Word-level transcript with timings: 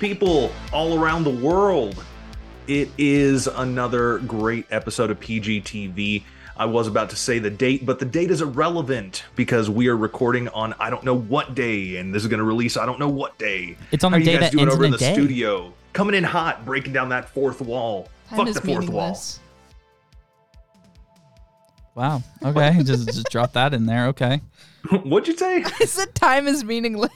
Earthlings, 0.00 0.22
Earthlings, 0.22 0.52
people 0.52 0.52
all 0.72 0.98
around 0.98 1.24
the 1.24 1.30
world. 1.30 2.04
It 2.66 2.90
is 2.98 3.46
another 3.46 4.18
great 4.18 4.66
episode 4.70 5.10
of 5.10 5.18
PGTV. 5.20 6.22
I 6.56 6.66
was 6.66 6.86
about 6.86 7.10
to 7.10 7.16
say 7.16 7.38
the 7.38 7.50
date, 7.50 7.86
but 7.86 7.98
the 7.98 8.04
date 8.04 8.30
is 8.30 8.42
irrelevant 8.42 9.24
because 9.34 9.70
we 9.70 9.88
are 9.88 9.96
recording 9.96 10.48
on 10.48 10.74
I 10.78 10.90
don't 10.90 11.04
know 11.04 11.16
what 11.16 11.54
day, 11.54 11.96
and 11.96 12.14
this 12.14 12.22
is 12.22 12.28
going 12.28 12.38
to 12.38 12.44
release 12.44 12.76
I 12.76 12.84
don't 12.86 12.98
know 12.98 13.08
what 13.08 13.38
day. 13.38 13.76
It's 13.92 14.04
on 14.04 14.12
How 14.12 14.18
the 14.18 14.22
are 14.22 14.24
day 14.26 14.32
you 14.32 14.38
guys 14.38 14.50
that 14.50 14.52
doing 14.52 14.62
ends 14.62 14.74
over 14.74 14.84
in 14.84 14.88
in 14.88 14.92
the 14.92 14.98
day. 14.98 15.12
studio? 15.14 15.72
Coming 15.92 16.14
in 16.14 16.24
hot, 16.24 16.64
breaking 16.64 16.92
down 16.92 17.08
that 17.08 17.30
fourth 17.30 17.60
wall. 17.60 18.08
Time 18.28 18.38
Fuck 18.38 18.48
is 18.48 18.54
the 18.56 18.60
fourth 18.60 18.80
meaningless. 18.80 19.40
Wow. 21.94 22.22
Okay. 22.44 22.82
just 22.84 23.06
just 23.06 23.30
drop 23.30 23.54
that 23.54 23.74
in 23.74 23.86
there. 23.86 24.06
Okay. 24.08 24.40
What'd 24.90 25.28
you 25.28 25.36
say? 25.36 25.64
I 25.64 25.84
said 25.86 26.14
time 26.14 26.46
is 26.46 26.62
meaningless. 26.62 27.10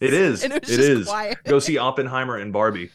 It 0.00 0.14
is. 0.14 0.44
It 0.44 0.52
it 0.52 0.68
is. 0.68 1.06
quiet. 1.08 1.38
Go 1.44 1.58
see 1.58 1.78
Oppenheimer 1.78 2.36
and 2.36 2.52
Barbie. 2.52 2.90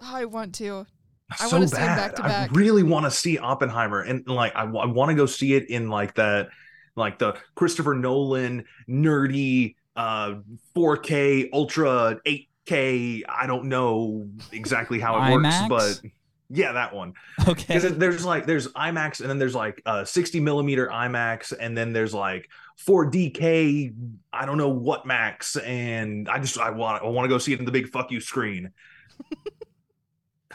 Oh, 0.00 0.14
I 0.14 0.24
want 0.24 0.54
to. 0.56 0.86
I 1.30 1.48
so 1.48 1.64
see 1.66 1.76
'em 1.76 1.86
bad. 1.86 1.96
back 1.96 2.14
to 2.16 2.22
back. 2.22 2.50
I 2.50 2.54
really 2.54 2.82
want 2.82 3.06
to 3.06 3.10
see 3.10 3.38
Oppenheimer, 3.38 4.02
and 4.02 4.26
like 4.28 4.54
I, 4.54 4.64
want 4.64 5.10
to 5.10 5.14
go 5.14 5.26
see 5.26 5.54
it 5.54 5.68
in 5.70 5.88
like 5.88 6.14
that, 6.14 6.48
like 6.96 7.18
the 7.18 7.36
Christopher 7.54 7.94
Nolan 7.94 8.64
nerdy, 8.88 9.74
uh, 9.96 10.34
4K, 10.76 11.48
ultra 11.52 12.20
8K. 12.26 13.22
I 13.28 13.46
don't 13.46 13.64
know 13.64 14.28
exactly 14.52 15.00
how 15.00 15.16
it 15.16 15.20
IMAX? 15.20 15.70
works, 15.70 16.00
but 16.02 16.10
yeah, 16.50 16.72
that 16.72 16.94
one. 16.94 17.14
Okay. 17.48 17.74
Because 17.74 17.96
there's 17.96 18.24
like 18.24 18.46
there's 18.46 18.68
IMAX, 18.74 19.20
and 19.20 19.28
then 19.28 19.38
there's 19.38 19.54
like 19.54 19.82
uh 19.86 20.04
60 20.04 20.40
millimeter 20.40 20.88
IMAX, 20.88 21.52
and 21.58 21.76
then 21.76 21.92
there's 21.92 22.14
like 22.14 22.48
4DK. 22.86 23.94
I 24.32 24.46
don't 24.46 24.58
know 24.58 24.68
what 24.68 25.06
max, 25.06 25.56
and 25.56 26.28
I 26.28 26.38
just 26.38 26.58
I 26.58 26.70
want 26.70 27.02
I 27.02 27.06
want 27.06 27.24
to 27.24 27.28
go 27.28 27.38
see 27.38 27.52
it 27.52 27.58
in 27.58 27.64
the 27.64 27.72
big 27.72 27.88
fuck 27.88 28.10
you 28.10 28.20
screen. 28.20 28.72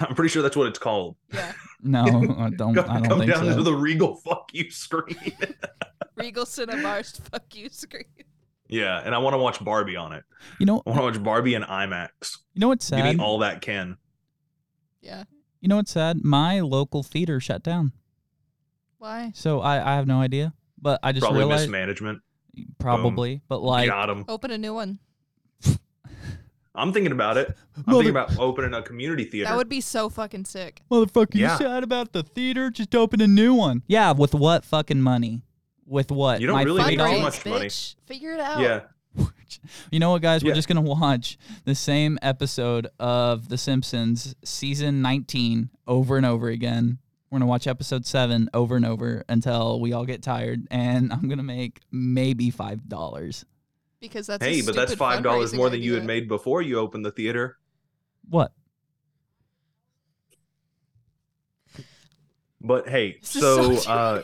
I'm 0.02 0.16
pretty 0.16 0.30
sure 0.30 0.42
that's 0.42 0.56
what 0.56 0.68
it's 0.68 0.80
called. 0.80 1.16
Yeah. 1.34 1.54
No, 1.82 2.02
I 2.38 2.50
don't. 2.50 2.74
Go- 2.74 2.86
I 2.90 3.00
don't 3.00 3.08
come 3.08 3.20
think 3.20 3.32
down 3.32 3.46
so. 3.46 3.56
to 3.56 3.64
the 3.64 3.74
Regal 3.74 4.16
fuck 4.18 4.50
you 4.52 4.70
screen. 4.70 5.16
Regal 6.18 6.44
Cinemar's 6.44 7.18
fuck 7.32 7.56
you 7.56 7.70
screen. 7.70 8.04
yeah, 8.68 9.02
and 9.02 9.16
I 9.16 9.18
want 9.20 9.34
to 9.34 9.38
watch 9.38 9.64
Barbie 9.64 9.96
on 9.96 10.12
it. 10.12 10.26
You 10.60 10.66
know. 10.66 10.84
I 10.86 10.90
want 10.90 11.00
to 11.00 11.04
watch 11.06 11.24
Barbie 11.24 11.54
in 11.54 11.62
IMAX. 11.64 12.40
You 12.54 12.60
know 12.60 12.68
what's 12.68 12.90
Give 12.90 13.00
sad? 13.00 13.16
me 13.16 13.24
all 13.24 13.38
that 13.40 13.62
can. 13.62 13.96
Yeah. 15.02 15.24
You 15.62 15.70
know 15.70 15.78
what's 15.78 15.92
sad? 15.92 16.22
My 16.22 16.60
local 16.60 17.02
theater 17.02 17.40
shut 17.40 17.64
down. 17.64 17.94
Why? 18.98 19.32
So 19.34 19.62
I, 19.62 19.76
I 19.94 19.96
have 19.96 20.06
no 20.06 20.20
idea. 20.20 20.52
But 20.82 21.00
I 21.04 21.12
just 21.12 21.24
Probably 21.24 21.40
realized 21.40 21.64
mismanagement. 21.64 22.22
probably. 22.78 23.42
But 23.48 23.62
like 23.62 23.90
Got 23.90 24.10
him. 24.10 24.26
Open 24.28 24.52
a 24.52 24.58
new 24.58 24.74
one. 24.74 25.00
I'm 26.76 26.94
thinking 26.94 27.12
about 27.12 27.38
it. 27.38 27.56
I'm 27.76 27.84
Mother- 27.88 27.98
thinking 28.04 28.12
about 28.12 28.38
opening 28.40 28.74
a 28.74 28.82
community 28.82 29.26
theater. 29.26 29.50
That 29.50 29.58
would 29.58 29.68
be 29.70 29.82
so 29.82 30.08
fucking 30.10 30.46
sick. 30.46 30.82
Motherfucker, 30.90 31.36
Yeah. 31.36 31.54
you 31.54 31.58
sad 31.58 31.84
about 31.84 32.14
the 32.14 32.24
theater? 32.24 32.70
Just 32.70 32.96
open 32.96 33.20
a 33.22 33.28
new 33.28 33.54
one. 33.54 33.84
Yeah, 33.88 34.12
with 34.14 34.34
what 34.34 34.64
fucking 34.64 35.02
money? 35.02 35.42
With 35.86 36.12
what? 36.12 36.40
You 36.40 36.48
don't 36.48 36.56
My 36.56 36.64
really 36.64 36.84
need 36.92 36.98
too 36.98 37.04
Fundraise, 37.04 37.22
much 37.22 37.46
money. 37.46 37.70
Figure 38.06 38.34
it 38.34 38.40
out. 38.40 38.60
yeah. 38.62 38.82
You 39.92 40.00
know 40.00 40.12
what, 40.12 40.22
guys? 40.22 40.44
We're 40.44 40.50
Yeah. 40.50 40.56
just 40.56 40.68
gonna 40.68 40.82
watch 40.82 41.38
the 41.66 41.74
same 41.74 42.20
episode 42.22 42.88
of 43.00 43.50
The 43.50 43.58
Simpsons 43.58 44.36
season 44.46 45.02
19 45.02 45.72
over 45.88 46.18
and 46.18 46.26
over 46.26 46.50
again. 46.50 47.00
We're 47.30 47.38
gonna 47.38 47.50
watch 47.50 47.68
episode 47.68 48.06
seven 48.06 48.50
over 48.54 48.76
and 48.76 48.86
over 48.86 49.24
until 49.30 49.80
we 49.80 49.94
all 49.94 50.06
get 50.06 50.24
tired, 50.24 50.68
and 50.72 51.14
I'm 51.14 51.30
gonna 51.30 51.44
make 51.44 51.80
maybe 51.92 52.50
five 52.50 52.88
dollars. 52.90 53.46
Because 54.00 54.28
that's 54.28 54.44
a 54.44 54.48
Hey, 54.50 54.62
but 54.62 54.76
that's 54.76 54.96
five 54.96 55.22
dollars 55.22 55.52
fundraising 55.52 55.58
more 55.58 55.70
than 55.70 55.82
you 55.82 55.94
had 55.94 56.06
made 56.06 56.28
before 56.28 56.62
you 56.62 56.80
opened 56.80 57.06
the 57.06 57.12
theater. 57.12 57.58
What? 58.30 58.52
But 62.62 62.90
hey, 62.90 63.18
This 63.22 63.30
so, 63.30 63.76
so 63.76 63.92
uh 63.92 64.22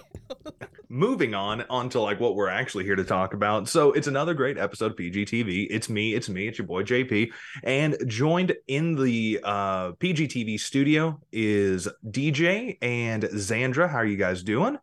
moving 0.90 1.34
on 1.34 1.62
onto 1.70 2.00
like 2.00 2.20
what 2.20 2.36
we're 2.36 2.50
actually 2.50 2.84
here 2.84 2.96
to 2.96 3.04
talk 3.04 3.34
about. 3.34 3.68
So 3.70 3.92
it's 3.94 4.08
another 4.08 4.34
great 4.34 4.58
episode 4.58 4.92
of 4.92 4.98
PGTV. 4.98 5.68
It's 5.70 5.90
me, 5.90 6.14
it's 6.14 6.30
me, 6.30 6.48
it's 6.48 6.58
your 6.58 6.68
boy 6.68 6.84
JP, 6.84 7.32
and 7.64 7.98
joined 8.08 8.56
in 8.68 8.96
the 8.96 9.40
uh 9.44 9.92
PGTV 9.94 10.60
studio 10.60 11.20
is 11.32 11.88
DJ 12.10 12.78
and 12.82 13.24
Zandra. 13.24 13.90
How 13.90 13.98
are 13.98 14.06
you 14.06 14.18
guys 14.18 14.44
doing? 14.44 14.78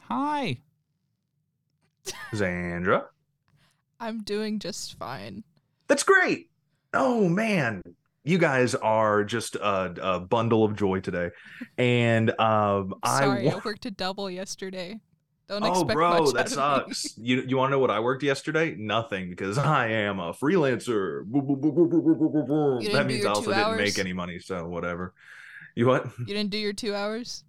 Hi. 0.00 0.60
Zandra. 2.32 3.04
I'm 4.00 4.22
doing 4.22 4.58
just 4.58 4.98
fine. 4.98 5.44
That's 5.88 6.02
great. 6.02 6.50
Oh 6.94 7.28
man, 7.28 7.82
you 8.28 8.36
guys 8.36 8.74
are 8.74 9.24
just 9.24 9.56
a, 9.56 9.94
a 10.02 10.20
bundle 10.20 10.62
of 10.62 10.76
joy 10.76 11.00
today. 11.00 11.30
And 11.78 12.38
um, 12.38 12.94
Sorry, 13.04 13.50
I, 13.50 13.60
worked 13.64 13.86
a 13.86 13.90
double 13.90 14.30
yesterday. 14.30 15.00
Don't 15.48 15.64
oh, 15.64 15.82
bro, 15.82 16.30
that 16.32 16.50
sucks. 16.50 17.16
you 17.16 17.42
you 17.46 17.56
want 17.56 17.70
to 17.70 17.72
know 17.72 17.78
what 17.78 17.90
I 17.90 18.00
worked 18.00 18.22
yesterday? 18.22 18.74
Nothing, 18.76 19.30
because 19.30 19.56
I 19.56 19.88
am 19.88 20.20
a 20.20 20.34
freelancer. 20.34 21.24
That 22.92 23.06
means 23.06 23.24
I 23.24 23.30
also 23.30 23.54
didn't 23.54 23.78
make 23.78 23.98
any 23.98 24.12
money, 24.12 24.40
so 24.40 24.68
whatever. 24.68 25.14
You 25.74 25.86
what? 25.86 26.06
You 26.18 26.26
didn't 26.26 26.50
do 26.50 26.58
your 26.58 26.74
two 26.74 26.94
hours. 26.94 27.44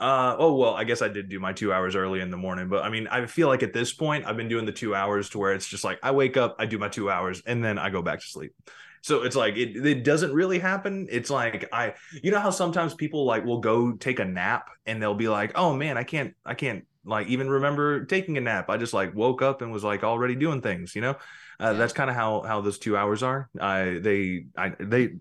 Uh, 0.00 0.34
oh 0.38 0.54
well, 0.56 0.74
I 0.74 0.82
guess 0.82 1.02
I 1.02 1.08
did 1.08 1.28
do 1.28 1.38
my 1.38 1.52
two 1.52 1.72
hours 1.72 1.94
early 1.94 2.20
in 2.20 2.30
the 2.30 2.36
morning, 2.36 2.68
but 2.68 2.82
I 2.82 2.88
mean, 2.88 3.06
I 3.06 3.26
feel 3.26 3.46
like 3.46 3.62
at 3.62 3.72
this 3.72 3.92
point 3.92 4.26
I've 4.26 4.36
been 4.36 4.48
doing 4.48 4.66
the 4.66 4.72
two 4.72 4.92
hours 4.92 5.30
to 5.30 5.38
where 5.38 5.52
it's 5.52 5.68
just 5.68 5.84
like 5.84 6.00
I 6.02 6.10
wake 6.10 6.36
up, 6.36 6.56
I 6.58 6.66
do 6.66 6.78
my 6.78 6.88
two 6.88 7.10
hours, 7.12 7.42
and 7.46 7.62
then 7.62 7.78
I 7.78 7.90
go 7.90 8.02
back 8.02 8.18
to 8.18 8.26
sleep. 8.26 8.54
So 9.02 9.22
it's 9.22 9.36
like 9.36 9.56
it, 9.56 9.76
it 9.84 10.04
doesn't 10.04 10.32
really 10.32 10.58
happen. 10.58 11.08
It's 11.10 11.30
like 11.30 11.68
I 11.72 11.94
you 12.22 12.30
know 12.30 12.40
how 12.40 12.50
sometimes 12.50 12.94
people 12.94 13.24
like 13.24 13.44
will 13.44 13.60
go 13.60 13.92
take 13.92 14.18
a 14.18 14.24
nap 14.24 14.68
and 14.86 15.00
they'll 15.02 15.14
be 15.14 15.28
like, 15.28 15.52
oh 15.54 15.74
man, 15.74 15.96
I 15.98 16.04
can't 16.04 16.34
I 16.44 16.54
can't 16.54 16.84
like 17.04 17.28
even 17.28 17.48
remember 17.48 18.04
taking 18.04 18.36
a 18.36 18.40
nap. 18.40 18.68
I 18.68 18.76
just 18.76 18.92
like 18.92 19.14
woke 19.14 19.42
up 19.42 19.62
and 19.62 19.72
was 19.72 19.84
like 19.84 20.04
already 20.04 20.34
doing 20.34 20.60
things, 20.60 20.94
you 20.94 21.00
know? 21.00 21.16
Uh, 21.58 21.72
Yeah. 21.72 21.72
That's 21.74 21.92
kind 21.92 22.10
of 22.10 22.16
how 22.16 22.42
how 22.42 22.60
those 22.60 22.78
two 22.78 22.96
hours 22.96 23.22
are. 23.22 23.48
I 23.60 23.98
they 24.02 24.46
I 24.56 24.70
they 24.78 25.14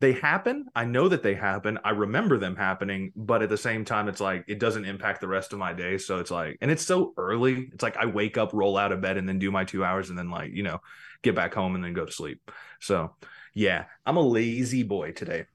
they 0.00 0.12
happen. 0.12 0.66
I 0.74 0.84
know 0.84 1.08
that 1.08 1.22
they 1.22 1.34
happen. 1.34 1.78
I 1.84 1.90
remember 1.90 2.36
them 2.38 2.56
happening, 2.56 3.12
but 3.14 3.42
at 3.42 3.48
the 3.48 3.56
same 3.56 3.84
time, 3.84 4.08
it's 4.08 4.20
like 4.20 4.44
it 4.48 4.58
doesn't 4.58 4.84
impact 4.84 5.20
the 5.20 5.28
rest 5.28 5.52
of 5.52 5.58
my 5.58 5.72
day. 5.72 5.96
So 5.98 6.18
it's 6.18 6.30
like, 6.30 6.58
and 6.60 6.70
it's 6.70 6.84
so 6.84 7.14
early. 7.16 7.70
It's 7.72 7.82
like 7.82 7.96
I 7.96 8.06
wake 8.06 8.36
up, 8.36 8.52
roll 8.52 8.76
out 8.76 8.90
of 8.92 9.00
bed, 9.00 9.16
and 9.16 9.28
then 9.28 9.38
do 9.38 9.50
my 9.52 9.64
two 9.64 9.84
hours, 9.84 10.10
and 10.10 10.18
then 10.18 10.28
like 10.30 10.52
you 10.52 10.64
know, 10.64 10.80
get 11.22 11.34
back 11.34 11.54
home 11.54 11.74
and 11.74 11.84
then 11.84 11.92
go 11.94 12.04
to 12.04 12.12
sleep. 12.12 12.50
So 12.80 13.14
yeah, 13.54 13.86
I'm 14.06 14.16
a 14.16 14.22
lazy 14.22 14.82
boy 14.82 15.12
today. 15.12 15.46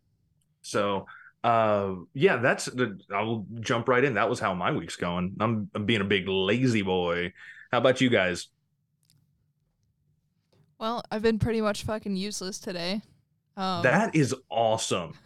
So 0.62 1.08
uh 1.44 1.96
yeah, 2.14 2.38
that's 2.38 2.66
the 2.66 3.00
I'll 3.14 3.46
jump 3.60 3.88
right 3.88 4.04
in. 4.04 4.16
That 4.16 4.30
was 4.30 4.40
how 4.40 4.54
my 4.54 4.72
week's 4.72 4.96
going. 4.96 5.36
I'm, 5.40 5.70
I'm 5.76 5.86
being 5.86 6.02
a 6.02 6.06
big 6.06 6.28
lazy 6.28 6.82
boy. 6.82 7.34
How 7.72 7.80
about 7.80 8.02
you 8.02 8.10
guys? 8.10 8.48
Well, 10.80 11.04
I've 11.12 11.22
been 11.22 11.40
pretty 11.40 11.62
much 11.62 11.84
fucking 11.84 12.16
useless 12.16 12.60
today. 12.60 13.02
Um, 13.56 13.84
that 13.84 14.16
is 14.16 14.36
awesome. 14.50 15.14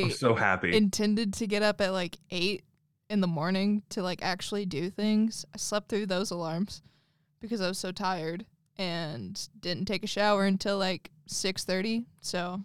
I'm 0.00 0.08
I 0.08 0.08
so 0.10 0.34
happy. 0.34 0.76
intended 0.76 1.34
to 1.34 1.46
get 1.46 1.62
up 1.62 1.80
at 1.80 1.92
like 1.92 2.18
eight 2.30 2.64
in 3.08 3.20
the 3.20 3.26
morning 3.26 3.82
to 3.90 4.02
like 4.02 4.20
actually 4.22 4.66
do 4.66 4.90
things. 4.90 5.44
I 5.54 5.58
slept 5.58 5.88
through 5.88 6.06
those 6.06 6.30
alarms 6.30 6.82
because 7.40 7.60
I 7.60 7.68
was 7.68 7.78
so 7.78 7.92
tired 7.92 8.46
and 8.78 9.48
didn't 9.60 9.86
take 9.86 10.02
a 10.04 10.06
shower 10.08 10.44
until 10.44 10.78
like 10.78 11.10
six 11.26 11.64
thirty. 11.64 12.04
So 12.20 12.60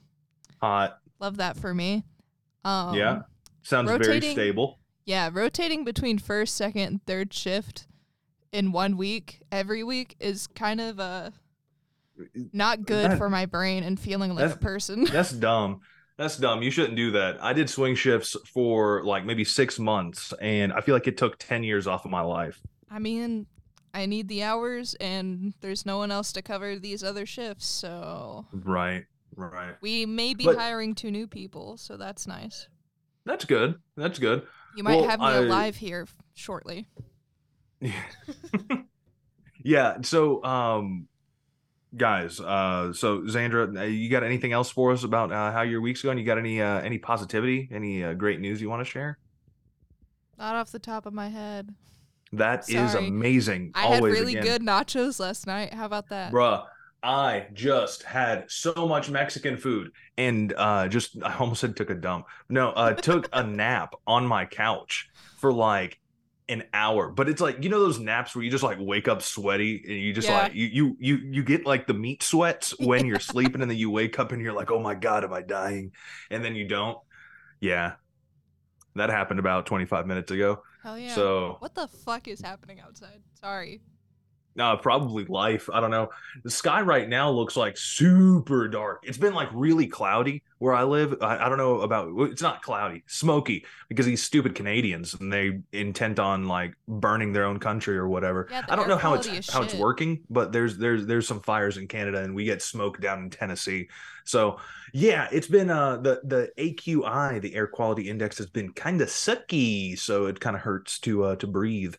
Hot. 0.62 1.00
love 1.20 1.38
that 1.38 1.58
for 1.58 1.74
me. 1.74 2.04
Um, 2.64 2.96
yeah. 2.96 3.22
Sounds 3.64 3.90
very 3.90 4.22
stable. 4.22 4.80
Yeah, 5.06 5.30
rotating 5.32 5.84
between 5.86 6.18
first, 6.18 6.56
second, 6.56 6.82
and 6.82 7.06
third 7.06 7.34
shift 7.34 7.88
in 8.52 8.72
one 8.72 8.98
week 8.98 9.42
every 9.52 9.84
week 9.84 10.16
is 10.20 10.48
kind 10.48 10.80
of 10.82 11.00
uh 11.00 11.32
not 12.54 12.86
good 12.86 13.12
That- 13.12 13.18
for 13.18 13.30
my 13.30 13.46
brain 13.46 13.84
and 13.84 14.00
feeling 14.00 14.34
like 14.36 14.52
a 14.54 14.58
person. 14.58 15.04
That's 15.12 15.32
dumb. 15.32 15.82
That's 16.18 16.38
dumb. 16.38 16.64
You 16.64 16.72
shouldn't 16.72 16.96
do 16.96 17.12
that. 17.12 17.44
I 17.44 17.54
did 17.54 17.70
swing 17.70 17.94
shifts 17.94 18.36
for 18.52 19.04
like 19.04 19.24
maybe 19.24 19.44
six 19.44 19.78
months, 19.78 20.34
and 20.42 20.74
I 20.74 20.82
feel 20.82 20.96
like 20.96 21.06
it 21.08 21.16
took 21.16 21.38
10 21.38 21.64
years 21.64 21.86
off 21.86 22.06
of 22.06 22.12
my 22.12 22.22
life. 22.22 22.60
I 22.90 22.98
mean, 22.98 23.46
I 23.98 24.06
need 24.06 24.28
the 24.28 24.44
hours 24.44 24.94
and 25.00 25.56
there's 25.62 25.84
no 25.86 25.98
one 25.98 26.12
else 26.12 26.32
to 26.34 26.44
cover 26.44 26.76
these 26.78 27.04
other 27.04 27.26
shifts, 27.26 27.66
so 27.66 28.46
Right. 28.52 29.06
Right. 29.36 29.76
we 29.82 30.06
may 30.06 30.36
be 30.36 30.46
But- 30.46 30.58
hiring 30.58 30.94
two 30.94 31.10
new 31.10 31.26
people, 31.28 31.78
so 31.78 31.98
that's 31.98 32.28
nice. 32.28 32.68
That's 33.26 33.44
good. 33.46 33.80
That's 33.96 34.20
good. 34.20 34.46
You 34.76 34.84
might 34.84 34.98
Well, 34.98 35.10
have 35.10 35.20
me 35.20 35.26
I- 35.26 35.38
alive 35.38 35.76
here 35.78 36.08
shortly. 36.36 36.88
Yeah. 37.82 37.92
yeah. 39.64 39.98
So, 40.04 40.44
um, 40.44 41.08
guys, 41.96 42.40
uh, 42.40 42.94
so 42.94 43.22
Zandra, 43.22 43.76
uh, 43.80 43.84
you 43.84 44.10
got 44.10 44.24
anything 44.24 44.52
else 44.54 44.70
for 44.70 44.92
us 44.92 45.04
about 45.04 45.32
uh, 45.32 45.52
how 45.52 45.62
your 45.64 45.82
week's 45.82 46.02
going? 46.04 46.18
You 46.20 46.26
got 46.26 46.38
any 46.38 46.62
uh, 46.62 46.80
any 46.82 46.98
positivity, 47.00 47.68
any 47.72 48.04
uh, 48.04 48.14
great 48.14 48.40
news 48.40 48.62
you 48.62 48.70
want 48.70 48.82
to 48.82 48.86
share? 48.86 49.18
Not 50.38 50.56
off 50.56 50.72
the 50.72 50.80
top 50.80 51.06
of 51.08 51.14
my 51.14 51.30
head. 51.30 51.74
That 52.34 52.70
is 52.70 52.92
Sorry. 52.92 53.08
amazing. 53.08 53.72
I 53.76 53.84
Always 53.84 54.02
had 54.16 54.20
really 54.20 54.32
again. 54.38 54.44
good 54.44 54.62
nachos 54.62 55.20
last 55.20 55.48
night. 55.48 55.74
How 55.74 55.86
about 55.86 56.10
that? 56.10 56.32
Bruh, 56.32 56.66
I 57.04 57.48
just 57.54 58.04
had 58.04 58.50
so 58.52 58.74
much 58.88 59.10
Mexican 59.10 59.58
food 59.58 59.92
and 60.18 60.54
uh 60.58 60.88
just 60.88 61.22
I 61.24 61.36
almost 61.38 61.62
said 61.62 61.76
took 61.76 61.90
a 61.90 61.96
dump. 61.96 62.26
No, 62.50 62.70
uh 62.72 62.94
took 62.94 63.30
a 63.32 63.44
nap 63.44 63.94
on 64.06 64.26
my 64.26 64.46
couch 64.46 65.10
for 65.38 65.54
like 65.54 66.00
an 66.50 66.64
hour. 66.74 67.10
But 67.10 67.28
it's 67.30 67.42
like, 67.42 67.64
you 67.64 67.70
know 67.70 67.80
those 67.80 68.00
naps 68.00 68.34
where 68.36 68.44
you 68.44 68.50
just 68.52 68.64
like 68.64 68.78
wake 68.80 69.08
up 69.08 69.22
sweaty 69.22 69.84
and 69.86 69.98
you 69.98 70.14
just 70.14 70.28
Yeah. 70.28 70.44
like 70.44 70.54
you 70.56 70.66
you 70.68 70.98
you 71.00 71.16
you 71.32 71.44
get 71.44 71.66
like 71.66 71.88
the 71.88 71.94
meat 71.94 72.24
sweats 72.24 72.74
when 72.80 73.06
you're 73.06 73.20
sleeping 73.20 73.62
and 73.62 73.70
then 73.72 73.78
you 73.78 73.90
wake 73.92 74.18
up 74.20 74.32
and 74.32 74.42
you're 74.42 74.54
like, 74.54 74.72
"Oh 74.72 74.80
my 74.82 74.96
god, 74.96 75.24
am 75.24 75.34
I 75.34 75.42
dying?" 75.42 75.92
And 76.32 76.44
then 76.44 76.56
you 76.56 76.68
don't. 76.68 76.98
Yeah. 77.62 77.94
That 78.96 79.10
happened 79.12 79.40
about 79.40 79.66
25 79.68 80.08
minutes 80.08 80.32
ago. 80.32 80.64
Hell 80.88 80.98
yeah. 80.98 81.16
So 81.16 81.58
what 81.60 81.76
the 81.76 81.90
fuck 81.90 82.30
is 82.30 82.40
happening 82.40 82.80
outside? 82.80 83.22
Sorry. 83.42 83.82
Uh, 84.60 84.76
probably 84.76 85.26
life. 85.26 85.70
I 85.72 85.80
don't 85.80 85.92
know. 85.92 86.10
The 86.44 86.50
sky 86.50 86.82
right 86.82 87.08
now 87.08 87.30
looks 87.30 87.56
like 87.56 87.78
super 87.78 88.68
dark. 88.68 89.04
It's 89.04 89.18
been 89.18 89.34
like 89.34 89.50
really 89.54 89.88
cloudy 89.88 90.44
where 90.60 90.74
I 90.74 90.84
live. 90.84 91.16
I, 91.22 91.46
I 91.46 91.50
don't 91.50 91.58
know 91.58 91.82
about. 91.82 92.12
It's 92.32 92.42
not 92.42 92.62
cloudy, 92.62 93.04
smoky 93.06 93.66
because 93.88 94.06
these 94.06 94.24
stupid 94.24 94.56
Canadians 94.56 95.14
and 95.14 95.32
they 95.32 95.60
intent 95.72 96.20
on 96.20 96.48
like 96.48 96.74
burning 96.88 97.34
their 97.34 97.46
own 97.46 97.60
country 97.60 97.98
or 97.98 98.08
whatever. 98.08 98.48
Yeah, 98.50 98.66
I 98.70 98.76
don't 98.76 98.88
know 98.88 98.98
how 98.98 99.14
it's 99.14 99.52
how 99.52 99.62
it's 99.62 99.76
working, 99.76 100.24
but 100.30 100.52
there's 100.52 100.78
there's 100.78 101.06
there's 101.06 101.28
some 101.28 101.42
fires 101.42 101.78
in 101.78 101.88
Canada 101.88 102.24
and 102.24 102.34
we 102.34 102.46
get 102.46 102.62
smoke 102.62 103.00
down 103.00 103.24
in 103.24 103.30
Tennessee. 103.30 103.90
So 104.26 104.60
yeah, 104.94 105.28
it's 105.32 105.48
been 105.48 105.70
uh 105.70 105.98
the 105.98 106.22
the 106.24 106.52
AQI, 106.58 107.42
the 107.42 107.56
air 107.56 107.68
quality 107.68 108.10
index 108.10 108.38
has 108.40 108.48
been 108.48 108.74
kind 108.74 109.02
of 109.02 109.10
sucky, 109.10 109.98
so 109.98 110.26
it 110.26 110.40
kind 110.40 110.56
of 110.56 110.64
hurts 110.64 111.00
to 111.00 111.24
uh 111.24 111.36
to 111.38 111.48
breathe 111.48 111.96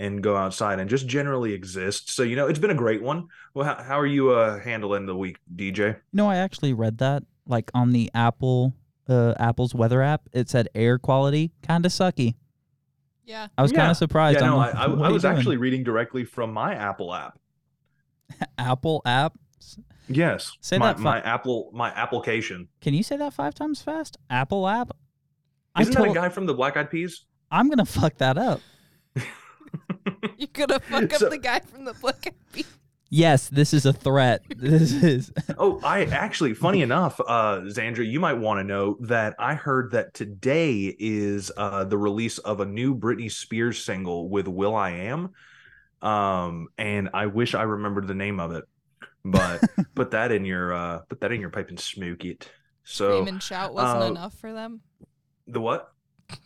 and 0.00 0.22
go 0.22 0.36
outside 0.36 0.80
and 0.80 0.88
just 0.88 1.06
generally 1.06 1.52
exist. 1.52 2.10
So 2.10 2.22
you 2.22 2.36
know, 2.36 2.46
it's 2.46 2.58
been 2.58 2.70
a 2.70 2.74
great 2.74 3.02
one. 3.02 3.28
Well, 3.54 3.66
how, 3.66 3.82
how 3.82 4.00
are 4.00 4.06
you 4.06 4.30
uh 4.30 4.58
handling 4.60 5.06
the 5.06 5.16
week, 5.16 5.38
DJ? 5.54 5.96
No, 6.12 6.28
I 6.28 6.36
actually 6.36 6.72
read 6.72 6.98
that 6.98 7.22
like 7.46 7.70
on 7.74 7.92
the 7.92 8.10
Apple 8.14 8.74
uh, 9.08 9.34
Apple's 9.38 9.74
weather 9.74 10.02
app. 10.02 10.22
It 10.32 10.48
said 10.48 10.68
air 10.74 10.98
quality 10.98 11.52
kind 11.62 11.84
of 11.84 11.92
sucky. 11.92 12.34
Yeah. 13.24 13.48
I 13.56 13.62
was 13.62 13.72
kind 13.72 13.90
of 13.90 13.96
surprised. 13.96 14.40
yeah, 14.40 14.46
I'm 14.46 14.50
no, 14.50 14.56
like, 14.56 14.74
I, 14.74 14.86
what 14.88 15.06
I 15.06 15.12
was 15.12 15.22
doing? 15.22 15.36
actually 15.36 15.56
reading 15.56 15.84
directly 15.84 16.24
from 16.24 16.52
my 16.52 16.74
Apple 16.74 17.14
app. 17.14 17.38
Apple 18.58 19.02
app. 19.04 19.34
Yes, 20.08 20.56
Say 20.60 20.78
my, 20.78 20.88
that 20.88 20.96
fi- 20.96 21.02
my 21.04 21.20
Apple 21.20 21.70
my 21.72 21.90
application. 21.90 22.66
Can 22.80 22.94
you 22.94 23.04
say 23.04 23.16
that 23.16 23.32
five 23.32 23.54
times 23.54 23.80
fast? 23.80 24.16
Apple 24.28 24.66
app. 24.66 24.90
I 25.76 25.82
Isn't 25.82 25.94
that 25.94 26.10
a 26.10 26.12
guy 26.12 26.28
from 26.28 26.46
the 26.46 26.54
Black 26.54 26.76
Eyed 26.76 26.90
Peas? 26.90 27.26
I'm 27.48 27.68
gonna 27.68 27.84
fuck 27.84 28.16
that 28.16 28.36
up. 28.36 28.60
You're 30.40 30.48
gonna 30.66 30.80
fuck 30.80 31.12
So- 31.12 31.26
up 31.26 31.32
the 31.32 31.38
guy 31.38 31.60
from 31.60 31.84
the 31.84 31.92
Black 31.94 32.26
Eyed 32.26 32.34
Peas. 32.52 32.66
Yes, 33.12 33.48
this 33.48 33.74
is 33.74 33.84
a 33.86 33.92
threat. 33.92 34.42
This 34.56 34.92
is. 34.92 35.32
Oh, 35.58 35.80
I 35.82 36.04
actually, 36.04 36.54
funny 36.54 36.80
enough, 36.82 37.20
uh, 37.20 37.62
Zandra, 37.66 38.08
you 38.08 38.20
might 38.20 38.34
want 38.34 38.60
to 38.60 38.64
know 38.64 38.96
that 39.00 39.34
I 39.38 39.54
heard 39.54 39.90
that 39.90 40.14
today 40.14 40.94
is 40.98 41.50
uh, 41.56 41.84
the 41.84 41.98
release 41.98 42.38
of 42.38 42.60
a 42.60 42.64
new 42.64 42.94
Britney 42.94 43.30
Spears 43.30 43.84
single 43.84 44.28
with 44.28 44.46
Will 44.46 44.76
I 44.76 44.90
Am, 44.90 45.30
um, 46.02 46.68
and 46.78 47.10
I 47.12 47.26
wish 47.26 47.54
I 47.54 47.62
remembered 47.64 48.06
the 48.06 48.14
name 48.14 48.38
of 48.38 48.52
it, 48.52 48.64
but 49.24 49.60
put 49.96 50.12
that 50.12 50.30
in 50.32 50.44
your 50.44 50.72
uh, 50.72 50.98
put 51.08 51.20
that 51.20 51.32
in 51.32 51.40
your 51.40 51.50
pipe 51.50 51.68
and 51.68 51.80
smoke 51.80 52.24
it. 52.24 52.48
So 52.84 53.10
Scream 53.22 53.28
and 53.34 53.42
shout 53.42 53.74
wasn't 53.74 54.02
uh, 54.04 54.06
enough 54.06 54.34
for 54.34 54.52
them. 54.52 54.80
the 55.48 55.60
what? 55.60 55.92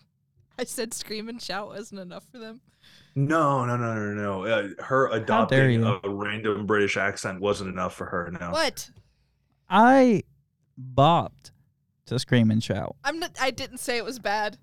I 0.58 0.64
said 0.64 0.94
scream 0.94 1.28
and 1.28 1.40
shout 1.42 1.68
wasn't 1.68 2.00
enough 2.00 2.24
for 2.32 2.38
them. 2.38 2.60
No, 3.16 3.64
no, 3.64 3.76
no, 3.76 3.94
no, 3.94 4.12
no. 4.12 4.44
Uh, 4.44 4.68
her 4.82 5.08
adopting 5.08 5.84
a 5.84 6.00
random 6.04 6.66
British 6.66 6.96
accent 6.96 7.40
wasn't 7.40 7.70
enough 7.70 7.94
for 7.94 8.06
her. 8.06 8.30
No. 8.40 8.50
What? 8.50 8.90
I 9.70 10.24
bopped 10.94 11.52
to 12.06 12.18
scream 12.18 12.50
and 12.50 12.62
shout. 12.62 12.96
I'm 13.04 13.20
not, 13.20 13.36
I 13.40 13.50
didn't 13.50 13.78
say 13.78 13.96
it 13.96 14.04
was 14.04 14.18
bad. 14.18 14.58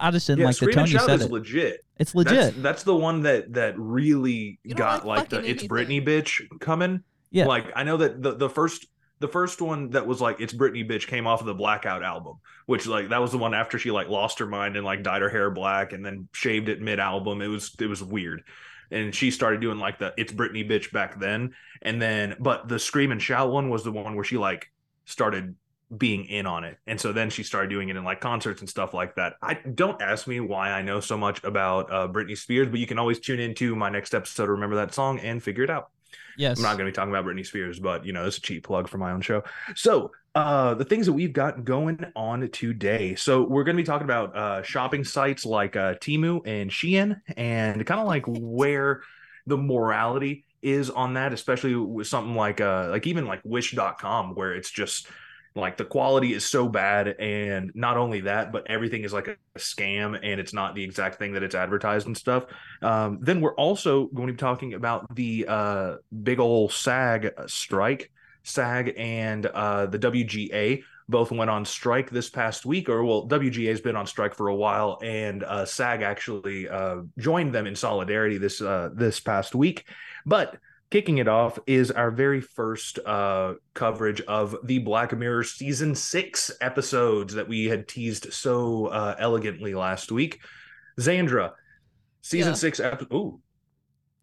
I 0.00 0.10
just 0.10 0.26
didn't 0.26 0.40
Yeah, 0.40 0.46
like 0.46 0.56
the 0.56 0.64
Scream 0.64 0.74
tone 0.74 0.84
and 0.84 0.92
you 0.92 0.98
Shout 0.98 1.06
said 1.06 1.20
is 1.20 1.26
it. 1.26 1.32
legit. 1.32 1.84
It's 1.98 2.14
legit. 2.14 2.34
That's, 2.34 2.56
that's 2.56 2.82
the 2.84 2.96
one 2.96 3.22
that 3.22 3.52
that 3.52 3.78
really 3.78 4.58
got 4.74 5.06
like 5.06 5.18
like, 5.18 5.28
the 5.28 5.36
fucking 5.36 5.50
it's 5.50 5.64
Britney 5.64 6.04
bitch 6.04 6.42
coming. 6.60 7.02
Yeah. 7.30 7.46
Like 7.46 7.66
I 7.76 7.84
know 7.84 7.96
that 7.98 8.22
the 8.22 8.34
the 8.34 8.48
first 8.48 8.86
the 9.20 9.28
first 9.28 9.60
one 9.60 9.90
that 9.90 10.06
was 10.06 10.20
like 10.20 10.40
it's 10.40 10.52
Britney 10.52 10.88
bitch 10.88 11.06
came 11.06 11.26
off 11.26 11.40
of 11.40 11.46
the 11.46 11.54
Blackout 11.54 12.02
album, 12.02 12.38
which 12.66 12.86
like 12.86 13.10
that 13.10 13.20
was 13.20 13.32
the 13.32 13.38
one 13.38 13.54
after 13.54 13.78
she 13.78 13.90
like 13.90 14.08
lost 14.08 14.38
her 14.38 14.46
mind 14.46 14.76
and 14.76 14.84
like 14.84 15.02
dyed 15.02 15.22
her 15.22 15.28
hair 15.28 15.50
black 15.50 15.92
and 15.92 16.04
then 16.04 16.28
shaved 16.32 16.68
it 16.68 16.82
mid 16.82 16.98
album. 16.98 17.40
It 17.40 17.48
was 17.48 17.74
it 17.78 17.86
was 17.86 18.02
weird. 18.02 18.42
And 18.90 19.14
she 19.14 19.30
started 19.30 19.60
doing 19.60 19.78
like 19.78 19.98
the 19.98 20.12
it's 20.16 20.32
Britney 20.32 20.68
bitch 20.68 20.92
back 20.92 21.18
then. 21.18 21.54
And 21.82 22.00
then 22.02 22.36
but 22.40 22.68
the 22.68 22.78
Scream 22.78 23.12
and 23.12 23.22
Shout 23.22 23.50
one 23.50 23.70
was 23.70 23.84
the 23.84 23.92
one 23.92 24.14
where 24.14 24.24
she 24.24 24.36
like 24.36 24.70
started 25.04 25.54
being 25.96 26.24
in 26.24 26.46
on 26.46 26.64
it. 26.64 26.78
And 26.86 27.00
so 27.00 27.12
then 27.12 27.30
she 27.30 27.42
started 27.42 27.68
doing 27.70 27.88
it 27.88 27.96
in 27.96 28.04
like 28.04 28.20
concerts 28.20 28.60
and 28.60 28.68
stuff 28.68 28.94
like 28.94 29.14
that. 29.14 29.34
I 29.42 29.54
don't 29.54 30.00
ask 30.02 30.26
me 30.26 30.40
why 30.40 30.70
I 30.70 30.82
know 30.82 31.00
so 31.00 31.16
much 31.16 31.42
about 31.44 31.92
uh, 31.92 32.08
Britney 32.08 32.36
Spears, 32.36 32.68
but 32.68 32.80
you 32.80 32.86
can 32.86 32.98
always 32.98 33.20
tune 33.20 33.38
into 33.38 33.76
my 33.76 33.90
next 33.90 34.14
episode 34.14 34.48
remember 34.48 34.76
that 34.76 34.94
song 34.94 35.20
and 35.20 35.42
figure 35.42 35.64
it 35.64 35.70
out. 35.70 35.90
Yes. 36.36 36.58
I'm 36.58 36.62
not 36.62 36.78
going 36.78 36.86
to 36.86 36.92
be 36.92 36.94
talking 36.94 37.12
about 37.12 37.24
Britney 37.24 37.46
Spears, 37.46 37.78
but 37.78 38.04
you 38.04 38.12
know, 38.12 38.26
it's 38.26 38.38
a 38.38 38.40
cheap 38.40 38.64
plug 38.64 38.88
for 38.88 38.98
my 38.98 39.12
own 39.12 39.20
show. 39.20 39.42
So, 39.74 40.12
uh, 40.34 40.74
the 40.74 40.84
things 40.84 41.06
that 41.06 41.12
we've 41.12 41.32
got 41.32 41.64
going 41.64 42.04
on 42.16 42.48
today. 42.50 43.14
So, 43.14 43.42
we're 43.44 43.64
going 43.64 43.76
to 43.76 43.82
be 43.82 43.86
talking 43.86 44.04
about 44.04 44.36
uh, 44.36 44.62
shopping 44.62 45.04
sites 45.04 45.46
like 45.46 45.76
uh, 45.76 45.94
Temu 45.94 46.46
and 46.46 46.70
Shein, 46.70 47.20
and 47.36 47.84
kind 47.86 48.00
of 48.00 48.06
like 48.06 48.24
where 48.26 49.02
the 49.46 49.56
morality 49.56 50.44
is 50.62 50.90
on 50.90 51.14
that, 51.14 51.32
especially 51.32 51.76
with 51.76 52.06
something 52.06 52.34
like 52.34 52.60
uh, 52.60 52.88
like 52.90 53.06
even 53.06 53.26
like 53.26 53.40
Wish.com, 53.44 54.34
where 54.34 54.54
it's 54.54 54.70
just 54.70 55.08
like 55.56 55.76
the 55.76 55.84
quality 55.84 56.32
is 56.32 56.44
so 56.44 56.68
bad, 56.68 57.08
and 57.08 57.70
not 57.74 57.96
only 57.96 58.22
that, 58.22 58.50
but 58.50 58.68
everything 58.68 59.04
is 59.04 59.12
like 59.12 59.28
a, 59.28 59.36
scam, 59.56 60.18
and 60.20 60.40
it's 60.40 60.52
not 60.52 60.74
the 60.74 60.82
exact 60.82 61.18
thing 61.18 61.34
that 61.34 61.44
it's 61.44 61.54
advertised 61.54 62.08
and 62.08 62.16
stuff. 62.16 62.46
Um, 62.82 63.18
then 63.20 63.40
we're 63.40 63.54
also 63.54 64.06
going 64.06 64.26
to 64.26 64.32
be 64.32 64.38
talking 64.38 64.74
about 64.74 65.14
the 65.14 65.46
uh, 65.48 65.96
big 66.22 66.40
old 66.40 66.72
SAG 66.72 67.30
strike. 67.46 68.10
SAG 68.42 68.94
and 68.98 69.46
uh, 69.46 69.86
the 69.86 69.98
WGA 69.98 70.82
both 71.08 71.30
went 71.30 71.50
on 71.50 71.64
strike 71.64 72.10
this 72.10 72.28
past 72.28 72.66
week, 72.66 72.88
or 72.88 73.04
well, 73.04 73.28
WGA 73.28 73.68
has 73.68 73.80
been 73.80 73.96
on 73.96 74.06
strike 74.06 74.34
for 74.34 74.48
a 74.48 74.54
while, 74.54 74.98
and 75.02 75.44
uh, 75.44 75.64
SAG 75.64 76.02
actually 76.02 76.68
uh, 76.68 76.96
joined 77.18 77.54
them 77.54 77.66
in 77.66 77.76
solidarity 77.76 78.38
this 78.38 78.60
uh, 78.60 78.90
this 78.92 79.20
past 79.20 79.54
week. 79.54 79.84
But 80.26 80.56
kicking 80.94 81.18
it 81.18 81.26
off 81.26 81.58
is 81.66 81.90
our 81.90 82.12
very 82.12 82.40
first 82.40 83.00
uh, 83.00 83.54
coverage 83.74 84.20
of 84.28 84.54
the 84.62 84.78
Black 84.78 85.12
Mirror 85.12 85.42
season 85.42 85.92
six 85.96 86.52
episodes 86.60 87.34
that 87.34 87.48
we 87.48 87.64
had 87.64 87.88
teased 87.88 88.32
so 88.32 88.86
uh, 88.86 89.16
elegantly 89.18 89.74
last 89.74 90.12
week. 90.12 90.38
Zandra, 91.00 91.50
season 92.22 92.52
Yeah. 92.52 92.56
six 92.58 92.78
episode. 92.78 93.12
Ooh, 93.12 93.40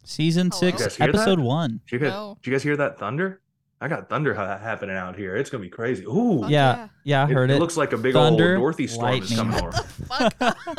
Season 0.05 0.49
Hello? 0.49 0.59
six, 0.61 0.79
You 0.79 0.85
guys 0.85 0.95
hear 0.95 1.09
episode 1.09 1.39
that? 1.39 1.43
one. 1.43 1.81
did 1.89 1.91
you 1.91 1.99
guys, 1.99 2.13
No. 2.13 2.37
did 2.41 2.49
you 2.49 2.55
guys 2.55 2.63
hear 2.63 2.77
that 2.77 2.97
thunder? 2.97 3.40
I 3.83 3.87
got 3.87 4.07
thunder 4.09 4.33
ha- 4.35 4.59
happening 4.59 4.95
out 4.95 5.15
here. 5.17 5.35
It's 5.35 5.49
gonna 5.49 5.63
be 5.63 5.69
crazy. 5.69 6.03
Ooh, 6.05 6.41
Yeah, 6.47 6.47
yeah. 6.47 6.87
yeah, 7.03 7.21
I 7.21 7.29
it, 7.29 7.33
heard 7.33 7.49
it 7.49 7.55
it. 7.55 7.59
looks 7.59 7.75
like 7.77 7.93
a 7.93 7.97
big 7.97 8.13
Thunder, 8.13 8.51
old 8.53 8.61
Dorothy 8.61 8.85
storm 8.87 9.15
is 9.23 9.35
coming 9.35 9.53
Shut 9.53 9.63
over. 9.63 9.71
the 9.71 9.83
fuck 10.05 10.33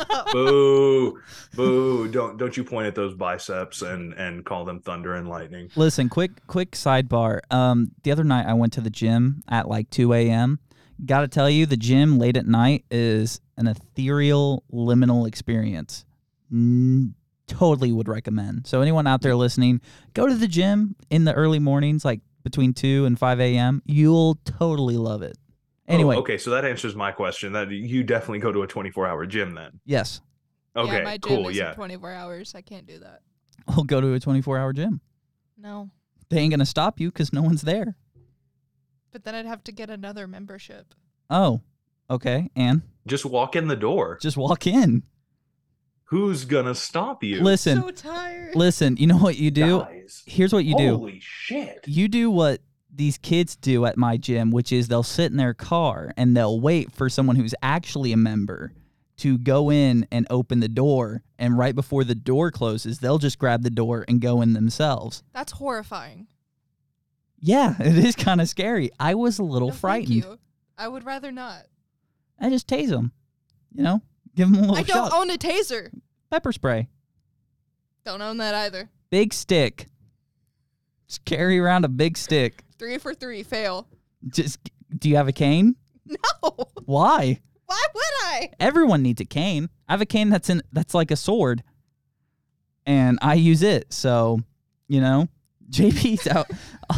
up. 0.09 0.27
Boo, 0.31 1.19
boo! 1.55 2.07
Don't 2.07 2.37
don't 2.37 2.55
you 2.55 2.63
point 2.63 2.87
at 2.87 2.95
those 2.95 3.13
biceps 3.13 3.81
and 3.81 4.13
and 4.13 4.45
call 4.45 4.63
them 4.65 4.79
thunder 4.79 5.15
and 5.15 5.27
lightning. 5.27 5.69
Listen, 5.75 6.07
quick, 6.09 6.31
quick 6.47 6.71
sidebar. 6.71 7.39
Um, 7.51 7.91
the 8.03 8.11
other 8.11 8.23
night 8.23 8.45
I 8.47 8.53
went 8.53 8.73
to 8.73 8.81
the 8.81 8.89
gym 8.89 9.43
at 9.49 9.67
like 9.67 9.89
2 9.89 10.13
a.m. 10.13 10.59
Got 11.05 11.21
to 11.21 11.27
tell 11.27 11.49
you, 11.49 11.65
the 11.65 11.75
gym 11.75 12.17
late 12.19 12.37
at 12.37 12.45
night 12.47 12.85
is 12.89 13.41
an 13.57 13.67
ethereal, 13.67 14.63
liminal 14.71 15.27
experience. 15.27 16.05
N- 16.51 17.15
totally 17.47 17.91
would 17.91 18.07
recommend. 18.07 18.65
So 18.67 18.81
anyone 18.81 19.05
out 19.07 19.21
there 19.21 19.35
listening, 19.35 19.81
go 20.13 20.27
to 20.27 20.35
the 20.35 20.47
gym 20.47 20.95
in 21.09 21.25
the 21.25 21.33
early 21.33 21.59
mornings, 21.59 22.05
like 22.05 22.21
between 22.43 22.73
2 22.73 23.05
and 23.05 23.17
5 23.17 23.39
a.m. 23.39 23.81
You'll 23.85 24.35
totally 24.45 24.97
love 24.97 25.21
it. 25.21 25.37
Oh, 25.89 25.93
anyway, 25.93 26.15
Oh, 26.15 26.19
okay, 26.19 26.37
so 26.37 26.51
that 26.51 26.63
answers 26.65 26.95
my 26.95 27.11
question. 27.11 27.53
That 27.53 27.69
you 27.71 28.03
definitely 28.03 28.39
go 28.39 28.51
to 28.51 28.61
a 28.63 28.67
24 28.67 29.07
hour 29.07 29.25
gym 29.25 29.53
then. 29.55 29.79
yes, 29.85 30.21
Okay, 30.75 30.97
yeah, 30.97 31.03
my 31.03 31.17
gym 31.17 31.37
cool. 31.37 31.49
isn't 31.49 31.55
Yeah, 31.63 31.73
24 31.73 32.11
hours. 32.11 32.53
I 32.55 32.61
can't 32.61 32.87
do 32.87 32.99
that. 32.99 33.21
I'll 33.67 33.83
go 33.83 34.01
to 34.01 34.13
a 34.13 34.19
24-hour 34.19 34.73
gym. 34.73 34.99
No. 35.57 35.89
They 36.29 36.39
ain't 36.39 36.51
gonna 36.51 36.65
stop 36.65 36.99
you 36.99 37.09
because 37.09 37.31
no 37.31 37.41
one's 37.43 37.61
there. 37.61 37.95
But 39.11 39.23
then 39.23 39.35
I'd 39.35 39.45
have 39.45 39.63
to 39.65 39.71
get 39.71 39.89
another 39.91 40.25
membership. 40.27 40.95
Oh, 41.29 41.61
okay. 42.09 42.49
And 42.55 42.81
just 43.05 43.25
walk 43.25 43.55
in 43.55 43.67
the 43.67 43.75
door. 43.75 44.17
just 44.21 44.35
walk 44.37 44.65
in. 44.65 45.03
Who's 46.13 46.45
gonna 46.45 46.75
stop 46.75 47.23
you? 47.23 47.41
Listen, 47.41 47.81
so 47.81 47.89
tired. 47.89 48.55
listen. 48.55 48.97
You 48.97 49.07
know 49.07 49.17
what 49.17 49.35
you 49.37 49.49
do? 49.49 49.79
Guys, 49.79 50.21
Here's 50.27 50.53
what 50.53 50.63
you 50.63 50.77
do. 50.77 50.97
Holy 50.97 51.19
shit! 51.19 51.79
You 51.87 52.07
do 52.07 52.29
what 52.29 52.61
these 52.93 53.17
kids 53.17 53.55
do 53.55 53.85
at 53.87 53.97
my 53.97 54.17
gym, 54.17 54.51
which 54.51 54.71
is 54.71 54.87
they'll 54.87 55.01
sit 55.01 55.31
in 55.31 55.37
their 55.37 55.55
car 55.55 56.13
and 56.15 56.37
they'll 56.37 56.59
wait 56.61 56.91
for 56.91 57.09
someone 57.09 57.35
who's 57.35 57.55
actually 57.63 58.11
a 58.13 58.17
member 58.17 58.73
to 59.17 59.39
go 59.39 59.71
in 59.71 60.05
and 60.11 60.27
open 60.29 60.59
the 60.59 60.67
door. 60.69 61.23
And 61.39 61.57
right 61.57 61.73
before 61.73 62.03
the 62.03 62.13
door 62.13 62.51
closes, 62.51 62.99
they'll 62.99 63.17
just 63.17 63.39
grab 63.39 63.63
the 63.63 63.71
door 63.71 64.05
and 64.07 64.21
go 64.21 64.41
in 64.43 64.53
themselves. 64.53 65.23
That's 65.33 65.53
horrifying. 65.53 66.27
Yeah, 67.39 67.75
it 67.79 67.97
is 68.05 68.15
kind 68.15 68.39
of 68.39 68.47
scary. 68.47 68.91
I 68.99 69.15
was 69.15 69.39
a 69.39 69.43
little 69.43 69.69
No, 69.69 69.73
thank 69.73 69.81
frightened. 69.81 70.15
you. 70.15 70.39
I 70.77 70.87
would 70.87 71.05
rather 71.05 71.31
not. 71.31 71.63
I 72.39 72.49
just 72.49 72.67
tase 72.67 72.89
them. 72.89 73.11
You 73.73 73.81
know, 73.83 74.01
give 74.35 74.49
them 74.51 74.57
a 74.57 74.61
little 74.61 74.75
I 74.77 74.83
don't 74.83 75.09
shot. 75.11 75.19
own 75.19 75.29
a 75.29 75.37
taser. 75.37 75.89
Pepper 76.29 76.51
spray, 76.51 76.87
Don't 78.05 78.21
own 78.21 78.37
that 78.37 78.55
either. 78.55 78.89
big 79.09 79.33
stick. 79.33 79.87
Just 81.07 81.25
carry 81.25 81.59
around 81.59 81.85
a 81.85 81.89
big 81.89 82.17
stick. 82.17 82.63
Three 82.79 82.97
for 82.97 83.13
three. 83.13 83.43
Fail. 83.43 83.87
Just 84.27 84.59
do 84.97 85.09
you 85.09 85.15
have 85.15 85.27
a 85.27 85.31
cane? 85.33 85.75
No. 86.05 86.67
Why? 86.85 87.39
Why 87.65 87.85
would 87.93 88.03
I? 88.23 88.49
Everyone 88.59 89.01
needs 89.03 89.21
a 89.21 89.25
cane. 89.25 89.69
I 89.87 89.93
have 89.93 90.01
a 90.01 90.05
cane 90.05 90.29
that's 90.29 90.49
in 90.49 90.61
that's 90.71 90.93
like 90.93 91.11
a 91.11 91.15
sword, 91.15 91.63
and 92.85 93.19
I 93.21 93.35
use 93.35 93.63
it. 93.63 93.93
So, 93.93 94.39
you 94.87 94.99
know, 95.01 95.27
JP's 95.69 96.27
out. 96.27 96.47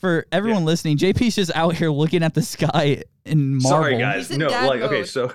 For 0.00 0.26
everyone 0.30 0.64
listening, 0.66 0.98
JP's 0.98 1.34
just 1.36 1.50
out 1.54 1.74
here 1.74 1.90
looking 1.90 2.22
at 2.22 2.34
the 2.34 2.42
sky 2.42 3.02
in 3.24 3.54
marvel. 3.56 3.70
Sorry, 3.70 3.98
guys. 3.98 4.30
No, 4.30 4.48
dad 4.48 4.66
like 4.66 4.82
okay, 4.82 5.04
so 5.04 5.26
a 5.26 5.34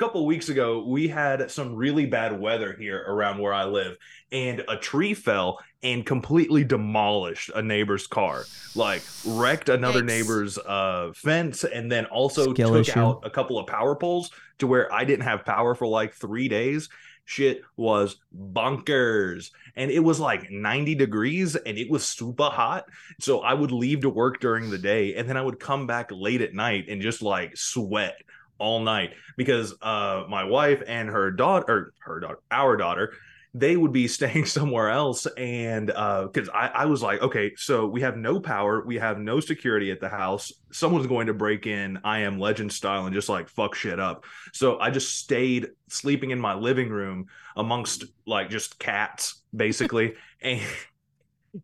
couple 0.00 0.24
weeks 0.24 0.48
ago 0.48 0.82
we 0.82 1.06
had 1.06 1.50
some 1.50 1.74
really 1.74 2.06
bad 2.06 2.40
weather 2.40 2.72
here 2.72 3.04
around 3.06 3.38
where 3.38 3.52
I 3.52 3.64
live, 3.64 3.98
and 4.32 4.64
a 4.66 4.78
tree 4.78 5.12
fell 5.12 5.58
and 5.82 6.06
completely 6.06 6.64
demolished 6.64 7.50
a 7.54 7.60
neighbor's 7.60 8.06
car, 8.06 8.44
like 8.74 9.02
wrecked 9.26 9.68
another 9.68 10.00
Yikes. 10.00 10.06
neighbor's 10.06 10.56
uh, 10.56 11.12
fence, 11.14 11.64
and 11.64 11.92
then 11.92 12.06
also 12.06 12.54
Skill 12.54 12.70
took 12.70 12.88
issue. 12.88 12.98
out 12.98 13.20
a 13.24 13.30
couple 13.30 13.58
of 13.58 13.66
power 13.66 13.94
poles 13.94 14.30
to 14.58 14.66
where 14.66 14.90
I 14.90 15.04
didn't 15.04 15.24
have 15.24 15.44
power 15.44 15.74
for 15.74 15.86
like 15.86 16.14
three 16.14 16.48
days. 16.48 16.88
Shit 17.26 17.62
was 17.76 18.16
bonkers. 18.34 19.50
And 19.76 19.90
it 19.90 20.00
was 20.00 20.18
like 20.18 20.50
90 20.50 20.96
degrees 20.96 21.54
and 21.54 21.78
it 21.78 21.88
was 21.88 22.04
super 22.04 22.50
hot. 22.50 22.86
So 23.20 23.40
I 23.40 23.54
would 23.54 23.70
leave 23.70 24.00
to 24.00 24.10
work 24.10 24.40
during 24.40 24.68
the 24.68 24.78
day 24.78 25.14
and 25.14 25.28
then 25.28 25.36
I 25.36 25.42
would 25.42 25.60
come 25.60 25.86
back 25.86 26.10
late 26.10 26.40
at 26.40 26.54
night 26.54 26.86
and 26.88 27.00
just 27.00 27.22
like 27.22 27.56
sweat 27.56 28.16
all 28.60 28.80
night 28.80 29.14
because 29.36 29.74
uh 29.82 30.24
my 30.28 30.44
wife 30.44 30.82
and 30.86 31.08
her 31.08 31.30
daughter 31.30 31.92
her 32.00 32.20
daughter 32.20 32.38
our 32.50 32.76
daughter 32.76 33.12
they 33.52 33.76
would 33.76 33.92
be 33.92 34.06
staying 34.18 34.46
somewhere 34.46 34.90
else 34.90 35.26
and 35.36 35.90
uh 35.90 36.26
because 36.26 36.48
I, 36.50 36.68
I 36.68 36.86
was 36.86 37.02
like 37.02 37.20
okay 37.22 37.52
so 37.56 37.86
we 37.86 38.02
have 38.02 38.16
no 38.16 38.38
power 38.38 38.84
we 38.84 38.96
have 38.96 39.18
no 39.18 39.40
security 39.40 39.90
at 39.90 40.00
the 40.00 40.08
house 40.08 40.52
someone's 40.70 41.06
going 41.06 41.26
to 41.26 41.34
break 41.34 41.66
in 41.66 41.98
i 42.04 42.20
am 42.20 42.38
legend 42.38 42.72
style 42.72 43.06
and 43.06 43.14
just 43.14 43.28
like 43.28 43.48
fuck 43.48 43.74
shit 43.74 43.98
up. 43.98 44.24
So 44.52 44.78
i 44.78 44.90
just 44.90 45.16
stayed 45.16 45.68
sleeping 45.88 46.30
in 46.30 46.38
my 46.38 46.54
living 46.54 46.90
room 46.90 47.26
amongst 47.56 48.04
like 48.26 48.50
just 48.50 48.78
cats 48.78 49.42
basically 49.54 50.14
and 50.40 50.62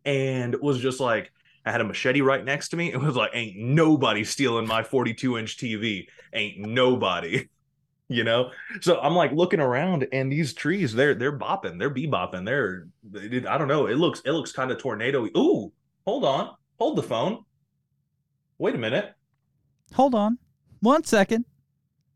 and 0.03 0.55
was 0.59 0.79
just 0.79 0.99
like 0.99 1.31
I 1.67 1.71
had 1.71 1.81
a 1.81 1.85
machete 1.85 2.21
right 2.21 2.43
next 2.43 2.69
to 2.69 2.77
me. 2.77 2.91
It 2.91 2.97
was 2.97 3.15
like, 3.15 3.31
ain't 3.33 3.57
nobody 3.57 4.23
stealing 4.23 4.67
my 4.67 4.83
42 4.83 5.37
inch 5.37 5.57
TV. 5.57 6.07
Ain't 6.33 6.59
nobody, 6.59 7.47
you 8.07 8.23
know. 8.23 8.51
So 8.81 8.99
I'm 8.99 9.15
like 9.15 9.31
looking 9.31 9.59
around, 9.59 10.07
and 10.11 10.31
these 10.31 10.53
trees, 10.53 10.93
they're 10.93 11.15
they're 11.15 11.37
bopping, 11.37 11.79
they're 11.79 11.93
bebopping, 11.93 12.45
they're 12.45 12.87
I 13.47 13.57
don't 13.57 13.67
know. 13.67 13.87
It 13.87 13.95
looks 13.95 14.21
it 14.25 14.31
looks 14.31 14.51
kind 14.51 14.71
of 14.71 14.77
tornado. 14.77 15.25
Ooh, 15.37 15.71
hold 16.05 16.25
on, 16.25 16.55
hold 16.79 16.97
the 16.97 17.03
phone. 17.03 17.43
Wait 18.57 18.75
a 18.75 18.77
minute. 18.77 19.13
Hold 19.93 20.15
on, 20.15 20.37
one 20.81 21.03
second. 21.03 21.45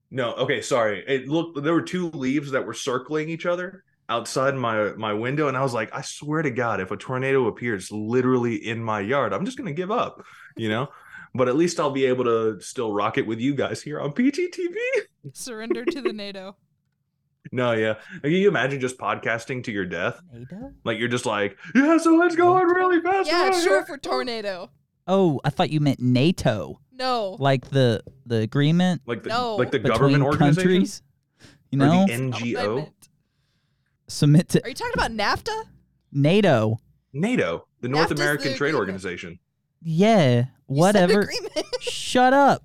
No, 0.09 0.33
okay, 0.33 0.61
sorry. 0.61 1.03
It 1.07 1.27
looked 1.29 1.63
there 1.63 1.73
were 1.73 1.81
two 1.81 2.09
leaves 2.11 2.51
that 2.51 2.65
were 2.65 2.73
circling 2.73 3.29
each 3.29 3.45
other 3.45 3.83
outside 4.11 4.55
my 4.55 4.91
my 4.97 5.13
window, 5.13 5.47
and 5.47 5.55
I 5.57 5.61
was 5.63 5.73
like, 5.73 5.89
I 5.95 6.01
swear 6.01 6.41
to 6.41 6.51
God, 6.51 6.79
if 6.81 6.91
a 6.91 6.97
tornado 6.97 7.47
appears 7.47 7.91
literally 7.91 8.55
in 8.55 8.83
my 8.83 8.99
yard, 8.99 9.33
I'm 9.33 9.45
just 9.45 9.57
gonna 9.57 9.71
give 9.71 9.89
up, 9.91 10.23
you 10.57 10.69
know. 10.69 10.89
But 11.33 11.47
at 11.47 11.55
least 11.55 11.79
I'll 11.79 11.91
be 11.91 12.05
able 12.05 12.25
to 12.25 12.59
still 12.59 12.91
rock 12.93 13.17
it 13.17 13.25
with 13.25 13.39
you 13.39 13.55
guys 13.55 13.81
here 13.81 14.01
on 14.01 14.11
PGTV. 14.11 14.75
Surrender 15.33 15.85
to 15.85 16.01
the 16.01 16.13
NATO. 16.13 16.55
No, 17.51 17.71
yeah. 17.71 17.95
Can 18.21 18.31
you 18.31 18.47
imagine 18.47 18.79
just 18.79 18.97
podcasting 18.99 19.63
to 19.63 19.71
your 19.71 19.83
death? 19.85 20.21
NATO? 20.31 20.71
Like 20.85 20.99
you're 20.99 21.09
just 21.09 21.25
like, 21.25 21.57
yeah, 21.73 21.97
so 21.97 22.15
let's 22.15 22.35
go 22.35 22.53
on 22.53 22.65
really 22.67 23.01
fast. 23.01 23.27
Yeah, 23.27 23.47
it's 23.47 23.57
around 23.57 23.65
short 23.65 23.87
here." 23.87 23.95
for 23.95 23.97
tornado. 23.97 24.69
Oh, 25.07 25.41
I 25.43 25.49
thought 25.49 25.71
you 25.71 25.79
meant 25.79 25.99
NATO, 25.99 26.79
No. 26.93 27.35
like 27.39 27.69
the 27.71 28.03
the 28.27 28.37
agreement 28.37 29.01
Like 29.07 29.23
the 29.23 29.29
No. 29.29 29.55
like 29.55 29.71
the 29.71 29.79
government 29.79 30.23
organization 30.23 30.69
countries. 30.71 31.01
You 31.71 31.81
or 31.81 31.85
know, 31.87 32.05
the 32.05 32.17
Not 32.17 32.31
what 32.33 32.41
I 32.41 32.45
NGO, 32.45 32.75
meant. 32.75 33.00
Submit 34.11 34.49
to 34.49 34.63
Are 34.63 34.69
you 34.69 34.75
talking 34.75 34.93
about 34.93 35.11
NAFTA? 35.11 35.63
NATO. 36.11 36.79
NATO, 37.13 37.67
the 37.81 37.89
North 37.89 38.09
NAFTA's 38.09 38.17
the 38.17 38.23
American 38.23 38.53
Trade 38.55 38.69
agreement. 38.69 38.79
Organization. 38.79 39.39
Yeah, 39.81 40.45
whatever. 40.67 41.21
agreement. 41.21 41.53
Shut 41.81 42.33
up. 42.33 42.63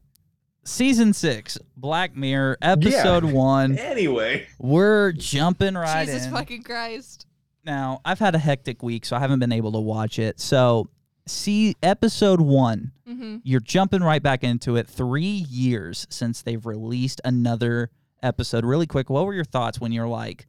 Season 0.64 1.12
six, 1.12 1.58
Black 1.76 2.16
Mirror, 2.16 2.58
episode 2.60 3.24
one. 3.24 3.78
Anyway, 3.78 4.46
We're 4.58 5.12
jumping 5.12 5.74
right 5.74 6.00
in. 6.02 6.06
Jesus 6.06 6.26
in. 6.26 6.32
fucking 6.32 6.62
Christ. 6.64 7.26
Now, 7.64 8.00
I've 8.04 8.18
had 8.18 8.34
a 8.34 8.38
hectic 8.38 8.82
week, 8.82 9.04
so 9.06 9.16
I 9.16 9.20
haven't 9.20 9.38
been 9.38 9.52
able 9.52 9.72
to 9.72 9.80
watch 9.80 10.18
it. 10.18 10.40
So, 10.40 10.88
see 11.26 11.76
episode 11.84 12.40
one. 12.40 12.90
Mm-hmm. 13.08 13.36
You're 13.44 13.60
jumping 13.60 14.02
right 14.02 14.22
back 14.22 14.42
into 14.42 14.74
it. 14.76 14.88
Three 14.88 15.44
years 15.48 16.06
since 16.10 16.42
they've 16.42 16.64
released 16.66 17.20
another 17.24 17.90
episode. 18.22 18.64
Really 18.64 18.86
quick, 18.88 19.08
what 19.08 19.24
were 19.24 19.34
your 19.34 19.44
thoughts 19.44 19.80
when 19.80 19.92
you're 19.92 20.08
like 20.08 20.46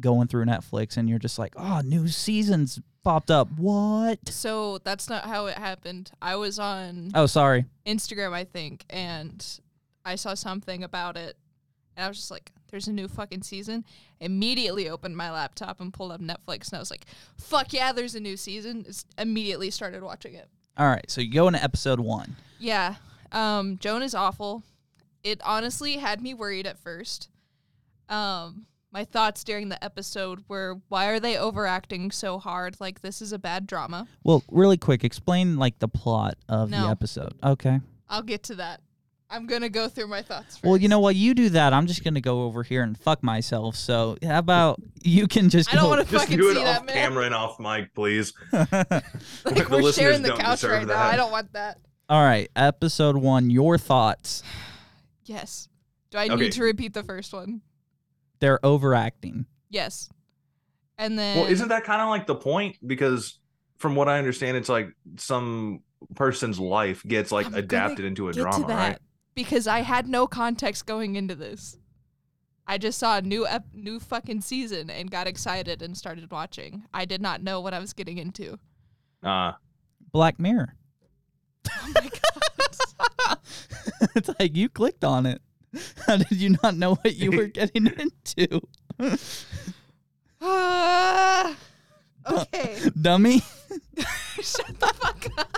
going 0.00 0.28
through 0.28 0.44
Netflix 0.46 0.96
and 0.96 1.08
you're 1.08 1.18
just 1.18 1.38
like, 1.38 1.54
oh, 1.56 1.80
new 1.84 2.08
seasons 2.08 2.80
popped 3.04 3.30
up? 3.30 3.48
What? 3.56 4.18
So 4.28 4.78
that's 4.78 5.08
not 5.08 5.24
how 5.24 5.46
it 5.46 5.56
happened. 5.58 6.10
I 6.20 6.36
was 6.36 6.58
on 6.58 7.10
Oh, 7.14 7.26
sorry. 7.26 7.64
Instagram, 7.86 8.32
I 8.32 8.44
think, 8.44 8.84
and 8.90 9.44
I 10.04 10.14
saw 10.16 10.34
something 10.34 10.82
about 10.84 11.16
it, 11.16 11.36
and 11.96 12.04
I 12.04 12.08
was 12.08 12.16
just 12.16 12.30
like, 12.30 12.52
"There's 12.70 12.88
a 12.88 12.92
new 12.92 13.08
fucking 13.08 13.42
season." 13.42 13.84
Immediately 14.20 14.88
opened 14.88 15.16
my 15.16 15.30
laptop 15.30 15.80
and 15.80 15.92
pulled 15.92 16.12
up 16.12 16.20
Netflix, 16.20 16.68
and 16.68 16.76
I 16.76 16.78
was 16.78 16.90
like, 16.90 17.04
"Fuck 17.38 17.72
yeah, 17.72 17.92
there's 17.92 18.14
a 18.14 18.20
new 18.20 18.36
season!" 18.36 18.84
Just 18.84 19.06
immediately 19.18 19.70
started 19.70 20.02
watching 20.02 20.34
it. 20.34 20.48
All 20.76 20.86
right, 20.88 21.10
so 21.10 21.20
you 21.20 21.30
go 21.32 21.48
into 21.48 21.62
episode 21.62 22.00
one. 22.00 22.36
Yeah, 22.58 22.94
um, 23.32 23.76
Joan 23.78 24.02
is 24.02 24.14
awful. 24.14 24.62
It 25.22 25.40
honestly 25.44 25.96
had 25.98 26.22
me 26.22 26.32
worried 26.32 26.66
at 26.66 26.78
first. 26.78 27.28
Um, 28.08 28.66
my 28.92 29.04
thoughts 29.04 29.44
during 29.44 29.68
the 29.68 29.82
episode 29.84 30.44
were, 30.48 30.80
"Why 30.88 31.06
are 31.06 31.20
they 31.20 31.36
overacting 31.38 32.10
so 32.10 32.38
hard? 32.38 32.76
Like 32.80 33.02
this 33.02 33.22
is 33.22 33.32
a 33.32 33.38
bad 33.38 33.66
drama." 33.66 34.06
Well, 34.24 34.42
really 34.50 34.76
quick, 34.78 35.04
explain 35.04 35.56
like 35.56 35.78
the 35.78 35.88
plot 35.88 36.34
of 36.48 36.70
the 36.70 36.76
episode. 36.76 37.34
Okay. 37.42 37.80
I'll 38.08 38.22
get 38.22 38.42
to 38.44 38.56
that. 38.56 38.80
I'm 39.32 39.46
gonna 39.46 39.68
go 39.68 39.86
through 39.86 40.08
my 40.08 40.22
thoughts. 40.22 40.56
First. 40.56 40.64
Well, 40.64 40.76
you 40.76 40.88
know 40.88 40.98
what? 40.98 41.14
You 41.14 41.34
do 41.34 41.50
that. 41.50 41.72
I'm 41.72 41.86
just 41.86 42.02
gonna 42.02 42.20
go 42.20 42.42
over 42.42 42.64
here 42.64 42.82
and 42.82 42.98
fuck 42.98 43.22
myself. 43.22 43.76
So 43.76 44.16
how 44.24 44.38
about 44.40 44.80
you 45.04 45.28
can 45.28 45.50
just 45.50 45.72
I 45.72 45.76
don't 45.76 45.88
want 45.88 46.04
to 46.04 46.10
just 46.10 46.24
fucking 46.24 46.36
do 46.36 46.50
it 46.50 46.56
see 46.56 46.64
that, 46.64 46.80
off 46.80 46.86
man. 46.86 46.96
camera 46.96 47.26
and 47.26 47.34
off 47.34 47.60
mic, 47.60 47.94
please. 47.94 48.32
Like 48.52 48.68
The 48.70 49.66
we're 49.70 49.82
listeners 49.82 49.94
sharing 49.94 50.22
the 50.22 50.30
don't 50.30 50.40
couch 50.40 50.62
deserve 50.62 50.70
right 50.72 50.86
now. 50.88 50.94
that. 50.94 51.14
I 51.14 51.16
don't 51.16 51.30
want 51.30 51.52
that. 51.52 51.78
All 52.08 52.24
right, 52.24 52.50
episode 52.56 53.16
one. 53.16 53.50
Your 53.50 53.78
thoughts? 53.78 54.42
Yes. 55.26 55.68
Do 56.10 56.18
I 56.18 56.24
Okay. 56.24 56.34
need 56.34 56.52
to 56.54 56.64
repeat 56.64 56.92
the 56.92 57.04
first 57.04 57.32
one? 57.32 57.60
They're 58.40 58.64
overacting. 58.64 59.46
Yes. 59.68 60.08
And 60.98 61.18
then 61.18 61.38
Well, 61.38 61.46
isn't 61.50 61.68
that 61.68 61.84
kind 61.84 62.02
of 62.02 62.08
like 62.08 62.26
the 62.26 62.34
point? 62.34 62.76
Because 62.86 63.38
from 63.78 63.94
what 63.94 64.08
I 64.08 64.18
understand, 64.18 64.56
it's 64.56 64.68
like 64.68 64.88
some 65.16 65.80
person's 66.14 66.58
life 66.58 67.02
gets 67.06 67.30
like 67.32 67.46
I'm 67.46 67.54
adapted 67.54 68.04
into 68.04 68.28
a 68.28 68.32
get 68.32 68.42
drama, 68.42 68.60
to 68.60 68.66
that 68.68 68.88
right? 68.88 68.98
because 69.34 69.66
I 69.66 69.80
had 69.80 70.08
no 70.08 70.26
context 70.26 70.86
going 70.86 71.16
into 71.16 71.34
this. 71.34 71.76
I 72.66 72.78
just 72.78 72.98
saw 72.98 73.18
a 73.18 73.22
new 73.22 73.46
ep- 73.46 73.74
new 73.74 73.98
fucking 73.98 74.42
season 74.42 74.90
and 74.90 75.10
got 75.10 75.26
excited 75.26 75.82
and 75.82 75.96
started 75.96 76.30
watching. 76.30 76.84
I 76.94 77.04
did 77.04 77.20
not 77.20 77.42
know 77.42 77.60
what 77.60 77.74
I 77.74 77.78
was 77.80 77.92
getting 77.92 78.18
into. 78.18 78.58
Uh, 79.22 79.52
Black 80.12 80.38
Mirror. 80.38 80.74
Oh 81.82 81.92
my 81.94 82.08
god. 83.28 83.38
it's 84.14 84.30
like 84.38 84.56
you 84.56 84.68
clicked 84.68 85.04
on 85.04 85.26
it. 85.26 85.42
How 86.10 86.16
did 86.28 86.32
you 86.32 86.56
not 86.60 86.76
know 86.76 86.96
what 86.96 87.14
you 87.14 87.30
were 87.30 87.46
getting 87.46 87.86
into, 87.86 88.60
Ah. 90.42 91.56
okay. 92.28 92.78
dummy? 93.00 93.38
Shut 94.40 94.80
the 94.80 94.92
fuck 94.96 95.28
up. 95.38 95.56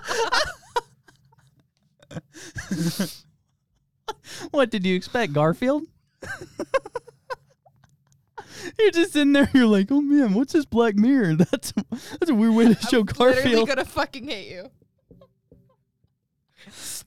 What 4.51 4.71
did 4.71 4.85
you 4.85 4.95
expect, 4.95 5.33
Garfield? 5.33 5.85
You're 8.79 8.91
just 8.91 9.17
in 9.17 9.33
there. 9.33 9.49
You're 9.55 9.65
like, 9.67 9.91
oh 9.91 10.03
man, 10.03 10.35
what's 10.35 10.53
this 10.53 10.67
Black 10.67 10.97
Mirror? 10.97 11.37
That's 11.37 11.73
that's 12.21 12.29
a 12.31 12.35
weird 12.35 12.55
way 12.55 12.75
to 12.75 12.81
show 12.89 13.01
I'm 13.01 13.07
Garfield. 13.07 13.69
gonna 13.69 13.87
fucking 13.87 14.29
hate 14.29 14.51
you. 14.53 14.71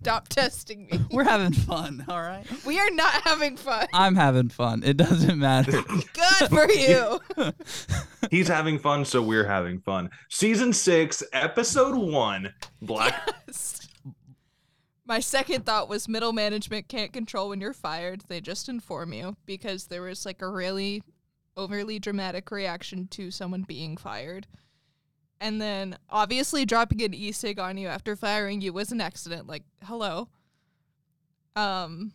Stop 0.06 0.28
testing 0.30 0.86
me. 0.86 1.00
We're 1.10 1.24
having 1.24 1.52
fun, 1.52 2.06
all 2.08 2.22
right? 2.22 2.46
We 2.64 2.80
are 2.80 2.92
not 2.92 3.12
having 3.24 3.58
fun. 3.58 3.88
I'm 3.92 4.14
having 4.14 4.50
fun. 4.50 4.84
It 4.86 4.98
doesn't 4.98 5.40
matter. 5.40 5.72
Good 6.14 6.50
for 6.50 6.70
you. 6.70 7.20
He's 8.30 8.48
having 8.48 8.78
fun, 8.78 9.06
so 9.06 9.24
we're 9.24 9.48
having 9.48 9.80
fun. 9.80 10.12
Season 10.30 10.74
six, 10.74 11.24
episode 11.34 11.96
one. 11.98 12.54
Black. 12.84 13.28
My 15.08 15.20
second 15.20 15.66
thought 15.66 15.90
was 15.90 16.08
middle 16.08 16.34
management 16.34 16.88
can't 16.88 17.12
control 17.12 17.50
when 17.50 17.60
you're 17.60 17.74
fired. 17.74 18.22
They 18.28 18.42
just 18.42 18.70
inform 18.70 19.12
you 19.12 19.38
because 19.48 19.88
there 19.88 20.04
was 20.04 20.24
like 20.24 20.44
a 20.44 20.48
really 20.48 21.02
overly 21.58 21.98
dramatic 21.98 22.52
reaction 22.52 23.08
to 23.08 23.32
someone 23.32 23.64
being 23.64 23.98
fired. 23.98 24.46
And 25.40 25.62
then 25.62 25.98
obviously 26.10 26.66
dropping 26.66 27.02
an 27.04 27.14
e-cig 27.14 27.60
on 27.60 27.78
you 27.78 27.88
after 27.88 28.16
firing 28.16 28.62
you 28.62 28.74
was 28.74 28.92
an 28.92 29.02
accident. 29.02 29.48
Like, 29.48 29.64
hello. 29.84 30.30
Um 31.56 32.14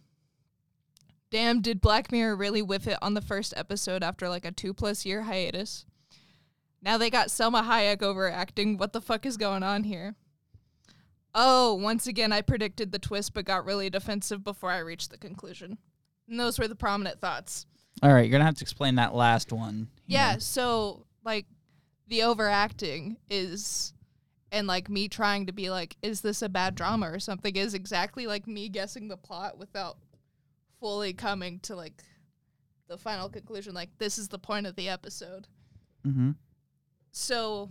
Damn, 1.31 1.61
did 1.61 1.81
Black 1.81 2.11
Mirror 2.11 2.35
really 2.35 2.61
whiff 2.61 2.89
it 2.89 2.99
on 3.01 3.15
the 3.15 3.21
first 3.21 3.55
episode 3.57 4.03
after 4.03 4.29
like 4.29 4.45
a 4.45 4.51
two 4.51 4.75
plus 4.75 5.07
year 5.07 5.23
hiatus? 5.23 5.85
Now 6.83 6.99
they 6.99 7.09
got 7.09 7.29
Salma 7.29 7.65
Hayek 7.65 8.03
overacting. 8.03 8.77
What 8.77 8.93
the 8.93 9.01
fuck 9.01 9.25
is 9.25 9.37
going 9.37 9.63
on 9.63 9.85
here? 9.85 10.17
Oh, 11.33 11.75
once 11.75 12.09
again, 12.09 12.33
I 12.33 12.41
predicted 12.41 12.91
the 12.91 12.99
twist 12.99 13.35
but 13.35 13.45
got 13.45 13.65
really 13.65 13.89
defensive 13.91 14.43
before 14.43 14.73
I 14.73 14.79
reached 14.79 15.11
the 15.11 15.19
conclusion. 15.19 15.79
And 16.29 16.41
those 16.41 16.59
were 16.59 16.67
the 16.67 16.75
prominent 16.75 17.21
thoughts. 17.21 17.67
All 18.03 18.13
right, 18.13 18.23
you're 18.23 18.33
gonna 18.33 18.45
have 18.45 18.57
to 18.57 18.65
explain 18.65 18.97
that 18.97 19.15
last 19.15 19.53
one. 19.53 19.89
Yeah, 20.07 20.33
know. 20.33 20.39
so 20.39 21.07
like 21.25 21.47
the 22.11 22.23
overacting 22.25 23.17
is 23.31 23.95
and 24.53 24.67
like 24.67 24.89
me 24.91 25.09
trying 25.09 25.47
to 25.47 25.53
be 25.53 25.71
like, 25.71 25.97
is 26.03 26.21
this 26.23 26.43
a 26.43 26.49
bad 26.49 26.75
drama 26.75 27.09
or 27.11 27.21
something 27.21 27.55
is 27.55 27.73
exactly 27.73 28.27
like 28.27 28.49
me 28.49 28.69
guessing 28.69 29.07
the 29.09 29.17
plot 29.17 29.57
without 29.57 29.97
fully 30.81 31.13
coming 31.13 31.61
to 31.61 31.77
like 31.77 32.03
the 32.89 32.99
final 32.99 33.29
conclusion. 33.29 33.75
Like 33.75 33.91
this 33.99 34.19
is 34.19 34.29
the 34.29 34.39
point 34.41 34.67
of 34.67 34.75
the 34.75 34.89
episode. 34.89 35.47
Mhm. 36.05 36.35
So 37.13 37.71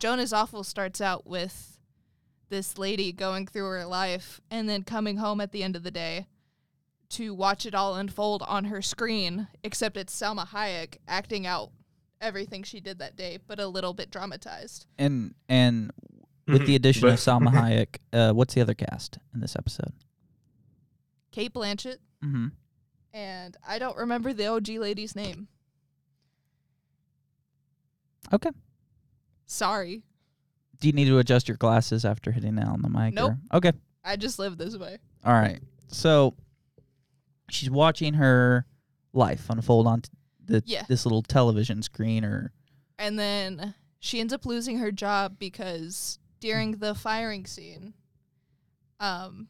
Joan 0.00 0.18
Is 0.18 0.32
Awful 0.32 0.64
starts 0.64 1.00
out 1.00 1.26
with 1.26 1.78
this 2.48 2.78
lady 2.78 3.12
going 3.12 3.46
through 3.46 3.66
her 3.66 3.86
life 3.86 4.40
and 4.50 4.68
then 4.68 4.82
coming 4.82 5.18
home 5.18 5.40
at 5.40 5.52
the 5.52 5.62
end 5.62 5.76
of 5.76 5.84
the 5.84 5.90
day 5.92 6.26
to 7.10 7.32
watch 7.32 7.64
it 7.64 7.74
all 7.74 7.94
unfold 7.94 8.42
on 8.42 8.64
her 8.64 8.82
screen, 8.82 9.46
except 9.62 9.96
it's 9.96 10.14
Salma 10.20 10.48
Hayek 10.48 10.96
acting 11.06 11.46
out 11.46 11.70
everything 12.20 12.62
she 12.62 12.80
did 12.80 12.98
that 13.00 13.16
day, 13.16 13.38
but 13.46 13.58
a 13.60 13.66
little 13.66 13.92
bit 13.94 14.10
dramatized. 14.10 14.86
And 14.98 15.34
and 15.48 15.90
with 16.48 16.66
the 16.66 16.76
addition 16.76 17.02
But- 17.02 17.14
of 17.14 17.18
Salma 17.20 17.50
Hayek, 17.52 17.96
uh, 18.12 18.32
what's 18.32 18.54
the 18.54 18.60
other 18.60 18.74
cast 18.74 19.18
in 19.34 19.40
this 19.40 19.56
episode? 19.56 19.92
Cate 21.32 21.52
Blanchett, 21.52 21.98
Mm-hmm. 22.24 22.46
and 23.12 23.56
I 23.66 23.78
don't 23.78 23.96
remember 23.98 24.32
the 24.32 24.46
OG 24.46 24.68
lady's 24.70 25.14
name. 25.14 25.48
Okay. 28.32 28.50
Sorry. 29.46 30.02
Do 30.80 30.88
you 30.88 30.92
need 30.92 31.06
to 31.06 31.18
adjust 31.18 31.48
your 31.48 31.56
glasses 31.56 32.04
after 32.04 32.32
hitting 32.32 32.56
that 32.56 32.66
on 32.66 32.82
the 32.82 32.88
mic? 32.88 33.14
Nope. 33.14 33.32
or- 33.52 33.56
Okay. 33.58 33.72
I 34.04 34.16
just 34.16 34.38
live 34.38 34.56
this 34.58 34.76
way. 34.76 34.98
All 35.24 35.32
right. 35.32 35.60
So 35.88 36.34
she's 37.50 37.70
watching 37.70 38.14
her 38.14 38.66
life 39.12 39.48
unfold 39.50 39.86
on 39.86 40.02
t- 40.02 40.10
the 40.46 40.62
Yeah. 40.66 40.84
this 40.88 41.04
little 41.06 41.22
television 41.22 41.82
screen 41.82 42.24
or 42.24 42.52
And 42.98 43.18
then 43.18 43.74
she 43.98 44.20
ends 44.20 44.32
up 44.32 44.46
losing 44.46 44.78
her 44.78 44.90
job 44.92 45.38
because 45.38 46.18
during 46.40 46.72
the 46.78 46.94
firing 46.94 47.46
scene, 47.46 47.94
um, 49.00 49.48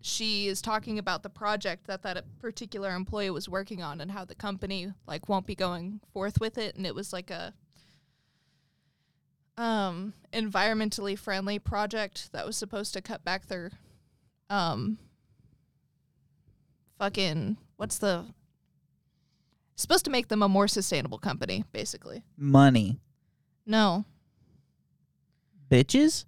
she 0.00 0.46
is 0.46 0.62
talking 0.62 0.98
about 0.98 1.22
the 1.24 1.30
project 1.30 1.86
that 1.88 2.02
that 2.02 2.24
particular 2.38 2.94
employee 2.94 3.30
was 3.30 3.48
working 3.48 3.82
on 3.82 4.00
and 4.00 4.12
how 4.12 4.24
the 4.24 4.34
company 4.36 4.92
like 5.06 5.28
won't 5.28 5.46
be 5.46 5.54
going 5.56 6.00
forth 6.12 6.38
with 6.40 6.58
it, 6.58 6.76
and 6.76 6.86
it 6.86 6.94
was 6.94 7.12
like 7.12 7.30
a 7.30 7.52
um 9.58 10.12
environmentally 10.32 11.18
friendly 11.18 11.58
project 11.58 12.30
that 12.32 12.44
was 12.46 12.56
supposed 12.56 12.92
to 12.92 13.00
cut 13.00 13.24
back 13.24 13.46
their 13.46 13.70
um 14.50 14.98
fucking 16.98 17.56
what's 17.76 17.98
the 17.98 18.26
supposed 19.76 20.04
to 20.06 20.10
make 20.10 20.28
them 20.28 20.42
a 20.42 20.48
more 20.48 20.66
sustainable 20.68 21.18
company, 21.18 21.64
basically. 21.72 22.22
money. 22.36 22.98
No, 23.66 24.04
Bitches? 25.70 26.24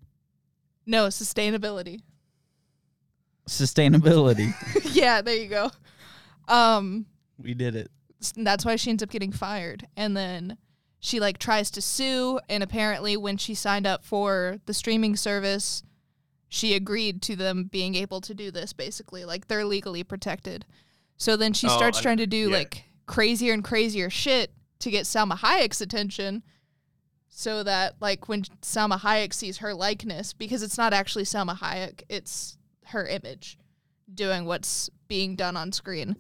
no 0.87 1.06
sustainability. 1.08 2.00
Sustainability. 3.46 4.52
yeah, 4.94 5.22
there 5.22 5.37
you 5.37 5.48
go. 5.48 5.70
Um, 6.48 7.06
we 7.38 7.54
did 7.54 7.74
it. 7.74 7.90
that's 8.37 8.64
why 8.64 8.76
she 8.76 8.90
ends 8.90 9.02
up 9.02 9.11
getting 9.11 9.32
fired, 9.32 9.87
and 9.96 10.16
then 10.16 10.58
she 11.00 11.20
like 11.20 11.38
tries 11.38 11.70
to 11.72 11.80
sue, 11.80 12.40
and 12.48 12.62
apparently 12.62 13.16
when 13.16 13.37
she 13.37 13.54
signed 13.54 13.87
up 13.87 14.04
for 14.04 14.58
the 14.66 14.74
streaming 14.74 15.16
service, 15.16 15.82
she 16.48 16.74
agreed 16.74 17.22
to 17.22 17.37
them 17.37 17.64
being 17.64 17.94
able 17.94 18.20
to 18.22 18.34
do 18.34 18.50
this. 18.50 18.72
Basically, 18.72 19.24
like 19.24 19.48
they're 19.48 19.64
legally 19.64 20.02
protected. 20.04 20.66
So 21.16 21.37
then 21.37 21.52
she 21.52 21.66
Oh, 21.68 21.76
starts 21.76 21.98
I- 21.98 22.02
trying 22.02 22.16
to 22.18 22.26
do 22.26 22.50
yeah. 22.50 22.56
like 22.58 22.84
crazier 23.09 23.53
and 23.53 23.64
crazier 23.64 24.11
shit 24.11 24.53
to 24.79 24.90
get 24.90 25.05
Salma 25.05 25.37
Hayek's 25.38 25.81
attention. 25.81 26.44
So 27.29 27.64
that 27.64 27.97
like 28.01 28.29
when 28.29 28.42
Salma 28.62 29.01
Hayek 29.01 29.33
sees 29.33 29.59
her 29.59 29.75
likeness, 29.75 30.33
because 30.33 30.62
it's 30.62 30.79
not 30.79 30.92
actually 30.92 31.25
Salma 31.25 31.59
Hayek, 31.59 32.03
it's 32.09 32.57
her 32.87 33.07
image 33.07 33.59
doing 34.12 34.44
what's 34.44 34.88
being 35.09 35.35
done 35.35 35.57
on 35.57 35.73
screen. 35.73 36.16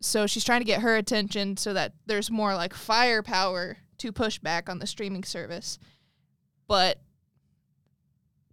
So 0.00 0.26
she's 0.26 0.44
trying 0.44 0.60
to 0.60 0.66
get 0.66 0.82
her 0.82 0.96
attention 0.96 1.56
so 1.56 1.72
that 1.72 1.94
there's 2.06 2.30
more 2.30 2.54
like 2.54 2.74
firepower 2.74 3.78
to 3.98 4.12
push 4.12 4.38
back 4.38 4.68
on 4.68 4.80
the 4.80 4.86
streaming 4.86 5.24
service. 5.24 5.78
But 6.66 7.00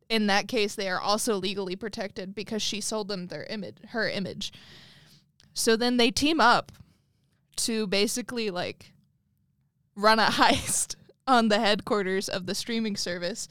in 0.10 0.28
that 0.28 0.48
case 0.48 0.76
they 0.76 0.90
are 0.90 1.00
also 1.00 1.36
legally 1.36 1.76
protected 1.76 2.36
because 2.36 2.62
she 2.62 2.82
sold 2.82 3.08
them 3.08 3.28
their 3.28 3.46
image 3.46 3.78
her 3.90 4.10
image. 4.10 4.52
So 5.54 5.76
then 5.76 5.98
they 5.98 6.12
team 6.12 6.40
up 6.40 6.72
to 7.58 7.88
basically 7.88 8.50
like 8.50 8.94
run 9.96 10.20
a 10.20 10.26
heist 10.32 10.96
on 11.28 11.50
the 11.50 11.60
headquarters 11.60 12.28
of 12.30 12.46
the 12.46 12.56
streaming 12.56 12.96
service 12.96 13.48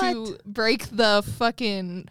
to 0.00 0.36
break 0.44 0.88
the 0.90 1.24
fucking 1.38 2.08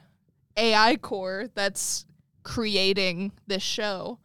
AI 0.58 0.96
core 0.96 1.48
that's 1.54 2.06
creating 2.44 3.34
this 3.48 3.64
show. 3.64 4.20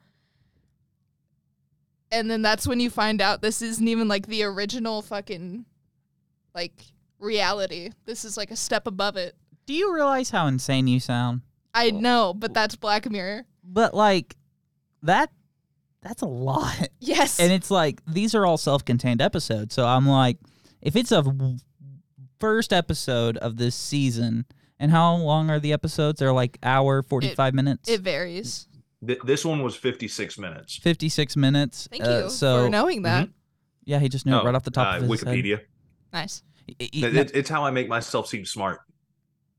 And 2.12 2.30
then 2.30 2.42
that's 2.42 2.66
when 2.66 2.80
you 2.80 2.90
find 2.90 3.20
out 3.20 3.42
this 3.42 3.62
isn't 3.62 3.86
even 3.86 4.08
like 4.08 4.26
the 4.26 4.42
original 4.44 5.02
fucking 5.02 5.64
like 6.54 6.72
reality. 7.18 7.90
This 8.04 8.24
is 8.24 8.36
like 8.36 8.50
a 8.50 8.56
step 8.56 8.86
above 8.86 9.16
it. 9.16 9.36
Do 9.66 9.74
you 9.74 9.94
realize 9.94 10.30
how 10.30 10.46
insane 10.46 10.86
you 10.86 11.00
sound? 11.00 11.42
I 11.74 11.90
know, 11.90 12.34
but 12.34 12.52
that's 12.52 12.74
Black 12.74 13.08
Mirror. 13.08 13.46
But 13.62 13.94
like 13.94 14.36
that 15.02 15.30
that's 16.02 16.22
a 16.22 16.26
lot. 16.26 16.88
Yes. 17.00 17.40
And 17.40 17.52
it's 17.52 17.70
like 17.70 18.00
these 18.06 18.34
are 18.34 18.44
all 18.46 18.56
self-contained 18.58 19.20
episodes. 19.22 19.74
So 19.74 19.86
I'm 19.86 20.06
like 20.06 20.38
if 20.82 20.96
it's 20.96 21.12
a 21.12 21.22
w- 21.22 21.56
first 22.38 22.72
episode 22.72 23.36
of 23.38 23.56
this 23.56 23.74
season 23.74 24.44
and 24.78 24.90
how 24.90 25.14
long 25.16 25.50
are 25.50 25.58
the 25.60 25.72
episodes? 25.72 26.20
They're 26.20 26.32
like 26.32 26.58
hour 26.62 27.02
45 27.02 27.52
minutes. 27.54 27.88
it 27.88 28.00
varies. 28.02 28.66
Th- 29.06 29.18
this 29.24 29.44
one 29.44 29.62
was 29.62 29.76
56 29.76 30.38
minutes. 30.38 30.76
56 30.76 31.36
minutes. 31.36 31.88
Thank 31.90 32.04
Uh, 32.04 32.22
you 32.24 32.30
so 32.30 32.64
for 32.64 32.70
knowing 32.70 33.02
that. 33.02 33.28
yeah, 33.84 33.98
he 33.98 34.08
just 34.08 34.24
knew 34.26 34.36
it 34.36 34.40
Oh, 34.40 34.44
right 34.44 34.54
off 34.54 34.64
the 34.64 34.70
top 34.70 34.94
uh, 34.94 34.96
of 35.04 35.10
his 35.10 35.22
head. 35.22 35.34
Wikipedia. 35.34 35.60
Nice. 36.12 36.42
Y- 36.68 36.74
y- 36.80 36.88
It- 36.92 37.16
it- 37.16 37.30
it's 37.34 37.48
how 37.50 37.64
I 37.64 37.70
make 37.70 37.88
myself 37.88 38.26
seem 38.28 38.44
smart. 38.44 38.80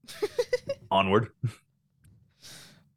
Onward. 0.91 1.29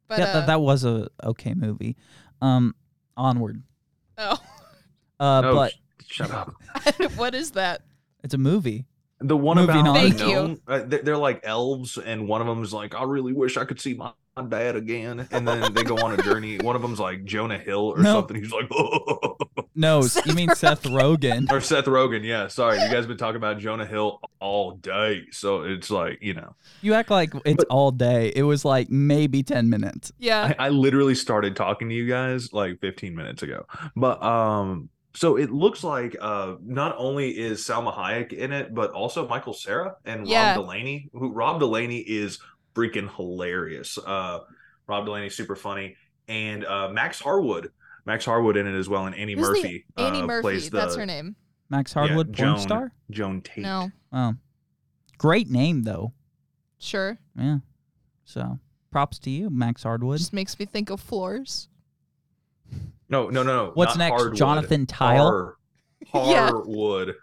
But 0.07 0.19
yeah, 0.19 0.25
uh, 0.25 0.33
that, 0.33 0.47
that 0.47 0.61
was 0.61 0.85
a 0.85 1.07
okay 1.23 1.53
movie. 1.55 1.95
Um, 2.41 2.75
onward. 3.17 3.61
oh, 4.17 4.37
Uh, 5.19 5.41
no, 5.41 5.53
but 5.55 5.71
sh- 5.71 6.15
shut 6.15 6.31
up. 6.31 6.53
what 7.15 7.33
is 7.35 7.51
that? 7.51 7.81
it's 8.23 8.33
a 8.33 8.37
movie. 8.37 8.85
The 9.19 9.37
one 9.37 9.55
Moving 9.57 9.69
about 9.81 9.87
on. 9.89 9.95
Thank 9.95 10.17
the 10.17 10.27
you. 10.27 10.33
gnome, 10.35 10.61
uh, 10.67 10.81
they're, 10.85 11.01
they're 11.01 11.17
like 11.17 11.39
elves, 11.43 11.97
and 11.97 12.27
one 12.27 12.41
of 12.41 12.47
them 12.47 12.61
is 12.63 12.73
like, 12.73 12.93
"I 12.95 13.03
really 13.03 13.31
wish 13.33 13.55
I 13.55 13.63
could 13.63 13.79
see 13.79 13.93
my, 13.93 14.11
my 14.37 14.43
dad 14.43 14.75
again." 14.75 15.27
And 15.31 15.47
then 15.47 15.73
they 15.73 15.83
go 15.83 15.95
on 15.97 16.17
a 16.17 16.21
journey. 16.21 16.57
One 16.61 16.75
of 16.75 16.81
them's 16.81 16.99
like 16.99 17.23
Jonah 17.23 17.57
Hill 17.57 17.93
or 17.95 17.99
No. 17.99 18.15
something. 18.15 18.35
He's 18.35 18.51
like, 18.51 18.69
No, 19.77 20.01
Seth 20.01 20.25
you 20.27 20.33
mean 20.33 20.53
Seth 20.55 20.83
Rogen? 20.83 21.51
or 21.51 21.59
Seth 21.61 21.85
Rogen. 21.85 22.23
Yeah, 22.23 22.47
sorry, 22.47 22.81
you 22.81 22.89
guys 22.89 23.05
been 23.05 23.17
talking 23.17 23.35
about 23.37 23.59
Jonah 23.59 23.85
Hill 23.85 24.19
all 24.39 24.71
day, 24.71 25.23
so 25.31 25.63
it's 25.63 25.89
like 25.89 26.19
you 26.21 26.33
know, 26.33 26.55
You 26.81 26.93
act 26.93 27.09
like 27.11 27.33
it's 27.45 27.57
But- 27.57 27.67
all 27.69 27.91
day. 27.91 28.31
It 28.35 28.43
was 28.43 28.63
like 28.65 28.89
maybe 28.89 29.43
10 29.43 29.69
minutes. 29.69 30.11
Yeah. 30.19 30.53
I, 30.59 30.67
I 30.67 30.69
literally 30.69 31.15
started 31.15 31.55
talking 31.55 31.89
to 31.89 31.95
you 31.95 32.07
guys 32.07 32.51
like 32.53 32.79
15 32.81 33.15
minutes 33.15 33.43
ago. 33.43 33.65
But 33.95 34.21
um, 34.23 34.89
So 35.13 35.37
it 35.37 35.51
looks 35.51 35.83
like 35.83 36.15
uh, 36.21 36.55
not 36.63 36.95
only 36.97 37.31
is 37.37 37.59
Salma 37.61 37.93
Hayek 37.95 38.31
in 38.33 38.51
it, 38.51 38.73
but 38.73 38.91
also 38.91 39.27
Michael 39.27 39.53
Cera 39.53 39.95
and 40.05 40.27
Yeah. 40.27 40.55
Rob 40.55 40.65
Delaney. 40.65 41.09
Who 41.13 41.31
Rob 41.31 41.59
Delaney 41.59 41.99
is 41.99 42.39
freaking 42.75 43.13
hilarious. 43.15 43.97
Uh, 43.97 44.39
Rob 44.87 45.05
Delaney, 45.05 45.29
super 45.29 45.55
funny, 45.55 45.95
and 46.27 46.63
uh, 46.65 46.89
Max 46.89 47.19
Harwood. 47.19 47.71
Max 48.05 48.23
Harwood 48.25 48.55
in 48.57 48.67
it 48.67 48.77
as 48.77 48.87
well, 48.87 49.07
and 49.07 49.15
Annie 49.15 49.33
Who's 49.33 49.47
the- 49.47 49.53
Murphy. 49.53 49.85
Annie 49.97 50.21
uh, 50.21 50.25
Murphy, 50.27 50.41
plays 50.43 50.69
the, 50.69 50.77
that's 50.77 50.95
her 50.95 51.05
name. 51.05 51.35
Max 51.69 51.91
Hardwood, 51.93 52.27
porn 52.27 52.35
Joan. 52.55 52.59
star. 52.59 52.91
Joan 53.09 53.41
Tate. 53.41 53.63
No, 53.63 53.89
Oh, 54.13 54.35
great 55.17 55.49
name 55.49 55.81
though. 55.83 56.13
sure. 56.77 57.17
Yeah. 57.35 57.57
So 58.25 58.59
props 58.91 59.17
to 59.19 59.29
you, 59.31 59.49
Max 59.49 59.81
Hardwood. 59.83 60.19
Just 60.19 60.33
makes 60.33 60.59
me 60.59 60.65
think 60.65 60.89
of 60.91 60.99
floors. 61.01 61.67
No, 63.09 63.29
no, 63.29 63.41
no, 63.43 63.65
no. 63.65 63.71
What's 63.73 63.95
not 63.97 64.09
next? 64.09 64.21
Hardwood. 64.21 64.37
Jonathan 64.37 64.85
Tile. 64.85 65.23
Har- 65.23 65.55
Yeah. 66.13 66.49
Harwood. 66.49 67.15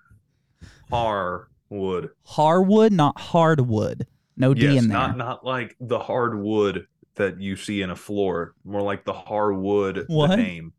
Harwood. 0.90 2.10
Harwood, 2.24 2.92
not 2.92 3.18
hardwood. 3.20 4.06
No 4.42 4.54
D 4.54 4.62
Yes, 4.66 4.82
in 4.82 4.88
there. 4.88 4.98
not 4.98 5.16
not 5.16 5.44
like 5.44 5.76
the 5.80 5.98
hardwood 5.98 6.86
that 7.14 7.40
you 7.40 7.56
see 7.56 7.80
in 7.82 7.90
a 7.90 7.96
floor. 7.96 8.54
More 8.64 8.82
like 8.82 9.04
the 9.04 9.12
hardwood 9.12 10.04
What? 10.08 10.28
the 10.30 10.36
name. 10.36 10.72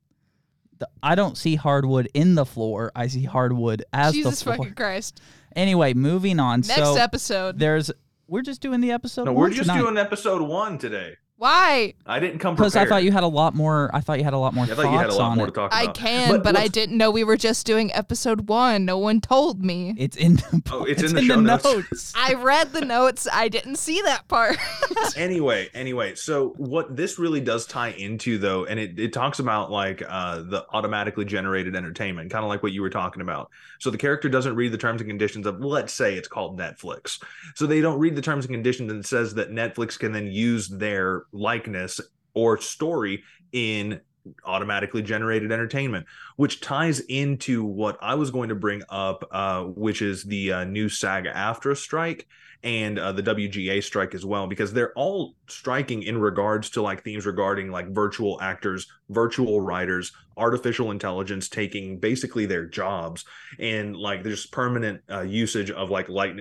The- 0.79 0.89
I 1.03 1.15
don't 1.15 1.37
see 1.37 1.55
hardwood 1.55 2.09
in 2.13 2.35
the 2.35 2.45
floor. 2.45 2.91
I 2.95 3.07
see 3.07 3.23
hardwood 3.23 3.83
as 3.93 4.13
Jesus 4.13 4.39
the 4.39 4.43
floor. 4.45 4.55
Jesus 4.55 4.65
fucking 4.65 4.75
Christ. 4.75 5.21
Anyway, 5.55 5.93
moving 5.93 6.39
on. 6.39 6.61
Next 6.61 6.75
so 6.75 6.95
episode. 6.95 7.59
there's 7.59 7.91
we're 8.27 8.41
just 8.41 8.61
doing 8.61 8.81
the 8.81 8.91
episode. 8.91 9.25
No, 9.25 9.33
one 9.33 9.41
we're 9.41 9.49
just 9.49 9.69
tonight. 9.69 9.79
doing 9.81 9.97
episode 9.97 10.41
one 10.41 10.77
today. 10.77 11.15
Why? 11.43 11.93
I 12.05 12.21
didn't 12.21 12.39
come 12.39 12.55
because. 12.55 12.77
I 12.77 12.85
thought 12.85 13.03
you 13.03 13.11
had 13.11 13.23
a 13.23 13.27
lot 13.27 13.53
more. 13.53 13.91
I 13.93 13.99
thought 13.99 14.17
you 14.17 14.23
had 14.23 14.31
a 14.31 14.37
lot 14.37 14.53
more 14.53 14.63
I 14.63 14.67
thoughts 14.67 14.81
thought 14.81 14.91
you 14.93 14.97
had 14.97 15.09
a 15.09 15.13
lot 15.13 15.35
more 15.35 15.47
it. 15.47 15.49
to 15.49 15.53
talk 15.53 15.73
I 15.73 15.87
can, 15.87 16.41
but, 16.41 16.55
I 16.55 16.69
didn't 16.69 16.97
know 16.97 17.11
we 17.11 17.25
were 17.25 17.35
just 17.35 17.65
doing 17.65 17.91
episode 17.93 18.47
one. 18.47 18.85
No 18.85 18.97
one 18.97 19.19
told 19.19 19.61
me. 19.61 19.93
It's 19.97 20.15
in 20.15 20.35
the 20.35 20.61
Oh, 20.71 20.85
it's 20.85 21.03
in 21.03 21.13
the 21.13 21.21
show 21.21 21.41
notes. 21.41 21.65
notes. 21.65 22.13
I 22.15 22.35
read 22.35 22.71
the 22.71 22.79
notes. 22.85 23.27
I 23.29 23.49
didn't 23.49 23.75
see 23.75 24.01
that 24.03 24.25
part. 24.29 24.55
anyway, 25.17 25.69
anyway, 25.73 26.15
so 26.15 26.51
what 26.55 26.95
this 26.95 27.19
really 27.19 27.41
does 27.41 27.65
tie 27.65 27.89
into 27.89 28.37
though, 28.37 28.63
and 28.63 28.79
it, 28.79 28.97
it 28.97 29.11
talks 29.11 29.39
about 29.39 29.69
like 29.69 30.01
uh 30.07 30.43
the 30.43 30.65
automatically 30.71 31.25
generated 31.25 31.75
entertainment, 31.75 32.31
kind 32.31 32.45
of 32.45 32.49
like 32.49 32.63
what 32.63 32.71
you 32.71 32.81
were 32.81 32.89
talking 32.89 33.21
about. 33.21 33.49
So 33.79 33.89
the 33.89 33.97
character 33.97 34.29
doesn't 34.29 34.55
read 34.55 34.71
the 34.71 34.77
terms 34.77 35.01
and 35.01 35.09
conditions 35.09 35.45
of 35.45 35.59
let's 35.59 35.91
say 35.91 36.15
it's 36.15 36.29
called 36.29 36.57
Netflix. 36.57 37.21
So 37.55 37.67
they 37.67 37.81
don't 37.81 37.99
read 37.99 38.15
the 38.15 38.21
terms 38.21 38.45
and 38.45 38.53
conditions 38.53 38.89
and 38.89 39.01
it 39.01 39.07
says 39.07 39.33
that 39.33 39.51
Netflix 39.51 39.99
can 39.99 40.13
then 40.13 40.27
use 40.27 40.69
their 40.69 41.25
likeness 41.33 41.99
or 42.33 42.57
story 42.59 43.23
in 43.51 43.99
automatically 44.45 45.01
generated 45.01 45.51
entertainment 45.51 46.05
which 46.37 46.61
ties 46.61 47.01
into 47.01 47.65
what 47.65 47.97
i 48.01 48.15
was 48.15 48.31
going 48.31 48.47
to 48.47 48.55
bring 48.55 48.81
up 48.89 49.27
uh, 49.31 49.63
which 49.63 50.01
is 50.01 50.23
the 50.23 50.51
uh, 50.51 50.63
new 50.63 50.87
SAG 50.87 51.25
AFTRA 51.25 51.75
strike 51.75 52.25
and 52.63 52.97
uh, 52.97 53.11
the 53.11 53.21
WGA 53.21 53.83
strike 53.83 54.15
as 54.15 54.25
well, 54.25 54.47
because 54.47 54.71
they're 54.71 54.93
all 54.93 55.35
striking 55.47 56.03
in 56.03 56.17
regards 56.17 56.69
to 56.71 56.81
like 56.81 57.03
themes 57.03 57.25
regarding 57.25 57.69
like 57.69 57.89
virtual 57.89 58.39
actors, 58.41 58.87
virtual 59.09 59.59
writers, 59.59 60.13
artificial 60.37 60.91
intelligence 60.91 61.49
taking 61.49 61.99
basically 61.99 62.45
their 62.45 62.65
jobs, 62.65 63.25
and 63.59 63.95
like 63.95 64.23
there's 64.23 64.45
permanent 64.45 65.01
uh, 65.11 65.21
usage 65.21 65.71
of 65.71 65.89
like 65.89 66.07
light 66.07 66.35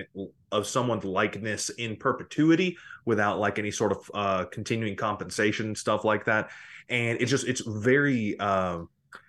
of 0.53 0.67
someone's 0.67 1.03
likeness 1.03 1.69
in 1.69 1.95
perpetuity 1.95 2.77
without 3.05 3.39
like 3.39 3.59
any 3.59 3.71
sort 3.71 3.91
of 3.91 4.11
uh, 4.13 4.45
continuing 4.45 4.95
compensation 4.95 5.75
stuff 5.75 6.05
like 6.05 6.25
that, 6.25 6.49
and 6.89 7.19
it's 7.19 7.31
just 7.31 7.47
it's 7.47 7.61
very. 7.61 8.39
Uh, 8.39 8.83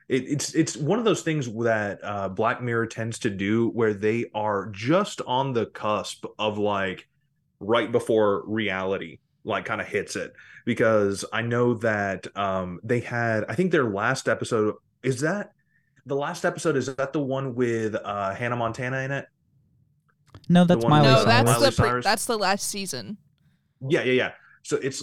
it, 0.07 0.29
it's 0.29 0.55
it's 0.55 0.77
one 0.77 0.99
of 0.99 1.07
those 1.07 1.23
things 1.23 1.51
that 1.65 1.99
uh, 2.05 2.29
Black 2.29 2.63
Mirror 2.63 2.89
tends 2.89 3.19
to 3.21 3.31
do, 3.31 3.71
where 3.71 3.95
they 3.95 4.27
are 4.35 4.67
just 4.67 5.23
on 5.27 5.53
the 5.55 5.67
cusp 5.67 6.27
of 6.39 6.59
like 6.59 7.09
right 7.59 7.91
before 7.91 8.45
reality, 8.47 9.19
like 9.45 9.65
kind 9.65 9.81
of 9.81 9.87
hits 9.87 10.15
it. 10.15 10.35
Because 10.67 11.25
I 11.33 11.43
know 11.43 11.75
that 11.75 12.27
um, 12.37 12.81
they 12.85 13.01
had, 13.01 13.45
I 13.49 13.55
think 13.55 13.71
their 13.73 13.91
last 13.91 14.29
episode 14.29 14.75
is 15.03 15.21
that 15.21 15.53
the 16.07 16.17
last 16.17 16.45
episode 16.45 16.77
is 16.77 16.87
that 16.95 17.13
the 17.13 17.21
one 17.21 17.55
with 17.55 17.95
uh, 17.95 18.35
Hannah 18.35 18.57
Montana 18.57 18.99
in 18.99 19.11
it. 19.11 19.27
No, 20.49 20.64
that's 20.64 20.83
one 20.83 20.90
Miley 20.90 21.09
no, 21.09 21.14
uh, 21.20 21.25
that's 21.25 21.47
Miley 21.47 21.70
the 21.70 21.77
pre- 21.77 21.88
Cyrus? 21.88 22.05
that's 22.05 22.27
the 22.27 22.38
last 22.38 22.68
season. 22.68 23.16
Yeah, 23.88 24.03
yeah, 24.03 24.12
yeah. 24.12 24.33
So 24.62 24.77
it's 24.77 25.03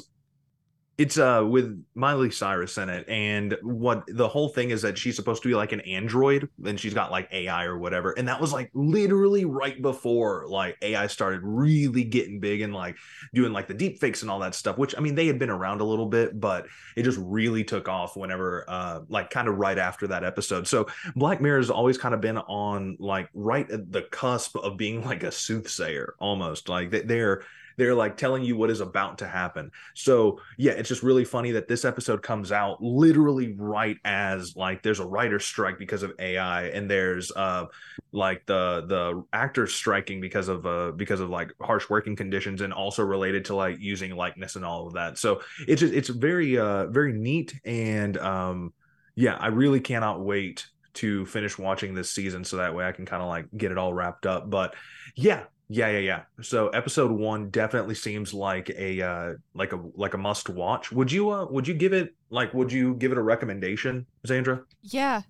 it's 1.02 1.18
uh 1.18 1.44
with 1.48 1.84
Miley 1.96 2.30
Cyrus 2.30 2.78
in 2.78 2.88
it, 2.88 3.10
and 3.10 3.58
what 3.64 4.04
the 4.08 4.28
whole 4.28 4.50
thing 4.50 4.70
is 4.70 4.84
that 4.84 5.00
she's 5.00 5.16
supposed 5.16 5.42
to 5.42 5.50
be 5.50 5.56
like 5.56 5.72
an 5.72 5.82
android, 5.82 6.48
and 6.64 6.80
she's 6.80 6.94
got 6.94 7.10
like 7.10 7.28
AI 7.32 7.66
or 7.66 7.80
whatever, 7.80 8.12
and 8.12 8.28
that 8.28 8.40
was 8.40 8.54
like 8.54 8.70
literally 8.76 9.44
right 9.44 9.82
before 9.82 10.46
like 10.48 10.78
AI 10.84 11.08
started 11.08 11.42
really 11.44 12.04
getting 12.04 12.40
big 12.40 12.62
and 12.62 12.72
like 12.72 12.98
doing 13.34 13.52
like 13.52 13.68
the 13.68 13.74
deep 13.74 14.00
fakes 14.00 14.22
and 14.22 14.30
all 14.30 14.38
that 14.40 14.54
stuff. 14.54 14.78
Which 14.78 14.94
I 14.96 15.02
mean, 15.02 15.16
they 15.16 15.26
had 15.26 15.40
been 15.40 15.50
around 15.50 15.82
a 15.82 15.86
little 15.86 16.06
bit, 16.06 16.40
but 16.40 16.68
it 16.96 17.02
just 17.02 17.18
really 17.20 17.64
took 17.64 17.90
off 17.90 18.16
whenever 18.16 18.64
uh 18.68 19.00
like 19.10 19.32
kind 19.32 19.48
of 19.48 19.58
right 19.58 19.80
after 19.80 20.06
that 20.08 20.24
episode. 20.24 20.68
So 20.68 20.86
Black 21.16 21.42
Mirror 21.42 21.58
has 21.62 21.72
always 21.72 21.98
kind 21.98 22.14
of 22.14 22.22
been 22.22 22.38
on 22.38 22.96
like 23.00 23.28
right 23.34 23.70
at 23.72 23.92
the 23.92 24.04
cusp 24.04 24.56
of 24.56 24.78
being 24.78 25.04
like 25.04 25.24
a 25.24 25.32
soothsayer 25.32 26.14
almost 26.20 26.70
like 26.70 26.92
they- 26.92 27.02
they're 27.02 27.42
they're 27.78 27.96
like 27.96 28.18
telling 28.18 28.44
you 28.44 28.58
what 28.58 28.70
is 28.70 28.82
about 28.82 29.18
to 29.20 29.28
happen. 29.28 29.72
So 29.96 30.40
yeah 30.58 30.74
it's 30.74 30.90
just 30.90 31.04
really 31.04 31.26
funny 31.26 31.52
that 31.52 31.68
this 31.68 31.86
episode 31.86 32.22
comes 32.22 32.52
out 32.52 32.82
literally 32.82 33.54
right 33.58 33.98
as 34.06 34.56
like 34.56 34.84
there's 34.84 35.00
a 35.00 35.06
writer's 35.06 35.46
strike 35.46 35.78
because 35.78 36.04
of 36.04 36.14
ai 36.20 36.64
and 36.68 36.90
there's 36.90 37.32
uh 37.32 37.66
like 38.12 38.46
the 38.46 38.86
the 38.88 39.24
actors 39.34 39.74
striking 39.74 40.22
because 40.22 40.48
of 40.48 40.66
uh 40.66 40.92
because 40.92 41.20
of 41.20 41.30
like 41.30 41.54
harsh 41.62 41.90
working 41.90 42.16
conditions 42.16 42.62
and 42.62 42.74
also 42.74 43.04
related 43.04 43.46
to 43.46 43.56
like 43.56 43.80
using 43.80 44.16
likeness 44.16 44.56
and 44.56 44.66
all 44.66 44.88
of 44.88 44.94
that. 44.94 45.18
So 45.18 45.42
it's 45.68 45.82
just 45.82 45.94
it's 45.94 46.10
very 46.10 46.58
uh 46.58 46.88
very 46.88 47.14
neat 47.14 47.54
and 47.66 48.18
um 48.18 48.74
yeah 49.16 49.36
i 49.40 49.48
really 49.48 49.80
cannot 49.80 50.22
wait 50.22 50.66
to 50.94 51.26
finish 51.26 51.58
watching 51.58 51.94
this 51.94 52.12
season 52.12 52.44
so 52.44 52.58
that 52.58 52.74
way 52.74 52.86
i 52.86 52.92
can 52.92 53.06
kind 53.06 53.22
of 53.22 53.30
like 53.30 53.46
get 53.56 53.72
it 53.72 53.78
all 53.78 53.94
wrapped 53.94 54.26
up. 54.26 54.50
But 54.50 54.76
yeah 55.16 55.44
yeah 55.74 55.88
yeah 55.90 56.00
yeah 56.00 56.22
so 56.42 56.68
episode 56.70 57.12
one 57.12 57.50
definitely 57.50 57.96
seems 57.96 58.34
like 58.34 58.70
a 58.78 59.02
uh 59.02 59.34
like 59.54 59.72
a 59.74 59.80
like 59.96 60.14
a 60.14 60.18
must 60.18 60.50
watch 60.50 60.92
would 60.92 61.10
you 61.12 61.30
uh 61.30 61.46
would 61.46 61.66
you 61.68 61.74
give 61.74 61.94
it 61.94 62.14
like 62.30 62.54
would 62.54 62.72
you 62.72 62.96
give 62.96 63.12
it 63.14 63.18
a 63.18 63.22
recommendation 63.22 64.06
zandra 64.28 64.64
Yeah, 64.82 65.22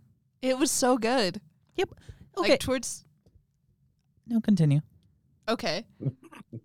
it 0.41 0.58
was 0.58 0.71
so 0.71 0.97
good. 0.97 1.39
Yep. 1.75 1.89
Okay, 2.38 2.49
Like 2.51 2.60
towards 2.60 3.06
no, 4.27 4.39
continue. 4.41 4.82
okay, 5.47 5.86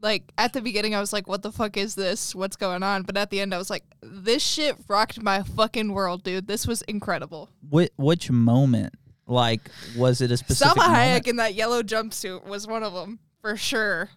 like 0.01 0.33
at 0.39 0.53
the 0.53 0.61
beginning 0.63 0.95
I 0.95 1.01
was 1.01 1.13
like, 1.13 1.27
"What 1.27 1.43
the 1.43 1.51
fuck 1.53 1.77
is 1.77 1.95
this? 1.97 2.35
What's 2.35 2.57
going 2.57 2.83
on?" 2.83 3.03
But 3.03 3.17
at 3.17 3.31
the 3.31 3.41
end 3.41 3.53
I 3.55 3.59
was 3.59 3.71
like, 3.71 3.83
"This 4.03 4.43
shit 4.43 4.77
rocked 4.89 5.21
my 5.23 5.43
fucking 5.43 5.93
world, 5.93 6.23
dude. 6.23 6.47
This 6.47 6.67
was 6.67 6.83
incredible." 6.83 7.51
Which, 7.69 7.91
which 7.97 8.31
moment? 8.31 8.95
Like, 9.27 9.63
was 9.97 10.21
it 10.21 10.31
a 10.31 10.37
specific 10.37 10.75
Salma 10.75 10.87
moment? 10.89 11.25
Hayek 11.25 11.29
in 11.29 11.37
that 11.37 11.55
yellow 11.55 11.83
jumpsuit 11.83 12.47
was 12.47 12.67
one 12.69 12.85
of 12.85 12.93
them 12.93 13.19
for 13.47 13.57
sure. 13.57 14.11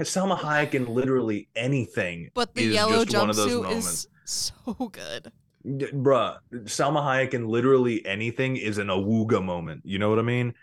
Salma 0.00 0.38
Hayek 0.38 0.74
in 0.74 0.86
literally 0.86 1.48
anything 1.56 2.30
But 2.34 2.54
the 2.54 2.66
is 2.66 2.74
yellow 2.74 3.04
just 3.04 3.16
one 3.16 3.30
of 3.30 3.36
those 3.36 3.50
jumpsuit 3.50 3.62
moments. 3.62 3.86
is 3.86 4.08
so 4.24 4.74
good. 4.92 5.32
Bruh 5.66 6.38
Salma 6.52 7.02
Hayek 7.02 7.34
in 7.34 7.48
literally 7.48 8.04
anything 8.06 8.56
is 8.56 8.78
an 8.78 8.86
awooga 8.86 9.44
moment 9.44 9.82
you 9.84 9.98
know 9.98 10.08
what 10.08 10.18
I 10.18 10.22
mean? 10.22 10.54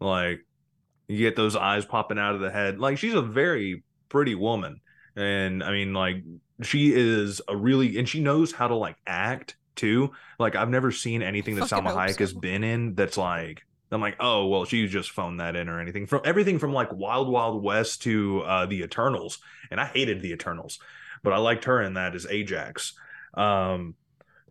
Like 0.00 0.44
you 1.06 1.18
get 1.18 1.36
those 1.36 1.54
eyes 1.54 1.84
popping 1.84 2.18
out 2.18 2.34
of 2.34 2.40
the 2.40 2.50
head. 2.50 2.80
Like 2.80 2.98
she's 2.98 3.14
a 3.14 3.22
very 3.22 3.84
pretty 4.08 4.34
woman 4.34 4.80
and 5.14 5.62
I 5.62 5.70
mean 5.70 5.94
like 5.94 6.24
she 6.62 6.92
is 6.92 7.40
a 7.46 7.56
really 7.56 7.96
and 7.96 8.08
she 8.08 8.20
knows 8.20 8.50
how 8.52 8.66
to 8.66 8.74
like 8.74 8.96
act 9.06 9.56
too. 9.76 10.10
Like 10.38 10.56
I've 10.56 10.70
never 10.70 10.90
seen 10.90 11.22
anything 11.22 11.54
that 11.56 11.68
Fucking 11.68 11.84
hope 11.84 11.96
Hayek 11.96 12.18
has 12.18 12.32
been 12.32 12.64
in 12.64 12.94
that's 12.94 13.16
like 13.16 13.62
I'm 13.92 14.00
like 14.00 14.16
oh 14.20 14.46
well 14.46 14.64
she 14.64 14.86
just 14.86 15.10
phoned 15.10 15.40
that 15.40 15.56
in 15.56 15.68
or 15.68 15.80
anything 15.80 16.06
from 16.06 16.22
everything 16.24 16.58
from 16.58 16.72
like 16.72 16.92
Wild 16.92 17.28
Wild 17.28 17.62
West 17.62 18.02
to 18.02 18.40
uh 18.42 18.66
the 18.66 18.82
Eternals 18.82 19.38
and 19.70 19.80
I 19.80 19.86
hated 19.86 20.22
the 20.22 20.32
Eternals 20.32 20.78
but 21.22 21.32
I 21.32 21.38
liked 21.38 21.64
her 21.64 21.80
in 21.82 21.94
that 21.94 22.14
as 22.14 22.26
Ajak 22.26 22.92
um 23.34 23.94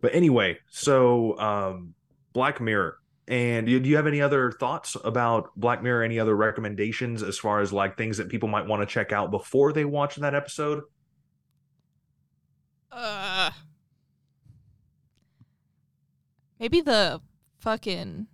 but 0.02 0.14
anyway, 0.14 0.58
so 0.68 1.38
um, 1.38 1.94
Black 2.34 2.60
Mirror. 2.60 2.98
And 3.28 3.66
do 3.66 3.72
you 3.72 3.96
have 3.96 4.08
any 4.08 4.20
other 4.20 4.50
thoughts 4.50 4.96
about 5.04 5.50
Black 5.56 5.82
Mirror? 5.82 6.02
Any 6.02 6.18
other 6.18 6.34
recommendations 6.34 7.22
as 7.22 7.38
far 7.38 7.60
as 7.60 7.72
like 7.72 7.96
things 7.96 8.18
that 8.18 8.28
people 8.28 8.48
might 8.48 8.66
want 8.66 8.82
to 8.82 8.86
check 8.86 9.12
out 9.12 9.30
before 9.30 9.72
they 9.72 9.84
watch 9.84 10.16
that 10.16 10.34
episode? 10.34 10.82
Uh, 12.90 13.52
maybe 16.58 16.80
the 16.80 17.22
fucking 17.60 18.26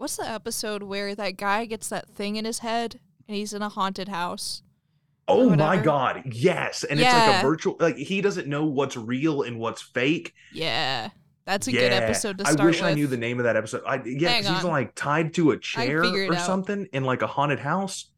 what's 0.00 0.16
the 0.16 0.26
episode 0.26 0.82
where 0.82 1.14
that 1.14 1.36
guy 1.36 1.66
gets 1.66 1.90
that 1.90 2.08
thing 2.08 2.36
in 2.36 2.46
his 2.46 2.60
head 2.60 2.98
and 3.28 3.36
he's 3.36 3.52
in 3.52 3.60
a 3.60 3.68
haunted 3.68 4.08
house? 4.08 4.62
Oh 5.28 5.54
my 5.54 5.76
god, 5.76 6.22
yes. 6.32 6.84
And 6.84 6.98
it's 6.98 7.12
like 7.12 7.38
a 7.38 7.42
virtual 7.42 7.76
like 7.78 7.96
he 7.96 8.22
doesn't 8.22 8.48
know 8.48 8.64
what's 8.64 8.96
real 8.96 9.42
and 9.42 9.60
what's 9.60 9.82
fake. 9.82 10.32
Yeah, 10.52 11.10
That's 11.44 11.68
a 11.68 11.72
good 11.72 11.92
episode 11.92 12.38
to 12.38 12.46
start 12.46 12.60
I 12.60 12.64
wish 12.64 12.82
I 12.82 12.94
knew 12.94 13.06
the 13.06 13.18
name 13.18 13.38
of 13.38 13.44
that 13.44 13.56
episode. 13.56 13.82
I, 13.86 14.02
yeah, 14.04 14.38
he's 14.38 14.64
on. 14.64 14.70
like 14.70 14.94
tied 14.94 15.34
to 15.34 15.50
a 15.50 15.58
chair 15.58 16.02
or 16.02 16.34
out. 16.34 16.40
something 16.40 16.88
in 16.92 17.04
like 17.04 17.20
a 17.20 17.26
haunted 17.26 17.60
house. 17.60 18.10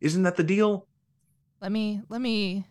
Isn't 0.00 0.22
that 0.22 0.36
the 0.36 0.42
deal? 0.42 0.88
Let 1.60 1.70
me 1.70 2.00
let 2.08 2.22
me 2.22 2.64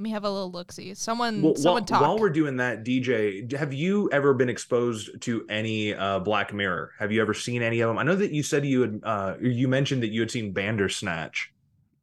let 0.00 0.04
me 0.04 0.10
have 0.12 0.24
a 0.24 0.30
little 0.30 0.50
look. 0.50 0.72
See, 0.72 0.94
someone 0.94 1.42
Well, 1.42 1.54
someone 1.56 1.82
while, 1.82 1.84
talk. 1.86 2.00
while 2.00 2.18
we're 2.18 2.30
doing 2.30 2.56
that, 2.56 2.84
DJ, 2.84 3.52
have 3.52 3.74
you 3.74 4.08
ever 4.10 4.32
been 4.32 4.48
exposed 4.48 5.20
to 5.20 5.44
any 5.50 5.92
uh, 5.94 6.20
Black 6.20 6.54
Mirror? 6.54 6.92
Have 6.98 7.12
you 7.12 7.20
ever 7.20 7.34
seen 7.34 7.60
any 7.60 7.80
of 7.82 7.88
them? 7.88 7.98
I 7.98 8.02
know 8.02 8.14
that 8.16 8.32
you 8.32 8.42
said 8.42 8.64
you 8.64 8.80
had. 8.80 9.00
Uh, 9.04 9.34
you 9.42 9.68
mentioned 9.68 10.02
that 10.02 10.08
you 10.08 10.20
had 10.20 10.30
seen 10.30 10.54
Bandersnatch. 10.54 11.52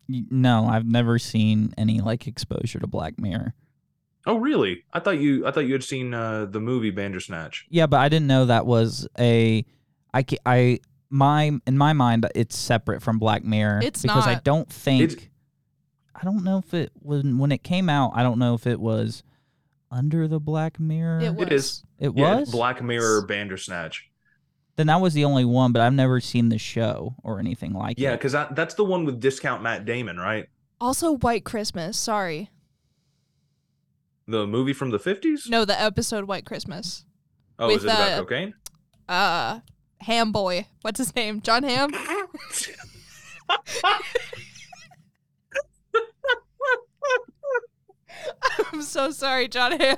No, 0.07 0.67
I've 0.67 0.85
never 0.85 1.17
seen 1.17 1.73
any 1.75 1.99
like 1.99 2.27
exposure 2.27 2.77
to 2.77 2.85
Black 2.85 3.19
Mirror. 3.19 3.55
Oh, 4.27 4.37
really? 4.37 4.83
I 4.93 4.99
thought 4.99 5.17
you. 5.17 5.47
I 5.47 5.51
thought 5.51 5.65
you 5.65 5.73
had 5.73 5.83
seen 5.83 6.13
uh, 6.13 6.45
the 6.45 6.59
movie 6.59 6.91
Bandersnatch. 6.91 7.65
Yeah, 7.71 7.87
but 7.87 7.97
I 7.99 8.09
didn't 8.09 8.27
know 8.27 8.45
that 8.45 8.67
was 8.67 9.07
a. 9.17 9.65
I 10.13 10.21
ca- 10.21 10.37
I 10.45 10.81
my 11.09 11.51
in 11.65 11.77
my 11.79 11.93
mind 11.93 12.27
it's 12.35 12.55
separate 12.55 13.01
from 13.01 13.17
Black 13.17 13.43
Mirror 13.43 13.79
It's 13.83 14.03
because 14.03 14.27
I 14.27 14.35
don't 14.35 14.69
think. 14.71 15.01
It's- 15.01 15.27
I 16.19 16.23
don't 16.25 16.43
know 16.43 16.57
if 16.57 16.73
it 16.73 16.91
when 16.95 17.37
when 17.37 17.51
it 17.51 17.63
came 17.63 17.89
out. 17.89 18.11
I 18.15 18.23
don't 18.23 18.39
know 18.39 18.53
if 18.55 18.65
it 18.65 18.79
was 18.79 19.21
under 19.91 20.27
the 20.27 20.39
Black 20.39 20.79
Mirror. 20.79 21.19
it 21.21 21.35
was. 21.35 21.47
It 21.47 21.53
is. 21.53 21.83
It 21.99 22.11
Yeah, 22.15 22.39
was. 22.39 22.49
Black 22.51 22.81
Mirror 22.83 23.25
Bandersnatch. 23.27 24.09
Then 24.75 24.87
that 24.87 24.99
was 25.01 25.13
the 25.13 25.25
only 25.25 25.45
one, 25.45 25.71
but 25.71 25.81
I've 25.81 25.93
never 25.93 26.19
seen 26.19 26.49
the 26.49 26.57
show 26.59 27.15
or 27.23 27.39
anything 27.39 27.73
like 27.73 27.97
Yeah, 27.99 28.09
it. 28.09 28.11
Yeah, 28.11 28.15
because 28.17 28.31
that's 28.55 28.73
the 28.75 28.83
one 28.83 29.05
with 29.05 29.19
discount 29.19 29.63
Matt 29.63 29.85
Damon, 29.85 30.17
right? 30.17 30.47
Also, 30.81 31.13
White 31.13 31.43
Christmas. 31.45 31.97
Sorry, 31.97 32.49
The 34.27 34.45
movie 34.45 34.73
from 34.73 34.91
the 34.91 34.99
fifties. 34.99 35.47
no, 35.49 35.65
the 35.65 35.79
episode 35.79 36.25
White 36.25 36.45
Christmas. 36.45 37.05
Oh, 37.57 37.67
with, 37.67 37.77
is 37.77 37.83
it 37.85 37.87
about 37.87 38.11
uh, 38.11 38.17
cocaine? 38.19 38.53
Uh, 39.09 39.59
Ham 40.01 40.31
Boy. 40.31 40.67
What's 40.81 40.99
his 40.99 41.15
name? 41.15 41.41
Jon 41.41 41.63
Hamm. 41.63 41.91
I'm 48.73 48.81
so 48.81 49.11
sorry, 49.11 49.47
Jon 49.47 49.79
Hamm. 49.79 49.97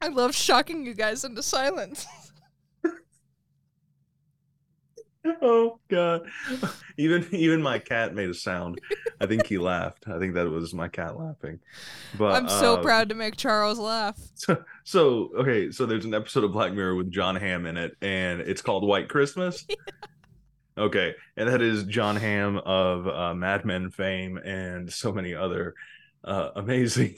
I 0.00 0.08
love 0.08 0.34
shocking 0.34 0.84
you 0.84 0.94
guys 0.94 1.24
into 1.24 1.42
silence. 1.42 2.06
oh 5.42 5.78
god. 5.88 6.22
Even 6.96 7.26
even 7.32 7.60
my 7.60 7.80
cat 7.80 8.14
made 8.14 8.30
a 8.30 8.34
sound. 8.34 8.80
I 9.20 9.26
think 9.26 9.46
he 9.46 9.58
laughed. 9.58 10.06
I 10.06 10.20
think 10.20 10.34
that 10.34 10.48
was 10.48 10.72
my 10.72 10.86
cat 10.86 11.18
laughing. 11.18 11.58
But 12.16 12.34
I'm 12.36 12.48
so 12.48 12.76
uh, 12.76 12.82
proud 12.82 13.08
to 13.08 13.16
make 13.16 13.36
Charles 13.36 13.80
laugh. 13.80 14.16
so, 14.34 14.62
so 14.84 15.30
okay 15.36 15.72
so 15.72 15.86
there's 15.86 16.04
an 16.04 16.14
episode 16.14 16.44
of 16.44 16.52
black 16.52 16.72
mirror 16.72 16.94
with 16.94 17.10
Jon 17.10 17.34
Hamm 17.34 17.66
in 17.66 17.76
it 17.76 17.96
and 18.00 18.42
it's 18.42 18.62
called 18.62 18.86
white 18.86 19.08
christmas? 19.08 19.66
Okay 20.78 21.14
and 21.36 21.48
that 21.48 21.62
is 21.62 21.82
Jon 21.84 22.14
Hamm 22.14 22.58
of 22.58 23.08
uh, 23.08 23.34
mad 23.34 23.64
men 23.64 23.90
fame 23.90 24.36
and 24.36 24.92
so 24.92 25.12
many 25.12 25.34
other 25.34 25.74
uh, 26.22 26.50
amazing 26.54 27.16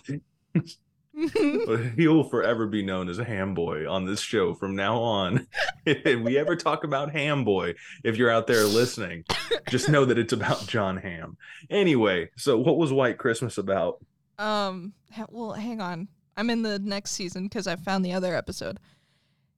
things 0.54 0.78
But 1.66 1.80
he 1.96 2.08
will 2.08 2.24
forever 2.24 2.66
be 2.66 2.82
known 2.84 3.08
as 3.08 3.18
a 3.18 3.24
Ham 3.24 3.54
Boy 3.54 3.90
on 3.90 4.04
this 4.04 4.20
show 4.20 4.54
from 4.54 4.76
now 4.76 4.98
on. 4.98 5.46
if 5.86 6.20
we 6.20 6.36
ever 6.36 6.54
talk 6.56 6.84
about 6.84 7.12
Ham 7.12 7.44
Boy, 7.44 7.74
if 8.04 8.16
you're 8.16 8.30
out 8.30 8.46
there 8.46 8.64
listening, 8.64 9.24
just 9.68 9.88
know 9.88 10.04
that 10.04 10.18
it's 10.18 10.32
about 10.32 10.66
Jon 10.66 10.98
Hamm. 10.98 11.36
Anyway, 11.70 12.30
so 12.36 12.58
what 12.58 12.76
was 12.76 12.92
White 12.92 13.18
Christmas 13.18 13.56
about? 13.56 14.04
Um, 14.38 14.92
well, 15.30 15.52
hang 15.52 15.80
on. 15.80 16.08
I'm 16.36 16.50
in 16.50 16.62
the 16.62 16.78
next 16.78 17.12
season 17.12 17.44
because 17.44 17.66
I 17.66 17.76
found 17.76 18.04
the 18.04 18.12
other 18.12 18.34
episode. 18.34 18.78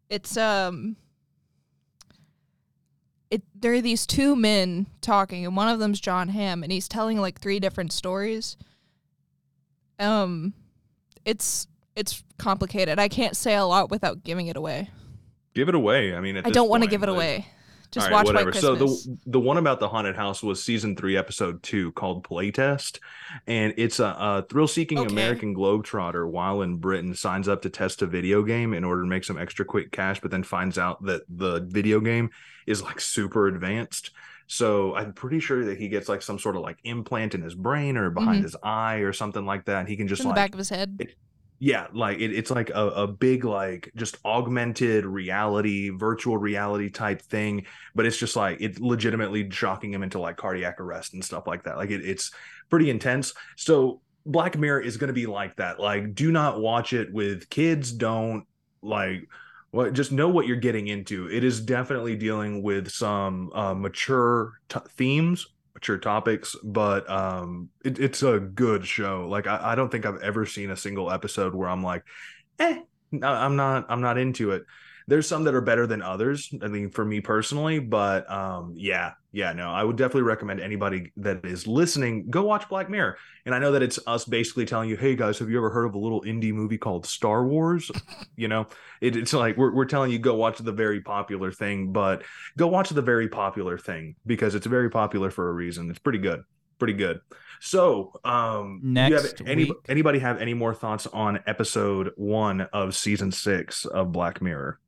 It's 0.08 0.36
um, 0.36 0.96
it 3.30 3.42
there 3.54 3.72
are 3.72 3.80
these 3.80 4.06
two 4.06 4.36
men 4.36 4.86
talking, 5.00 5.44
and 5.44 5.56
one 5.56 5.68
of 5.68 5.80
them's 5.80 6.00
Jon 6.00 6.28
Hamm 6.28 6.62
and 6.62 6.70
he's 6.70 6.88
telling 6.88 7.20
like 7.20 7.40
three 7.40 7.58
different 7.58 7.92
stories. 7.92 8.56
Um, 9.98 10.54
it's 11.28 11.66
it's 11.94 12.24
complicated. 12.38 12.98
I 12.98 13.08
can't 13.08 13.36
say 13.36 13.54
a 13.54 13.64
lot 13.64 13.90
without 13.90 14.24
giving 14.24 14.46
it 14.46 14.56
away. 14.56 14.90
Give 15.54 15.68
it 15.68 15.74
away. 15.74 16.14
I 16.14 16.20
mean, 16.20 16.38
I 16.38 16.50
don't 16.50 16.68
want 16.70 16.84
to 16.84 16.88
give 16.88 17.02
it 17.02 17.08
like- 17.08 17.14
away. 17.16 17.46
Just 17.90 18.08
right, 18.08 18.12
watch 18.12 18.26
whatever. 18.26 18.52
So 18.52 18.74
the 18.74 19.18
the 19.24 19.40
one 19.40 19.56
about 19.56 19.80
the 19.80 19.88
haunted 19.88 20.14
house 20.14 20.42
was 20.42 20.62
season 20.62 20.94
three, 20.94 21.16
episode 21.16 21.62
two, 21.62 21.90
called 21.92 22.22
Playtest, 22.22 22.98
and 23.46 23.72
it's 23.78 23.98
a, 23.98 24.14
a 24.18 24.46
thrill-seeking 24.50 24.98
Okay. 24.98 25.10
American 25.10 25.54
globetrotter 25.56 26.28
while 26.30 26.60
in 26.60 26.76
Britain 26.76 27.14
signs 27.14 27.48
up 27.48 27.62
to 27.62 27.70
test 27.70 28.02
a 28.02 28.06
video 28.06 28.42
game 28.42 28.74
in 28.74 28.84
order 28.84 29.00
to 29.00 29.08
make 29.08 29.24
some 29.24 29.38
extra 29.38 29.64
quick 29.64 29.90
cash, 29.90 30.20
but 30.20 30.30
then 30.30 30.42
finds 30.42 30.76
out 30.76 31.02
that 31.04 31.22
the 31.30 31.60
video 31.66 31.98
game 32.00 32.28
is 32.66 32.82
like 32.82 33.00
super 33.00 33.46
advanced. 33.48 34.10
So 34.48 34.94
I'm 34.96 35.12
pretty 35.12 35.40
sure 35.40 35.64
that 35.66 35.78
he 35.78 35.88
gets 35.88 36.08
like 36.08 36.22
some 36.22 36.38
sort 36.38 36.56
of 36.56 36.62
like 36.62 36.78
implant 36.84 37.34
in 37.36 37.42
his 37.42 37.54
brain 37.54 37.96
or 37.96 38.10
behind 38.10 38.40
Mhm. 38.40 38.44
his 38.44 38.56
eye 38.62 38.96
or 38.98 39.12
something 39.12 39.46
like 39.46 39.66
that, 39.66 39.80
and 39.80 39.88
he 39.88 39.96
can 39.96 40.08
just 40.08 40.22
in 40.22 40.28
the 40.28 40.34
back 40.34 40.52
of 40.52 40.58
his 40.58 40.70
head. 40.70 40.98
yeah 41.60 41.88
like 41.92 42.18
it, 42.20 42.32
it's 42.32 42.50
like 42.52 42.70
a, 42.70 42.86
a 42.90 43.06
big 43.06 43.44
like 43.44 43.90
just 43.96 44.16
augmented 44.24 45.04
reality 45.04 45.90
virtual 45.90 46.38
reality 46.38 46.88
type 46.88 47.20
thing 47.22 47.66
but 47.96 48.06
it's 48.06 48.16
just 48.16 48.36
like 48.36 48.58
it's 48.60 48.78
legitimately 48.78 49.50
shocking 49.50 49.92
him 49.92 50.04
into 50.04 50.20
like 50.20 50.36
cardiac 50.36 50.80
arrest 50.80 51.14
and 51.14 51.24
stuff 51.24 51.48
like 51.48 51.64
that 51.64 51.76
like 51.76 51.90
it, 51.90 52.04
it's 52.06 52.30
pretty 52.70 52.90
intense 52.90 53.34
so 53.56 54.00
black 54.24 54.56
mirror 54.56 54.80
is 54.80 54.96
going 54.98 55.08
to 55.08 55.12
be 55.14 55.26
like 55.26 55.56
that 55.56 55.80
like 55.80 56.14
do 56.14 56.30
not 56.30 56.60
watch 56.60 56.92
it 56.92 57.12
with 57.12 57.48
kids 57.50 57.90
don't 57.92 58.44
like 58.82 59.26
well, 59.72 59.90
just 59.90 60.12
know 60.12 60.28
what 60.28 60.46
you're 60.46 60.56
getting 60.56 60.88
into. 60.88 61.30
It 61.30 61.44
is 61.44 61.60
definitely 61.60 62.16
dealing 62.16 62.62
with 62.62 62.90
some 62.90 63.50
uh, 63.52 63.74
mature 63.74 64.54
t- 64.68 64.80
themes, 64.96 65.46
mature 65.74 65.98
topics, 65.98 66.56
but 66.64 67.08
um, 67.10 67.68
it, 67.84 67.98
it's 67.98 68.22
a 68.22 68.38
good 68.38 68.86
show. 68.86 69.28
Like 69.28 69.46
I, 69.46 69.72
I 69.72 69.74
don't 69.74 69.90
think 69.90 70.06
I've 70.06 70.22
ever 70.22 70.46
seen 70.46 70.70
a 70.70 70.76
single 70.76 71.10
episode 71.10 71.54
where 71.54 71.68
I'm 71.68 71.82
like, 71.82 72.02
eh, 72.58 72.80
I'm 73.22 73.56
not, 73.56 73.86
I'm 73.88 74.00
not 74.00 74.16
into 74.18 74.52
it. 74.52 74.64
There's 75.06 75.26
some 75.26 75.44
that 75.44 75.54
are 75.54 75.60
better 75.62 75.86
than 75.86 76.02
others. 76.02 76.52
I 76.62 76.68
mean, 76.68 76.90
for 76.90 77.04
me 77.04 77.20
personally, 77.20 77.78
but 77.78 78.30
um, 78.30 78.74
yeah, 78.76 79.12
yeah, 79.30 79.52
no, 79.52 79.70
I 79.70 79.84
would 79.84 79.96
definitely 79.96 80.22
recommend 80.22 80.60
anybody 80.60 81.12
that 81.18 81.44
is 81.44 81.66
listening 81.66 82.30
go 82.30 82.44
watch 82.44 82.68
Black 82.68 82.88
Mirror. 82.88 83.18
And 83.44 83.54
I 83.54 83.58
know 83.58 83.72
that 83.72 83.82
it's 83.82 83.98
us 84.06 84.24
basically 84.24 84.64
telling 84.64 84.88
you, 84.88 84.96
hey 84.96 85.16
guys, 85.16 85.38
have 85.38 85.50
you 85.50 85.58
ever 85.58 85.68
heard 85.68 85.84
of 85.84 85.94
a 85.94 85.98
little 85.98 86.22
indie 86.22 86.52
movie 86.52 86.78
called 86.78 87.04
Star 87.04 87.44
Wars? 87.46 87.90
you 88.36 88.48
know, 88.48 88.66
it, 89.02 89.16
it's 89.16 89.34
like 89.34 89.58
we're 89.58 89.74
we're 89.74 89.84
telling 89.84 90.10
you 90.10 90.18
go 90.18 90.34
watch 90.34 90.58
the 90.58 90.72
very 90.72 91.02
popular 91.02 91.52
thing, 91.52 91.92
but 91.92 92.22
go 92.56 92.68
watch 92.68 92.88
the 92.88 93.02
very 93.02 93.28
popular 93.28 93.76
thing 93.76 94.16
because 94.26 94.54
it's 94.54 94.66
very 94.66 94.88
popular 94.88 95.30
for 95.30 95.50
a 95.50 95.52
reason. 95.52 95.90
It's 95.90 95.98
pretty 95.98 96.20
good, 96.20 96.42
pretty 96.78 96.94
good. 96.94 97.20
So, 97.60 98.12
um, 98.24 98.80
you 98.82 98.94
have 98.94 99.10
Next 99.10 99.42
any 99.44 99.70
anybody 99.88 100.20
have 100.20 100.40
any 100.40 100.54
more 100.54 100.74
thoughts 100.74 101.06
on 101.06 101.40
episode 101.46 102.12
one 102.16 102.62
of 102.72 102.94
season 102.94 103.32
six 103.32 103.84
of 103.84 104.10
Black 104.10 104.40
Mirror? 104.40 104.78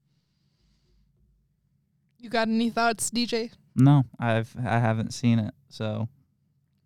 You 2.21 2.29
got 2.31 2.49
any 2.49 2.71
thoughts, 2.71 3.11
DJ? 3.11 3.51
No, 3.75 4.05
I've 4.19 4.55
I 4.65 4.79
haven't 4.79 5.13
seen 5.15 5.39
it, 5.39 5.55
so 5.69 6.09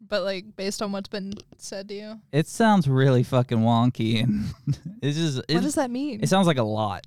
But 0.00 0.22
like 0.22 0.54
based 0.56 0.80
on 0.82 0.92
what's 0.92 1.08
been 1.08 1.32
said 1.58 1.88
to 1.88 1.94
you, 1.94 2.20
it 2.32 2.46
sounds 2.46 2.86
really 2.88 3.22
fucking 3.22 3.58
wonky, 3.58 4.22
and 4.22 4.54
it's 5.02 5.16
just 5.16 5.36
what 5.38 5.62
does 5.62 5.74
that 5.74 5.90
mean? 5.90 6.20
it 6.22 6.28
sounds 6.28 6.46
like 6.46 6.58
a 6.58 6.62
lot, 6.62 7.06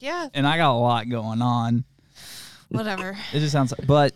yeah, 0.00 0.28
and 0.34 0.46
I 0.46 0.56
got 0.56 0.72
a 0.74 0.78
lot 0.78 1.08
going 1.08 1.40
on. 1.42 1.84
whatever. 2.68 3.16
It 3.32 3.38
just 3.40 3.52
sounds, 3.52 3.72
but 3.86 4.14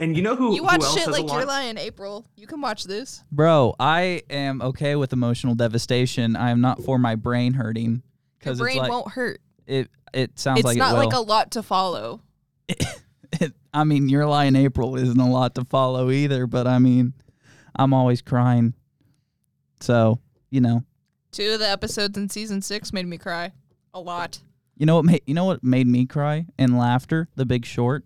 And 0.00 0.16
you 0.16 0.22
know 0.22 0.34
who 0.34 0.54
you 0.56 0.64
watch 0.64 0.82
else 0.82 0.94
shit 0.98 1.08
like 1.08 1.26
lot- 1.26 1.36
Your 1.36 1.46
Lie 1.46 1.62
in 1.64 1.78
April. 1.78 2.26
You 2.36 2.46
can 2.48 2.60
watch 2.60 2.84
this. 2.84 3.22
bro, 3.30 3.74
I 3.78 4.22
am 4.30 4.60
okay 4.62 4.96
with 4.96 5.12
emotional 5.12 5.54
devastation. 5.54 6.34
I 6.34 6.50
am 6.50 6.60
not 6.60 6.82
for 6.82 6.98
my 6.98 7.14
brain 7.14 7.52
hurting 7.52 7.90
Your 7.92 8.02
because 8.40 8.58
brain 8.58 8.78
it's 8.78 8.80
like 8.82 8.90
won't 8.90 9.12
hurt. 9.12 9.40
it. 9.66 9.90
It 10.12 10.38
sounds 10.38 10.64
like 10.64 10.76
It's 10.76 10.80
like 10.80 10.92
not 10.92 10.94
it 10.94 11.06
like 11.06 11.12
a 11.14 11.20
lot 11.20 11.50
to 11.52 11.62
follow. 11.62 12.20
It, 12.68 13.52
I 13.74 13.84
mean, 13.84 14.08
your 14.08 14.26
lie 14.26 14.44
in 14.44 14.56
April 14.56 14.96
isn't 14.96 15.18
a 15.20 15.30
lot 15.30 15.54
to 15.56 15.64
follow 15.64 16.10
either, 16.10 16.46
but 16.46 16.66
I 16.66 16.78
mean, 16.78 17.12
I'm 17.76 17.92
always 17.92 18.22
crying. 18.22 18.74
So, 19.80 20.20
you 20.50 20.60
know, 20.60 20.84
Two 21.32 21.50
of 21.52 21.58
the 21.58 21.68
episodes 21.68 22.16
in 22.16 22.28
season 22.28 22.62
six 22.62 22.92
made 22.92 23.06
me 23.06 23.18
cry 23.18 23.50
a 23.92 24.00
lot. 24.00 24.38
you 24.76 24.86
know 24.86 24.94
what 24.96 25.04
made 25.04 25.22
you 25.26 25.34
know 25.34 25.44
what 25.44 25.64
made 25.64 25.86
me 25.86 26.06
cry 26.06 26.46
and 26.58 26.78
laughter? 26.78 27.28
The 27.34 27.44
Big 27.44 27.64
Short. 27.66 28.04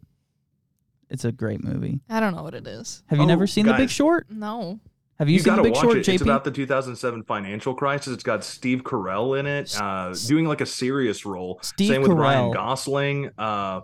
It's 1.11 1.25
a 1.25 1.33
great 1.33 1.63
movie. 1.63 2.01
I 2.09 2.21
don't 2.21 2.35
know 2.35 2.43
what 2.43 2.55
it 2.55 2.67
is. 2.67 3.03
Have 3.07 3.19
you 3.19 3.25
Oh, 3.25 3.29
never 3.29 3.47
seen 3.47 3.67
The 3.67 3.75
Big. 3.75 3.91
Short? 3.91 4.31
No. 4.31 4.81
Have 5.19 5.29
you, 5.29 5.35
You, 5.35 5.41
seen 5.41 5.47
gotta 5.47 5.63
The 5.63 5.69
Big 5.69 5.75
watch 5.75 5.83
Short, 5.85 5.97
it. 5.99 6.07
JP? 6.07 6.15
It's 6.15 6.23
about 6.23 6.45
the 6.45 6.51
2007 6.51 7.25
financial 7.25 7.75
crisis. 7.75 8.13
It's 8.15 8.23
got 8.23 8.45
Steve 8.45 8.83
Carell 8.83 9.39
in 9.39 9.47
it, 9.47 9.79
uh, 9.81 10.15
doing 10.27 10.47
like 10.47 10.61
a 10.61 10.67
serious 10.67 11.27
role. 11.27 11.59
Steve 11.63 11.89
Same 11.89 12.03
with 12.03 12.13
Ryan 12.13 12.53
Gosling. 12.53 13.31
Uh, 13.37 13.81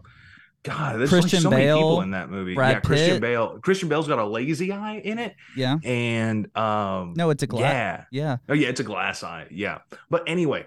God, 0.64 0.98
there's 0.98 1.10
Christian 1.10 1.38
like 1.38 1.42
so 1.42 1.50
many 1.50 1.66
people 1.66 2.00
in 2.00 2.10
that 2.12 2.30
movie. 2.30 2.54
Brad 2.54 2.72
yeah, 2.76 2.80
Christian 2.80 3.10
Pitt. 3.16 3.20
Bale. 3.20 3.58
Christian 3.62 3.88
Bale's 3.88 4.08
got 4.08 4.18
a 4.18 4.26
lazy 4.26 4.72
eye 4.72 4.96
in 4.96 5.18
it, 5.18 5.36
yeah. 5.56 5.76
and 5.84 6.48
um, 6.56 7.12
No, 7.16 7.30
it's 7.30 7.42
a 7.42 7.46
glass. 7.46 7.62
yeah, 7.62 8.04
Yeah. 8.10 8.36
Oh 8.48 8.54
yeah, 8.54 8.68
it's 8.68 8.80
a 8.80 8.84
glass 8.84 9.22
eye. 9.22 9.46
Yeah. 9.50 9.78
But 10.10 10.24
anyway, 10.26 10.66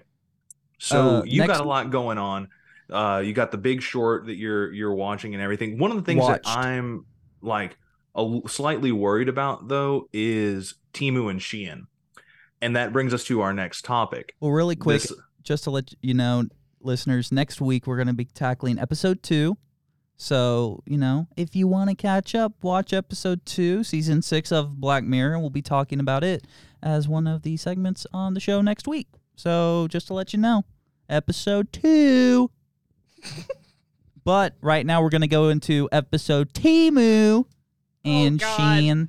so 0.78 1.00
Uh, 1.18 1.22
you 1.24 1.40
next- 1.40 1.54
got 1.58 1.60
a 1.64 1.68
lot 1.68 1.90
going 1.90 2.16
on. 2.18 2.48
Uh 2.90 3.20
you 3.22 3.34
got 3.34 3.50
the 3.50 3.58
big 3.58 3.82
short 3.82 4.26
that 4.26 4.36
you're 4.36 4.72
you're 4.72 4.94
watching 4.94 5.34
and 5.34 5.42
everything. 5.42 5.78
One 5.78 5.90
of 5.90 5.98
the 5.98 6.04
things 6.04 6.22
Watched. 6.22 6.44
that 6.46 6.56
I'm 6.56 7.04
like 7.42 7.76
a 8.14 8.40
slightly 8.46 8.92
worried 8.92 9.28
about 9.28 9.68
though 9.68 10.08
is 10.12 10.74
Temu 10.94 11.28
and 11.30 11.38
Shein. 11.40 11.82
And 12.62 12.76
that 12.76 12.92
brings 12.94 13.12
us 13.12 13.24
to 13.24 13.40
our 13.42 13.52
next 13.52 13.84
topic. 13.84 14.34
Well, 14.40 14.52
really 14.52 14.74
quick, 14.76 15.02
This- 15.02 15.12
just 15.42 15.64
to 15.64 15.70
let 15.70 15.92
you 16.00 16.14
know, 16.14 16.44
listeners, 16.80 17.30
next 17.30 17.60
week 17.60 17.86
we're 17.86 17.96
going 17.96 18.08
to 18.08 18.14
be 18.14 18.24
tackling 18.24 18.78
episode 18.78 19.22
two. 19.22 19.58
So, 20.20 20.82
you 20.84 20.98
know, 20.98 21.28
if 21.36 21.54
you 21.54 21.68
want 21.68 21.90
to 21.90 21.96
catch 21.96 22.34
up, 22.34 22.52
watch 22.60 22.92
episode 22.92 23.46
two, 23.46 23.84
season 23.84 24.20
six 24.20 24.50
of 24.50 24.80
Black 24.80 25.04
Mirror, 25.04 25.34
and 25.34 25.42
we'll 25.42 25.50
be 25.50 25.62
talking 25.62 26.00
about 26.00 26.24
it 26.24 26.44
as 26.82 27.06
one 27.06 27.28
of 27.28 27.42
the 27.42 27.56
segments 27.56 28.04
on 28.12 28.34
the 28.34 28.40
show 28.40 28.60
next 28.60 28.88
week. 28.88 29.06
So, 29.36 29.86
just 29.88 30.08
to 30.08 30.14
let 30.14 30.32
you 30.32 30.40
know, 30.40 30.64
episode 31.08 31.72
two. 31.72 32.50
but 34.24 34.56
right 34.60 34.84
now 34.84 35.02
we're 35.02 35.08
going 35.08 35.20
to 35.20 35.28
go 35.28 35.50
into 35.50 35.88
episode 35.92 36.52
Temu 36.52 37.44
and 38.04 38.40
God. 38.40 38.58
Shein. 38.58 39.08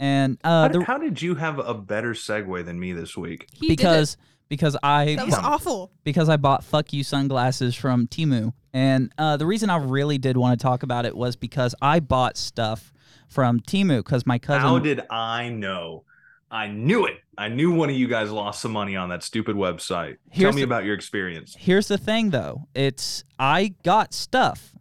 And 0.00 0.36
how, 0.42 0.50
uh, 0.50 0.68
did, 0.68 0.80
the, 0.80 0.84
how 0.84 0.98
did 0.98 1.22
you 1.22 1.36
have 1.36 1.60
a 1.60 1.74
better 1.74 2.10
segue 2.12 2.64
than 2.64 2.80
me 2.80 2.92
this 2.92 3.16
week? 3.16 3.46
He 3.52 3.68
did 3.68 3.74
it. 3.74 3.76
because 3.76 4.16
because 4.48 4.76
I 4.82 5.14
that 5.14 5.26
was 5.26 5.34
awful. 5.36 5.92
because 6.02 6.28
I 6.28 6.38
bought 6.38 6.64
fuck 6.64 6.92
you 6.92 7.04
sunglasses 7.04 7.76
from 7.76 8.08
Temu. 8.08 8.52
And 8.72 9.12
uh, 9.18 9.36
the 9.36 9.46
reason 9.46 9.70
I 9.70 9.76
really 9.76 10.18
did 10.18 10.36
want 10.36 10.58
to 10.58 10.62
talk 10.62 10.82
about 10.82 11.04
it 11.04 11.16
was 11.16 11.36
because 11.36 11.74
I 11.82 12.00
bought 12.00 12.36
stuff 12.36 12.92
from 13.28 13.60
Temu 13.60 13.98
because 13.98 14.26
my 14.26 14.38
cousin. 14.38 14.62
How 14.62 14.78
did 14.78 15.02
I 15.10 15.48
know? 15.48 16.04
I 16.50 16.68
knew 16.68 17.06
it. 17.06 17.16
I 17.38 17.48
knew 17.48 17.72
one 17.72 17.88
of 17.88 17.96
you 17.96 18.06
guys 18.06 18.30
lost 18.30 18.60
some 18.60 18.72
money 18.72 18.94
on 18.94 19.08
that 19.08 19.22
stupid 19.22 19.56
website. 19.56 20.18
Tell 20.34 20.52
me 20.52 20.60
the- 20.60 20.64
about 20.64 20.84
your 20.84 20.94
experience. 20.94 21.56
Here's 21.58 21.88
the 21.88 21.96
thing 21.98 22.30
though. 22.30 22.68
It's 22.74 23.24
I 23.38 23.74
got 23.82 24.12
stuff. 24.12 24.74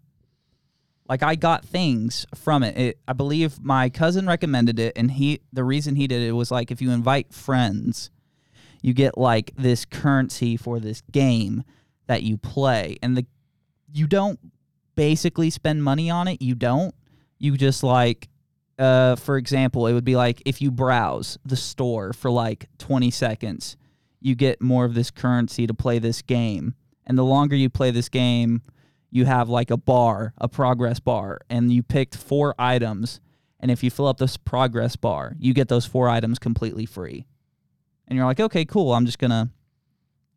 Like 1.08 1.24
I 1.24 1.36
got 1.36 1.66
things 1.66 2.26
from 2.36 2.64
it. 2.64 2.78
it. 2.78 3.00
I 3.08 3.14
believe 3.14 3.62
my 3.62 3.90
cousin 3.90 4.28
recommended 4.28 4.80
it 4.80 4.94
and 4.98 5.12
he 5.12 5.42
the 5.52 5.64
reason 5.64 5.96
he 5.96 6.08
did 6.08 6.22
it 6.22 6.34
was 6.34 6.52
like 6.52 6.72
if 6.72 6.82
you 6.82 6.92
invite 6.92 7.34
friends, 7.34 8.12
you 8.82 8.94
get 8.94 9.18
like 9.18 9.52
this 9.58 9.86
currency 9.86 10.58
for 10.58 10.80
this 10.80 11.02
game 11.12 11.64
that 12.08 12.24
you 12.24 12.38
play 12.38 12.98
and 13.02 13.16
the 13.16 13.26
you 13.94 14.08
don't 14.08 14.40
basically 14.96 15.50
spend 15.50 15.84
money 15.84 16.10
on 16.10 16.28
it. 16.28 16.42
You 16.42 16.56
don't. 16.56 16.94
You 17.38 17.58
just 17.58 17.84
like 17.84 18.30
uh 18.80 19.16
for 19.16 19.38
example, 19.38 19.88
it 19.88 19.94
would 19.94 20.06
be 20.06 20.16
like 20.16 20.42
if 20.46 20.62
you 20.62 20.72
browse 20.72 21.38
the 21.46 21.56
store 21.56 22.14
for 22.14 22.30
like 22.30 22.68
20 22.78 23.12
seconds, 23.12 23.78
you 24.20 24.36
get 24.36 24.62
more 24.62 24.86
of 24.86 24.94
this 24.94 25.12
currency 25.12 25.68
to 25.68 25.74
play 25.74 26.00
this 26.00 26.22
game. 26.22 26.76
And 27.06 27.18
the 27.18 27.26
longer 27.26 27.56
you 27.56 27.70
play 27.70 27.92
this 27.92 28.10
game, 28.10 28.62
you 29.10 29.26
have 29.26 29.50
like 29.50 29.72
a 29.72 29.78
bar, 29.78 30.34
a 30.38 30.48
progress 30.48 31.00
bar, 31.00 31.40
and 31.50 31.72
you 31.72 31.84
picked 31.84 32.16
four 32.16 32.56
items. 32.58 33.20
And 33.60 33.70
if 33.70 33.84
you 33.84 33.92
fill 33.92 34.08
up 34.08 34.18
this 34.18 34.38
progress 34.38 34.96
bar, 34.96 35.36
you 35.38 35.54
get 35.54 35.68
those 35.68 35.86
four 35.86 36.08
items 36.08 36.40
completely 36.40 36.86
free. 36.86 37.26
And 38.08 38.16
you're 38.18 38.26
like, 38.26 38.40
okay, 38.40 38.66
cool. 38.66 38.94
I'm 38.94 39.06
just 39.06 39.20
going 39.20 39.32
to 39.32 39.50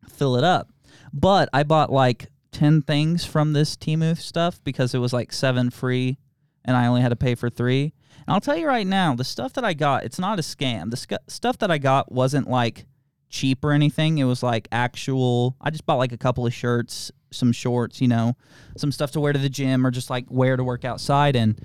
fill 0.09 0.35
it 0.35 0.43
up. 0.43 0.69
But 1.13 1.49
I 1.53 1.63
bought 1.63 1.91
like 1.91 2.27
10 2.55 2.83
things 2.83 3.25
from 3.25 3.51
this 3.51 3.75
Temu 3.75 4.17
stuff 4.17 4.63
because 4.63 4.95
it 4.95 4.99
was 4.99 5.11
like 5.11 5.33
seven 5.33 5.69
free 5.69 6.17
and 6.63 6.77
I 6.77 6.87
only 6.87 7.01
had 7.01 7.09
to 7.09 7.17
pay 7.17 7.35
for 7.35 7.49
three. 7.49 7.91
And 8.25 8.33
I'll 8.33 8.39
tell 8.39 8.55
you 8.55 8.65
right 8.65 8.87
now, 8.87 9.13
the 9.13 9.25
stuff 9.25 9.51
that 9.53 9.65
I 9.65 9.73
got, 9.73 10.05
it's 10.05 10.17
not 10.17 10.39
a 10.39 10.41
scam. 10.41 10.89
The 10.89 10.95
sc- 10.95 11.27
stuff 11.27 11.57
that 11.57 11.69
I 11.69 11.77
got 11.77 12.13
wasn't 12.13 12.49
like 12.49 12.85
cheap 13.29 13.65
or 13.65 13.73
anything. 13.73 14.19
It 14.19 14.23
was 14.23 14.41
like 14.41 14.69
actual. 14.71 15.57
I 15.59 15.69
just 15.69 15.85
bought 15.85 15.97
like 15.97 16.13
a 16.13 16.17
couple 16.17 16.47
of 16.47 16.53
shirts, 16.53 17.11
some 17.29 17.51
shorts, 17.51 17.99
you 17.99 18.07
know, 18.07 18.37
some 18.77 18.93
stuff 18.93 19.11
to 19.11 19.19
wear 19.19 19.33
to 19.33 19.39
the 19.39 19.49
gym 19.49 19.85
or 19.85 19.91
just 19.91 20.09
like 20.09 20.23
wear 20.29 20.55
to 20.55 20.63
work 20.63 20.85
outside. 20.85 21.35
And 21.35 21.59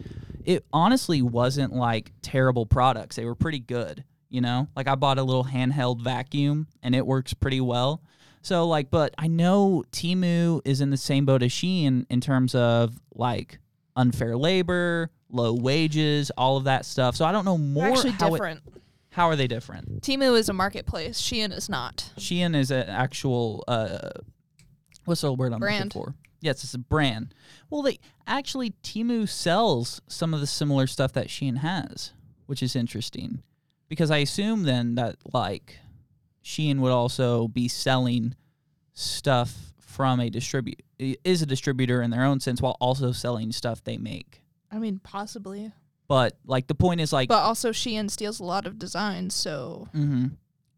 it 0.45 0.67
honestly 0.73 1.23
wasn't 1.23 1.73
like 1.73 2.11
terrible 2.21 2.67
products. 2.67 3.15
They 3.15 3.27
were 3.27 3.37
pretty 3.37 3.61
good, 3.61 4.03
you 4.29 4.41
know. 4.41 4.67
Like 4.75 4.89
I 4.89 4.97
bought 4.97 5.19
a 5.19 5.23
little 5.23 5.45
handheld 5.45 6.03
vacuum 6.03 6.67
and 6.83 6.97
it 6.97 7.07
works 7.07 7.33
pretty 7.33 7.61
well. 7.61 8.03
So 8.43 8.67
like, 8.67 8.91
but 8.91 9.15
I 9.19 9.27
know 9.29 9.85
Temu 9.93 10.61
is 10.65 10.81
in 10.81 10.91
the 10.91 10.97
same 10.97 11.25
boat 11.27 11.43
as 11.43 11.51
Shein 11.53 12.07
in 12.09 12.21
terms 12.21 12.55
of 12.55 12.99
like 13.15 13.59
unfair 13.97 14.37
labor, 14.37 15.11
low 15.29 15.53
wages, 15.55 16.31
all 16.37 16.57
of 16.57 16.65
that 16.65 16.85
stuff. 16.87 17.17
So 17.17 17.25
I 17.25 17.33
don't 17.33 17.45
know 17.45 17.59
more. 17.59 17.85
They're 17.85 17.93
actually 17.93 18.11
how 18.13 18.29
it- 18.29 18.31
different. 18.33 18.61
how 19.11 19.27
are 19.29 19.37
they 19.37 19.47
different? 19.47 20.03
Temu 20.03 20.37
is 20.39 20.49
a 20.49 20.53
marketplace. 20.53 21.21
Shein 21.21 21.53
is 21.57 21.69
not. 21.69 22.13
Shein 22.19 22.57
is 22.57 22.71
an 22.71 22.89
actual 22.89 23.63
uh, 23.69 24.11
what's 25.05 25.21
the 25.21 25.33
word 25.33 25.53
I'm 25.53 25.61
Brand. 25.61 25.95
looking 25.95 26.13
for? 26.13 26.15
Yes, 26.41 26.65
it's 26.65 26.73
a 26.73 26.79
brand. 26.79 27.35
Well, 27.69 27.83
they 27.83 27.99
actually 28.27 28.71
Temu 28.83 29.29
sells 29.29 30.01
some 30.09 30.33
of 30.33 30.41
the 30.41 30.47
similar 30.47 30.87
stuff 30.87 31.13
that 31.13 31.27
Shein 31.29 31.59
has, 31.59 32.15
which 32.47 32.63
is 32.63 32.75
interesting 32.75 33.43
because 33.89 34.11
I 34.11 34.19
assume 34.19 34.63
then 34.63 34.95
that 34.95 35.17
like 35.35 35.79
Shein 36.45 36.79
would 36.81 36.93
also 36.93 37.49
be 37.49 37.69
selling 37.69 38.35
stuff 38.93 39.73
from 39.79 40.21
a 40.21 40.31
distribute 40.31 40.83
is 40.99 41.43
a 41.43 41.47
distributor 41.47 42.03
in 42.03 42.11
their 42.11 42.25
own 42.25 42.41
sense 42.41 42.61
while 42.61 42.77
also 42.81 43.13
selling 43.13 43.53
stuff 43.53 43.83
they 43.83 43.97
make. 43.97 44.43
I 44.71 44.79
mean, 44.79 45.01
possibly. 45.03 45.73
But 46.09 46.37
like 46.45 46.67
the 46.67 46.75
point 46.75 47.01
is 47.01 47.13
like 47.13 47.29
But 47.29 47.43
also, 47.43 47.71
Shein 47.71 48.11
steals 48.11 48.41
a 48.41 48.45
lot 48.45 48.67
of 48.67 48.79
designs, 48.79 49.35
so 49.35 49.89
Mm-hmm. 49.95 50.27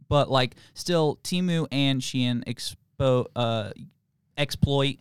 But 0.09 0.31
like, 0.31 0.57
still, 0.75 1.18
Temu 1.25 1.66
and 1.72 2.03
Shein 2.03 2.44
expo 2.44 3.27
uh, 3.35 3.70
exploit 4.37 4.98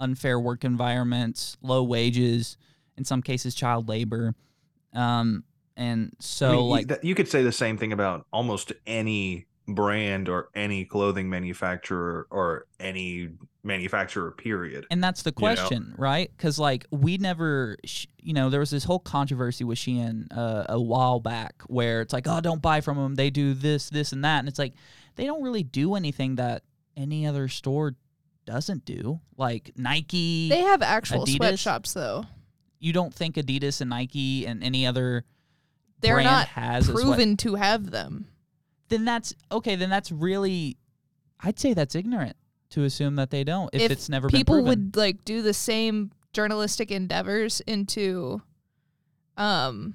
unfair 0.00 0.40
work 0.40 0.64
environments, 0.64 1.58
low 1.60 1.82
wages, 1.82 2.56
in 2.96 3.04
some 3.04 3.20
cases, 3.20 3.54
child 3.54 3.86
labor, 3.86 4.34
um, 4.94 5.44
and 5.76 6.16
so 6.20 6.48
I 6.48 6.52
mean, 6.52 6.86
like, 6.88 7.04
you 7.04 7.14
could 7.14 7.28
say 7.28 7.42
the 7.42 7.52
same 7.52 7.76
thing 7.76 7.92
about 7.92 8.26
almost 8.32 8.72
any 8.86 9.46
brand 9.68 10.28
or 10.28 10.48
any 10.54 10.84
clothing 10.84 11.28
manufacturer 11.28 12.26
or 12.30 12.66
any 12.78 13.30
manufacturer 13.64 14.30
period 14.30 14.86
and 14.92 15.02
that's 15.02 15.22
the 15.24 15.30
you 15.36 15.44
know? 15.44 15.54
question, 15.54 15.94
right? 15.98 16.30
Because 16.36 16.56
like, 16.56 16.86
we 16.92 17.18
never, 17.18 17.76
sh- 17.84 18.06
you 18.20 18.32
know, 18.32 18.48
there 18.48 18.60
was 18.60 18.70
this 18.70 18.84
whole 18.84 19.00
controversy 19.00 19.64
with 19.64 19.76
Shein 19.78 20.26
uh, 20.30 20.66
a 20.68 20.80
while 20.80 21.18
back 21.18 21.62
where 21.66 22.00
it's 22.00 22.12
like, 22.12 22.28
oh, 22.28 22.40
don't 22.40 22.62
buy 22.62 22.80
from 22.80 22.96
them. 22.96 23.16
They 23.16 23.28
do 23.30 23.54
this, 23.54 23.90
this, 23.90 24.12
and 24.12 24.24
that, 24.24 24.38
and 24.38 24.48
it's 24.48 24.58
like 24.60 24.74
they 25.16 25.24
don't 25.26 25.42
really 25.42 25.64
do 25.64 25.96
anything 25.96 26.36
that 26.36 26.62
any 26.96 27.26
other 27.26 27.48
store 27.48 27.96
doesn't 28.44 28.84
do, 28.84 29.18
like 29.36 29.72
Nike. 29.76 30.48
they 30.48 30.60
have 30.60 30.80
actual 30.80 31.24
Adidas? 31.26 31.36
sweatshops, 31.36 31.92
though. 31.92 32.24
you 32.78 32.92
don't 32.92 33.12
think 33.12 33.34
Adidas 33.34 33.80
and 33.80 33.90
Nike 33.90 34.46
and 34.46 34.62
any 34.62 34.86
other 34.86 35.24
They're 36.00 36.14
brand 36.14 36.26
not 36.26 36.46
has 36.48 36.88
a 36.88 36.92
sweat- 36.92 37.04
proven 37.04 37.36
to 37.38 37.56
have 37.56 37.90
them. 37.90 38.28
Then 38.88 39.04
that's 39.04 39.34
okay. 39.50 39.76
Then 39.76 39.90
that's 39.90 40.12
really, 40.12 40.76
I'd 41.40 41.58
say 41.58 41.74
that's 41.74 41.94
ignorant 41.94 42.36
to 42.70 42.84
assume 42.84 43.16
that 43.16 43.30
they 43.30 43.44
don't 43.44 43.70
if, 43.72 43.82
If 43.82 43.90
it's 43.90 44.08
never 44.08 44.28
People 44.28 44.62
would 44.64 44.96
like 44.96 45.24
do 45.24 45.42
the 45.42 45.54
same 45.54 46.10
journalistic 46.32 46.90
endeavors 46.90 47.60
into 47.60 48.42
um 49.36 49.94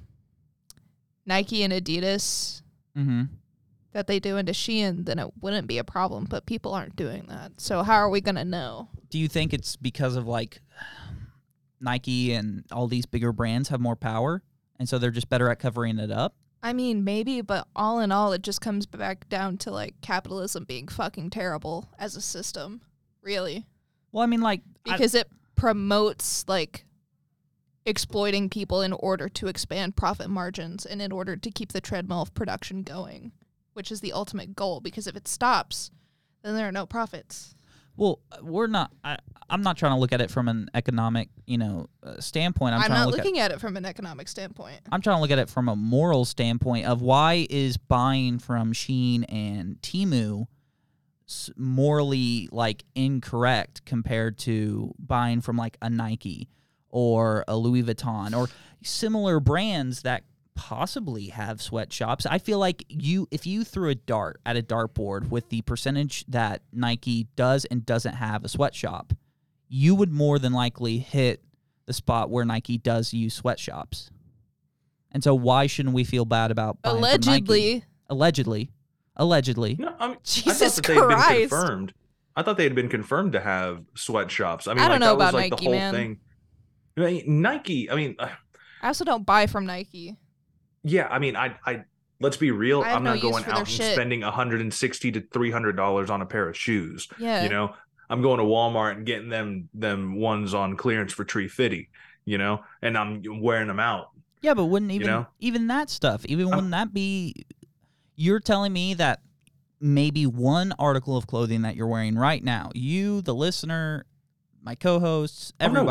Nike 1.26 1.64
and 1.64 1.72
Adidas 1.72 2.62
mm-hmm. 2.98 3.24
that 3.94 4.08
they 4.08 4.20
do 4.20 4.38
into 4.38 4.52
Shein, 4.54 5.06
then 5.06 5.20
it 5.20 5.30
wouldn't 5.42 5.68
be 5.68 5.78
a 5.78 5.84
problem. 5.84 6.26
But 6.30 6.46
people 6.46 6.74
aren't 6.74 6.96
doing 6.96 7.26
that. 7.28 7.54
So 7.58 7.84
how 7.84 7.96
are 7.96 8.10
we 8.10 8.22
gonna 8.22 8.46
know? 8.46 8.90
Do 9.10 9.20
you 9.20 9.28
think 9.28 9.54
it's 9.54 9.76
because 9.76 10.16
of 10.16 10.28
like 10.28 10.62
Nike 11.80 12.34
and 12.34 12.64
all 12.72 12.88
these 12.88 13.06
bigger 13.06 13.32
brands 13.32 13.70
have 13.70 13.80
more 13.80 13.96
power, 13.96 14.42
and 14.80 14.88
so 14.88 14.98
they're 14.98 15.12
just 15.12 15.30
better 15.30 15.50
at 15.50 15.60
covering 15.60 16.00
it 16.00 16.12
up? 16.12 16.36
I 16.64 16.74
mean, 16.74 17.04
maybe, 17.04 17.42
but 17.42 17.68
all 17.76 18.00
in 18.00 18.12
all, 18.12 18.34
it 18.34 18.44
just 18.44 18.62
comes 18.62 18.86
back 18.86 19.28
down 19.30 19.58
to 19.60 19.72
like 19.72 20.00
capitalism 20.02 20.64
being 20.66 20.88
fucking 20.88 21.32
terrible 21.32 21.90
as 21.98 22.16
a 22.16 22.22
system, 22.22 22.82
really, 23.22 23.66
Well, 24.12 24.24
I 24.24 24.28
mean, 24.28 24.42
like 24.42 24.62
I- 24.86 24.92
because 24.92 25.16
it 25.16 25.28
promotes 25.56 26.46
like 26.48 26.86
exploiting 27.86 28.50
people 28.50 28.82
in 28.82 28.94
order 28.94 29.28
to 29.28 29.48
expand 29.48 29.96
profit 29.96 30.30
margins 30.30 30.86
and 30.86 31.02
in 31.02 31.12
order 31.12 31.36
to 31.36 31.52
keep 31.52 31.72
the 31.72 31.82
treadmill 31.82 32.22
of 32.22 32.34
production 32.36 32.84
going, 32.84 33.32
which 33.74 33.92
is 33.92 34.02
the 34.02 34.14
ultimate 34.14 34.56
goal. 34.56 34.80
Because 34.82 35.08
if 35.08 35.16
it 35.16 35.28
stops, 35.28 35.90
then 36.44 36.56
there 36.56 36.68
are 36.68 36.72
no 36.72 36.86
profits. 36.86 37.56
Well, 37.98 38.20
we're 38.42 38.68
not. 38.68 38.92
I, 39.04 39.18
I'm 39.50 39.62
not 39.62 39.78
trying 39.78 39.94
to 39.94 40.00
look 40.00 40.14
at 40.14 40.22
it 40.22 40.32
from 40.32 40.48
an 40.48 40.70
economic, 40.74 41.30
you 41.46 41.58
know, 41.58 41.88
uh, 42.04 42.20
standpoint. 42.22 42.74
I'm, 42.74 42.84
I'm, 42.84 42.92
not 42.92 43.08
look 43.08 43.18
looking 43.18 43.38
at, 43.38 43.52
it 43.52 43.60
from 43.60 43.76
an 43.76 43.86
economic 43.86 44.28
standpoint. 44.30 44.80
I'm 44.92 45.02
trying 45.02 45.18
to 45.18 45.22
look 45.22 45.32
at 45.32 45.40
it 45.40 45.50
from 45.50 45.68
a 45.68 45.76
moral 45.76 46.24
standpoint 46.24 46.86
of 46.86 47.02
why 47.02 47.48
is 47.50 47.78
buying 47.78 48.40
from 48.40 48.72
Shein 48.72 49.26
and 49.28 49.76
Temu 49.82 50.48
morally 51.56 52.50
like 52.52 52.84
incorrect 52.96 53.86
compared 53.86 54.38
to 54.38 54.94
buying 55.00 55.42
from 55.42 55.58
like 55.58 55.78
a 55.82 55.90
Nike 55.90 56.50
or 56.90 57.46
a 57.48 57.56
Louis 57.56 57.84
Vuitton 57.84 58.36
or 58.36 58.48
similar 58.84 59.40
brands 59.40 60.02
that 60.02 60.24
possibly 60.56 61.28
have 61.28 61.62
sweatshops. 61.62 62.26
I 62.26 62.38
feel 62.38 62.60
like 62.60 62.86
you 62.90 63.28
if 63.32 63.46
you 63.46 63.64
threw 63.64 63.90
a 63.90 63.96
dart 63.96 64.40
at 64.46 64.58
a 64.58 64.62
dartboard 64.62 65.30
with 65.30 65.50
the 65.50 65.62
percentage 65.62 66.26
that 66.28 66.62
Nike 66.72 67.28
does 67.36 67.66
and 67.66 67.86
doesn't 67.86 68.16
have 68.16 68.44
a 68.44 68.50
sweatshop, 68.50 69.14
you 69.68 69.96
would 69.96 70.12
more 70.12 70.40
than 70.40 70.54
likely 70.54 71.00
hit 71.00 71.44
the 71.86 71.94
spot 71.94 72.30
where 72.30 72.46
Nike 72.46 72.78
does 72.78 73.14
use 73.14 73.34
sweatshops. 73.34 74.12
And 75.12 75.24
so 75.24 75.36
why 75.36 75.68
shouldn't 75.68 75.96
we 75.96 76.04
feel 76.04 76.26
bad 76.26 76.52
about 76.52 76.82
buying 76.82 76.96
from 76.96 77.02
Nike? 77.02 77.18
Allegedly, 77.28 77.86
allegedly 78.10 78.72
allegedly 79.18 79.76
No, 79.78 79.94
I 80.00 80.08
mean, 80.08 80.18
I 80.18 80.20
Jesus 80.24 80.76
thought 80.76 80.84
that 80.84 80.88
they 80.88 80.96
had 80.96 81.08
been 81.08 81.18
Christ. 81.18 81.50
confirmed. 81.50 81.94
I 82.36 82.44
thought 82.44 82.58
they 82.58 82.64
had 82.64 82.76
been 82.76 82.90
confirmed 82.90 83.34
to 83.34 83.42
have 83.42 83.84
sweatshops. 83.96 84.68
I 84.68 84.74
mean, 84.74 84.84
I 84.84 84.88
don't 84.88 84.92
like, 84.92 85.00
know 85.02 85.06
that 85.08 85.18
was 85.18 85.30
about 85.30 85.34
like 85.34 85.52
Nike, 85.52 85.66
the 85.66 85.70
whole 85.70 85.80
man. 85.80 85.94
thing. 85.94 86.20
I 86.98 87.02
mean, 87.02 87.42
Nike. 87.42 87.92
I 87.92 87.96
mean, 87.96 88.16
uh, 88.20 88.30
I 88.82 88.88
also 88.88 89.04
don't 89.04 89.26
buy 89.26 89.48
from 89.48 89.66
Nike. 89.66 90.18
Yeah. 90.84 91.08
I 91.10 91.20
mean, 91.20 91.36
I, 91.36 91.56
I. 91.66 91.84
Let's 92.20 92.38
be 92.38 92.52
real. 92.52 92.82
I 92.82 92.90
have 92.90 92.98
I'm 92.98 93.04
no 93.04 93.14
not 93.14 93.22
going 93.22 93.46
out 93.46 93.60
and 93.60 93.68
shit. 93.68 93.94
spending 93.94 94.22
160 94.22 95.12
to 95.14 95.22
300 95.34 95.76
dollars 95.76 96.10
on 96.12 96.22
a 96.22 96.26
pair 96.26 96.48
of 96.48 96.56
shoes. 96.56 97.08
Yeah. 97.18 97.42
You 97.44 97.50
know, 97.50 97.74
I'm 98.12 98.22
going 98.22 98.38
to 98.38 98.44
Walmart 98.44 98.98
and 98.98 99.06
getting 99.06 99.30
them 99.30 99.70
them 99.74 100.16
ones 100.16 100.54
on 100.54 100.78
clearance 100.78 101.14
for 101.14 101.24
tree 101.24 101.48
fitty. 101.48 101.90
You 102.26 102.38
know, 102.38 102.64
and 102.84 102.96
I'm 102.98 103.24
wearing 103.42 103.68
them 103.68 103.80
out. 103.80 104.10
Yeah, 104.42 104.54
but 104.54 104.66
wouldn't 104.66 104.92
even 104.92 105.08
know? 105.08 105.28
even 105.40 105.68
that 105.68 105.90
stuff, 105.90 106.24
even 106.26 106.46
I'm- 106.48 106.56
wouldn't 106.56 106.72
that 106.72 106.94
be 106.94 107.46
you're 108.16 108.40
telling 108.40 108.72
me 108.74 108.94
that 108.96 109.22
maybe 109.80 110.28
one 110.28 110.74
article 110.78 111.18
of 111.18 111.26
clothing 111.26 111.64
that 111.64 111.76
you're 111.76 111.88
wearing 111.88 112.16
right 112.16 112.44
now, 112.44 112.70
you, 112.76 113.22
the 113.24 113.34
listener, 113.34 114.06
my 114.62 114.76
co-hosts, 114.76 115.54
Oh, 115.60 115.68
no. 115.70 115.84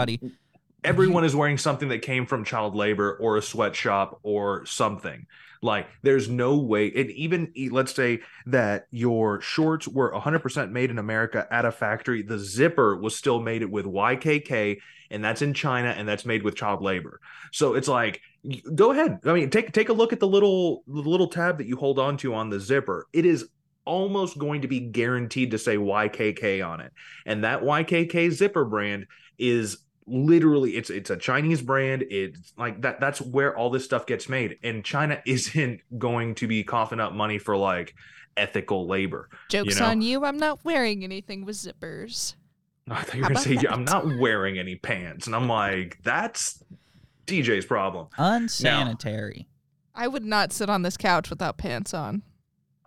Everyone 0.84 1.24
is 1.24 1.36
wearing 1.36 1.58
something 1.58 1.88
that 1.88 2.02
came 2.02 2.26
from 2.26 2.44
child 2.44 2.74
labor 2.74 3.16
or 3.20 3.36
a 3.36 3.42
sweatshop 3.42 4.20
or 4.22 4.64
something. 4.66 5.26
Like 5.62 5.88
there's 6.02 6.28
no 6.28 6.56
way 6.56 6.90
and 6.94 7.10
even 7.10 7.52
let's 7.70 7.94
say 7.94 8.20
that 8.46 8.86
your 8.90 9.42
shorts 9.42 9.86
were 9.86 10.10
100% 10.12 10.70
made 10.70 10.90
in 10.90 10.98
america 10.98 11.46
at 11.50 11.66
a 11.66 11.70
factory 11.70 12.22
the 12.22 12.38
zipper 12.38 12.96
was 12.96 13.14
still 13.14 13.42
made 13.42 13.60
it 13.60 13.70
with 13.70 13.84
ykk 13.84 14.78
and 15.10 15.22
that's 15.22 15.42
in 15.42 15.52
china 15.52 15.88
and 15.88 16.08
that's 16.08 16.24
made 16.24 16.42
with 16.42 16.56
child 16.56 16.80
labor. 16.82 17.20
So 17.52 17.74
it's 17.74 17.88
like 17.88 18.22
go 18.74 18.92
ahead. 18.92 19.20
I 19.26 19.34
mean 19.34 19.50
take 19.50 19.72
take 19.72 19.90
a 19.90 19.92
look 19.92 20.14
at 20.14 20.20
the 20.20 20.28
little 20.28 20.82
the 20.86 21.00
little 21.00 21.28
tab 21.28 21.58
that 21.58 21.66
you 21.66 21.76
hold 21.76 21.98
on 21.98 22.16
to 22.18 22.34
on 22.34 22.48
the 22.48 22.60
zipper. 22.60 23.06
It 23.12 23.26
is 23.26 23.48
almost 23.84 24.38
going 24.38 24.62
to 24.62 24.68
be 24.68 24.80
guaranteed 24.80 25.50
to 25.50 25.58
say 25.58 25.76
ykk 25.76 26.66
on 26.66 26.80
it. 26.80 26.92
And 27.26 27.44
that 27.44 27.62
ykk 27.62 28.30
zipper 28.30 28.64
brand 28.64 29.06
is 29.38 29.78
literally 30.06 30.76
it's 30.76 30.90
it's 30.90 31.10
a 31.10 31.16
chinese 31.16 31.62
brand 31.62 32.04
it's 32.10 32.52
like 32.56 32.80
that 32.82 32.98
that's 33.00 33.20
where 33.20 33.56
all 33.56 33.70
this 33.70 33.84
stuff 33.84 34.06
gets 34.06 34.28
made 34.28 34.58
and 34.62 34.84
china 34.84 35.20
isn't 35.26 35.80
going 35.98 36.34
to 36.34 36.46
be 36.46 36.64
coughing 36.64 37.00
up 37.00 37.12
money 37.12 37.38
for 37.38 37.56
like 37.56 37.94
ethical 38.36 38.86
labor 38.86 39.28
Joke's 39.48 39.78
know? 39.78 39.86
on 39.86 40.00
you. 40.02 40.24
I'm 40.24 40.38
not 40.38 40.64
wearing 40.64 41.02
anything 41.04 41.44
with 41.44 41.56
zippers. 41.56 42.34
i 42.90 43.02
thought 43.02 43.14
you 43.14 43.20
were 43.20 43.28
How 43.28 43.34
gonna 43.34 43.40
say 43.40 43.54
about 43.54 43.72
i'm 43.72 43.84
not 43.84 44.18
wearing 44.18 44.58
any 44.58 44.76
pants 44.76 45.26
and 45.26 45.36
i'm 45.36 45.48
like 45.48 45.98
that's 46.02 46.62
dj's 47.26 47.66
problem 47.66 48.08
unsanitary. 48.18 49.46
I 49.94 50.08
would 50.08 50.24
not 50.24 50.52
sit 50.52 50.70
on 50.70 50.82
this 50.82 50.96
couch 50.96 51.28
without 51.28 51.58
pants 51.58 51.92
on. 51.92 52.22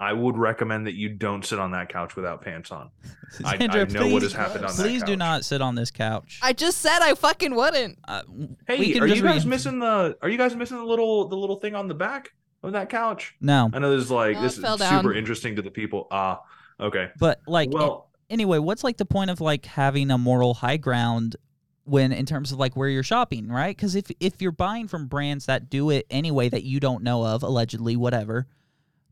I 0.03 0.13
would 0.13 0.37
recommend 0.37 0.85
that 0.87 0.93
you 0.93 1.09
don't 1.09 1.45
sit 1.45 1.59
on 1.59 1.71
that 1.71 1.89
couch 1.89 2.15
without 2.15 2.41
pants 2.41 2.71
on 2.71 2.89
I- 3.45 3.53
I 3.53 3.57
Zandra, 3.57 3.91
know 3.91 4.01
what 4.07 4.09
please, 4.19 4.21
has 4.23 4.33
happened 4.33 4.65
on 4.65 4.71
that 4.71 4.77
couch. 4.77 4.85
Please 4.85 5.03
do 5.03 5.15
not 5.15 5.45
sit 5.45 5.61
on 5.61 5.75
this 5.75 5.89
couch. 5.91 6.39
I 6.43 6.53
just 6.53 6.79
said 6.79 6.99
I 7.01 7.13
fucking 7.15 7.55
wouldn't. 7.55 7.97
Uh, 8.07 8.23
hey 8.67 8.99
are 8.99 9.07
you 9.07 9.21
guys 9.21 9.43
read- 9.43 9.45
missing 9.47 9.79
the 9.79 10.17
are 10.21 10.29
you 10.29 10.37
guys 10.37 10.55
missing 10.55 10.77
the 10.77 10.83
little 10.85 11.27
the 11.27 11.37
little 11.37 11.55
thing 11.57 11.75
on 11.75 11.87
the 11.87 11.95
back 11.95 12.33
of 12.63 12.71
that 12.73 12.89
couch 12.89 13.35
No, 13.41 13.69
i 13.73 13.79
know 13.79 13.93
this 13.95 14.05
is 14.05 14.11
like 14.11 14.37
Oh, 14.37 14.41
this 14.41 14.53
it 14.53 14.59
is 14.59 14.63
fell 14.63 14.77
super 14.77 15.09
down. 15.09 15.15
interesting 15.17 15.55
to 15.57 15.61
the 15.61 15.71
people 15.71 16.07
ah 16.11 16.41
okay 16.79 17.09
but 17.19 17.41
like 17.47 17.69
well 17.73 18.09
anyway, 18.29 18.57
what's 18.57 18.83
like 18.83 18.97
the 18.97 19.05
point 19.05 19.29
of 19.29 19.41
like 19.41 19.65
having 19.65 20.09
a 20.09 20.17
moral 20.17 20.53
high 20.55 20.77
ground 20.77 21.35
when 21.83 22.11
in 22.13 22.25
terms 22.25 22.51
of 22.53 22.57
like 22.57 22.75
where 22.77 22.87
you're 22.87 23.03
shopping, 23.03 23.49
right? 23.49 23.75
Because 23.75 23.95
if 23.95 24.05
if 24.21 24.41
you're 24.41 24.53
buying 24.53 24.87
from 24.87 25.07
brands 25.07 25.45
that 25.47 25.69
do 25.69 25.89
it 25.89 26.05
anyway 26.09 26.47
that 26.49 26.63
you 26.63 26.79
don't 26.79 27.03
know 27.03 27.25
of, 27.25 27.43
allegedly, 27.43 27.95
whatever, 27.97 28.47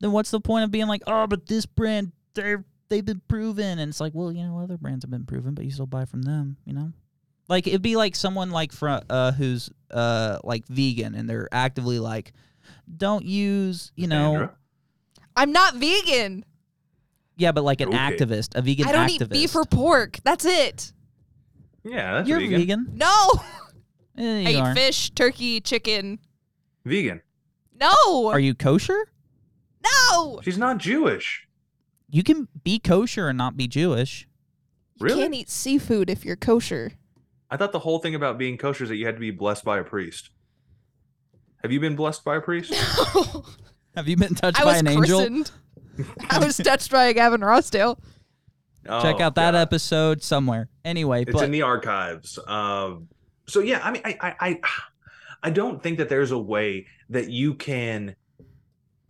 then 0.01 0.11
what's 0.11 0.31
the 0.31 0.41
point 0.41 0.65
of 0.65 0.71
being 0.71 0.87
like, 0.87 1.01
oh, 1.07 1.25
but 1.27 1.45
this 1.47 1.65
brand 1.65 2.11
they're 2.33 2.65
they've 2.89 3.05
been 3.05 3.21
proven, 3.29 3.79
and 3.79 3.87
it's 3.89 4.01
like, 4.01 4.13
well, 4.13 4.31
you 4.31 4.43
know, 4.43 4.59
other 4.59 4.77
brands 4.77 5.03
have 5.05 5.11
been 5.11 5.25
proven, 5.25 5.53
but 5.53 5.63
you 5.63 5.71
still 5.71 5.85
buy 5.85 6.03
from 6.05 6.23
them, 6.23 6.57
you 6.65 6.73
know. 6.73 6.91
Like 7.47 7.67
it'd 7.67 7.81
be 7.81 7.95
like 7.95 8.15
someone 8.15 8.51
like 8.51 8.71
from 8.73 9.01
uh 9.09 9.31
who's 9.33 9.69
uh 9.89 10.39
like 10.43 10.65
vegan 10.67 11.15
and 11.15 11.29
they're 11.29 11.47
actively 11.51 11.99
like, 11.99 12.33
don't 12.97 13.25
use 13.25 13.91
you 13.95 14.07
know 14.07 14.33
Zandra? 14.33 14.51
I'm 15.35 15.51
not 15.51 15.75
vegan. 15.75 16.43
yeah, 17.37 17.51
but 17.51 17.63
like 17.63 17.81
an 17.81 17.89
Okay. 17.89 17.97
activist, 17.97 18.55
a 18.55 18.61
vegan 18.61 18.87
I 18.87 18.91
don't 18.91 19.07
activist. 19.09 19.21
eat 19.23 19.29
beef 19.29 19.55
or 19.55 19.65
pork. 19.65 20.19
That's 20.23 20.45
it. 20.45 20.93
Yeah, 21.83 22.13
that's 22.15 22.29
You're 22.29 22.39
vegan. 22.39 22.59
vegan. 22.59 22.87
No. 22.95 23.31
Eh, 24.17 24.43
I 24.45 24.49
you 24.49 24.61
eat 24.71 24.73
fish, 24.75 25.09
turkey, 25.11 25.61
chicken. 25.61 26.19
Vegan. 26.85 27.21
No. 27.79 28.27
Are 28.27 28.39
you 28.41 28.53
kosher? 28.53 29.07
No. 29.83 30.41
She's 30.43 30.57
not 30.57 30.77
Jewish. 30.77 31.47
You 32.09 32.23
can 32.23 32.47
be 32.63 32.79
kosher 32.79 33.27
and 33.29 33.37
not 33.37 33.55
be 33.57 33.67
Jewish. 33.67 34.27
You 34.99 35.05
Really? 35.05 35.21
can't 35.21 35.33
eat 35.33 35.49
seafood 35.49 36.09
if 36.09 36.23
you're 36.25 36.35
kosher. 36.35 36.91
I 37.49 37.57
thought 37.57 37.71
the 37.71 37.79
whole 37.79 37.99
thing 37.99 38.15
about 38.15 38.37
being 38.37 38.57
kosher 38.57 38.83
is 38.83 38.89
that 38.89 38.95
you 38.97 39.05
had 39.05 39.15
to 39.15 39.19
be 39.21 39.31
blessed 39.31 39.63
by 39.65 39.79
a 39.79 39.83
priest. 39.83 40.29
Have 41.63 41.71
you 41.71 41.79
been 41.79 41.95
blessed 41.95 42.23
by 42.23 42.37
a 42.37 42.41
priest? 42.41 42.73
No. 43.15 43.43
Have 43.95 44.07
you 44.07 44.15
been 44.15 44.35
touched 44.35 44.57
I 44.59 44.63
by 44.63 44.71
was 44.71 44.79
an 44.79 44.87
angel? 44.87 45.19
christened. 45.19 45.51
I 46.29 46.39
was 46.39 46.55
touched 46.55 46.89
by 46.91 47.05
a 47.05 47.13
Gavin 47.13 47.41
Rossdale. 47.41 47.97
Check 48.85 49.17
Oh, 49.19 49.21
out 49.21 49.35
that 49.35 49.51
God. 49.51 49.55
episode 49.55 50.23
somewhere. 50.23 50.69
Anyway, 50.85 51.23
It's 51.23 51.31
but 51.33 51.43
in 51.43 51.51
the 51.51 51.61
archives. 51.63 52.39
Um, 52.47 53.09
so 53.47 53.59
yeah, 53.59 53.81
I 53.83 53.91
mean, 53.91 54.01
I, 54.05 54.17
I, 54.21 54.35
I, 54.39 54.59
I 55.43 55.49
don't 55.49 55.83
think 55.83 55.97
that 55.97 56.07
there's 56.07 56.31
a 56.31 56.37
way 56.37 56.87
that 57.09 57.29
you 57.29 57.53
can. 57.53 58.15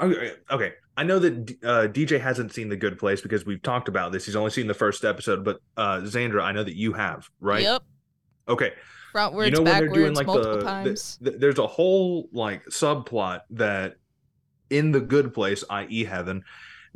Okay. 0.02 0.74
I 0.98 1.04
know 1.04 1.20
that 1.20 1.58
uh, 1.64 1.88
DJ 1.88 2.20
hasn't 2.20 2.54
seen 2.54 2.70
The 2.70 2.76
Good 2.76 3.00
Place 3.00 3.22
because 3.22 3.46
we've 3.46 3.62
talked 3.62 3.88
about 3.88 4.12
this. 4.12 4.26
He's 4.26 4.36
only 4.36 4.52
seen 4.52 4.68
the 4.68 4.74
first 4.74 5.06
episode, 5.06 5.46
but 5.46 5.60
uh, 5.78 6.00
Zandra, 6.02 6.44
I 6.44 6.52
know 6.52 6.64
that 6.64 6.76
you 6.76 6.94
have, 6.94 7.30
right? 7.40 7.64
Yep. 7.64 7.84
Okay. 8.50 8.74
Frontwards, 9.14 9.46
you 9.46 9.52
know 9.52 9.58
when 9.62 9.66
backwards, 9.66 9.94
they're 9.94 10.04
doing 10.04 10.14
like 10.16 10.28
multiple 10.28 10.52
the, 10.54 10.58
the- 10.60 10.64
times. 10.66 11.18
the- 11.22 11.32
there's 11.32 11.60
a 11.60 11.68
whole 11.68 12.30
like 12.32 12.66
subplot 12.66 13.42
that 13.52 13.96
in 14.70 14.94
the 14.94 15.02
good 15.02 15.34
place 15.34 15.66
i.e 15.70 16.06
heaven 16.06 16.42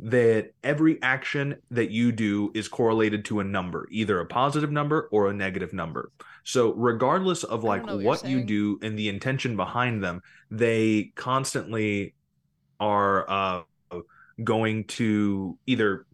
that 0.00 0.52
every 0.64 1.00
action 1.02 1.56
that 1.70 1.90
you 1.90 2.10
do 2.12 2.50
is 2.54 2.68
correlated 2.68 3.22
to 3.26 3.40
a 3.40 3.44
number 3.44 3.86
either 3.90 4.18
a 4.20 4.24
positive 4.26 4.70
number 4.72 5.08
or 5.12 5.28
a 5.28 5.32
negative 5.34 5.74
number 5.74 6.10
so 6.42 6.72
regardless 6.72 7.44
of 7.44 7.64
like 7.64 7.86
what 7.86 8.02
what, 8.02 8.24
you 8.26 8.42
do 8.44 8.78
and 8.82 8.98
the 8.98 9.10
intention 9.10 9.54
behind 9.56 10.02
them 10.02 10.22
they 10.50 11.12
constantly 11.16 12.14
are 12.80 13.30
uh 13.30 13.62
going 14.42 14.84
to 14.84 15.58
either 15.66 16.06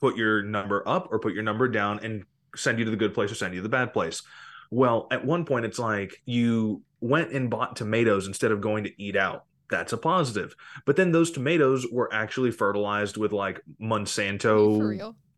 put 0.00 0.16
your 0.16 0.42
number 0.42 0.86
up 0.86 1.08
or 1.10 1.18
put 1.18 1.32
your 1.32 1.42
number 1.42 1.68
down 1.68 2.00
and 2.02 2.24
send 2.54 2.78
you 2.78 2.84
to 2.84 2.90
the 2.90 2.96
good 2.96 3.14
place 3.14 3.30
or 3.30 3.34
send 3.34 3.54
you 3.54 3.60
to 3.60 3.62
the 3.62 3.68
bad 3.68 3.92
place. 3.92 4.22
Well, 4.70 5.06
at 5.10 5.24
one 5.24 5.44
point, 5.44 5.64
it's 5.64 5.78
like 5.78 6.20
you 6.24 6.82
went 7.00 7.32
and 7.32 7.48
bought 7.48 7.76
tomatoes 7.76 8.26
instead 8.26 8.50
of 8.50 8.60
going 8.60 8.84
to 8.84 9.02
eat 9.02 9.16
out. 9.16 9.44
That's 9.70 9.92
a 9.92 9.96
positive. 9.96 10.54
But 10.84 10.96
then 10.96 11.12
those 11.12 11.30
tomatoes 11.30 11.86
were 11.90 12.12
actually 12.12 12.50
fertilized 12.50 13.16
with 13.16 13.32
like 13.32 13.60
Monsanto 13.80 14.78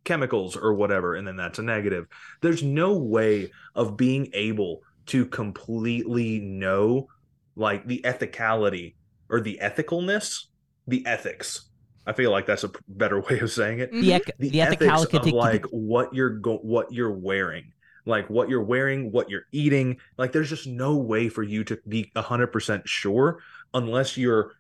chemicals 0.05 0.57
or 0.57 0.75
whatever, 0.75 1.15
and 1.15 1.27
then 1.27 1.37
that's 1.37 1.59
a 1.59 1.63
negative. 1.63 2.07
There's 2.41 2.63
no 2.63 2.97
way 2.97 3.51
of 3.75 3.97
being 3.97 4.29
able 4.33 4.81
to 5.07 5.27
completely 5.27 6.41
know 6.41 7.09
like 7.57 7.87
the 7.87 8.01
ethicality 8.05 8.95
or 9.31 9.41
the 9.41 9.59
ethicalness, 9.63 10.47
the 10.87 11.05
ethics. 11.07 11.69
I 12.07 12.13
feel 12.13 12.31
like 12.31 12.47
that's 12.47 12.65
a 12.65 12.71
better 12.89 13.21
way 13.31 13.41
of 13.41 13.51
saying 13.51 13.81
it. 13.81 13.93
The, 13.93 14.15
ec- 14.15 14.37
the, 14.39 14.51
the 14.51 14.61
ethics 14.61 15.15
of 15.15 15.27
like 15.27 15.65
what 15.67 16.15
you're 16.15 16.31
go- 16.31 16.59
what 16.59 16.93
you're 16.93 17.13
wearing. 17.13 17.73
Like 18.07 18.31
what 18.31 18.49
you're 18.49 18.63
wearing 18.63 19.13
what 19.13 19.29
you're 19.29 19.45
eating. 19.53 19.99
Like 20.17 20.33
there's 20.33 20.49
just 20.49 20.67
no 20.67 20.97
way 20.97 21.29
for 21.29 21.43
you 21.43 21.63
to 21.65 21.79
be 21.87 22.11
100% 22.17 22.87
sure 22.87 23.41
unless 23.75 24.17
you're 24.17 24.53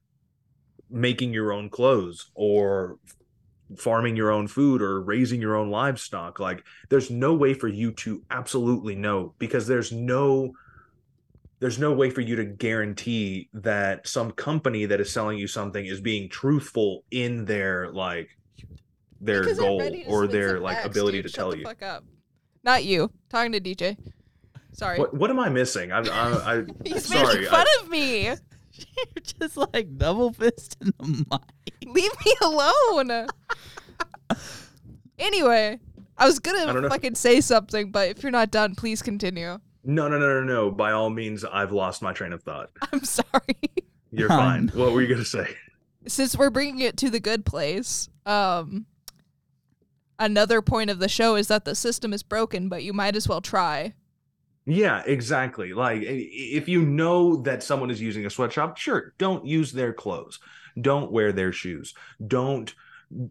making 0.90 1.32
your 1.32 1.52
own 1.52 1.70
clothes 1.70 2.30
or 2.34 2.98
farming 3.76 4.16
your 4.16 4.30
own 4.30 4.48
food 4.48 4.82
or 4.82 5.00
raising 5.00 5.40
your 5.40 5.56
own 5.56 5.70
livestock. 5.70 6.38
Like 6.38 6.64
there's 6.88 7.10
no 7.10 7.34
way 7.34 7.54
for 7.54 7.68
you 7.68 7.92
to 7.92 8.22
absolutely 8.30 8.94
know 8.94 9.34
because 9.38 9.66
there's 9.66 9.92
no 9.92 10.52
there's 11.61 11.78
no 11.78 11.92
way 11.92 12.11
for 12.11 12.20
you 12.20 12.36
to 12.36 12.44
guarantee 12.44 13.48
that 13.52 14.06
some 14.06 14.30
company 14.32 14.86
that 14.86 15.00
is 15.00 15.12
selling 15.12 15.38
you 15.38 15.46
something 15.46 15.84
is 15.84 16.00
being 16.00 16.28
truthful 16.28 17.04
in 17.11 17.44
their 17.44 17.90
like 17.92 18.28
their 19.20 19.42
Because 19.42 19.59
goal 19.59 19.82
or 20.06 20.26
their 20.28 20.61
like 20.61 20.76
facts, 20.76 20.86
ability 20.86 21.18
dude. 21.18 21.26
to 21.26 21.28
Shut 21.30 21.36
tell 21.38 21.50
the 21.50 21.59
you 21.59 21.64
Fuck 21.64 21.82
up. 21.82 22.04
Not 22.62 22.84
you. 22.84 23.11
Talking 23.30 23.52
to 23.52 23.61
DJ. 23.61 23.96
Sorry. 24.72 24.98
what 24.98 25.12
what 25.14 25.28
am 25.30 25.40
i 25.40 25.48
missing 25.48 25.90
i'm 25.90 26.04
I, 26.09 26.09
I, 26.61 26.64
He's 26.84 27.06
sorry 27.06 27.34
making 27.34 27.50
fun 27.50 27.66
I, 27.66 27.82
of 27.82 27.88
me. 27.88 28.22
You're 28.26 28.36
just 29.40 29.56
like 29.56 29.96
double 29.96 30.32
fist 30.32 30.76
in 30.80 30.92
the 30.98 31.24
mic. 31.30 31.74
Leave 31.92 32.12
me 32.24 32.32
alone. 32.42 33.26
anyway, 35.18 35.80
I 36.16 36.26
was 36.26 36.38
gonna 36.38 36.80
know. 36.80 36.88
fucking 36.88 37.16
say 37.16 37.40
something, 37.40 37.90
but 37.90 38.09
if 38.09 38.22
you're 38.22 38.30
not 38.30 38.52
done, 38.52 38.76
please 38.76 39.02
continue. 39.02 39.59
No 39.84 40.08
no 40.08 40.18
no 40.18 40.40
no 40.40 40.42
no 40.44 40.70
by 40.70 40.92
all 40.92 41.10
means 41.10 41.44
i've 41.44 41.72
lost 41.72 42.02
my 42.02 42.12
train 42.12 42.32
of 42.32 42.42
thought 42.42 42.70
I'm 42.92 43.04
sorry. 43.04 43.56
you're 44.10 44.30
Um, 44.32 44.38
fine 44.38 44.68
what 44.68 44.92
were 44.92 45.02
you 45.02 45.08
gonna 45.08 45.24
say 45.24 45.54
Since 46.06 46.36
we're 46.36 46.50
bringing 46.50 46.80
it 46.80 46.96
to 46.98 47.10
the 47.10 47.20
good 47.20 47.44
place, 47.44 48.08
um, 48.24 48.86
another 50.18 50.62
point 50.62 50.90
of 50.90 50.98
the 51.00 51.08
show 51.08 51.34
is 51.36 51.48
that 51.48 51.64
the 51.64 51.74
system 51.74 52.12
is 52.14 52.22
broken, 52.22 52.68
but 52.68 52.82
you 52.82 52.92
might 52.94 53.14
as 53.16 53.28
well 53.28 53.40
try. 53.42 53.94
Yeah, 54.64 55.02
exactly. 55.06 55.72
Like 55.74 56.00
if 56.02 56.68
you 56.68 56.82
know 56.82 57.36
that 57.42 57.62
someone 57.62 57.90
is 57.90 58.00
using 58.00 58.24
a 58.26 58.30
sweatshop, 58.30 58.76
sure, 58.78 59.12
don't 59.18 59.44
use 59.46 59.72
their 59.72 59.92
clothes. 59.92 60.38
Don't 60.80 61.10
wear 61.12 61.32
their 61.32 61.52
shoes. 61.52 61.94
Don't 62.26 62.72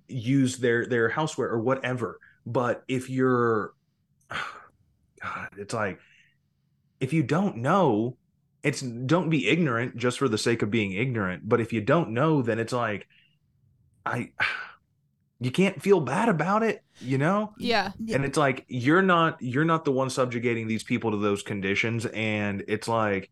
use 0.07 0.57
their 0.57 0.85
their 0.85 1.09
houseware 1.09 1.49
or 1.51 1.59
whatever. 1.59 2.19
But 2.45 2.83
if 2.87 3.09
you're 3.09 3.73
God, 4.29 5.49
it's 5.57 5.73
like 5.73 5.99
if 6.99 7.13
you 7.13 7.23
don't 7.23 7.57
know, 7.57 8.17
it's 8.63 8.81
don't 8.81 9.29
be 9.29 9.47
ignorant 9.47 9.97
just 9.97 10.19
for 10.19 10.27
the 10.27 10.37
sake 10.37 10.61
of 10.61 10.71
being 10.71 10.93
ignorant. 10.93 11.47
But 11.47 11.61
if 11.61 11.71
you 11.71 11.81
don't 11.81 12.09
know, 12.11 12.41
then 12.41 12.59
it's 12.59 12.73
like 12.73 13.07
I 14.05 14.31
you 15.39 15.51
can't 15.51 15.81
feel 15.81 15.99
bad 15.99 16.29
about 16.29 16.63
it, 16.63 16.83
you 16.99 17.17
know? 17.17 17.53
Yeah. 17.99 18.15
and 18.15 18.25
it's 18.25 18.37
like 18.37 18.65
you're 18.67 19.03
not 19.03 19.41
you're 19.41 19.65
not 19.65 19.85
the 19.85 19.91
one 19.91 20.09
subjugating 20.09 20.67
these 20.67 20.83
people 20.83 21.11
to 21.11 21.17
those 21.17 21.43
conditions 21.43 22.05
and 22.07 22.63
it's 22.67 22.87
like 22.87 23.29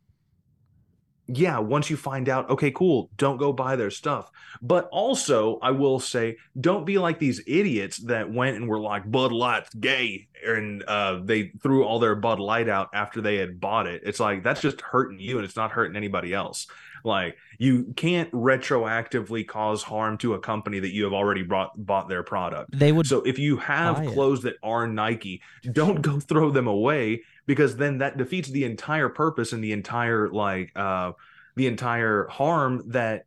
yeah 1.27 1.57
once 1.59 1.89
you 1.89 1.97
find 1.97 2.29
out 2.29 2.49
okay 2.49 2.71
cool 2.71 3.09
don't 3.17 3.37
go 3.37 3.51
buy 3.51 3.75
their 3.75 3.91
stuff. 3.91 4.31
But 4.61 4.87
also 4.91 5.59
i 5.61 5.71
will 5.71 5.99
say 5.99 6.37
don't 6.59 6.85
be 6.85 6.97
like 6.97 7.19
these 7.19 7.41
idiots 7.47 7.97
that 7.97 8.31
went 8.31 8.57
and 8.57 8.67
were 8.67 8.79
like 8.79 9.09
bud 9.09 9.31
light's 9.31 9.73
gay 9.73 10.27
and 10.45 10.83
uh, 10.83 11.19
they 11.23 11.51
threw 11.63 11.83
all 11.83 11.99
their 11.99 12.15
bud 12.15 12.39
light 12.39 12.69
out 12.69 12.89
after 12.93 13.19
they 13.19 13.37
had 13.37 13.59
bought 13.59 13.87
it. 13.87 14.03
It's 14.05 14.19
like 14.19 14.43
that's 14.43 14.61
just 14.61 14.81
hurting 14.81 15.19
you 15.19 15.37
and 15.37 15.45
it's 15.45 15.55
not 15.55 15.71
hurting 15.71 15.95
anybody 15.95 16.33
else 16.33 16.67
like 17.05 17.37
you 17.57 17.93
can't 17.95 18.31
retroactively 18.31 19.47
cause 19.47 19.83
harm 19.83 20.17
to 20.17 20.33
a 20.33 20.39
company 20.39 20.79
that 20.79 20.91
you 20.91 21.03
have 21.03 21.13
already 21.13 21.43
brought 21.43 21.71
bought 21.77 22.09
their 22.09 22.23
product 22.23 22.71
They 22.77 22.91
would 22.91 23.07
so 23.07 23.21
if 23.21 23.39
you 23.39 23.57
have 23.57 23.97
buy 23.97 24.05
it. 24.05 24.13
clothes 24.13 24.41
that 24.43 24.55
are 24.63 24.87
Nike, 24.87 25.41
don't 25.71 26.01
go 26.01 26.19
throw 26.19 26.49
them 26.51 26.67
away 26.67 27.21
because 27.45 27.77
then 27.77 27.99
that 27.99 28.17
defeats 28.17 28.49
the 28.49 28.63
entire 28.65 29.09
purpose 29.09 29.53
and 29.53 29.63
the 29.63 29.71
entire 29.71 30.29
like 30.29 30.71
uh 30.75 31.11
the 31.55 31.67
entire 31.67 32.27
harm 32.27 32.83
that 32.91 33.25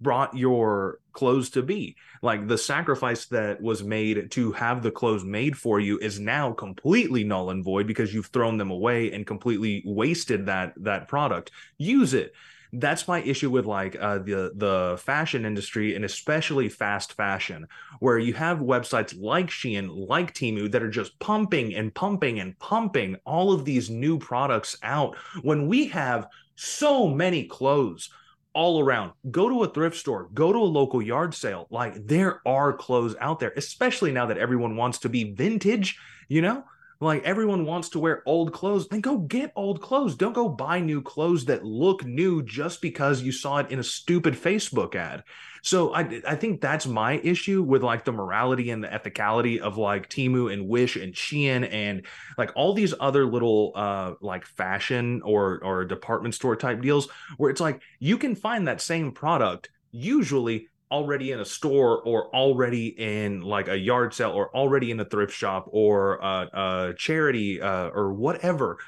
brought 0.00 0.36
your 0.36 0.98
clothes 1.12 1.48
to 1.50 1.62
be. 1.62 1.96
Like 2.20 2.46
the 2.46 2.58
sacrifice 2.58 3.24
that 3.26 3.60
was 3.62 3.82
made 3.82 4.30
to 4.32 4.52
have 4.52 4.82
the 4.82 4.90
clothes 4.90 5.24
made 5.24 5.56
for 5.56 5.80
you 5.80 5.98
is 5.98 6.20
now 6.20 6.52
completely 6.52 7.24
null 7.24 7.48
and 7.50 7.64
void 7.64 7.86
because 7.86 8.12
you've 8.12 8.26
thrown 8.26 8.58
them 8.58 8.70
away 8.70 9.12
and 9.12 9.26
completely 9.26 9.82
wasted 9.86 10.46
that 10.46 10.74
that 10.76 11.08
product. 11.08 11.52
Use 11.78 12.12
it 12.14 12.34
that's 12.72 13.08
my 13.08 13.22
issue 13.22 13.50
with 13.50 13.66
like 13.66 13.96
uh, 14.00 14.18
the 14.18 14.52
the 14.54 15.00
fashion 15.04 15.44
industry 15.44 15.94
and 15.94 16.04
especially 16.04 16.68
fast 16.68 17.14
fashion 17.14 17.66
where 18.00 18.18
you 18.18 18.34
have 18.34 18.58
websites 18.58 19.14
like 19.18 19.48
Shein, 19.48 19.88
like 20.08 20.34
Temu 20.34 20.70
that 20.70 20.82
are 20.82 20.90
just 20.90 21.18
pumping 21.18 21.74
and 21.74 21.94
pumping 21.94 22.40
and 22.40 22.58
pumping 22.58 23.16
all 23.24 23.52
of 23.52 23.64
these 23.64 23.90
new 23.90 24.18
products 24.18 24.76
out 24.82 25.16
when 25.42 25.68
we 25.68 25.88
have 25.88 26.28
so 26.56 27.08
many 27.08 27.44
clothes 27.44 28.10
all 28.54 28.80
around. 28.80 29.12
Go 29.30 29.48
to 29.48 29.62
a 29.62 29.68
thrift 29.68 29.96
store, 29.96 30.28
go 30.34 30.52
to 30.52 30.58
a 30.58 30.60
local 30.60 31.00
yard 31.00 31.34
sale. 31.34 31.66
Like 31.70 32.06
there 32.06 32.40
are 32.46 32.72
clothes 32.72 33.14
out 33.20 33.38
there, 33.38 33.52
especially 33.56 34.12
now 34.12 34.26
that 34.26 34.38
everyone 34.38 34.76
wants 34.76 34.98
to 35.00 35.08
be 35.08 35.32
vintage, 35.32 35.98
you 36.28 36.42
know? 36.42 36.64
Like 37.00 37.22
everyone 37.22 37.64
wants 37.64 37.90
to 37.90 38.00
wear 38.00 38.24
old 38.26 38.52
clothes, 38.52 38.88
then 38.88 39.00
go 39.00 39.18
get 39.18 39.52
old 39.54 39.80
clothes. 39.80 40.16
Don't 40.16 40.32
go 40.32 40.48
buy 40.48 40.80
new 40.80 41.00
clothes 41.00 41.44
that 41.44 41.64
look 41.64 42.04
new 42.04 42.42
just 42.42 42.82
because 42.82 43.22
you 43.22 43.30
saw 43.30 43.58
it 43.58 43.70
in 43.70 43.78
a 43.78 43.84
stupid 43.84 44.34
Facebook 44.34 44.96
ad. 44.96 45.22
So 45.62 45.94
I 45.94 46.20
I 46.26 46.34
think 46.34 46.60
that's 46.60 46.86
my 46.86 47.20
issue 47.22 47.62
with 47.62 47.84
like 47.84 48.04
the 48.04 48.10
morality 48.10 48.70
and 48.70 48.82
the 48.82 48.88
ethicality 48.88 49.58
of 49.60 49.78
like 49.78 50.08
Temu 50.08 50.52
and 50.52 50.68
Wish 50.68 50.96
and 50.96 51.14
Shein 51.14 51.72
and 51.72 52.04
like 52.36 52.50
all 52.56 52.74
these 52.74 52.94
other 52.98 53.26
little 53.26 53.72
uh 53.76 54.14
like 54.20 54.44
fashion 54.44 55.22
or 55.24 55.60
or 55.62 55.84
department 55.84 56.34
store 56.34 56.56
type 56.56 56.82
deals 56.82 57.08
where 57.36 57.50
it's 57.50 57.60
like 57.60 57.80
you 58.00 58.18
can 58.18 58.34
find 58.34 58.66
that 58.66 58.80
same 58.80 59.12
product 59.12 59.70
usually 59.92 60.68
already 60.90 61.32
in 61.32 61.40
a 61.40 61.44
store 61.44 62.00
or 62.02 62.34
already 62.34 62.88
in 62.88 63.42
like 63.42 63.68
a 63.68 63.78
yard 63.78 64.14
sale 64.14 64.30
or 64.30 64.54
already 64.54 64.90
in 64.90 65.00
a 65.00 65.04
thrift 65.04 65.32
shop 65.32 65.68
or 65.70 66.16
a, 66.16 66.48
a 66.52 66.94
charity 66.96 67.60
uh, 67.60 67.88
or 67.88 68.12
whatever 68.12 68.78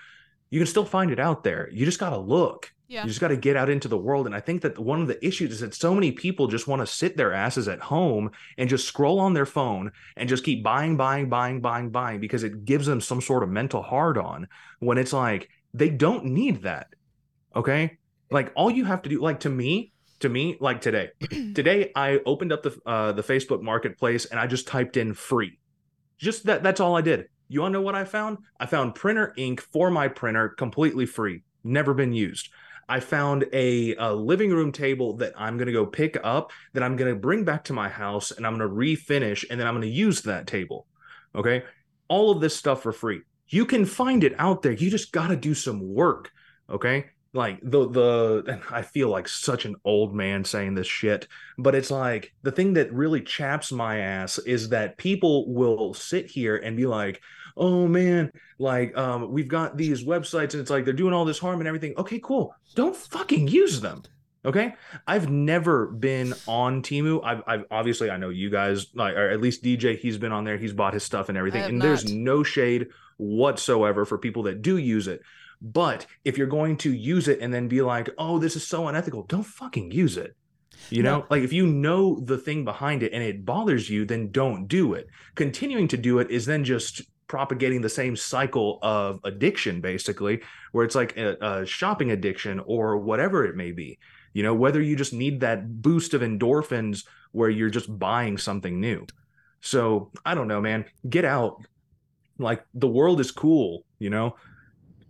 you 0.51 0.59
can 0.59 0.67
still 0.67 0.85
find 0.85 1.11
it 1.11 1.21
out 1.21 1.45
there. 1.45 1.69
You 1.73 1.85
just 1.85 2.01
got 2.01 2.11
to 2.11 2.19
look. 2.19 2.73
Yeah. 2.89 3.03
you 3.03 3.09
just 3.09 3.21
got 3.21 3.29
to 3.29 3.37
get 3.37 3.57
out 3.57 3.71
into 3.71 3.87
the 3.87 3.97
world. 3.97 4.27
And 4.27 4.35
i 4.35 4.41
think 4.41 4.63
that 4.63 4.77
one 4.77 5.01
of 5.01 5.07
the 5.07 5.25
issues 5.25 5.53
is 5.53 5.61
that 5.61 5.75
so 5.75 5.95
many 5.95 6.11
people 6.11 6.49
just 6.49 6.67
want 6.67 6.83
to 6.83 6.87
sit 6.87 7.17
their 7.17 7.33
asses 7.33 7.69
at 7.69 7.79
home 7.79 8.33
and 8.59 8.69
just 8.69 8.89
scroll 8.89 9.21
on 9.21 9.33
their 9.33 9.47
phone 9.47 9.93
and 10.17 10.29
just 10.29 10.43
keep 10.43 10.65
buying 10.65 10.97
buying 10.97 11.29
buying 11.29 11.61
buying 11.61 11.91
buying 11.91 12.19
because 12.19 12.43
it 12.43 12.65
gives 12.65 12.87
them 12.87 13.01
some 13.01 13.21
sort 13.21 13.45
of 13.45 13.49
mental 13.49 13.81
hard 13.81 14.19
on 14.19 14.49
when 14.81 14.99
it's 14.99 15.13
like 15.13 15.49
they 15.73 15.89
don't 15.89 16.25
need 16.25 16.63
that 16.63 16.89
okay? 17.55 17.99
Like 18.31 18.53
all 18.57 18.71
you 18.71 18.85
have 18.85 19.03
to 19.03 19.09
do 19.09 19.21
like 19.21 19.41
to 19.41 19.51
me 19.51 19.93
to 20.21 20.29
me 20.29 20.57
like 20.61 20.81
today. 20.81 21.11
Today 21.55 21.93
i 21.95 22.21
opened 22.27 22.53
up 22.53 22.63
the 22.63 22.77
uh 22.87 23.13
the 23.13 23.23
facebook 23.23 23.63
marketplace 23.63 24.27
and 24.27 24.39
i 24.39 24.47
just 24.47 24.67
typed 24.67 24.97
in 24.97 25.15
free. 25.15 25.59
Just 26.19 26.47
that 26.47 26.63
that's 26.63 26.81
all 26.81 26.97
i 26.97 27.01
did. 27.01 27.27
You 27.49 27.63
want 27.63 27.73
to 27.73 27.79
know 27.79 27.83
what 27.83 27.95
i 27.95 28.05
found? 28.05 28.39
I 28.59 28.67
found 28.67 28.95
printer 28.95 29.35
ink 29.37 29.61
for 29.61 29.91
my 29.91 30.09
printer 30.09 30.51
completely 30.51 31.07
free. 31.07 31.43
Never 31.65 31.95
been 31.95 32.13
used. 32.13 32.49
I 32.89 32.99
found 32.99 33.47
a, 33.53 33.95
a 33.97 34.13
living 34.13 34.51
room 34.51 34.73
table 34.73 35.17
that 35.19 35.33
i'm 35.37 35.57
going 35.57 35.67
to 35.67 35.73
go 35.73 35.87
pick 35.87 36.19
up 36.25 36.53
that 36.73 36.83
i'm 36.83 36.97
going 36.97 37.13
to 37.13 37.21
bring 37.21 37.45
back 37.45 37.65
to 37.65 37.73
my 37.73 37.89
house 37.89 38.31
and 38.31 38.47
i'm 38.47 38.59
going 38.59 38.69
to 38.69 38.75
refinish 38.75 39.45
and 39.49 39.61
then 39.61 39.67
i'm 39.67 39.75
going 39.75 39.83
to 39.83 39.89
use 39.89 40.23
that 40.23 40.47
table 40.47 40.87
okay? 41.35 41.63
All 42.09 42.31
of 42.31 42.41
this 42.41 42.57
stuff 42.57 42.83
for 42.83 42.93
free. 42.93 43.23
You 43.49 43.65
can 43.65 43.85
find 43.85 44.25
it 44.25 44.35
out 44.39 44.63
there. 44.63 44.73
You 44.73 44.91
just 44.91 45.13
got 45.13 45.29
to 45.29 45.37
do 45.37 45.55
some 45.55 45.95
work 45.95 46.31
okay 46.69 47.07
like 47.33 47.61
the 47.63 47.89
the 47.89 48.45
and 48.49 48.63
I 48.71 48.83
feel 48.83 49.09
like 49.09 49.29
such 49.29 49.65
an 49.65 49.77
old 49.85 50.15
man 50.15 50.45
saying 50.45 50.75
this 50.75 50.87
shit, 50.87 51.29
but 51.59 51.75
it's 51.75 51.91
like 51.91 52.33
the 52.43 52.51
thing 52.51 52.73
that 52.75 52.93
really 52.93 53.21
chaps 53.21 53.71
my 53.71 53.99
ass 53.99 54.39
is 54.39 54.71
that 54.71 54.99
people 54.99 55.53
will 55.53 55.95
sit 55.95 56.27
here 56.27 56.57
and 56.57 56.77
be 56.77 56.87
like, 56.87 57.21
"Oh 57.57 57.87
man, 57.87 58.33
like 58.59 58.97
um 58.97 59.31
we've 59.31 59.49
got 59.49 59.77
these 59.77 60.05
websites 60.05 60.55
and 60.55 60.61
it's 60.61 60.71
like 60.71 60.85
they're 60.85 60.93
doing 60.93 61.15
all 61.15 61.25
this 61.25 61.39
harm 61.39 61.61
and 61.61 61.69
everything." 61.69 61.95
Okay, 61.97 62.19
cool. 62.19 62.55
Don't 62.75 62.97
fucking 62.97 63.47
use 63.47 63.81
them. 63.81 64.03
Okay? 64.45 64.75
I've 65.07 65.29
never 65.29 65.87
been 65.87 66.35
on 66.47 66.83
Temu. 66.83 67.21
I've, 67.23 67.43
I've 67.47 67.65
obviously 67.71 68.11
I 68.11 68.17
know 68.17 68.31
you 68.31 68.51
guys 68.51 68.87
like 68.95 69.15
or 69.15 69.31
at 69.31 69.41
least 69.41 69.63
DJ 69.63 69.99
he's 69.99 70.19
been 70.19 70.33
on 70.33 70.45
there. 70.45 70.57
He's 70.57 70.73
bought 70.73 70.95
his 70.95 71.05
stuff 71.05 71.29
and 71.29 71.39
everything. 71.39 71.63
And 71.63 71.83
there's 71.83 72.11
no 72.13 72.43
shade 72.43 72.89
whatsoever 73.19 74.05
for 74.05 74.19
people 74.19 74.45
that 74.45 74.63
do 74.63 74.79
use 74.79 75.07
it. 75.07 75.21
But 75.63 76.07
if 76.25 76.39
you're 76.39 76.47
going 76.47 76.77
to 76.79 76.93
use 76.93 77.29
it 77.29 77.41
and 77.41 77.53
then 77.53 77.69
be 77.69 77.83
like, 77.83 78.09
oh, 78.19 78.39
this 78.39 78.57
is 78.57 78.67
so 78.67 78.89
unethical, 78.89 79.25
don't 79.25 79.45
fucking 79.45 79.91
use 79.91 80.17
it. 80.17 80.35
You 80.89 81.03
know, 81.03 81.19
No. 81.19 81.27
like 81.29 81.43
if 81.43 81.53
you 81.53 81.67
know 81.67 82.19
the 82.21 82.39
thing 82.39 82.65
behind 82.65 83.03
it 83.03 83.13
and 83.13 83.23
it 83.23 83.45
bothers 83.45 83.91
you, 83.91 84.07
then 84.07 84.31
don't 84.31 84.67
do 84.67 84.95
it. 84.95 85.09
Continuing 85.35 85.89
to 85.89 85.99
do 85.99 86.19
it 86.19 86.31
is 86.31 86.47
then 86.47 86.65
just 86.65 87.03
propagating 87.29 87.83
the 87.83 87.89
same 87.89 88.17
cycle 88.17 88.79
of 88.83 89.21
addiction, 89.25 89.81
basically, 89.81 90.41
where 90.73 90.85
it's 90.85 90.95
like 90.95 91.17
a, 91.19 91.37
a 91.41 91.67
shopping 91.67 92.11
addiction 92.11 92.61
or 92.65 92.97
whatever 92.97 93.45
it 93.45 93.55
may 93.55 93.73
be. 93.73 93.99
You 94.33 94.43
know, 94.43 94.55
whether 94.55 94.81
you 94.81 94.97
just 94.97 95.13
need 95.13 95.41
that 95.41 95.83
boost 95.83 96.15
of 96.15 96.23
endorphins 96.23 97.05
where 97.33 97.51
you're 97.51 97.71
just 97.71 97.99
buying 97.99 98.39
something 98.39 98.81
new. 98.81 99.07
So 99.61 100.11
I 100.25 100.35
don't 100.35 100.49
know, 100.49 100.61
man. 100.61 100.87
Get 101.09 101.27
out. 101.27 101.63
Like 102.39 102.65
the 102.73 102.89
world 102.89 103.21
is 103.21 103.31
cool, 103.31 103.85
you 103.99 104.09
know 104.09 104.35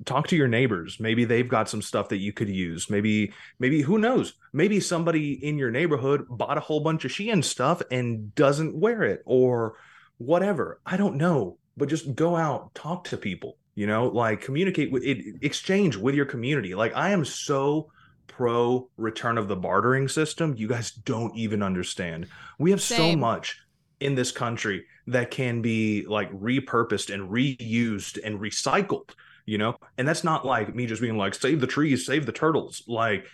talk 0.05 0.29
to 0.29 0.37
your 0.37 0.49
neighbors. 0.49 0.99
Maybe 1.01 1.25
they've 1.25 1.49
got 1.49 1.69
some 1.69 1.83
stuff 1.83 2.09
that 2.11 2.19
you 2.19 2.33
could 2.33 2.49
use. 2.49 2.91
Maybe 2.91 3.33
maybe 3.59 3.83
who 3.83 3.99
knows? 3.99 4.35
Maybe 4.53 4.81
somebody 4.81 5.33
in 5.33 5.59
your 5.59 5.71
neighborhood 5.71 6.27
bought 6.29 6.59
a 6.59 6.61
whole 6.61 6.81
bunch 6.81 7.05
of 7.05 7.11
shein 7.11 7.45
stuff 7.45 7.83
and 7.91 8.35
doesn't 8.35 8.79
wear 8.79 9.03
it 9.03 9.23
or 9.27 9.77
whatever. 10.19 10.81
I 10.85 10.97
don't 10.97 11.17
know 11.17 11.57
but 11.77 11.89
just 11.89 12.15
go 12.15 12.37
out 12.37 12.75
talk 12.75 13.05
to 13.05 13.17
people 13.17 13.57
you 13.81 13.87
know? 13.87 14.09
Like 14.09 14.43
communicate 14.43 14.93
with 14.93 15.05
it 15.05 15.37
exchange 15.43 15.97
with 15.97 16.15
your 16.15 16.27
community. 16.27 16.75
Like 16.75 16.95
i 16.95 17.11
am 17.11 17.25
so 17.25 17.91
pro 18.27 18.91
return 18.99 19.39
of 19.39 19.49
the 19.49 19.57
bartering 19.57 20.07
system. 20.07 20.55
You 20.57 20.69
guys 20.69 20.91
don't 20.93 21.35
even 21.35 21.63
understand. 21.63 22.27
We 22.59 22.71
have 22.73 22.83
so 22.83 23.17
much 23.17 23.59
in 24.01 24.15
this 24.15 24.33
country 24.33 24.85
that 25.07 25.31
can 25.31 25.63
be 25.63 26.05
like 26.07 26.31
repurposed 26.33 27.13
and 27.13 27.31
reused 27.31 28.19
and 28.23 28.39
recycled 28.39 29.11
you 29.47 29.59
know? 29.59 29.77
And 29.99 30.07
that's 30.07 30.25
not 30.25 30.47
like 30.47 30.75
me 30.75 30.87
just 30.87 31.03
being 31.03 31.17
like 31.17 31.35
save 31.35 31.61
the 31.61 31.67
trees 31.67 32.07
save 32.07 32.27
the 32.27 32.33
turtles 32.33 32.83
like 32.87 33.27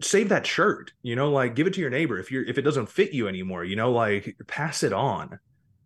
save 0.00 0.28
that 0.30 0.46
shirt 0.46 0.92
you 1.02 1.16
know? 1.16 1.30
Like 1.30 1.54
give 1.54 1.66
it 1.66 1.74
to 1.74 1.80
your 1.80 1.90
neighbor 1.90 2.18
if 2.18 2.30
you're 2.30 2.44
if 2.44 2.58
it 2.58 2.62
doesn't 2.62 2.88
fit 2.88 3.12
you 3.12 3.28
anymore 3.28 3.64
you 3.64 3.76
know? 3.76 3.92
Like 3.92 4.36
pass 4.46 4.82
it 4.82 4.92
on. 4.92 5.38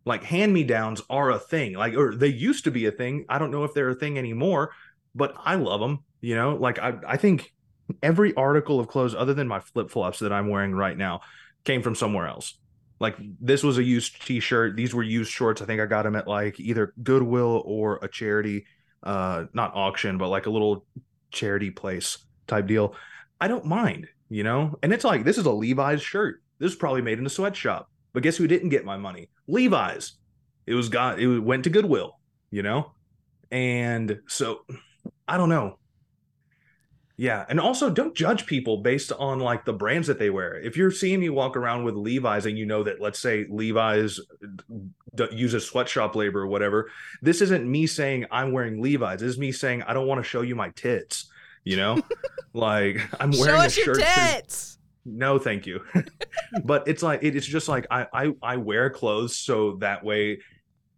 Like 0.04 0.24
hand 0.24 0.52
me 0.52 0.64
downs 0.64 1.02
are 1.10 1.30
a 1.30 1.38
thing 1.38 1.74
like 1.74 1.94
or 1.94 2.14
they 2.14 2.28
used 2.28 2.64
to 2.64 2.70
be 2.70 2.86
a 2.86 2.92
thing. 2.92 3.26
I 3.28 3.38
don't 3.38 3.50
know 3.50 3.64
if 3.64 3.74
they're 3.74 3.90
a 3.90 3.94
thing 3.94 4.18
anymore 4.18 4.72
but 5.14 5.34
i 5.44 5.54
love 5.54 5.80
them 5.80 6.04
you 6.20 6.34
know? 6.34 6.56
Like 6.56 6.78
i 6.78 6.94
i 7.06 7.16
think 7.16 7.52
every 8.02 8.34
article 8.34 8.80
of 8.80 8.88
clothes 8.88 9.14
other 9.14 9.34
than 9.34 9.46
my 9.46 9.60
flip-flops 9.60 10.18
that 10.18 10.32
i'm 10.32 10.48
wearing 10.48 10.74
right 10.74 10.98
now 10.98 11.20
came 11.66 11.82
from 11.82 11.94
somewhere 11.94 12.26
else. 12.26 12.54
Like 12.98 13.16
this 13.40 13.62
was 13.62 13.76
a 13.76 13.82
used 13.82 14.24
t-shirt. 14.24 14.74
These 14.74 14.94
were 14.94 15.02
used 15.02 15.30
shorts. 15.30 15.60
I 15.60 15.66
think 15.66 15.82
i 15.82 15.86
got 15.86 16.04
them 16.04 16.16
at 16.16 16.26
like 16.26 16.58
either 16.58 16.94
goodwill 17.02 17.62
or 17.66 17.98
a 18.00 18.08
charity 18.08 18.64
uh 19.02 19.44
not 19.52 19.74
auction 19.74 20.18
but 20.18 20.28
like 20.28 20.46
a 20.46 20.50
little 20.50 20.84
charity 21.30 21.70
place 21.70 22.18
type 22.46 22.66
deal 22.66 22.94
i 23.40 23.48
don't 23.48 23.64
mind 23.64 24.08
you 24.28 24.42
know? 24.42 24.78
And 24.82 24.92
it's 24.92 25.04
like 25.04 25.24
this 25.24 25.38
is 25.38 25.46
a 25.46 25.50
levi's 25.50 26.02
shirt. 26.02 26.42
This 26.58 26.72
is 26.72 26.78
probably 26.78 27.02
made 27.02 27.18
in 27.18 27.26
a 27.26 27.30
sweatshop. 27.30 27.90
But 28.12 28.22
guess 28.22 28.36
who 28.36 28.46
didn't 28.46 28.70
get 28.70 28.84
my 28.84 28.96
money? 28.96 29.30
Levi's. 29.46 30.12
It 30.66 30.74
was 30.74 30.88
got 30.88 31.20
it 31.20 31.38
went 31.38 31.64
to 31.64 31.70
goodwill 31.70 32.18
you 32.50 32.62
know? 32.62 32.92
And 33.50 34.20
so 34.26 34.60
i 35.28 35.36
don't 35.36 35.48
know 35.48 35.78
yeah, 37.18 37.46
and 37.48 37.58
also 37.58 37.88
don't 37.88 38.14
judge 38.14 38.44
people 38.44 38.78
based 38.78 39.10
on 39.10 39.40
like 39.40 39.64
the 39.64 39.72
brands 39.72 40.06
that 40.08 40.18
they 40.18 40.28
wear. 40.28 40.60
If 40.60 40.76
you're 40.76 40.90
seeing 40.90 41.20
me 41.20 41.30
walk 41.30 41.56
around 41.56 41.84
with 41.84 41.94
Levi's 41.94 42.44
and 42.44 42.58
you 42.58 42.66
know 42.66 42.82
that 42.82 43.00
let's 43.00 43.18
say 43.18 43.46
Levi's 43.48 44.20
uh, 44.20 44.46
d- 45.14 45.28
uses 45.32 45.66
sweatshop 45.66 46.14
labor 46.14 46.42
or 46.42 46.46
whatever, 46.46 46.90
this 47.22 47.40
isn't 47.40 47.66
me 47.66 47.86
saying 47.86 48.26
I'm 48.30 48.52
wearing 48.52 48.82
Levi's. 48.82 49.20
This 49.20 49.30
is 49.30 49.38
me 49.38 49.50
saying 49.50 49.82
I 49.84 49.94
don't 49.94 50.06
want 50.06 50.22
to 50.22 50.28
show 50.28 50.42
you 50.42 50.54
my 50.54 50.68
tits. 50.70 51.30
You 51.64 51.76
know, 51.76 52.02
like 52.52 53.00
I'm 53.18 53.30
wearing 53.30 53.62
a 53.62 53.70
shirt. 53.70 53.98
tits. 53.98 54.76
no, 55.06 55.38
thank 55.38 55.66
you. 55.66 55.80
but 56.64 56.86
it's 56.86 57.02
like 57.02 57.20
it's 57.22 57.46
just 57.46 57.66
like 57.66 57.86
I, 57.90 58.06
I 58.12 58.32
I 58.42 58.56
wear 58.58 58.90
clothes 58.90 59.38
so 59.38 59.76
that 59.76 60.04
way, 60.04 60.40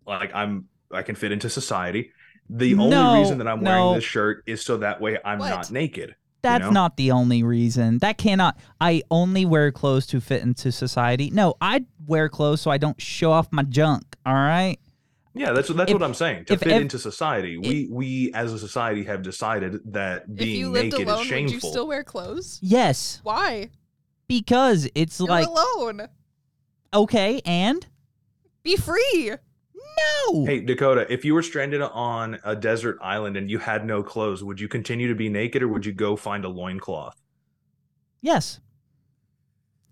like 0.04 0.34
I'm 0.34 0.66
I 0.90 1.02
can 1.02 1.14
fit 1.14 1.30
into 1.30 1.48
society. 1.48 2.10
The 2.50 2.74
only 2.74 2.88
No, 2.90 3.18
reason 3.18 3.38
that 3.38 3.48
I'm 3.48 3.62
no. 3.62 3.70
wearing 3.70 3.94
this 3.96 4.04
shirt 4.04 4.42
is 4.46 4.64
so 4.64 4.78
that 4.78 5.00
way 5.00 5.18
I'm 5.24 5.38
What? 5.38 5.50
not 5.50 5.70
naked. 5.70 6.14
That's 6.40 6.62
know? 6.62 6.70
not 6.70 6.96
the 6.96 7.10
only 7.10 7.42
reason. 7.42 7.98
That 7.98 8.16
cannot. 8.16 8.56
I 8.80 9.02
only 9.10 9.44
wear 9.44 9.72
clothes 9.72 10.06
to 10.06 10.20
fit 10.20 10.42
into 10.42 10.70
society. 10.70 11.30
No, 11.30 11.54
I 11.60 11.84
wear 12.06 12.28
clothes 12.28 12.60
so 12.60 12.70
I 12.70 12.78
don't 12.78 13.00
show 13.00 13.32
off 13.32 13.48
my 13.50 13.64
junk. 13.64 14.04
All 14.24 14.34
right. 14.34 14.78
Yeah, 15.34 15.52
that's 15.52 15.68
that's 15.68 15.90
If- 15.90 15.94
what 15.94 16.02
I'm 16.02 16.14
saying. 16.14 16.46
To 16.46 16.54
if 16.54 16.60
fit 16.60 16.72
ev- 16.72 16.82
into 16.82 16.98
society, 16.98 17.58
we 17.58 17.88
we 17.90 18.32
as 18.34 18.52
a 18.52 18.58
society 18.58 19.04
have 19.04 19.22
decided 19.22 19.80
that 19.92 20.22
If 20.28 20.36
being 20.36 20.60
you 20.60 20.70
lived 20.70 20.92
naked 20.92 21.06
alone, 21.08 21.26
is 21.26 21.30
would 21.30 21.50
you 21.52 21.60
still 21.60 21.86
wear 21.86 22.02
clothes? 22.04 22.58
Yes, 22.62 23.20
Why? 23.24 23.70
because 24.26 24.88
it's 24.94 25.18
You're 25.20 25.28
like 25.28 25.46
alone. 25.46 26.08
okay, 26.94 27.40
and 27.44 27.86
Be 28.62 28.76
free. 28.76 29.32
No. 30.26 30.44
Hey 30.46 30.60
Dakota, 30.60 31.06
if 31.12 31.24
you 31.24 31.34
were 31.34 31.42
stranded 31.42 31.80
on 31.82 32.38
a 32.44 32.54
desert 32.56 32.98
island 33.00 33.36
and 33.36 33.50
you 33.50 33.58
had 33.58 33.84
no 33.86 34.02
clothes, 34.02 34.42
would 34.44 34.60
you 34.60 34.68
continue 34.68 35.08
to 35.08 35.14
be 35.14 35.28
naked 35.28 35.62
or 35.62 35.68
would 35.68 35.86
you 35.86 35.92
go 35.92 36.16
find 36.16 36.44
a 36.44 36.48
loincloth? 36.48 37.16
Yes. 38.20 38.60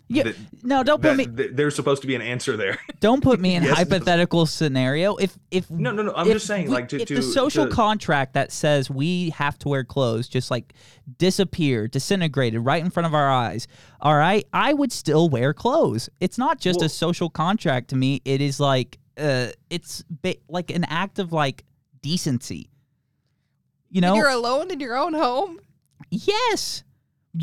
Yeah. 0.08 0.22
That- 0.24 0.36
No, 0.62 0.82
don't 0.84 1.02
put 1.02 1.16
that- 1.16 1.16
me. 1.16 1.26
th- 1.26 1.50
there's 1.54 1.74
supposed 1.74 2.00
to 2.02 2.06
be 2.08 2.14
an 2.14 2.22
answer 2.22 2.56
there. 2.56 2.78
Don't 3.00 3.22
put 3.22 3.40
me 3.40 3.56
in 3.56 3.62
Yes, 3.64 3.76
hypothetical 3.76 4.46
scenario. 4.46 5.16
If 5.16 5.36
if 5.50 5.68
No, 5.70 5.90
no, 5.90 6.02
no. 6.02 6.12
I'm 6.14 6.28
if 6.28 6.34
just 6.34 6.46
saying, 6.46 6.66
we- 6.68 6.74
like 6.74 6.88
to 6.90 7.00
if 7.02 7.08
to 7.08 7.16
the 7.16 7.22
social 7.22 7.66
to- 7.66 7.72
contract 7.72 8.34
that 8.34 8.52
says 8.52 8.88
we 8.88 9.30
have 9.30 9.58
to 9.60 9.68
wear 9.68 9.82
clothes 9.84 10.28
just 10.28 10.48
like 10.50 10.74
disappeared, 11.18 11.90
disintegrated 11.90 12.60
right 12.64 12.82
in 12.84 12.90
front 12.90 13.06
of 13.08 13.14
our 13.14 13.28
eyes. 13.30 13.66
All 14.00 14.14
right, 14.16 14.46
I 14.52 14.74
would 14.74 14.92
still 14.92 15.28
wear 15.28 15.52
clothes. 15.52 16.08
It's 16.20 16.38
not 16.38 16.60
just 16.60 16.78
Well- 16.78 16.86
a 16.86 16.88
social 16.88 17.28
contract 17.28 17.88
to 17.90 17.96
me. 17.96 18.22
It 18.24 18.40
is 18.40 18.60
like 18.60 18.98
uh, 19.18 19.48
it's 19.70 20.04
ba- 20.08 20.36
like 20.48 20.70
an 20.70 20.84
act 20.84 21.18
of 21.18 21.32
like 21.32 21.64
decency. 22.02 22.70
You 23.90 24.00
know, 24.00 24.08
And 24.08 24.16
you're 24.16 24.28
alone 24.28 24.70
in 24.70 24.80
your 24.80 24.96
own 24.96 25.14
home. 25.14 25.60
yes. 26.10 26.82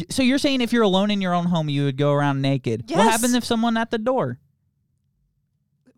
So 0.10 0.24
you're 0.24 0.38
saying 0.40 0.62
if 0.62 0.74
you're 0.74 0.84
alone 0.84 1.12
in 1.12 1.22
your 1.22 1.34
own 1.34 1.46
home, 1.46 1.70
you 1.70 1.84
would 1.86 1.98
go 1.98 2.12
around 2.12 2.42
naked? 2.42 2.86
What 2.90 3.00
happens 3.10 3.34
if 3.34 3.44
someone 3.44 3.78
at 3.78 3.92
the 3.92 3.98
door? 4.00 4.40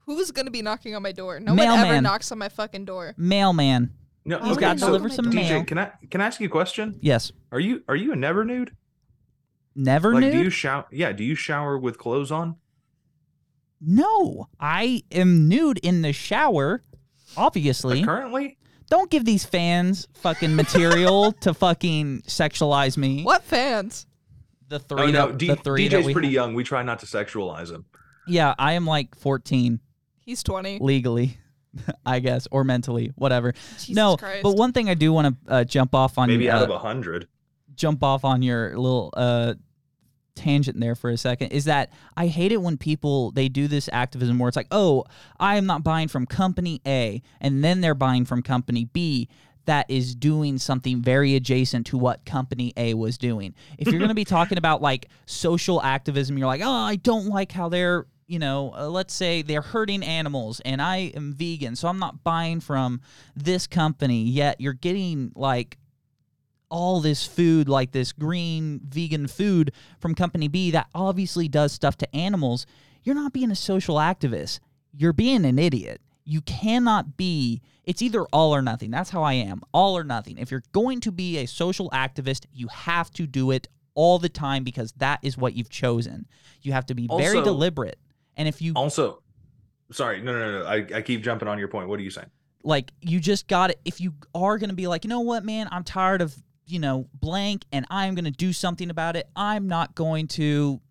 Who's 0.05 0.31
gonna 0.31 0.51
be 0.51 0.61
knocking 0.61 0.95
on 0.95 1.01
my 1.01 1.11
door? 1.11 1.39
No 1.39 1.53
one 1.53 1.61
ever 1.63 1.81
Mailman. 1.83 2.03
knocks 2.03 2.31
on 2.31 2.37
my 2.37 2.49
fucking 2.49 2.85
door. 2.85 3.13
Mailman. 3.17 3.91
No, 4.23 4.39
He's 4.39 4.51
okay, 4.53 4.61
gotta 4.61 4.79
so 4.79 4.87
deliver 4.87 5.09
some 5.09 5.25
DJ, 5.25 5.33
mail. 5.33 5.63
Can 5.63 5.77
I 5.79 5.91
can 6.11 6.21
I 6.21 6.25
ask 6.27 6.39
you 6.39 6.47
a 6.47 6.49
question? 6.49 6.97
Yes. 7.01 7.31
Are 7.51 7.59
you 7.59 7.83
are 7.87 7.95
you 7.95 8.11
a 8.11 8.15
never 8.15 8.45
nude? 8.45 8.75
Never 9.75 10.13
Like, 10.13 10.21
nude. 10.21 10.33
do 10.33 10.37
you 10.43 10.49
shower? 10.49 10.85
Yeah, 10.91 11.11
do 11.11 11.23
you 11.23 11.35
shower 11.35 11.77
with 11.77 11.97
clothes 11.97 12.31
on? 12.31 12.55
No, 13.81 14.47
I 14.59 15.03
am 15.11 15.47
nude 15.47 15.79
in 15.79 16.01
the 16.01 16.13
shower. 16.13 16.83
Obviously, 17.37 17.97
Like, 17.97 18.05
currently? 18.05 18.57
don't 18.89 19.09
give 19.11 19.25
these 19.25 19.45
fans 19.45 20.07
fucking 20.13 20.55
material 20.55 21.31
to 21.41 21.53
fucking 21.53 22.21
sexualize 22.27 22.97
me. 22.97 23.23
What 23.23 23.43
fans? 23.43 24.05
The 24.69 24.79
three, 24.79 25.01
Oh 25.03 25.05
no, 25.07 25.27
that, 25.27 25.37
D- 25.37 25.47
the 25.47 25.55
three 25.57 25.87
that 25.89 26.03
DJ's 26.03 26.13
pretty 26.13 26.29
have. 26.29 26.33
young. 26.33 26.53
We 26.55 26.63
try 26.63 26.81
not 26.83 26.99
to 26.99 27.05
sexualize 27.05 27.69
him. 27.71 27.85
Yeah, 28.27 28.55
I 28.57 28.73
am 28.73 28.85
like 28.87 29.13
14 29.15 29.79
He's 30.21 30.41
20. 30.41 30.79
legally, 30.79 31.37
I 32.05 32.19
guess, 32.19 32.47
or 32.49 32.63
mentally, 32.63 33.11
whatever. 33.15 33.53
Jesus 33.77 33.89
no, 33.95 34.17
Christ. 34.17 34.41
but 34.41 34.55
one 34.55 34.71
thing 34.71 34.89
I 34.89 34.95
do 34.95 35.13
want 35.13 35.35
to 35.45 35.53
uh, 35.53 35.63
jump 35.65 35.93
off 35.93 36.17
on, 36.17 36.29
Maybe 36.29 36.49
out 36.49 36.61
uh, 36.61 36.65
of 36.65 36.69
a 36.71 36.79
hundred. 36.79 37.27
jump 37.75 38.03
off 38.03 38.25
on 38.25 38.41
your 38.41 38.69
little 38.77 39.13
uh 39.15 39.53
tangent 40.35 40.79
there 40.79 40.95
for 40.95 41.09
a 41.09 41.17
second 41.17 41.47
is 41.47 41.65
that 41.65 41.91
I 42.15 42.27
hate 42.27 42.51
it 42.51 42.61
when 42.61 42.77
people 42.77 43.31
they 43.31 43.49
do 43.49 43.67
this 43.67 43.89
activism 43.91 44.37
where 44.37 44.47
it's 44.47 44.57
like, 44.57 44.67
"Oh, 44.71 45.05
I 45.39 45.55
am 45.57 45.65
not 45.65 45.83
buying 45.83 46.07
from 46.07 46.25
company 46.25 46.81
A," 46.85 47.21
and 47.41 47.63
then 47.63 47.81
they're 47.81 47.95
buying 47.95 48.25
from 48.25 48.41
company 48.41 48.85
B 48.85 49.27
that 49.65 49.89
is 49.89 50.13
doing 50.13 50.59
something 50.59 51.01
very 51.01 51.35
adjacent 51.35 51.87
to 51.87 51.97
what 51.97 52.23
company 52.25 52.71
A 52.77 52.93
was 52.93 53.17
doing. 53.17 53.55
If 53.79 53.87
you're 53.87 53.97
going 53.97 54.09
to 54.09 54.15
be 54.15 54.25
talking 54.25 54.57
about 54.59 54.81
like 54.81 55.09
social 55.25 55.81
activism, 55.81 56.37
you're 56.37 56.47
like, 56.47 56.61
"Oh, 56.63 56.69
I 56.69 56.97
don't 56.97 57.27
like 57.27 57.51
how 57.51 57.69
they're 57.69 58.05
you 58.27 58.39
know, 58.39 58.73
uh, 58.75 58.87
let's 58.87 59.13
say 59.13 59.43
they're 59.43 59.61
hurting 59.61 60.03
animals 60.03 60.59
and 60.65 60.81
I 60.81 61.11
am 61.15 61.33
vegan, 61.33 61.75
so 61.75 61.87
I'm 61.87 61.99
not 61.99 62.23
buying 62.23 62.59
from 62.59 63.01
this 63.35 63.67
company. 63.67 64.23
Yet 64.23 64.59
you're 64.59 64.73
getting 64.73 65.31
like 65.35 65.77
all 66.75 66.99
this 66.99 67.25
food, 67.25 67.69
like 67.69 67.93
this 67.93 68.11
green 68.11 68.81
vegan 68.83 69.27
food 69.27 69.71
from 69.97 70.13
Company 70.13 70.49
B 70.49 70.71
that 70.71 70.87
obviously 70.93 71.47
does 71.47 71.71
stuff 71.71 71.97
to 71.99 72.15
animals, 72.15 72.65
you're 73.01 73.15
not 73.15 73.31
being 73.31 73.49
a 73.49 73.55
social 73.55 73.95
activist. 73.95 74.59
You're 74.91 75.13
being 75.13 75.45
an 75.45 75.57
idiot. 75.57 76.01
You 76.25 76.41
cannot 76.41 77.15
be, 77.15 77.61
it's 77.85 78.01
either 78.01 78.25
all 78.33 78.53
or 78.53 78.61
nothing. 78.61 78.91
That's 78.91 79.09
how 79.09 79.23
I 79.23 79.33
am 79.33 79.61
all 79.73 79.97
or 79.97 80.03
nothing. 80.03 80.37
If 80.37 80.51
you're 80.51 80.63
going 80.73 80.99
to 81.01 81.13
be 81.13 81.37
a 81.37 81.45
social 81.45 81.89
activist, 81.91 82.45
you 82.51 82.67
have 82.67 83.09
to 83.11 83.25
do 83.25 83.51
it 83.51 83.69
all 83.93 84.19
the 84.19 84.27
time 84.27 84.65
because 84.65 84.91
that 84.97 85.19
is 85.21 85.37
what 85.37 85.53
you've 85.53 85.69
chosen. 85.69 86.25
You 86.61 86.73
have 86.73 86.87
to 86.87 86.93
be 86.93 87.07
very 87.07 87.41
deliberate. 87.41 87.99
And 88.35 88.49
if 88.49 88.61
you 88.61 88.73
Also, 88.73 89.21
sorry, 89.93 90.19
no, 90.21 90.33
no, 90.33 90.51
no, 90.51 90.59
no. 90.59 90.65
I, 90.65 90.97
I 90.97 91.01
keep 91.03 91.23
jumping 91.23 91.47
on 91.47 91.57
your 91.57 91.69
point. 91.69 91.87
What 91.87 92.01
are 92.01 92.03
you 92.03 92.11
saying? 92.11 92.31
like 92.63 92.91
you 92.99 93.19
just 93.19 93.47
got 93.47 93.67
to 93.67 93.77
if 93.85 94.01
you 94.01 94.11
are 94.33 94.57
going 94.57 94.71
to 94.71 94.75
be 94.75 94.87
like 94.87 95.03
you 95.03 95.09
know 95.09 95.19
what 95.19 95.45
man 95.45 95.67
i'm 95.71 95.83
tired 95.83 96.19
of 96.19 96.35
you 96.65 96.79
know 96.79 97.07
blank 97.13 97.63
and 97.71 97.85
i'm 97.89 98.15
going 98.15 98.25
to 98.25 98.31
do 98.31 98.51
something 98.51 98.89
about 98.89 99.15
it 99.15 99.27
i'm 99.35 99.67
not 99.67 99.95
going 99.95 100.27
to 100.27 100.81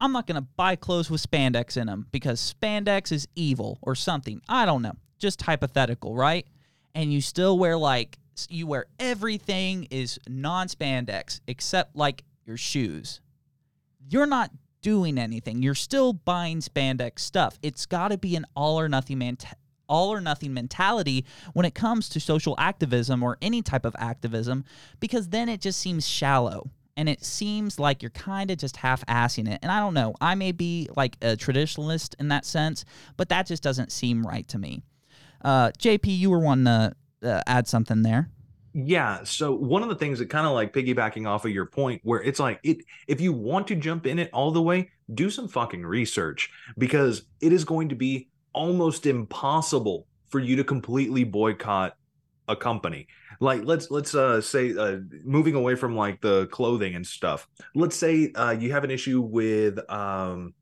i'm 0.00 0.12
not 0.12 0.26
going 0.26 0.40
to 0.40 0.46
buy 0.56 0.76
clothes 0.76 1.10
with 1.10 1.22
spandex 1.22 1.76
in 1.76 1.86
them 1.86 2.06
because 2.10 2.54
spandex 2.60 3.12
is 3.12 3.28
evil 3.36 3.78
or 3.82 3.94
something. 3.94 4.40
I 4.48 4.66
don't 4.66 4.82
know. 4.82 4.96
Just 5.18 5.42
hypothetical 5.42 6.14
right? 6.14 6.46
And 6.94 7.12
you 7.12 7.20
still 7.20 7.58
wear 7.58 7.76
like 7.78 8.18
you 8.48 8.66
wear 8.66 8.86
everything 8.98 9.86
is 9.90 10.18
non-spandex 10.26 11.40
except 11.46 11.94
like 11.94 12.24
your 12.44 12.56
shoes. 12.56 13.20
You're 14.08 14.26
not 14.26 14.50
doing 14.80 15.18
anything. 15.18 15.62
You're 15.62 15.74
still 15.74 16.12
buying 16.12 16.60
spandex 16.60 17.20
stuff. 17.20 17.58
It's 17.62 17.86
got 17.86 18.08
to 18.08 18.18
be 18.18 18.34
an 18.34 18.44
all 18.56 18.80
or 18.80 18.88
nothing 18.88 19.18
man 19.18 19.36
all 19.92 20.10
or 20.10 20.22
nothing 20.22 20.54
mentality 20.54 21.26
when 21.52 21.66
it 21.66 21.74
comes 21.74 22.08
to 22.08 22.18
social 22.18 22.54
activism 22.58 23.22
or 23.22 23.36
any 23.42 23.60
type 23.60 23.84
of 23.84 23.94
activism 23.98 24.64
because 25.00 25.28
then 25.28 25.50
it 25.50 25.60
just 25.60 25.78
seems 25.78 26.08
shallow 26.08 26.70
and 26.96 27.10
it 27.10 27.22
seems 27.22 27.78
like 27.78 28.02
you're 28.02 28.10
kind 28.10 28.50
of 28.50 28.56
just 28.56 28.78
half-assing 28.78 29.50
it. 29.50 29.58
And 29.62 29.70
I 29.70 29.80
don't 29.80 29.94
know, 29.94 30.14
I 30.20 30.34
may 30.34 30.52
be 30.52 30.88
like 30.96 31.16
a 31.20 31.36
traditionalist 31.36 32.14
in 32.18 32.28
that 32.28 32.46
sense, 32.46 32.84
but 33.16 33.28
that 33.28 33.46
just 33.46 33.62
doesn't 33.62 33.92
seem 33.92 34.26
right 34.26 34.48
to 34.48 34.58
me. 34.58 34.82
Uh, 35.44 35.70
JP, 35.78 36.06
you 36.06 36.30
were 36.30 36.38
wanting 36.38 36.64
to 36.64 36.94
uh, 37.22 37.42
add 37.46 37.68
something 37.68 38.02
there. 38.02 38.30
Yeah. 38.74 39.22
So 39.24 39.54
one 39.54 39.82
of 39.82 39.90
the 39.90 39.94
things 39.94 40.18
that 40.18 40.30
kind 40.30 40.46
of 40.46 40.52
like 40.54 40.72
piggybacking 40.72 41.28
off 41.28 41.44
of 41.44 41.50
your 41.50 41.66
point, 41.66 42.00
where 42.04 42.22
it's 42.22 42.40
like 42.40 42.58
it, 42.62 42.78
if 43.06 43.20
you 43.20 43.32
want 43.32 43.66
to 43.68 43.74
jump 43.74 44.06
in 44.06 44.18
it 44.18 44.30
all 44.32 44.50
the 44.50 44.62
way, 44.62 44.90
do 45.12 45.28
some 45.28 45.48
fucking 45.48 45.84
research 45.84 46.50
because 46.78 47.24
it 47.40 47.52
is 47.52 47.64
going 47.64 47.90
to 47.90 47.94
be 47.94 48.28
almost 48.52 49.06
impossible 49.06 50.06
for 50.28 50.40
you 50.40 50.56
to 50.56 50.64
completely 50.64 51.24
boycott 51.24 51.96
a 52.48 52.56
company. 52.56 53.06
Like 53.40 53.62
let's 53.64 53.90
let's 53.90 54.14
uh 54.14 54.40
say 54.40 54.76
uh 54.76 54.98
moving 55.24 55.54
away 55.54 55.74
from 55.74 55.96
like 55.96 56.20
the 56.20 56.46
clothing 56.46 56.94
and 56.94 57.06
stuff. 57.06 57.48
Let's 57.74 57.96
say 57.96 58.32
uh 58.32 58.50
you 58.50 58.72
have 58.72 58.84
an 58.84 58.90
issue 58.90 59.20
with 59.20 59.78
um 59.90 60.54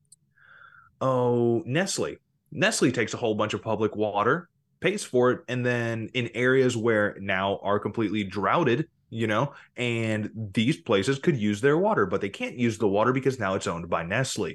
oh 1.00 1.62
Nestle. 1.66 2.16
Nestle 2.52 2.92
takes 2.92 3.14
a 3.14 3.16
whole 3.16 3.34
bunch 3.34 3.54
of 3.54 3.62
public 3.62 3.96
water 3.96 4.48
pays 4.80 5.04
for 5.04 5.30
it 5.30 5.40
and 5.48 5.64
then 5.64 6.10
in 6.14 6.30
areas 6.34 6.76
where 6.76 7.16
now 7.20 7.58
are 7.62 7.78
completely 7.78 8.24
droughted 8.24 8.88
you 9.10 9.26
know 9.26 9.52
and 9.76 10.30
these 10.54 10.78
places 10.78 11.18
could 11.18 11.36
use 11.36 11.60
their 11.60 11.76
water 11.76 12.06
but 12.06 12.20
they 12.20 12.28
can't 12.28 12.56
use 12.56 12.78
the 12.78 12.88
water 12.88 13.12
because 13.12 13.38
now 13.38 13.54
it's 13.54 13.66
owned 13.66 13.88
by 13.88 14.02
nestle 14.02 14.52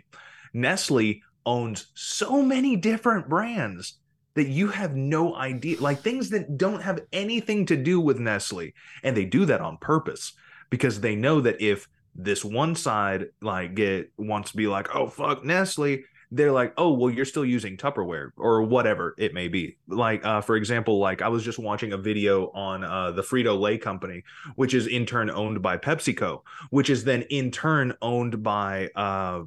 nestle 0.53 1.21
owns 1.45 1.87
so 1.93 2.41
many 2.41 2.75
different 2.75 3.29
brands 3.29 3.99
that 4.35 4.47
you 4.47 4.67
have 4.67 4.95
no 4.95 5.35
idea 5.35 5.79
like 5.79 5.99
things 5.99 6.29
that 6.29 6.57
don't 6.57 6.81
have 6.81 7.01
anything 7.13 7.65
to 7.65 7.75
do 7.75 7.99
with 7.99 8.19
nestle 8.19 8.69
and 9.03 9.15
they 9.15 9.25
do 9.25 9.45
that 9.45 9.61
on 9.61 9.77
purpose 9.77 10.33
because 10.69 10.99
they 10.99 11.15
know 11.15 11.39
that 11.41 11.61
if 11.61 11.87
this 12.15 12.43
one 12.43 12.75
side 12.75 13.27
like 13.41 13.75
get 13.75 14.11
wants 14.17 14.51
to 14.51 14.57
be 14.57 14.67
like 14.67 14.93
oh 14.95 15.07
fuck 15.07 15.43
nestle 15.43 15.99
they're 16.31 16.51
like, 16.51 16.73
oh, 16.77 16.91
well, 16.91 17.09
you're 17.09 17.25
still 17.25 17.45
using 17.45 17.77
Tupperware 17.77 18.31
or 18.37 18.63
whatever 18.63 19.15
it 19.17 19.33
may 19.33 19.47
be. 19.47 19.77
Like, 19.87 20.25
uh, 20.25 20.41
for 20.41 20.55
example, 20.55 20.99
like 20.99 21.21
I 21.21 21.27
was 21.27 21.43
just 21.43 21.59
watching 21.59 21.93
a 21.93 21.97
video 21.97 22.49
on 22.53 22.83
uh, 22.83 23.11
the 23.11 23.21
Frito 23.21 23.59
Lay 23.59 23.77
company, 23.77 24.23
which 24.55 24.73
is 24.73 24.87
in 24.87 25.05
turn 25.05 25.29
owned 25.29 25.61
by 25.61 25.77
PepsiCo, 25.77 26.41
which 26.69 26.89
is 26.89 27.03
then 27.03 27.23
in 27.23 27.51
turn 27.51 27.93
owned 28.01 28.43
by. 28.43 28.89
Uh, 28.95 29.43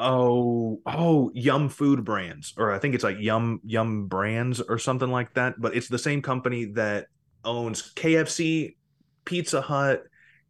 oh 0.00 0.80
oh 0.86 1.30
yum 1.34 1.68
food 1.68 2.04
brands 2.04 2.54
or 2.56 2.72
i 2.72 2.78
think 2.78 2.94
it's 2.94 3.04
like 3.04 3.18
yum 3.20 3.60
yum 3.64 4.06
brands 4.06 4.60
or 4.60 4.78
something 4.78 5.10
like 5.10 5.32
that 5.34 5.60
but 5.60 5.76
it's 5.76 5.88
the 5.88 5.98
same 5.98 6.22
company 6.22 6.64
that 6.64 7.06
owns 7.44 7.92
kfc 7.94 8.74
pizza 9.24 9.60
hut 9.60 10.04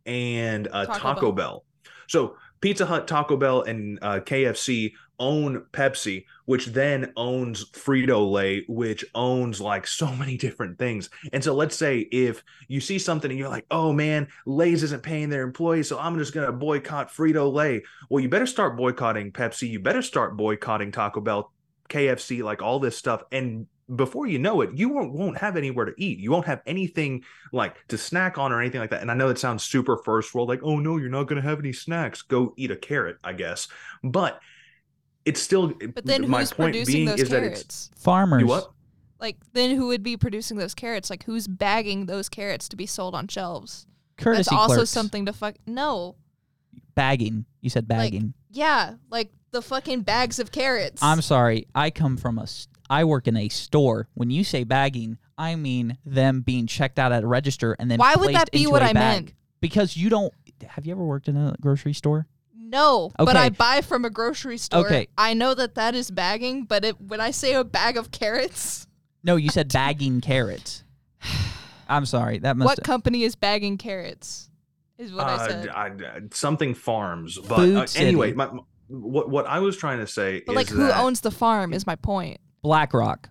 and 0.07 0.69
uh, 0.73 0.87
taco, 0.87 0.99
taco 0.99 1.33
bell. 1.33 1.35
bell. 1.35 1.65
so 2.07 2.37
pizza 2.61 2.87
hut 2.87 3.09
taco 3.09 3.37
bell 3.37 3.63
and 3.63 3.99
uh, 4.03 4.21
kfc 4.21 4.93
own 5.21 5.65
Pepsi, 5.73 6.25
which 6.47 6.67
then 6.67 7.13
owns 7.17 7.71
Frito 7.71 8.29
Lay, 8.29 8.65
which 8.67 9.05
owns 9.15 9.61
like 9.61 9.87
so 9.87 10.13
many 10.17 10.37
different 10.37 10.79
things. 10.79 11.11
And 11.33 11.45
so 11.45 11.55
let's 11.55 11.77
say 11.77 12.01
if 12.11 12.43
you 12.67 12.81
see 12.81 12.99
something 12.99 13.31
and 13.31 13.39
you're 13.39 13.49
like, 13.49 13.67
oh 13.71 13.93
man, 13.93 14.27
Lay's 14.47 14.83
isn't 14.83 15.05
paying 15.05 15.29
their 15.29 15.43
employees, 15.43 15.89
so 15.89 15.99
I'm 15.99 16.19
just 16.19 16.35
going 16.35 16.47
to 16.47 16.53
boycott 16.53 17.13
Frito 17.13 17.53
Lay. 17.53 17.83
Well, 18.09 18.21
you 18.21 18.29
better 18.29 18.47
start 18.47 18.77
boycotting 18.77 19.31
Pepsi. 19.31 19.69
You 19.69 19.79
better 19.79 20.03
start 20.03 20.37
boycotting 20.37 20.91
Taco 20.91 21.21
Bell, 21.21 21.53
KFC, 21.89 22.43
like 22.43 22.63
all 22.63 22.81
this 22.81 22.97
stuff. 22.97 23.23
And 23.31 23.67
before 23.97 24.27
you 24.27 24.39
know 24.39 24.61
it, 24.61 24.71
you 24.75 24.89
won't, 24.89 25.13
won't 25.13 25.39
have 25.39 25.57
anywhere 25.57 25.85
to 25.85 25.95
eat. 25.97 26.19
You 26.19 26.31
won't 26.31 26.47
have 26.47 26.63
anything 26.67 27.25
like 27.53 27.77
to 27.89 27.99
snack 27.99 28.39
on 28.39 28.53
or 28.53 28.61
anything 28.61 28.81
like 28.81 28.91
that. 28.91 29.03
And 29.03 29.11
I 29.11 29.15
know 29.15 29.29
that 29.29 29.39
sounds 29.39 29.65
super 29.65 29.97
first 29.99 30.35
world, 30.35 30.49
like, 30.49 30.63
oh 30.63 30.79
no, 30.79 30.97
you're 30.97 31.09
not 31.09 31.25
going 31.25 31.43
to 31.43 31.49
have 31.49 31.59
any 31.59 31.73
snacks. 31.73 32.23
Go 32.23 32.55
eat 32.57 32.71
a 32.71 32.77
carrot, 32.77 33.19
I 33.25 33.33
guess. 33.33 33.69
But 34.03 34.41
it's 35.31 35.41
still 35.41 35.73
but 35.95 36.05
then 36.05 36.29
my 36.29 36.41
who's 36.41 36.53
point 36.53 36.75
producing 36.75 36.95
being 36.95 37.07
those 37.07 37.21
is 37.21 37.29
carrots? 37.29 37.61
that 37.61 37.65
it's 37.65 37.91
farmers. 37.97 38.41
You 38.41 38.49
what? 38.49 38.73
Like 39.21 39.37
then 39.53 39.77
who 39.77 39.87
would 39.87 40.03
be 40.03 40.17
producing 40.17 40.57
those 40.57 40.75
carrots? 40.75 41.09
Like 41.09 41.25
who's 41.25 41.47
bagging 41.47 42.07
those 42.07 42.29
carrots 42.29 42.69
to 42.71 42.77
be 42.77 42.87
sold 42.87 43.15
on 43.15 43.29
shelves? 43.29 43.87
Courtesy 44.19 44.51
That's 44.51 44.53
also 44.53 44.75
clerks. 44.77 44.91
something 44.91 45.27
to 45.27 45.33
fuck. 45.33 45.55
No. 45.67 46.17
Bagging. 46.95 47.47
You 47.61 47.71
said 47.71 47.87
bagging. 47.87 48.23
Like, 48.23 48.33
yeah, 48.51 48.95
like 49.11 49.31
the 49.53 49.63
fucking 49.63 50.03
bags 50.03 50.39
of 50.39 50.51
carrots. 50.53 51.03
I'm 51.03 51.23
sorry. 51.23 51.67
I 51.75 51.91
come 51.91 52.17
from 52.17 52.39
a. 52.39 52.47
I 52.89 53.05
work 53.05 53.29
in 53.29 53.37
a 53.37 53.49
store. 53.49 54.09
When 54.15 54.31
you 54.31 54.43
say 54.43 54.65
bagging, 54.65 55.19
I 55.39 55.55
mean 55.55 55.97
them 56.05 56.41
being 56.41 56.67
checked 56.67 56.99
out 56.99 57.13
at 57.13 57.23
a 57.23 57.27
register 57.27 57.77
and 57.79 57.91
then. 57.91 57.99
Why 57.99 58.17
would 58.17 58.35
that 58.35 58.51
be 58.51 58.67
what 58.67 58.83
I 58.83 58.93
meant? 58.93 59.33
Because 59.61 59.97
you 59.97 60.09
don't. 60.11 60.35
Have 60.67 60.87
you 60.87 60.93
ever 60.93 61.05
worked 61.05 61.29
in 61.29 61.37
a 61.37 61.55
grocery 61.61 61.93
store? 61.95 62.27
No, 62.71 63.07
okay. 63.19 63.25
but 63.25 63.37
I 63.37 63.49
buy 63.49 63.81
from 63.81 64.05
a 64.05 64.11
grocery 64.11 64.57
store. 64.57 64.87
Okay. 64.87 65.09
I 65.19 65.35
know 65.35 65.55
that 65.55 65.75
that 65.75 65.97
is 65.97 66.09
bagging, 66.09 66.65
but 66.65 66.85
it, 66.85 67.01
when 67.01 67.21
I 67.21 67.33
say 67.33 67.55
a 67.55 67.65
bag 67.65 67.97
of 67.97 68.13
carrots. 68.13 68.87
No, 69.25 69.35
you 69.35 69.49
said 69.49 69.73
bagging 69.73 70.21
carrots. 70.21 70.85
I'm 71.89 72.07
sorry. 72.07 72.39
That 72.39 72.57
must. 72.57 72.67
What 72.67 72.85
company 72.85 73.25
is 73.25 73.35
bagging 73.35 73.77
carrots? 73.77 74.49
Is 74.99 75.13
what 75.13 75.27
uh, 75.27 75.31
I 75.31 75.49
said. 75.49 75.69
I, 75.69 75.91
something 76.33 76.75
farms, 76.75 77.39
but 77.39 77.75
uh, 77.75 77.87
anyway, 77.97 78.33
my, 78.35 78.49
what 78.87 79.29
what 79.29 79.47
I 79.47 79.59
was 79.59 79.77
trying 79.77 79.99
to 79.99 80.07
say 80.07 80.43
but 80.47 80.53
is 80.53 80.57
like 80.57 80.69
who 80.69 80.87
that, 80.87 81.03
owns 81.03 81.23
the 81.23 81.33
farm 81.33 81.73
is 81.73 81.87
my 81.87 81.97
point. 81.97 82.39
BlackRock. 82.63 83.29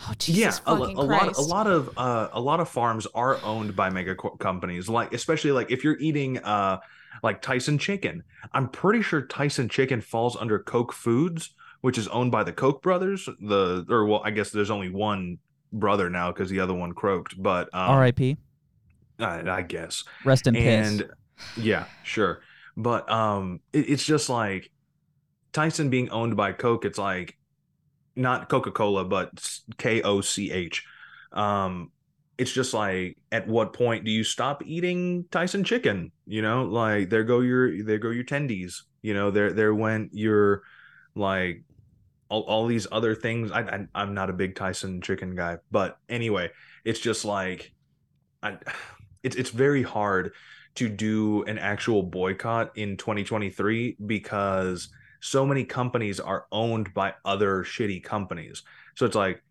Oh 0.00 0.12
Jesus! 0.18 0.60
Yeah, 0.66 0.72
a, 0.72 0.74
a 0.74 0.76
lot, 0.76 1.36
a 1.36 1.40
lot 1.40 1.66
of 1.66 1.96
uh, 1.96 2.28
a 2.32 2.40
lot 2.40 2.60
of 2.60 2.68
farms 2.68 3.06
are 3.14 3.40
owned 3.42 3.74
by 3.74 3.88
mega 3.88 4.16
co- 4.16 4.36
companies. 4.36 4.88
Like 4.88 5.14
especially 5.14 5.52
like 5.52 5.70
if 5.70 5.82
you're 5.82 5.98
eating 5.98 6.38
uh 6.38 6.78
like 7.22 7.40
Tyson 7.42 7.78
Chicken. 7.78 8.22
I'm 8.52 8.68
pretty 8.68 9.02
sure 9.02 9.22
Tyson 9.22 9.68
Chicken 9.68 10.00
falls 10.00 10.36
under 10.36 10.58
Koch 10.58 10.92
Foods, 10.92 11.54
which 11.80 11.98
is 11.98 12.08
owned 12.08 12.32
by 12.32 12.44
the 12.44 12.52
Koch 12.52 12.82
brothers. 12.82 13.28
The 13.40 13.86
or 13.88 14.06
well, 14.06 14.22
I 14.24 14.30
guess 14.30 14.50
there's 14.50 14.70
only 14.70 14.90
one 14.90 15.38
brother 15.72 16.10
now 16.10 16.32
because 16.32 16.50
the 16.50 16.60
other 16.60 16.74
one 16.74 16.92
croaked. 16.92 17.40
But 17.40 17.68
um, 17.72 17.90
R.I.P. 17.90 18.36
I, 19.18 19.48
I, 19.48 19.62
guess 19.62 20.04
rest 20.24 20.46
in 20.46 20.54
peace. 20.54 21.02
Yeah, 21.56 21.84
sure. 22.02 22.42
But 22.76 23.10
um, 23.10 23.60
it, 23.72 23.90
it's 23.90 24.04
just 24.04 24.28
like 24.28 24.70
Tyson 25.52 25.90
being 25.90 26.10
owned 26.10 26.36
by 26.36 26.52
Koch. 26.52 26.84
It's 26.84 26.98
like 26.98 27.36
not 28.16 28.48
Coca 28.48 28.70
Cola, 28.70 29.04
but 29.04 29.30
K 29.78 30.02
O 30.02 30.20
C 30.20 30.50
H. 30.50 30.84
Um, 31.32 31.90
it's 32.38 32.52
just 32.52 32.74
like 32.74 33.18
at 33.30 33.46
what 33.46 33.72
point 33.72 34.04
do 34.04 34.10
you 34.10 34.24
stop 34.24 34.62
eating 34.64 35.26
Tyson 35.30 35.64
chicken? 35.64 36.10
You 36.32 36.40
know, 36.40 36.64
like 36.64 37.10
there 37.10 37.24
go 37.24 37.40
your 37.40 37.84
there 37.84 37.98
go 37.98 38.08
your 38.08 38.24
tendies. 38.24 38.84
You 39.02 39.12
know, 39.12 39.30
there 39.30 39.52
there 39.52 39.74
went 39.74 40.14
your 40.14 40.62
like 41.14 41.62
all, 42.30 42.40
all 42.44 42.66
these 42.66 42.86
other 42.90 43.14
things. 43.14 43.52
I, 43.52 43.60
I 43.60 43.86
I'm 43.94 44.14
not 44.14 44.30
a 44.30 44.32
big 44.32 44.54
Tyson 44.54 45.02
chicken 45.02 45.36
guy, 45.36 45.58
but 45.70 45.98
anyway, 46.08 46.50
it's 46.86 47.00
just 47.00 47.26
like 47.26 47.74
I 48.42 48.56
it's 49.22 49.36
it's 49.36 49.50
very 49.50 49.82
hard 49.82 50.32
to 50.76 50.88
do 50.88 51.42
an 51.42 51.58
actual 51.58 52.02
boycott 52.02 52.78
in 52.78 52.96
2023 52.96 53.98
because 54.06 54.88
so 55.20 55.44
many 55.44 55.66
companies 55.66 56.18
are 56.18 56.46
owned 56.50 56.94
by 56.94 57.12
other 57.26 57.62
shitty 57.62 58.02
companies. 58.02 58.62
So 58.94 59.04
it's 59.04 59.14
like 59.14 59.42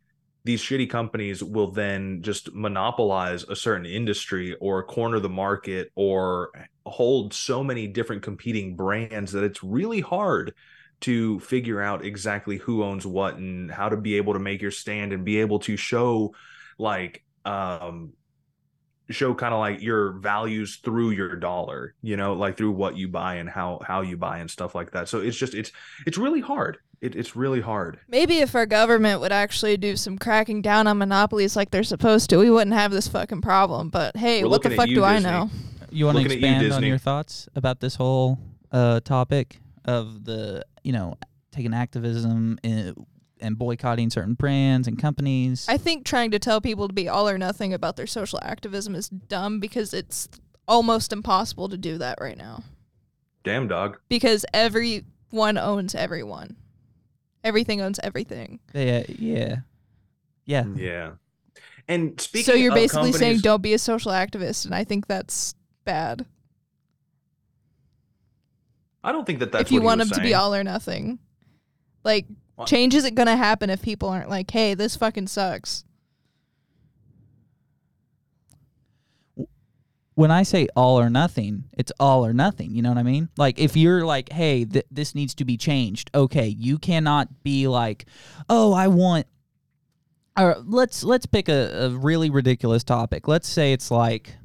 these 0.43 0.61
shitty 0.61 0.89
companies 0.89 1.43
will 1.43 1.71
then 1.71 2.21
just 2.21 2.53
monopolize 2.53 3.43
a 3.43 3.55
certain 3.55 3.85
industry 3.85 4.55
or 4.59 4.83
corner 4.83 5.19
the 5.19 5.29
market 5.29 5.91
or 5.95 6.51
hold 6.85 7.33
so 7.33 7.63
many 7.63 7.87
different 7.87 8.23
competing 8.23 8.75
brands 8.75 9.31
that 9.33 9.43
it's 9.43 9.63
really 9.63 10.01
hard 10.01 10.53
to 11.01 11.39
figure 11.39 11.81
out 11.81 12.05
exactly 12.05 12.57
who 12.57 12.83
owns 12.83 13.05
what 13.05 13.35
and 13.35 13.71
how 13.71 13.89
to 13.89 13.97
be 13.97 14.17
able 14.17 14.33
to 14.33 14.39
make 14.39 14.61
your 14.61 14.71
stand 14.71 15.13
and 15.13 15.25
be 15.25 15.39
able 15.39 15.59
to 15.59 15.75
show 15.75 16.33
like 16.77 17.23
um 17.45 18.13
show 19.09 19.33
kind 19.33 19.53
of 19.53 19.59
like 19.59 19.81
your 19.81 20.13
values 20.13 20.79
through 20.83 21.09
your 21.09 21.35
dollar 21.35 21.93
you 22.01 22.15
know 22.17 22.33
like 22.33 22.55
through 22.55 22.71
what 22.71 22.95
you 22.95 23.07
buy 23.07 23.35
and 23.35 23.49
how 23.49 23.79
how 23.85 24.01
you 24.01 24.15
buy 24.15 24.39
and 24.39 24.49
stuff 24.49 24.73
like 24.73 24.91
that. 24.91 25.09
So 25.09 25.19
it's 25.19 25.37
just 25.37 25.53
it's 25.53 25.71
it's 26.05 26.17
really 26.17 26.41
hard 26.41 26.77
it, 27.01 27.15
it's 27.15 27.35
really 27.35 27.61
hard 27.61 27.99
maybe 28.07 28.39
if 28.39 28.55
our 28.55 28.65
government 28.65 29.19
would 29.21 29.31
actually 29.31 29.75
do 29.77 29.95
some 29.95 30.17
cracking 30.17 30.61
down 30.61 30.87
on 30.87 30.97
monopolies 30.97 31.55
like 31.55 31.71
they're 31.71 31.83
supposed 31.83 32.29
to 32.29 32.37
we 32.37 32.49
wouldn't 32.49 32.75
have 32.75 32.91
this 32.91 33.07
fucking 33.07 33.41
problem 33.41 33.89
but 33.89 34.15
hey 34.15 34.43
We're 34.43 34.49
what 34.49 34.63
the 34.63 34.71
fuck 34.71 34.87
you, 34.87 34.95
do 34.95 35.01
Disney. 35.01 35.15
i 35.15 35.19
know 35.19 35.49
you 35.89 36.05
want 36.05 36.17
to 36.17 36.25
expand 36.25 36.65
you, 36.65 36.71
on 36.71 36.83
your 36.83 36.97
thoughts 36.97 37.49
about 37.55 37.79
this 37.79 37.95
whole 37.95 38.39
uh 38.71 38.99
topic 39.01 39.59
of 39.85 40.23
the 40.25 40.63
you 40.83 40.93
know 40.93 41.17
taking 41.51 41.73
activism 41.73 42.57
in, 42.63 42.95
and 43.41 43.57
boycotting 43.57 44.09
certain 44.09 44.35
brands 44.35 44.87
and 44.87 44.99
companies. 44.99 45.65
I 45.67 45.77
think 45.77 46.05
trying 46.05 46.31
to 46.31 46.39
tell 46.39 46.61
people 46.61 46.87
to 46.87 46.93
be 46.93 47.09
all 47.09 47.27
or 47.27 47.37
nothing 47.37 47.73
about 47.73 47.97
their 47.97 48.07
social 48.07 48.39
activism 48.41 48.95
is 48.95 49.09
dumb 49.09 49.59
because 49.59 49.93
it's 49.93 50.29
almost 50.67 51.11
impossible 51.11 51.67
to 51.69 51.77
do 51.77 51.97
that 51.97 52.19
right 52.21 52.37
now. 52.37 52.63
Damn 53.43 53.67
dog. 53.67 53.97
Because 54.07 54.45
everyone 54.53 55.57
owns 55.57 55.95
everyone. 55.95 56.55
Everything 57.43 57.81
owns 57.81 57.99
everything. 58.03 58.59
Yeah, 58.73 59.03
yeah. 59.07 59.55
Yeah. 60.45 60.63
Hmm. 60.63 60.77
Yeah. 60.77 61.11
And 61.87 62.19
speaking 62.21 62.45
so 62.45 62.53
you're 62.53 62.71
of 62.71 62.75
basically 62.75 63.11
saying 63.13 63.39
don't 63.39 63.61
be 63.61 63.73
a 63.73 63.79
social 63.79 64.11
activist, 64.11 64.65
and 64.65 64.73
I 64.75 64.83
think 64.83 65.07
that's 65.07 65.55
bad. 65.83 66.25
I 69.03 69.11
don't 69.11 69.25
think 69.25 69.39
that 69.39 69.51
that's 69.51 69.63
if 69.63 69.71
you 69.71 69.77
what 69.77 69.81
he 69.81 69.85
want 69.87 69.99
was 69.99 70.09
them 70.09 70.19
to 70.19 70.23
be 70.23 70.33
all 70.33 70.53
or 70.53 70.63
nothing, 70.63 71.19
like 72.03 72.27
What? 72.55 72.67
change 72.67 72.93
isn't 72.93 73.15
gonna 73.15 73.35
happen 73.35 73.69
if 73.69 73.81
people 73.81 74.09
aren't 74.09 74.29
like, 74.29 74.49
"Hey, 74.51 74.73
this 74.75 74.95
fucking 74.95 75.27
sucks." 75.27 75.83
When 80.15 80.31
I 80.31 80.43
say 80.43 80.67
all 80.75 80.99
or 80.99 81.09
nothing, 81.09 81.65
it's 81.77 81.91
all 81.99 82.25
or 82.25 82.33
nothing. 82.33 82.75
You 82.75 82.81
know 82.81 82.89
what 82.89 82.97
I 82.97 83.03
mean? 83.03 83.29
Like 83.37 83.59
if 83.59 83.77
you're 83.77 84.05
like, 84.05 84.31
hey, 84.31 84.65
th- 84.65 84.85
this 84.91 85.15
needs 85.15 85.33
to 85.35 85.45
be 85.45 85.57
changed. 85.57 86.11
Okay, 86.13 86.47
you 86.47 86.77
cannot 86.77 87.43
be 87.43 87.67
like, 87.67 88.05
oh, 88.49 88.73
I 88.73 88.87
want. 88.87 89.27
Or 90.37 90.57
let's 90.65 91.03
let's 91.03 91.25
pick 91.25 91.49
a, 91.49 91.85
a 91.85 91.89
really 91.89 92.29
ridiculous 92.29 92.83
topic. 92.83 93.27
Let's 93.27 93.47
say 93.47 93.73
it's 93.73 93.91
like, 93.91 94.35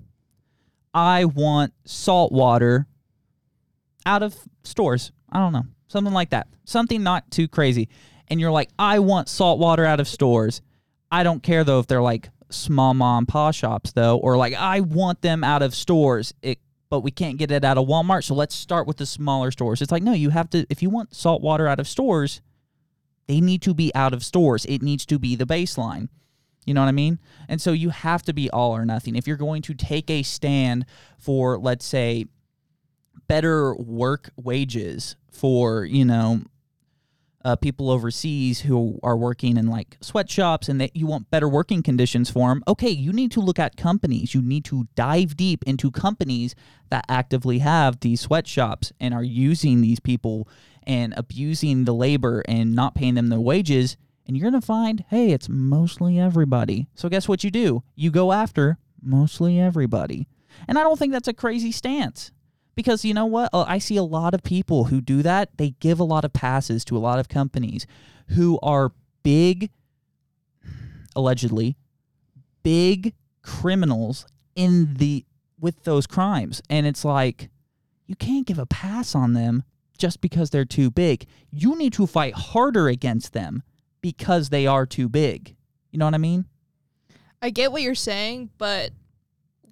I 0.94 1.24
want 1.24 1.72
salt 1.84 2.32
water 2.32 2.86
out 4.04 4.22
of 4.22 4.36
stores. 4.64 5.12
I 5.30 5.38
don't 5.38 5.52
know, 5.52 5.66
something 5.88 6.14
like 6.14 6.30
that. 6.30 6.48
Something 6.64 7.02
not 7.02 7.30
too 7.30 7.48
crazy. 7.48 7.88
And 8.28 8.40
you're 8.40 8.50
like, 8.50 8.70
I 8.78 8.98
want 8.98 9.28
salt 9.28 9.58
water 9.58 9.84
out 9.84 10.00
of 10.00 10.08
stores. 10.08 10.60
I 11.10 11.22
don't 11.22 11.42
care 11.42 11.64
though 11.64 11.78
if 11.80 11.86
they're 11.86 12.02
like 12.02 12.30
small 12.50 12.94
mom 12.94 13.18
and 13.18 13.28
pop 13.28 13.54
shops 13.54 13.92
though, 13.92 14.18
or 14.18 14.36
like 14.36 14.54
I 14.54 14.80
want 14.80 15.22
them 15.22 15.44
out 15.44 15.62
of 15.62 15.74
stores. 15.74 16.34
It, 16.42 16.58
but 16.88 17.00
we 17.00 17.10
can't 17.10 17.36
get 17.36 17.50
it 17.50 17.64
out 17.64 17.78
of 17.78 17.88
Walmart, 17.88 18.24
so 18.24 18.34
let's 18.34 18.54
start 18.54 18.86
with 18.86 18.98
the 18.98 19.06
smaller 19.06 19.50
stores. 19.50 19.82
It's 19.82 19.92
like 19.92 20.02
no, 20.02 20.12
you 20.12 20.30
have 20.30 20.50
to. 20.50 20.66
If 20.70 20.82
you 20.82 20.90
want 20.90 21.14
salt 21.14 21.42
water 21.42 21.66
out 21.66 21.80
of 21.80 21.88
stores, 21.88 22.40
they 23.26 23.40
need 23.40 23.62
to 23.62 23.74
be 23.74 23.94
out 23.94 24.14
of 24.14 24.24
stores. 24.24 24.64
It 24.66 24.82
needs 24.82 25.04
to 25.06 25.18
be 25.18 25.36
the 25.36 25.46
baseline. 25.46 26.08
You 26.64 26.74
know 26.74 26.80
what 26.80 26.88
I 26.88 26.92
mean? 26.92 27.20
And 27.48 27.60
so 27.60 27.72
you 27.72 27.90
have 27.90 28.22
to 28.24 28.32
be 28.32 28.50
all 28.50 28.72
or 28.72 28.84
nothing. 28.84 29.14
If 29.14 29.28
you're 29.28 29.36
going 29.36 29.62
to 29.62 29.74
take 29.74 30.10
a 30.10 30.24
stand 30.24 30.84
for, 31.16 31.58
let's 31.58 31.86
say, 31.86 32.26
better 33.28 33.74
work 33.76 34.30
wages 34.36 35.16
for, 35.30 35.84
you 35.84 36.04
know, 36.04 36.42
uh, 37.46 37.54
people 37.54 37.90
overseas 37.90 38.62
who 38.62 38.98
are 39.04 39.16
working 39.16 39.56
in 39.56 39.68
like 39.68 39.96
sweatshops 40.00 40.68
and 40.68 40.80
that 40.80 40.96
you 40.96 41.06
want 41.06 41.30
better 41.30 41.48
working 41.48 41.80
conditions 41.80 42.28
for 42.28 42.48
them, 42.48 42.60
okay, 42.66 42.90
you 42.90 43.12
need 43.12 43.30
to 43.30 43.40
look 43.40 43.60
at 43.60 43.76
companies. 43.76 44.34
You 44.34 44.42
need 44.42 44.64
to 44.64 44.88
dive 44.96 45.36
deep 45.36 45.62
into 45.64 45.92
companies 45.92 46.56
that 46.90 47.04
actively 47.08 47.60
have 47.60 48.00
these 48.00 48.20
sweatshops 48.20 48.92
and 48.98 49.14
are 49.14 49.22
using 49.22 49.80
these 49.80 50.00
people 50.00 50.48
and 50.82 51.14
abusing 51.16 51.84
the 51.84 51.94
labor 51.94 52.42
and 52.48 52.74
not 52.74 52.96
paying 52.96 53.14
them 53.14 53.28
the 53.28 53.40
wages. 53.40 53.96
And 54.26 54.36
you're 54.36 54.50
going 54.50 54.60
to 54.60 54.66
find, 54.66 55.04
hey, 55.10 55.30
it's 55.30 55.48
mostly 55.48 56.18
everybody. 56.18 56.88
So 56.96 57.08
guess 57.08 57.28
what 57.28 57.44
you 57.44 57.52
do? 57.52 57.84
You 57.94 58.10
go 58.10 58.32
after 58.32 58.78
mostly 59.00 59.60
everybody. 59.60 60.26
And 60.66 60.76
I 60.76 60.82
don't 60.82 60.98
think 60.98 61.12
that's 61.12 61.28
a 61.28 61.32
crazy 61.32 61.70
stance 61.70 62.32
because 62.76 63.04
you 63.04 63.14
know 63.14 63.26
what? 63.26 63.50
Uh, 63.52 63.64
i 63.66 63.78
see 63.78 63.96
a 63.96 64.02
lot 64.02 64.34
of 64.34 64.42
people 64.42 64.84
who 64.84 65.00
do 65.00 65.22
that. 65.22 65.50
They 65.56 65.70
give 65.80 65.98
a 65.98 66.04
lot 66.04 66.24
of 66.24 66.32
passes 66.32 66.84
to 66.86 66.96
a 66.96 67.00
lot 67.00 67.18
of 67.18 67.28
companies 67.28 67.86
who 68.28 68.58
are 68.62 68.92
big 69.22 69.70
allegedly 71.16 71.76
big 72.66 73.14
criminals 73.42 74.26
in 74.56 74.94
the 74.94 75.24
with 75.60 75.84
those 75.84 76.04
crimes. 76.04 76.60
And 76.68 76.84
it's 76.84 77.04
like 77.04 77.48
you 78.08 78.16
can't 78.16 78.44
give 78.44 78.58
a 78.58 78.66
pass 78.66 79.14
on 79.14 79.34
them 79.34 79.62
just 79.96 80.20
because 80.20 80.50
they're 80.50 80.64
too 80.64 80.90
big. 80.90 81.26
You 81.52 81.78
need 81.78 81.92
to 81.92 82.08
fight 82.08 82.34
harder 82.34 82.88
against 82.88 83.34
them 83.34 83.62
because 84.00 84.48
they 84.48 84.66
are 84.66 84.84
too 84.84 85.08
big. 85.08 85.54
You 85.92 86.00
know 86.00 86.06
what 86.06 86.14
i 86.14 86.18
mean? 86.18 86.44
I 87.40 87.50
get 87.50 87.70
what 87.70 87.82
you're 87.82 87.94
saying, 87.94 88.50
but 88.58 88.90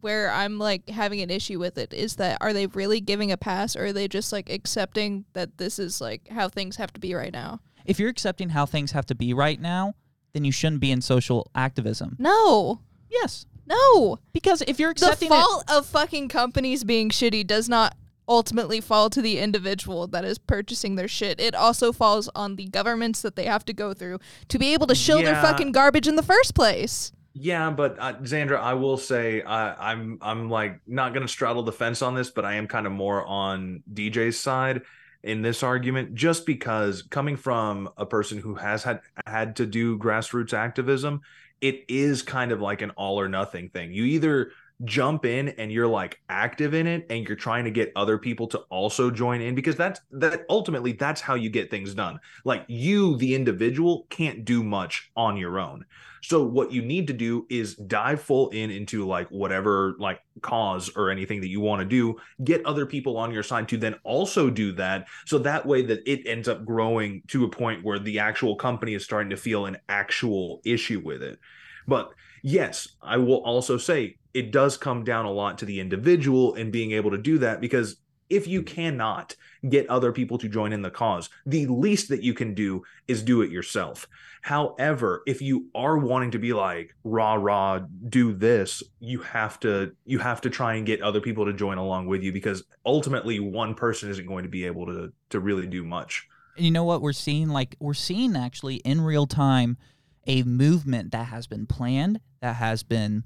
where 0.04 0.30
I'm 0.30 0.58
like 0.58 0.88
having 0.90 1.20
an 1.22 1.30
issue 1.30 1.58
with 1.58 1.78
it 1.78 1.94
is 1.94 2.16
that 2.16 2.36
are 2.42 2.52
they 2.52 2.66
really 2.66 3.00
giving 3.00 3.32
a 3.32 3.36
pass 3.38 3.74
or 3.74 3.86
are 3.86 3.92
they 3.92 4.06
just 4.06 4.32
like 4.32 4.50
accepting 4.50 5.24
that 5.32 5.56
this 5.56 5.78
is 5.78 5.98
like 6.00 6.28
how 6.28 6.48
things 6.48 6.76
have 6.76 6.92
to 6.92 7.00
be 7.00 7.14
right 7.14 7.32
now? 7.32 7.60
if 7.86 7.98
you're 7.98 8.08
accepting 8.10 8.50
how 8.50 8.64
things 8.66 8.92
have 8.92 9.04
to 9.06 9.14
be 9.14 9.34
right 9.34 9.60
now 9.60 9.94
then 10.34 10.44
you 10.44 10.52
shouldn't 10.52 10.80
be 10.80 10.90
in 10.90 11.00
social 11.00 11.50
activism 11.54 12.16
No. 12.18 12.80
yes 13.10 13.46
No. 13.66 14.18
Because 14.34 14.62
if 14.62 14.78
you're 14.78 14.92
The 14.94 15.06
accepting 15.06 15.28
it, 15.32 15.34
fault 15.34 15.64
of 15.70 15.86
fucking 15.86 16.28
companies 16.28 16.84
being 16.84 17.08
shitty 17.10 17.46
does 17.46 17.66
not 17.68 17.94
ultimately 18.28 18.80
fall 18.80 19.08
to 19.10 19.20
the 19.22 19.38
individual 19.38 20.06
that 20.08 20.24
is 20.24 20.38
purchasing 20.38 20.96
their 20.96 21.08
shit. 21.08 21.38
It 21.40 21.54
also 21.54 21.92
falls 21.92 22.28
on 22.34 22.56
the 22.56 22.66
governments 22.68 23.20
that 23.22 23.36
they 23.36 23.44
have 23.44 23.64
to 23.66 23.72
go 23.74 23.92
through 23.94 24.18
to 24.48 24.58
be 24.58 24.72
able 24.74 24.86
to 24.86 24.94
shill 24.94 25.20
their 25.22 25.40
fucking 25.42 25.72
garbage 25.72 26.08
in 26.08 26.16
the 26.16 26.22
first 26.22 26.54
place. 26.54 27.12
Yeah, 27.36 27.70
but 27.70 27.98
uh, 27.98 28.14
Zandra, 28.20 28.58
I 28.60 28.74
will 28.74 28.96
say 28.96 29.42
I, 29.42 29.92
I'm 29.92 30.18
I'm 30.22 30.48
like 30.48 30.80
not 30.86 31.12
gonna 31.14 31.26
straddle 31.26 31.64
the 31.64 31.72
fence 31.72 32.00
on 32.00 32.14
this, 32.14 32.30
but 32.30 32.44
I 32.44 32.54
am 32.54 32.68
kind 32.68 32.86
of 32.86 32.92
more 32.92 33.24
on 33.26 33.82
DJ's 33.92 34.38
side 34.38 34.82
in 35.24 35.42
this 35.42 35.62
argument, 35.64 36.14
just 36.14 36.46
because 36.46 37.02
coming 37.02 37.36
from 37.36 37.88
a 37.96 38.06
person 38.06 38.38
who 38.38 38.54
has 38.54 38.84
had 38.84 39.00
had 39.26 39.56
to 39.56 39.66
do 39.66 39.98
grassroots 39.98 40.54
activism, 40.54 41.22
it 41.60 41.84
is 41.88 42.22
kind 42.22 42.52
of 42.52 42.60
like 42.60 42.82
an 42.82 42.90
all 42.90 43.18
or 43.20 43.28
nothing 43.28 43.68
thing. 43.68 43.92
You 43.92 44.04
either 44.04 44.52
jump 44.84 45.24
in 45.24 45.48
and 45.50 45.70
you're 45.70 45.86
like 45.86 46.20
active 46.28 46.74
in 46.74 46.86
it 46.86 47.06
and 47.08 47.26
you're 47.26 47.36
trying 47.36 47.64
to 47.64 47.70
get 47.70 47.92
other 47.94 48.18
people 48.18 48.48
to 48.48 48.58
also 48.70 49.10
join 49.10 49.40
in 49.40 49.54
because 49.54 49.76
that's 49.76 50.00
that 50.10 50.44
ultimately 50.48 50.92
that's 50.92 51.20
how 51.20 51.34
you 51.34 51.48
get 51.48 51.70
things 51.70 51.94
done. 51.94 52.18
Like 52.44 52.64
you 52.66 53.16
the 53.16 53.34
individual 53.34 54.06
can't 54.10 54.44
do 54.44 54.64
much 54.64 55.10
on 55.16 55.36
your 55.36 55.60
own. 55.60 55.84
So 56.22 56.42
what 56.42 56.72
you 56.72 56.82
need 56.82 57.06
to 57.06 57.12
do 57.12 57.46
is 57.50 57.76
dive 57.76 58.20
full 58.20 58.48
in 58.50 58.70
into 58.70 59.06
like 59.06 59.28
whatever 59.28 59.94
like 59.98 60.20
cause 60.40 60.90
or 60.96 61.10
anything 61.10 61.40
that 61.42 61.48
you 61.48 61.60
want 61.60 61.80
to 61.80 61.86
do 61.86 62.16
get 62.42 62.64
other 62.66 62.86
people 62.86 63.16
on 63.16 63.32
your 63.32 63.42
side 63.42 63.68
to 63.68 63.76
then 63.76 63.94
also 64.02 64.50
do 64.50 64.72
that. 64.72 65.06
So 65.26 65.38
that 65.38 65.66
way 65.66 65.82
that 65.82 66.00
it 66.04 66.26
ends 66.26 66.48
up 66.48 66.64
growing 66.64 67.22
to 67.28 67.44
a 67.44 67.50
point 67.50 67.84
where 67.84 68.00
the 68.00 68.18
actual 68.18 68.56
company 68.56 68.94
is 68.94 69.04
starting 69.04 69.30
to 69.30 69.36
feel 69.36 69.66
an 69.66 69.76
actual 69.88 70.60
issue 70.64 71.00
with 71.04 71.22
it. 71.22 71.38
But 71.86 72.10
yes 72.44 72.88
i 73.02 73.16
will 73.16 73.42
also 73.42 73.78
say 73.78 74.14
it 74.34 74.50
does 74.50 74.76
come 74.76 75.04
down 75.04 75.24
a 75.24 75.30
lot 75.30 75.58
to 75.58 75.64
the 75.64 75.80
individual 75.80 76.54
and 76.54 76.72
being 76.72 76.92
able 76.92 77.10
to 77.10 77.18
do 77.18 77.38
that 77.38 77.60
because 77.60 77.96
if 78.30 78.46
you 78.48 78.62
cannot 78.62 79.36
get 79.68 79.88
other 79.88 80.10
people 80.10 80.38
to 80.38 80.48
join 80.48 80.72
in 80.72 80.82
the 80.82 80.90
cause 80.90 81.30
the 81.46 81.66
least 81.66 82.08
that 82.08 82.22
you 82.22 82.34
can 82.34 82.54
do 82.54 82.82
is 83.06 83.22
do 83.22 83.42
it 83.42 83.50
yourself 83.50 84.06
However, 84.44 85.22
if 85.26 85.40
you 85.40 85.70
are 85.74 85.96
wanting 85.96 86.32
to 86.32 86.38
be 86.38 86.52
like 86.52 86.94
rah 87.02 87.32
rah 87.32 87.80
do 88.10 88.34
this, 88.34 88.82
you 89.00 89.20
have 89.20 89.58
to 89.60 89.92
you 90.04 90.18
have 90.18 90.42
to 90.42 90.50
try 90.50 90.74
and 90.74 90.84
get 90.84 91.00
other 91.00 91.22
people 91.22 91.46
to 91.46 91.54
join 91.54 91.78
along 91.78 92.08
with 92.08 92.22
you 92.22 92.30
because 92.30 92.62
ultimately 92.84 93.40
one 93.40 93.74
person 93.74 94.10
isn't 94.10 94.26
going 94.26 94.42
to 94.42 94.50
be 94.50 94.66
able 94.66 94.84
to 94.84 95.14
to 95.30 95.40
really 95.40 95.66
do 95.66 95.82
much. 95.82 96.28
you 96.56 96.70
know 96.70 96.84
what 96.84 97.00
we're 97.00 97.14
seeing? 97.14 97.48
Like 97.48 97.74
we're 97.80 97.94
seeing 97.94 98.36
actually 98.36 98.76
in 98.76 99.00
real 99.00 99.26
time 99.26 99.78
a 100.26 100.42
movement 100.42 101.12
that 101.12 101.28
has 101.28 101.46
been 101.46 101.64
planned, 101.64 102.20
that 102.42 102.56
has 102.56 102.82
been 102.82 103.24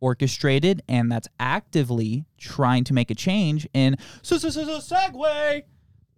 orchestrated, 0.00 0.82
and 0.88 1.10
that's 1.10 1.28
actively 1.40 2.24
trying 2.38 2.84
to 2.84 2.94
make 2.94 3.10
a 3.10 3.14
change 3.14 3.68
in 3.74 3.96
so 4.22 4.38
so 4.38 4.50
so 4.50 4.64
so 4.64 4.94
segue 4.94 5.62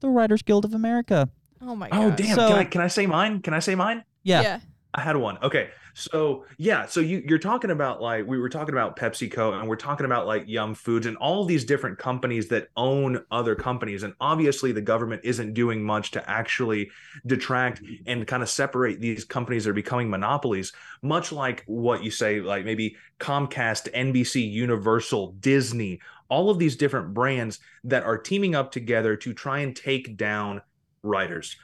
the 0.00 0.08
Writers 0.08 0.42
Guild 0.42 0.64
of 0.64 0.74
America. 0.74 1.28
Oh 1.62 1.74
my 1.76 1.88
god. 1.90 2.04
Oh 2.12 2.16
damn! 2.16 2.36
So- 2.36 2.48
can 2.48 2.58
I 2.58 2.64
can 2.64 2.80
I 2.80 2.88
say 2.88 3.06
mine? 3.06 3.40
Can 3.42 3.54
I 3.54 3.58
say 3.58 3.74
mine? 3.74 4.04
Yeah. 4.22 4.60
I 4.92 5.02
had 5.02 5.16
one. 5.16 5.38
Okay. 5.42 5.68
So 5.94 6.44
yeah, 6.58 6.86
so 6.86 7.00
you 7.00 7.22
you're 7.26 7.38
talking 7.38 7.70
about 7.70 8.00
like 8.00 8.26
we 8.26 8.38
were 8.38 8.48
talking 8.48 8.74
about 8.74 8.96
PepsiCo 8.96 9.58
and 9.58 9.68
we're 9.68 9.76
talking 9.76 10.06
about 10.06 10.26
like 10.26 10.44
Yum 10.46 10.74
Foods 10.74 11.06
and 11.06 11.16
all 11.18 11.44
these 11.44 11.64
different 11.64 11.98
companies 11.98 12.48
that 12.48 12.68
own 12.76 13.24
other 13.30 13.54
companies 13.54 14.02
and 14.02 14.14
obviously 14.20 14.72
the 14.72 14.80
government 14.80 15.22
isn't 15.24 15.54
doing 15.54 15.82
much 15.82 16.10
to 16.12 16.30
actually 16.30 16.90
detract 17.26 17.82
mm-hmm. 17.82 17.94
and 18.06 18.26
kind 18.26 18.42
of 18.42 18.48
separate 18.48 19.00
these 19.00 19.24
companies 19.24 19.64
that 19.64 19.70
are 19.70 19.74
becoming 19.74 20.08
monopolies 20.08 20.72
much 21.02 21.32
like 21.32 21.64
what 21.66 22.02
you 22.02 22.10
say 22.10 22.40
like 22.40 22.64
maybe 22.64 22.96
Comcast, 23.18 23.92
NBC, 23.92 24.50
Universal, 24.50 25.32
Disney, 25.40 26.00
all 26.28 26.50
of 26.50 26.58
these 26.58 26.76
different 26.76 27.12
brands 27.12 27.58
that 27.84 28.02
are 28.04 28.18
teaming 28.18 28.54
up 28.54 28.72
together 28.72 29.16
to 29.16 29.34
try 29.34 29.60
and 29.60 29.76
take 29.76 30.16
down 30.16 30.62
writers 31.02 31.56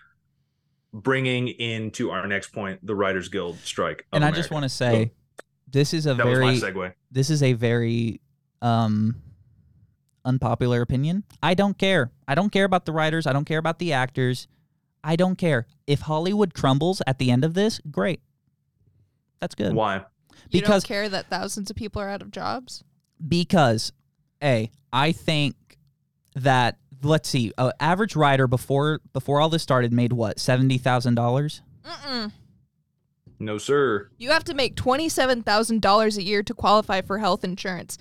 bringing 0.92 1.48
into 1.48 2.10
our 2.10 2.26
next 2.26 2.48
point 2.52 2.84
the 2.86 2.94
Writers 2.94 3.28
Guild 3.28 3.58
strike. 3.64 4.00
of 4.12 4.16
And 4.16 4.24
I 4.24 4.30
just 4.30 4.50
want 4.50 4.62
to 4.64 4.68
say 4.68 5.12
this 5.70 5.92
is 5.92 6.06
a 6.06 6.14
that 6.14 6.24
very 6.24 6.44
was 6.46 6.62
my 6.62 6.70
segue. 6.70 6.92
this 7.10 7.30
is 7.30 7.42
a 7.42 7.52
very 7.52 8.20
um 8.62 9.16
unpopular 10.24 10.80
opinion. 10.80 11.22
I 11.42 11.54
don't 11.54 11.78
care. 11.78 12.10
I 12.26 12.34
don't 12.34 12.50
care 12.50 12.64
about 12.64 12.84
the 12.84 12.92
writers. 12.92 13.26
I 13.26 13.32
don't 13.32 13.44
care 13.44 13.58
about 13.58 13.78
the 13.78 13.92
actors. 13.92 14.48
I 15.04 15.14
don't 15.14 15.36
care. 15.36 15.66
If 15.86 16.00
Hollywood 16.00 16.52
crumbles 16.52 17.00
at 17.06 17.18
the 17.18 17.30
end 17.30 17.44
of 17.44 17.54
this, 17.54 17.80
great. 17.90 18.20
That's 19.40 19.54
good. 19.54 19.74
Why? 19.74 19.98
you 20.50 20.60
because- 20.60 20.82
don't 20.82 20.88
care 20.88 21.08
that 21.08 21.28
thousands 21.30 21.70
of 21.70 21.76
people 21.76 22.00
are 22.02 22.08
out 22.08 22.22
of 22.22 22.30
jobs? 22.30 22.82
Because 23.26 23.92
A, 24.42 24.70
I 24.92 25.12
think 25.12 25.54
that 26.34 26.78
let's 27.06 27.28
see, 27.28 27.52
an 27.58 27.72
average 27.80 28.14
rider 28.16 28.46
before 28.46 29.00
before 29.12 29.40
all 29.40 29.48
this 29.48 29.62
started 29.62 29.92
made 29.92 30.12
what, 30.12 30.38
seventy 30.38 30.78
thousand 30.78 31.14
dollars? 31.14 31.62
Mm-mm. 31.84 32.32
No, 33.38 33.58
sir. 33.58 34.08
You 34.16 34.30
have 34.30 34.44
to 34.44 34.54
make 34.54 34.76
$27,000 34.76 36.16
a 36.16 36.22
year 36.22 36.42
to 36.42 36.54
qualify 36.54 37.02
for 37.02 37.18
health 37.18 37.44
insurance. 37.44 37.98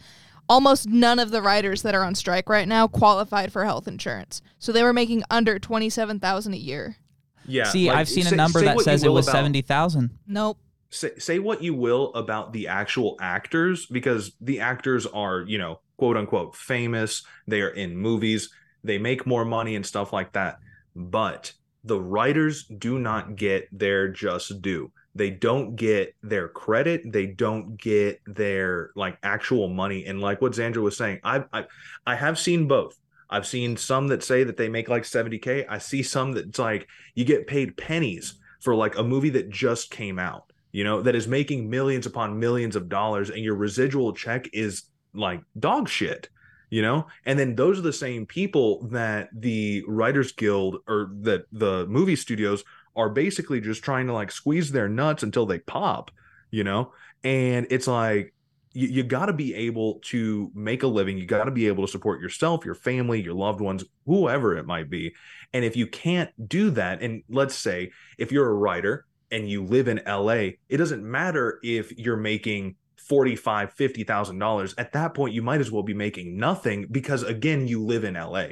Almost 0.48 0.88
none 0.88 1.20
of 1.20 1.32
the 1.32 1.42
riders 1.42 1.82
that 1.82 1.94
are 1.94 2.04
on 2.04 2.16
strike 2.16 2.48
right 2.48 2.68
now 2.68 2.88
qualified 2.88 3.52
for 3.52 3.66
health 3.66 3.86
insurance. 3.88 4.42
So 4.60 4.72
they 4.72 4.82
were 4.84 4.94
making 4.94 5.24
under 5.30 5.60
27,000 5.60 6.54
a 6.54 6.58
year. 6.58 6.98
Yeah. 7.46 7.66
See, 7.66 7.88
like, 7.90 7.98
I've 7.98 8.10
seen 8.10 8.24
say- 8.24 8.34
a 8.34 8.38
number 8.38 8.60
say 8.60 8.66
that 8.66 8.76
what 8.76 8.86
says 8.86 9.04
it 9.04 9.08
will 9.08 9.16
was 9.16 9.28
about- 9.28 9.38
seventy 9.38 9.62
thousand. 9.62 10.12
Nope. 10.26 10.58
say, 10.90 11.12
say 11.18 11.40
what 11.40 11.62
you 11.62 11.74
will 11.74 12.14
about 12.14 12.54
the 12.54 12.68
actual 12.70 13.18
actors 13.20 13.86
because 13.88 14.32
the 14.40 14.62
actors 14.62 15.06
are 15.06 15.42
you 15.42 15.58
know 15.58 15.80
quote 15.98 16.16
unquote 16.18 16.56
famous 16.56 17.24
they 17.48 17.62
are 17.62 17.70
in 17.70 17.98
movies 17.98 18.50
they 18.86 18.98
make 18.98 19.26
more 19.26 19.46
money 19.46 19.76
and 19.76 19.86
stuff 19.86 20.14
like 20.14 20.34
that. 20.34 20.60
But 20.96 21.54
the 21.84 22.00
writers 22.00 22.66
do 22.66 23.00
not 23.00 23.36
get 23.36 23.68
their 23.72 24.08
just 24.10 24.62
due. 24.62 24.92
They 25.14 25.30
don't 25.30 25.76
get 25.76 26.16
their 26.24 26.48
credit. 26.48 27.12
They 27.12 27.26
don't 27.26 27.78
get 27.78 28.22
their 28.26 28.92
like 28.96 29.18
actual 29.24 29.70
money. 29.70 30.06
And 30.06 30.20
like 30.20 30.42
what 30.42 30.54
Zandra 30.54 30.78
was 30.78 30.98
saying 30.98 31.20
I 31.24 31.44
I 31.54 31.66
I 32.06 32.16
have 32.16 32.40
seen 32.40 32.68
both. 32.68 32.98
I've 33.30 33.48
seen 33.48 33.76
some 33.76 34.08
that 34.10 34.24
say 34.24 34.44
that 34.44 34.58
they 34.58 34.70
make 34.70 34.90
like 34.90 35.04
70k 35.04 35.66
I 35.70 35.78
see 35.78 36.04
some 36.04 36.34
that's 36.34 36.60
like 36.60 36.88
you 37.16 37.26
get 37.26 37.48
paid 37.48 37.78
pennies 37.78 38.36
for 38.62 38.76
like 38.76 38.98
a 38.98 39.04
movie 39.04 39.32
that 39.32 39.50
just 39.50 39.90
came 39.92 40.20
out 40.20 40.52
you 40.76 40.84
know, 40.84 41.02
that 41.04 41.16
is 41.16 41.26
making 41.26 41.70
millions 41.70 42.06
upon 42.06 42.38
millions 42.38 42.76
of 42.76 42.90
dollars, 42.90 43.30
and 43.30 43.40
your 43.40 43.56
residual 43.56 44.12
check 44.12 44.50
is 44.52 44.84
like 45.14 45.40
dog 45.58 45.88
shit, 45.88 46.28
you 46.70 46.82
know? 46.82 47.08
And 47.26 47.38
then 47.38 47.56
those 47.56 47.80
are 47.80 47.84
the 47.84 47.94
same 47.94 48.26
people 48.26 48.88
that 48.88 49.30
the 49.34 49.84
Writers 49.88 50.32
Guild 50.32 50.78
or 50.88 51.12
that 51.22 51.46
the 51.52 51.86
movie 51.88 52.16
studios 52.16 52.64
are 52.96 53.10
basically 53.10 53.62
just 53.62 53.84
trying 53.84 54.08
to 54.08 54.14
like 54.14 54.32
squeeze 54.32 54.72
their 54.72 54.88
nuts 54.88 55.24
until 55.24 55.46
they 55.46 55.60
pop, 55.60 56.12
you 56.52 56.64
know? 56.64 56.94
And 57.24 57.68
it's 57.70 57.88
like, 57.88 58.34
you, 58.76 58.88
you 58.90 59.04
got 59.04 59.28
to 59.28 59.34
be 59.34 59.56
able 59.56 60.00
to 60.06 60.52
make 60.54 60.84
a 60.84 60.88
living. 60.88 61.18
You 61.18 61.26
got 61.26 61.46
to 61.46 61.52
be 61.52 61.68
able 61.68 61.86
to 61.86 61.92
support 61.92 62.22
yourself, 62.22 62.66
your 62.66 62.76
family, 62.76 63.22
your 63.22 63.34
loved 63.34 63.62
ones, 63.62 63.84
whoever 64.06 64.56
it 64.58 64.68
might 64.68 64.90
be. 64.90 65.16
And 65.54 65.66
if 65.66 65.76
you 65.76 65.88
can't 65.88 66.30
do 66.48 66.70
that, 66.72 67.02
and 67.02 67.24
let's 67.30 67.56
say 67.56 67.92
if 68.18 68.32
you're 68.32 68.50
a 68.50 68.54
writer 68.54 69.06
and 69.32 69.50
you 69.50 69.64
live 69.64 69.88
in 69.88 70.02
LA, 70.06 70.52
it 70.70 70.78
doesn't 70.78 71.04
matter 71.04 71.60
if 71.64 71.98
you're 71.98 72.18
making 72.18 72.76
forty-five, 73.08 73.74
fifty 73.74 74.04
thousand 74.04 74.40
dollars. 74.40 74.74
At 74.78 74.94
that 74.94 75.14
point, 75.14 75.34
you 75.34 75.42
might 75.42 75.62
as 75.62 75.72
well 75.72 75.84
be 75.84 75.94
making 75.94 76.38
nothing 76.38 76.88
because 76.90 77.24
again, 77.24 77.68
you 77.68 77.84
live 77.84 78.04
in 78.04 78.16
LA. 78.16 78.48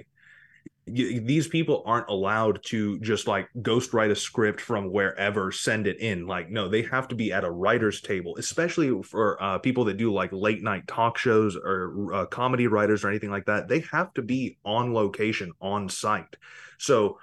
You, 0.86 1.22
these 1.22 1.48
people 1.48 1.82
aren't 1.86 2.10
allowed 2.10 2.62
to 2.66 3.00
just 3.00 3.26
like 3.26 3.48
ghost 3.62 3.94
write 3.94 4.12
a 4.12 4.16
script 4.16 4.60
from 4.60 4.92
wherever, 4.92 5.50
send 5.52 5.88
it 5.88 6.00
in. 6.00 6.28
Like, 6.28 6.50
no, 6.50 6.68
they 6.68 6.82
have 6.84 7.08
to 7.08 7.16
be 7.16 7.32
at 7.32 7.46
a 7.46 7.52
writer's 7.52 8.02
table, 8.02 8.36
especially 8.38 9.02
for 9.04 9.42
uh, 9.42 9.60
people 9.60 9.86
that 9.86 9.96
do 9.96 10.12
like 10.12 10.34
late 10.34 10.62
night 10.62 10.86
talk 10.88 11.18
shows 11.18 11.56
or 11.56 12.14
uh, 12.14 12.26
comedy 12.26 12.68
writers 12.68 13.04
or 13.04 13.10
anything 13.10 13.32
like 13.32 13.46
that. 13.46 13.70
They 13.70 13.80
have 13.92 14.14
to 14.16 14.22
be 14.22 14.58
on 14.66 14.94
location, 14.94 15.54
on 15.62 15.88
site. 15.88 16.36
So, 16.78 17.18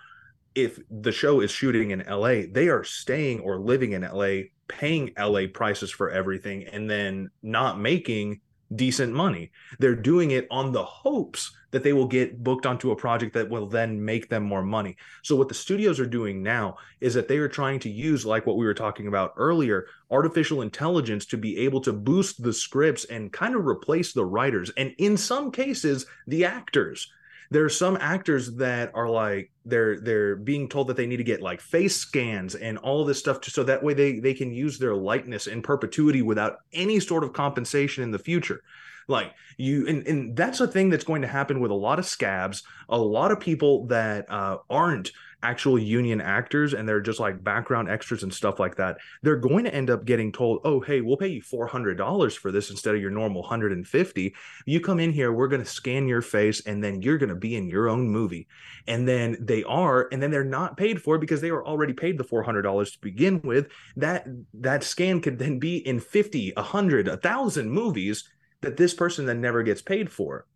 if 0.55 0.81
the 0.91 1.13
show 1.13 1.41
is 1.41 1.51
shooting 1.51 1.93
in 1.93 2.05
LA, 2.09 2.43
they 2.51 2.69
are 2.69 2.83
staying 2.83 3.41
or 3.41 3.61
living 3.61 3.93
in 3.93 4.03
LA, 4.03 4.49
paying 4.71 5.13
LA 5.19 5.43
prices 5.53 5.91
for 5.91 6.11
everything, 6.11 6.65
and 6.65 6.89
then 6.89 7.31
not 7.43 7.79
making 7.79 8.41
decent 8.77 9.13
money. 9.13 9.51
They're 9.79 9.97
doing 9.97 10.31
it 10.31 10.47
on 10.51 10.73
the 10.73 10.85
hopes 10.85 11.53
that 11.73 11.83
they 11.83 11.93
will 11.93 12.07
get 12.07 12.43
booked 12.43 12.67
onto 12.67 12.91
a 12.91 12.97
project 12.97 13.35
that 13.35 13.49
will 13.49 13.67
then 13.67 14.05
make 14.05 14.29
them 14.29 14.43
more 14.43 14.63
money. 14.63 14.97
So, 15.23 15.37
what 15.37 15.49
the 15.49 15.55
studios 15.55 16.01
are 16.01 16.07
doing 16.07 16.43
now 16.43 16.77
is 17.01 17.15
that 17.15 17.29
they 17.29 17.39
are 17.39 17.49
trying 17.49 17.79
to 17.81 17.91
use, 17.91 18.27
like 18.27 18.47
what 18.47 18.57
we 18.57 18.67
were 18.67 18.75
talking 18.75 19.07
about 19.07 19.35
earlier, 19.37 19.87
artificial 20.11 20.63
intelligence 20.63 21.27
to 21.27 21.37
be 21.37 21.59
able 21.59 21.81
to 21.83 21.93
boost 21.93 22.43
the 22.43 22.53
scripts 22.53 23.05
and 23.05 23.33
kind 23.33 23.55
of 23.55 23.67
replace 23.67 24.13
the 24.13 24.25
writers. 24.25 24.71
And 24.77 24.95
in 24.99 25.17
some 25.17 25.51
cases, 25.51 26.07
the 26.27 26.45
actors 26.45 27.11
there 27.51 27.65
are 27.65 27.71
some 27.71 27.97
actors 28.01 28.55
that 28.57 28.93
are 28.95 29.09
like 29.09 29.51
they're 29.65 30.01
they're 30.01 30.37
being 30.37 30.69
told 30.69 30.87
that 30.87 30.97
they 30.97 31.07
need 31.07 31.17
to 31.17 31.25
get 31.25 31.43
like 31.43 31.61
face 31.61 31.97
scans 31.97 32.55
and 32.55 32.79
all 32.79 33.05
this 33.05 33.19
stuff 33.19 33.41
to, 33.41 33.51
so 33.51 33.65
that 33.65 33.83
way 33.83 33.93
they 33.93 34.21
they 34.21 34.35
can 34.35 34.53
use 34.53 34.79
their 34.79 34.95
likeness 34.95 35.47
in 35.47 35.61
perpetuity 35.61 36.23
without 36.23 36.59
any 36.73 37.01
sort 37.01 37.25
of 37.25 37.33
compensation 37.33 38.05
in 38.05 38.11
the 38.11 38.19
future. 38.19 38.63
Like 39.09 39.33
you 39.57 39.87
and, 39.89 40.07
and 40.07 40.37
that's 40.37 40.61
a 40.61 40.69
thing 40.69 40.91
that's 40.91 41.05
going 41.05 41.23
to 41.23 41.29
happen 41.29 41.61
with 41.61 41.73
a 41.73 41.75
lot 41.75 41.99
of 41.99 42.07
scabs. 42.07 42.63
A 42.89 42.99
lot 42.99 43.33
of 43.33 43.41
people 43.41 43.87
that 43.87 44.31
uh, 44.31 44.59
aren't 44.69 45.11
actual 45.43 45.79
union 45.79 46.21
actors 46.21 46.75
and 46.75 46.89
they're 46.89 47.01
just 47.01 47.21
like 47.21 47.43
background 47.43 47.89
extras 47.89 48.23
and 48.23 48.33
stuff 48.33 48.59
like 48.59 48.77
that 48.77 48.97
they're 49.23 49.37
going 49.37 49.65
to 49.65 49.75
end 49.75 49.91
up 49.91 50.05
getting 50.05 50.31
told 50.31 50.61
oh 50.65 50.81
hey 50.81 51.01
we'll 51.01 51.17
pay 51.17 51.29
you 51.29 51.43
$400 51.43 52.37
for 52.37 52.53
this 52.53 52.71
instead 52.71 52.95
of 52.95 53.01
your 53.01 53.11
normal 53.11 53.43
150 53.43 54.35
you 54.67 54.81
come 54.81 55.01
in 55.01 55.13
here 55.13 55.33
we're 55.33 55.49
going 55.49 55.63
to 55.63 55.69
scan 55.69 56.07
your 56.07 56.23
face 56.23 56.67
and 56.67 56.83
then 56.83 57.03
you're 57.03 57.19
going 57.19 57.29
to 57.29 57.35
be 57.35 57.57
in 57.57 57.69
your 57.69 57.89
own 57.89 58.09
movie. 58.09 58.47
And 58.87 59.07
then 59.07 59.37
they 59.41 59.65
are 59.65 60.09
and 60.13 60.23
then 60.23 60.31
they're 60.31 60.45
not 60.45 60.77
paid 60.77 61.03
for 61.03 61.19
because 61.19 61.41
they 61.41 61.53
were 61.53 61.67
already 61.67 61.93
paid 61.93 62.19
the 62.19 62.25
$400 62.25 62.93
to 62.93 62.99
begin 63.01 63.41
with. 63.43 63.69
That 63.97 64.27
that 64.55 64.85
scan 64.85 65.21
could 65.21 65.39
then 65.39 65.59
be 65.59 65.79
in 65.79 66.01
50 66.01 66.53
100 66.55 67.09
1000 67.09 67.71
movies 67.71 68.29
that 68.63 68.77
this 68.77 68.95
person 68.95 69.27
then 69.27 69.41
never 69.41 69.63
gets 69.63 69.83
paid 69.83 70.11
for. 70.11 70.47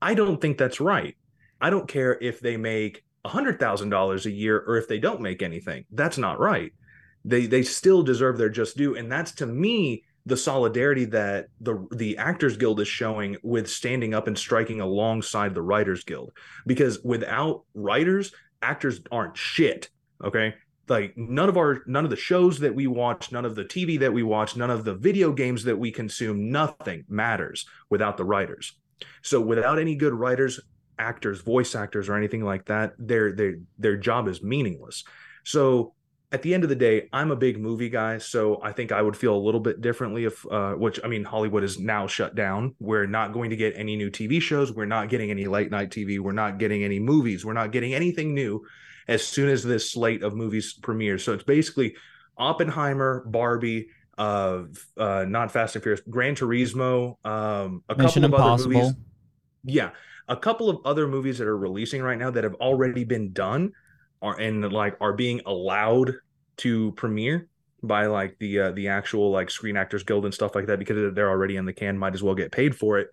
I 0.00 0.14
don't 0.14 0.40
think 0.40 0.58
that's 0.58 0.80
right. 0.80 1.16
I 1.60 1.70
don't 1.70 1.88
care 1.88 2.18
if 2.20 2.40
they 2.40 2.56
make 2.56 3.03
$100,000 3.24 4.26
a 4.26 4.30
year 4.30 4.64
or 4.66 4.76
if 4.76 4.88
they 4.88 4.98
don't 4.98 5.20
make 5.20 5.42
anything. 5.42 5.84
That's 5.90 6.18
not 6.18 6.38
right. 6.38 6.72
They 7.24 7.46
they 7.46 7.62
still 7.62 8.02
deserve 8.02 8.36
their 8.36 8.50
just 8.50 8.76
due 8.76 8.96
and 8.96 9.10
that's 9.10 9.32
to 9.36 9.46
me 9.46 10.04
the 10.26 10.36
solidarity 10.36 11.04
that 11.06 11.46
the 11.60 11.86
the 11.92 12.16
Actors 12.18 12.56
Guild 12.56 12.80
is 12.80 12.88
showing 12.88 13.36
with 13.42 13.68
standing 13.68 14.14
up 14.14 14.26
and 14.26 14.38
striking 14.38 14.80
alongside 14.80 15.54
the 15.54 15.62
Writers 15.62 16.04
Guild 16.04 16.32
because 16.66 17.00
without 17.02 17.62
writers 17.74 18.32
actors 18.62 19.00
aren't 19.12 19.36
shit, 19.36 19.90
okay? 20.22 20.54
Like 20.88 21.16
none 21.16 21.48
of 21.48 21.56
our 21.56 21.82
none 21.86 22.04
of 22.04 22.10
the 22.10 22.16
shows 22.16 22.58
that 22.60 22.74
we 22.74 22.86
watch, 22.86 23.32
none 23.32 23.44
of 23.44 23.54
the 23.54 23.64
TV 23.64 23.98
that 24.00 24.12
we 24.12 24.22
watch, 24.22 24.56
none 24.56 24.70
of 24.70 24.84
the 24.84 24.94
video 24.94 25.32
games 25.32 25.64
that 25.64 25.78
we 25.78 25.90
consume, 25.90 26.50
nothing 26.50 27.04
matters 27.08 27.66
without 27.90 28.16
the 28.16 28.24
writers. 28.24 28.76
So 29.22 29.40
without 29.40 29.78
any 29.78 29.94
good 29.96 30.12
writers, 30.12 30.60
actors, 30.98 31.40
voice 31.40 31.74
actors, 31.74 32.08
or 32.08 32.14
anything 32.14 32.44
like 32.44 32.66
that, 32.66 32.94
their 32.98 33.32
their 33.32 33.54
their 33.78 33.96
job 33.96 34.28
is 34.28 34.42
meaningless. 34.42 35.04
So 35.44 35.94
at 36.34 36.42
the 36.42 36.52
end 36.52 36.64
of 36.64 36.68
the 36.68 36.74
day, 36.74 37.08
I'm 37.12 37.30
a 37.30 37.36
big 37.36 37.60
movie 37.60 37.88
guy, 37.88 38.18
so 38.18 38.60
I 38.60 38.72
think 38.72 38.90
I 38.90 39.00
would 39.00 39.16
feel 39.16 39.36
a 39.36 39.38
little 39.38 39.60
bit 39.60 39.80
differently 39.80 40.24
if, 40.24 40.44
uh, 40.50 40.72
which 40.72 40.98
I 41.04 41.06
mean, 41.06 41.22
Hollywood 41.22 41.62
is 41.62 41.78
now 41.78 42.08
shut 42.08 42.34
down. 42.34 42.74
We're 42.80 43.06
not 43.06 43.32
going 43.32 43.50
to 43.50 43.56
get 43.56 43.74
any 43.76 43.94
new 43.94 44.10
TV 44.10 44.42
shows. 44.42 44.72
We're 44.72 44.84
not 44.84 45.08
getting 45.08 45.30
any 45.30 45.46
late 45.46 45.70
night 45.70 45.90
TV. 45.90 46.18
We're 46.18 46.32
not 46.32 46.58
getting 46.58 46.82
any 46.82 46.98
movies. 46.98 47.44
We're 47.44 47.52
not 47.52 47.70
getting 47.70 47.94
anything 47.94 48.34
new 48.34 48.64
as 49.06 49.24
soon 49.24 49.48
as 49.48 49.62
this 49.62 49.92
slate 49.92 50.24
of 50.24 50.34
movies 50.34 50.72
premieres. 50.72 51.22
So 51.22 51.34
it's 51.34 51.44
basically 51.44 51.94
Oppenheimer, 52.36 53.22
Barbie, 53.26 53.90
uh, 54.18 54.62
uh, 54.96 55.26
not 55.28 55.52
Fast 55.52 55.76
and 55.76 55.84
Furious, 55.84 56.02
Gran 56.10 56.34
Turismo, 56.34 57.16
um, 57.24 57.84
a 57.88 57.94
Mission 57.94 58.22
couple 58.22 58.38
of 58.38 58.42
Impossible. 58.42 58.76
other 58.76 58.86
movies. 58.86 59.00
Yeah, 59.64 59.90
a 60.28 60.36
couple 60.36 60.70
of 60.70 60.78
other 60.84 61.06
movies 61.06 61.38
that 61.38 61.46
are 61.46 61.56
releasing 61.56 62.02
right 62.02 62.18
now 62.18 62.30
that 62.30 62.44
have 62.44 62.54
already 62.54 63.04
been 63.04 63.32
done 63.32 63.72
are 64.22 64.38
and 64.40 64.72
like 64.72 64.96
are 65.00 65.12
being 65.12 65.40
allowed 65.46 66.14
to 66.56 66.92
premiere 66.92 67.48
by 67.82 68.06
like 68.06 68.36
the 68.38 68.58
uh, 68.58 68.70
the 68.72 68.88
actual 68.88 69.30
like 69.30 69.50
Screen 69.50 69.76
Actors 69.76 70.02
Guild 70.02 70.24
and 70.24 70.32
stuff 70.32 70.54
like 70.54 70.66
that 70.66 70.78
because 70.78 71.14
they're 71.14 71.28
already 71.28 71.56
in 71.56 71.66
the 71.66 71.72
can, 71.72 71.98
might 71.98 72.14
as 72.14 72.22
well 72.22 72.34
get 72.34 72.52
paid 72.52 72.74
for 72.74 72.98
it. 72.98 73.10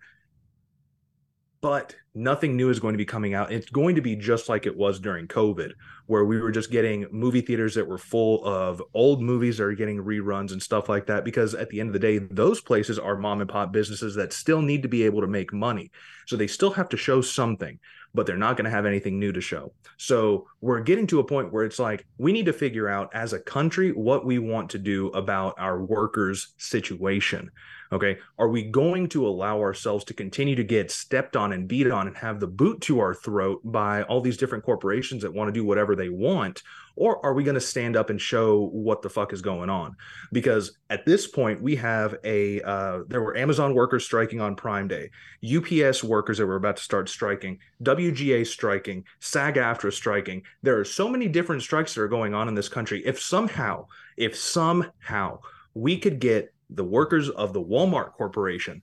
But 1.62 1.94
nothing 2.12 2.56
new 2.56 2.70
is 2.70 2.80
going 2.80 2.92
to 2.92 2.98
be 2.98 3.04
coming 3.04 3.34
out. 3.34 3.52
It's 3.52 3.70
going 3.70 3.94
to 3.94 4.02
be 4.02 4.16
just 4.16 4.48
like 4.48 4.66
it 4.66 4.76
was 4.76 4.98
during 4.98 5.28
COVID, 5.28 5.72
where 6.06 6.24
we 6.24 6.40
were 6.40 6.50
just 6.50 6.72
getting 6.72 7.06
movie 7.12 7.40
theaters 7.40 7.76
that 7.76 7.86
were 7.86 7.98
full 7.98 8.44
of 8.44 8.82
old 8.94 9.22
movies 9.22 9.58
that 9.58 9.64
are 9.64 9.72
getting 9.72 10.02
reruns 10.02 10.50
and 10.50 10.60
stuff 10.60 10.88
like 10.88 11.06
that. 11.06 11.24
Because 11.24 11.54
at 11.54 11.70
the 11.70 11.78
end 11.78 11.88
of 11.88 11.92
the 11.92 12.00
day, 12.00 12.18
those 12.18 12.60
places 12.60 12.98
are 12.98 13.16
mom 13.16 13.40
and 13.40 13.48
pop 13.48 13.72
businesses 13.72 14.16
that 14.16 14.32
still 14.32 14.60
need 14.60 14.82
to 14.82 14.88
be 14.88 15.04
able 15.04 15.20
to 15.20 15.28
make 15.28 15.52
money. 15.52 15.92
So 16.26 16.36
they 16.36 16.48
still 16.48 16.72
have 16.72 16.88
to 16.88 16.96
show 16.96 17.20
something, 17.20 17.78
but 18.12 18.26
they're 18.26 18.36
not 18.36 18.56
going 18.56 18.64
to 18.64 18.70
have 18.70 18.84
anything 18.84 19.20
new 19.20 19.30
to 19.30 19.40
show. 19.40 19.72
So 19.98 20.48
we're 20.60 20.80
getting 20.80 21.06
to 21.08 21.20
a 21.20 21.24
point 21.24 21.52
where 21.52 21.64
it's 21.64 21.78
like 21.78 22.06
we 22.18 22.32
need 22.32 22.46
to 22.46 22.52
figure 22.52 22.88
out 22.88 23.14
as 23.14 23.32
a 23.34 23.40
country 23.40 23.92
what 23.92 24.26
we 24.26 24.40
want 24.40 24.70
to 24.70 24.78
do 24.78 25.10
about 25.10 25.54
our 25.58 25.80
workers' 25.80 26.54
situation. 26.58 27.52
Okay. 27.92 28.18
Are 28.38 28.48
we 28.48 28.62
going 28.62 29.08
to 29.10 29.26
allow 29.26 29.60
ourselves 29.60 30.04
to 30.06 30.14
continue 30.14 30.56
to 30.56 30.64
get 30.64 30.90
stepped 30.90 31.36
on 31.36 31.52
and 31.52 31.68
beat 31.68 31.90
on 31.90 32.06
and 32.06 32.16
have 32.16 32.40
the 32.40 32.46
boot 32.46 32.80
to 32.82 33.00
our 33.00 33.14
throat 33.14 33.60
by 33.64 34.02
all 34.04 34.20
these 34.20 34.36
different 34.36 34.64
corporations 34.64 35.22
that 35.22 35.34
want 35.34 35.48
to 35.48 35.52
do 35.52 35.64
whatever 35.64 35.94
they 35.94 36.08
want? 36.08 36.62
or 36.96 37.24
are 37.24 37.32
we 37.32 37.44
going 37.44 37.54
to 37.54 37.60
stand 37.60 37.96
up 37.96 38.10
and 38.10 38.20
show 38.20 38.68
what 38.72 39.02
the 39.02 39.10
fuck 39.10 39.32
is 39.32 39.40
going 39.40 39.70
on? 39.70 39.96
Because 40.32 40.78
at 40.90 41.06
this 41.06 41.26
point, 41.26 41.62
we 41.62 41.76
have 41.76 42.16
a 42.24 42.60
uh, 42.62 43.00
there 43.08 43.22
were 43.22 43.36
Amazon 43.36 43.74
workers 43.74 44.04
striking 44.04 44.40
on 44.40 44.56
Prime 44.56 44.88
Day, 44.88 45.10
UPS 45.44 46.04
workers 46.04 46.38
that 46.38 46.46
were 46.46 46.56
about 46.56 46.76
to 46.76 46.82
start 46.82 47.08
striking, 47.08 47.58
WGA 47.82 48.46
striking, 48.46 49.04
SAG-AFTRA 49.20 49.92
striking. 49.92 50.42
There 50.62 50.78
are 50.78 50.84
so 50.84 51.08
many 51.08 51.28
different 51.28 51.62
strikes 51.62 51.94
that 51.94 52.02
are 52.02 52.08
going 52.08 52.34
on 52.34 52.48
in 52.48 52.54
this 52.54 52.68
country. 52.68 53.02
If 53.04 53.20
somehow, 53.20 53.86
if 54.16 54.36
somehow 54.36 55.40
we 55.74 55.98
could 55.98 56.18
get 56.18 56.51
the 56.74 56.84
workers 56.84 57.28
of 57.30 57.52
the 57.52 57.62
Walmart 57.62 58.12
Corporation 58.12 58.82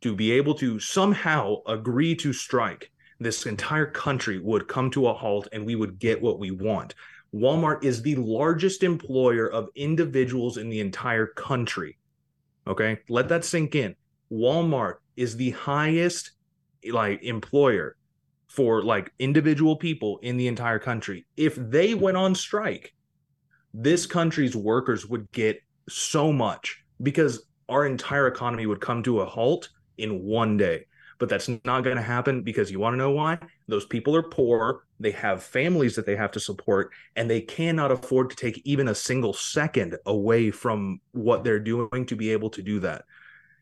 to 0.00 0.14
be 0.14 0.32
able 0.32 0.54
to 0.54 0.78
somehow 0.78 1.56
agree 1.66 2.14
to 2.16 2.32
strike 2.32 2.90
this 3.18 3.44
entire 3.46 3.86
country 3.86 4.38
would 4.38 4.66
come 4.66 4.90
to 4.90 5.06
a 5.08 5.12
halt 5.12 5.48
and 5.52 5.64
we 5.64 5.76
would 5.76 5.98
get 5.98 6.20
what 6.20 6.38
we 6.38 6.50
want. 6.50 6.94
Walmart 7.34 7.84
is 7.84 8.02
the 8.02 8.16
largest 8.16 8.82
employer 8.82 9.46
of 9.46 9.68
individuals 9.74 10.56
in 10.56 10.68
the 10.68 10.80
entire 10.80 11.26
country. 11.26 11.98
Okay? 12.66 12.98
Let 13.08 13.28
that 13.28 13.44
sink 13.44 13.74
in. 13.74 13.94
Walmart 14.32 14.96
is 15.16 15.36
the 15.36 15.50
highest 15.50 16.32
like 16.90 17.22
employer 17.22 17.96
for 18.48 18.82
like 18.82 19.12
individual 19.18 19.76
people 19.76 20.18
in 20.22 20.36
the 20.36 20.48
entire 20.48 20.78
country. 20.78 21.26
If 21.36 21.54
they 21.56 21.94
went 21.94 22.16
on 22.16 22.34
strike, 22.34 22.94
this 23.74 24.06
country's 24.06 24.56
workers 24.56 25.06
would 25.06 25.30
get 25.30 25.62
so 25.88 26.32
much 26.32 26.79
because 27.02 27.44
our 27.68 27.86
entire 27.86 28.26
economy 28.26 28.66
would 28.66 28.80
come 28.80 29.02
to 29.02 29.20
a 29.20 29.26
halt 29.26 29.68
in 29.98 30.24
one 30.24 30.56
day 30.56 30.84
but 31.20 31.28
that's 31.28 31.50
not 31.64 31.84
going 31.84 31.96
to 31.96 32.02
happen 32.02 32.42
because 32.42 32.72
you 32.72 32.80
want 32.80 32.94
to 32.94 32.98
know 32.98 33.10
why? 33.10 33.38
Those 33.68 33.84
people 33.84 34.16
are 34.16 34.22
poor, 34.22 34.84
they 34.98 35.10
have 35.12 35.42
families 35.42 35.94
that 35.94 36.06
they 36.06 36.16
have 36.16 36.32
to 36.32 36.40
support, 36.40 36.92
and 37.14 37.30
they 37.30 37.42
cannot 37.42 37.92
afford 37.92 38.30
to 38.30 38.36
take 38.36 38.60
even 38.64 38.88
a 38.88 38.94
single 38.94 39.34
second 39.34 39.96
away 40.06 40.50
from 40.50 41.00
what 41.12 41.44
they're 41.44 41.60
doing 41.60 42.06
to 42.06 42.16
be 42.16 42.32
able 42.32 42.48
to 42.50 42.62
do 42.62 42.80
that. 42.80 43.04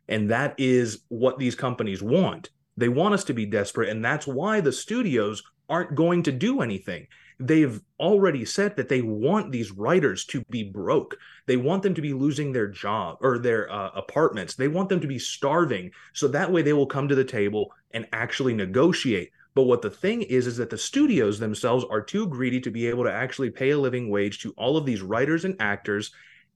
And 0.08 0.30
that 0.30 0.54
is 0.56 1.00
what 1.08 1.38
these 1.38 1.56
companies 1.56 2.00
want. 2.00 2.50
They 2.76 2.88
want 2.88 3.14
us 3.14 3.24
to 3.24 3.34
be 3.34 3.44
desperate, 3.44 3.88
and 3.88 4.04
that's 4.04 4.26
why 4.26 4.60
the 4.60 4.72
studios 4.72 5.42
aren't 5.68 5.96
going 5.96 6.22
to 6.22 6.32
do 6.32 6.62
anything 6.62 7.08
they've 7.40 7.80
already 8.00 8.44
said 8.44 8.76
that 8.76 8.88
they 8.88 9.02
want 9.02 9.52
these 9.52 9.70
writers 9.70 10.24
to 10.26 10.42
be 10.50 10.64
broke. 10.64 11.16
They 11.46 11.56
want 11.56 11.82
them 11.82 11.94
to 11.94 12.02
be 12.02 12.12
losing 12.12 12.52
their 12.52 12.68
job 12.68 13.18
or 13.20 13.38
their 13.38 13.70
uh, 13.70 13.90
apartments. 13.94 14.54
They 14.54 14.68
want 14.68 14.88
them 14.88 15.00
to 15.00 15.06
be 15.06 15.18
starving. 15.18 15.92
So 16.12 16.28
that 16.28 16.50
way 16.50 16.62
they 16.62 16.72
will 16.72 16.86
come 16.86 17.08
to 17.08 17.14
the 17.14 17.24
table 17.24 17.72
and 17.92 18.08
actually 18.12 18.54
negotiate. 18.54 19.30
But 19.54 19.64
what 19.64 19.82
the 19.82 19.90
thing 19.90 20.22
is, 20.22 20.46
is 20.46 20.56
that 20.58 20.70
the 20.70 20.78
studios 20.78 21.38
themselves 21.38 21.84
are 21.90 22.02
too 22.02 22.26
greedy 22.26 22.60
to 22.60 22.70
be 22.70 22.86
able 22.86 23.04
to 23.04 23.12
actually 23.12 23.50
pay 23.50 23.70
a 23.70 23.78
living 23.78 24.10
wage 24.10 24.40
to 24.40 24.52
all 24.56 24.76
of 24.76 24.84
these 24.84 25.02
writers 25.02 25.44
and 25.44 25.56
actors. 25.60 26.10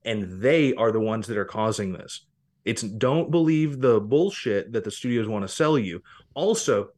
And 0.04 0.40
they 0.40 0.74
are 0.74 0.92
the 0.92 1.00
ones 1.00 1.26
that 1.28 1.38
are 1.38 1.44
causing 1.44 1.92
this. 1.92 2.26
It's 2.64 2.82
don't 2.82 3.30
believe 3.30 3.80
the 3.80 4.00
bullshit 4.00 4.72
that 4.72 4.84
the 4.84 4.90
studios 4.90 5.28
want 5.28 5.42
to 5.42 5.48
sell 5.48 5.78
you. 5.78 6.02
Also, 6.34 6.90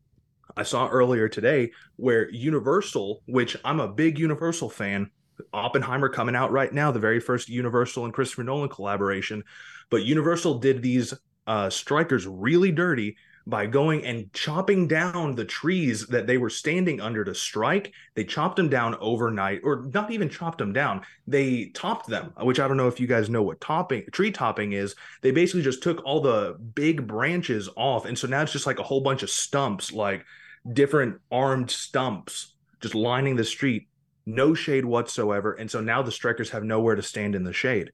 I 0.56 0.62
saw 0.62 0.88
earlier 0.88 1.28
today 1.28 1.72
where 1.96 2.30
Universal, 2.30 3.22
which 3.26 3.56
I'm 3.64 3.80
a 3.80 3.88
big 3.88 4.18
Universal 4.18 4.70
fan, 4.70 5.10
Oppenheimer 5.52 6.08
coming 6.08 6.36
out 6.36 6.52
right 6.52 6.72
now, 6.72 6.92
the 6.92 7.00
very 7.00 7.20
first 7.20 7.48
Universal 7.48 8.04
and 8.04 8.14
Christopher 8.14 8.44
Nolan 8.44 8.68
collaboration, 8.68 9.42
but 9.90 10.04
Universal 10.04 10.58
did 10.58 10.82
these 10.82 11.12
uh, 11.46 11.70
strikers 11.70 12.26
really 12.26 12.70
dirty 12.70 13.16
by 13.46 13.66
going 13.66 14.04
and 14.06 14.32
chopping 14.32 14.88
down 14.88 15.34
the 15.34 15.44
trees 15.44 16.06
that 16.06 16.26
they 16.26 16.38
were 16.38 16.48
standing 16.48 17.00
under 17.00 17.24
to 17.24 17.34
strike. 17.34 17.92
They 18.14 18.24
chopped 18.24 18.56
them 18.56 18.70
down 18.70 18.96
overnight, 19.00 19.60
or 19.64 19.84
not 19.92 20.10
even 20.10 20.30
chopped 20.30 20.58
them 20.58 20.72
down. 20.72 21.02
They 21.26 21.66
topped 21.74 22.08
them, 22.08 22.32
which 22.40 22.58
I 22.58 22.66
don't 22.66 22.78
know 22.78 22.88
if 22.88 23.00
you 23.00 23.06
guys 23.06 23.28
know 23.28 23.42
what 23.42 23.60
topping 23.60 24.04
tree 24.12 24.30
topping 24.30 24.72
is. 24.72 24.94
They 25.20 25.30
basically 25.30 25.62
just 25.62 25.82
took 25.82 26.02
all 26.04 26.20
the 26.20 26.56
big 26.74 27.06
branches 27.06 27.68
off, 27.76 28.06
and 28.06 28.18
so 28.18 28.26
now 28.26 28.42
it's 28.42 28.52
just 28.52 28.66
like 28.66 28.78
a 28.78 28.84
whole 28.84 29.02
bunch 29.02 29.22
of 29.22 29.30
stumps, 29.30 29.92
like 29.92 30.24
different 30.72 31.20
armed 31.30 31.70
stumps 31.70 32.54
just 32.84 32.94
lining 32.94 33.34
the 33.34 33.44
street, 33.44 33.88
no 34.26 34.52
shade 34.52 34.84
whatsoever. 34.84 35.54
And 35.54 35.70
so 35.70 35.80
now 35.80 36.02
the 36.02 36.12
strikers 36.12 36.50
have 36.50 36.64
nowhere 36.64 36.94
to 36.94 37.02
stand 37.02 37.34
in 37.34 37.42
the 37.42 37.52
shade. 37.52 37.90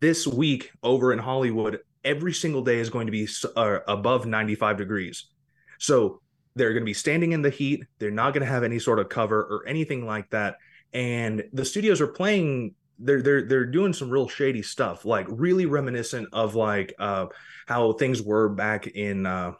This 0.00 0.26
week 0.26 0.70
over 0.82 1.14
in 1.14 1.18
Hollywood, 1.18 1.80
every 2.04 2.34
single 2.34 2.62
day 2.62 2.78
is 2.78 2.90
going 2.90 3.06
to 3.06 3.10
be 3.10 3.26
uh, 3.56 3.78
above 3.88 4.26
95 4.26 4.76
degrees. 4.76 5.30
So 5.78 6.20
they're 6.54 6.74
going 6.74 6.82
to 6.82 6.86
be 6.86 6.92
standing 6.92 7.32
in 7.32 7.40
the 7.40 7.48
heat. 7.48 7.84
They're 7.98 8.10
not 8.10 8.34
going 8.34 8.44
to 8.44 8.52
have 8.52 8.64
any 8.64 8.78
sort 8.78 8.98
of 8.98 9.08
cover 9.08 9.40
or 9.40 9.66
anything 9.66 10.04
like 10.04 10.28
that. 10.30 10.56
And 10.92 11.42
the 11.54 11.64
studios 11.64 12.02
are 12.02 12.06
playing 12.06 12.74
they're 12.98 13.22
they're 13.22 13.42
they're 13.42 13.66
doing 13.66 13.92
some 13.92 14.10
real 14.10 14.28
shady 14.28 14.62
stuff, 14.62 15.04
like 15.04 15.26
really 15.28 15.66
reminiscent 15.66 16.28
of 16.32 16.54
like 16.54 16.94
uh 16.98 17.26
how 17.66 17.92
things 17.94 18.22
were 18.22 18.48
back 18.50 18.86
in 18.86 19.26
uh 19.26 19.52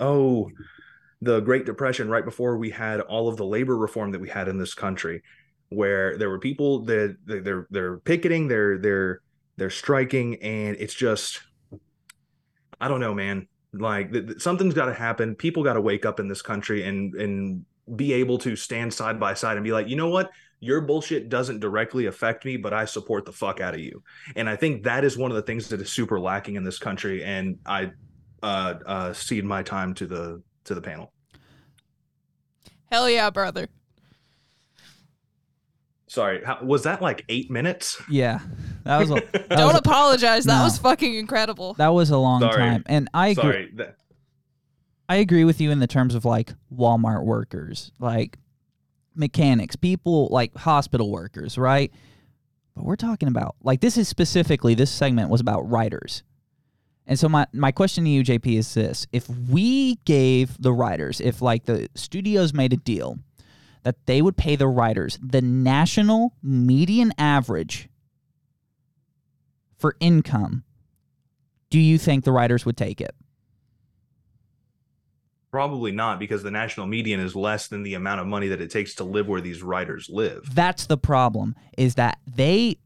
oh 0.00 0.50
the 1.26 1.40
Great 1.40 1.66
Depression, 1.66 2.08
right 2.08 2.24
before 2.24 2.56
we 2.56 2.70
had 2.70 3.00
all 3.00 3.28
of 3.28 3.36
the 3.36 3.44
labor 3.44 3.76
reform 3.76 4.12
that 4.12 4.20
we 4.20 4.28
had 4.28 4.48
in 4.48 4.56
this 4.56 4.72
country, 4.72 5.22
where 5.68 6.16
there 6.16 6.30
were 6.30 6.38
people 6.38 6.84
that 6.86 7.16
they're 7.24 7.66
they're 7.70 7.98
picketing, 7.98 8.48
they're 8.48 8.78
they're 8.78 9.20
they're 9.56 9.70
striking, 9.70 10.36
and 10.36 10.76
it's 10.78 10.94
just, 10.94 11.40
I 12.80 12.88
don't 12.88 13.00
know, 13.00 13.14
man. 13.14 13.48
Like 13.72 14.12
th- 14.12 14.40
something's 14.40 14.74
got 14.74 14.86
to 14.86 14.94
happen. 14.94 15.34
People 15.34 15.64
got 15.64 15.74
to 15.74 15.80
wake 15.80 16.06
up 16.06 16.20
in 16.20 16.28
this 16.28 16.42
country 16.42 16.84
and 16.84 17.14
and 17.14 17.64
be 17.94 18.12
able 18.14 18.38
to 18.38 18.56
stand 18.56 18.94
side 18.94 19.20
by 19.20 19.34
side 19.34 19.56
and 19.56 19.64
be 19.64 19.72
like, 19.72 19.88
you 19.88 19.96
know 19.96 20.08
what, 20.08 20.30
your 20.60 20.80
bullshit 20.80 21.28
doesn't 21.28 21.60
directly 21.60 22.06
affect 22.06 22.44
me, 22.44 22.56
but 22.56 22.72
I 22.72 22.84
support 22.84 23.24
the 23.24 23.32
fuck 23.32 23.60
out 23.60 23.74
of 23.74 23.80
you. 23.80 24.02
And 24.34 24.48
I 24.48 24.56
think 24.56 24.84
that 24.84 25.04
is 25.04 25.16
one 25.16 25.30
of 25.30 25.36
the 25.36 25.42
things 25.42 25.68
that 25.68 25.80
is 25.80 25.92
super 25.92 26.18
lacking 26.18 26.56
in 26.56 26.64
this 26.64 26.78
country. 26.78 27.22
And 27.22 27.58
I 27.66 27.92
uh, 28.42 28.74
uh, 28.86 29.12
cede 29.12 29.44
my 29.44 29.62
time 29.62 29.94
to 29.94 30.06
the 30.06 30.42
to 30.64 30.74
the 30.74 30.80
panel. 30.80 31.12
Hell 32.90 33.10
yeah, 33.10 33.30
brother. 33.30 33.68
Sorry, 36.08 36.42
how, 36.44 36.58
was 36.62 36.84
that 36.84 37.02
like 37.02 37.24
eight 37.28 37.50
minutes? 37.50 38.00
Yeah, 38.08 38.40
that 38.84 38.98
was. 39.00 39.10
A, 39.10 39.14
that 39.32 39.48
Don't 39.50 39.68
was 39.68 39.76
apologize. 39.76 40.44
That 40.44 40.58
no. 40.58 40.64
was 40.64 40.78
fucking 40.78 41.14
incredible. 41.14 41.74
that 41.74 41.88
was 41.88 42.10
a 42.10 42.16
long 42.16 42.40
Sorry. 42.40 42.56
time, 42.56 42.84
and 42.86 43.08
I 43.12 43.28
agree. 43.28 43.42
Sorry, 43.42 43.70
that, 43.74 43.96
I 45.08 45.16
agree 45.16 45.44
with 45.44 45.60
you 45.60 45.70
in 45.70 45.80
the 45.80 45.86
terms 45.86 46.14
of 46.14 46.24
like 46.24 46.54
Walmart 46.74 47.24
workers, 47.24 47.90
like 47.98 48.38
mechanics, 49.14 49.76
people 49.76 50.28
like 50.30 50.54
hospital 50.56 51.10
workers, 51.10 51.58
right? 51.58 51.92
But 52.74 52.84
we're 52.84 52.96
talking 52.96 53.28
about 53.28 53.56
like 53.62 53.80
this 53.80 53.96
is 53.96 54.08
specifically 54.08 54.74
this 54.74 54.90
segment 54.90 55.28
was 55.30 55.40
about 55.40 55.68
writers. 55.68 56.22
And 57.06 57.18
so 57.18 57.28
my 57.28 57.46
my 57.52 57.72
question 57.72 58.04
to 58.04 58.10
you 58.10 58.22
JP 58.22 58.58
is 58.58 58.74
this. 58.74 59.06
If 59.12 59.28
we 59.28 59.96
gave 60.04 60.60
the 60.60 60.72
writers, 60.72 61.20
if 61.20 61.40
like 61.40 61.64
the 61.64 61.88
studios 61.94 62.52
made 62.52 62.72
a 62.72 62.76
deal 62.76 63.18
that 63.84 64.06
they 64.06 64.20
would 64.20 64.36
pay 64.36 64.56
the 64.56 64.66
writers 64.66 65.18
the 65.22 65.40
national 65.40 66.34
median 66.42 67.12
average 67.18 67.88
for 69.78 69.96
income, 70.00 70.64
do 71.70 71.78
you 71.78 71.98
think 71.98 72.24
the 72.24 72.32
writers 72.32 72.66
would 72.66 72.76
take 72.76 73.00
it? 73.00 73.14
probably 75.56 75.90
not 75.90 76.18
because 76.18 76.42
the 76.42 76.50
national 76.50 76.86
median 76.86 77.18
is 77.18 77.34
less 77.34 77.68
than 77.68 77.82
the 77.82 77.94
amount 77.94 78.20
of 78.20 78.26
money 78.26 78.48
that 78.48 78.60
it 78.60 78.70
takes 78.70 78.94
to 78.94 79.04
live 79.04 79.26
where 79.26 79.40
these 79.40 79.62
writers 79.62 80.06
live. 80.10 80.46
that's 80.54 80.84
the 80.84 80.98
problem 80.98 81.54
is 81.78 81.94
that 81.94 82.18
they 82.26 82.76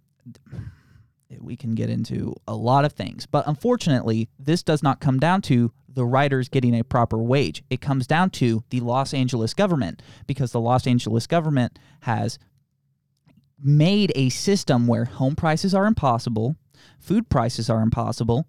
we 1.38 1.56
can 1.56 1.74
get 1.74 1.90
into 1.90 2.34
a 2.48 2.54
lot 2.54 2.84
of 2.84 2.92
things. 2.92 3.26
But 3.26 3.46
unfortunately 3.46 4.28
this 4.38 4.62
does 4.62 4.82
not 4.82 5.00
come 5.00 5.18
down 5.18 5.42
to 5.42 5.72
the 5.88 6.04
writers 6.04 6.48
getting 6.48 6.78
a 6.78 6.84
proper 6.84 7.18
wage. 7.18 7.62
It 7.70 7.80
comes 7.80 8.06
down 8.06 8.30
to 8.30 8.64
the 8.70 8.80
los 8.80 9.12
angeles 9.14 9.54
government 9.54 10.02
because 10.26 10.52
the 10.52 10.60
los 10.60 10.86
angeles 10.86 11.26
government 11.26 11.78
has 12.00 12.38
made 13.62 14.12
a 14.14 14.28
system 14.30 14.86
where 14.86 15.04
home 15.04 15.36
prices 15.36 15.74
are 15.74 15.86
impossible 15.86 16.56
food 16.98 17.28
prices 17.28 17.68
are 17.68 17.82
impossible 17.82 18.46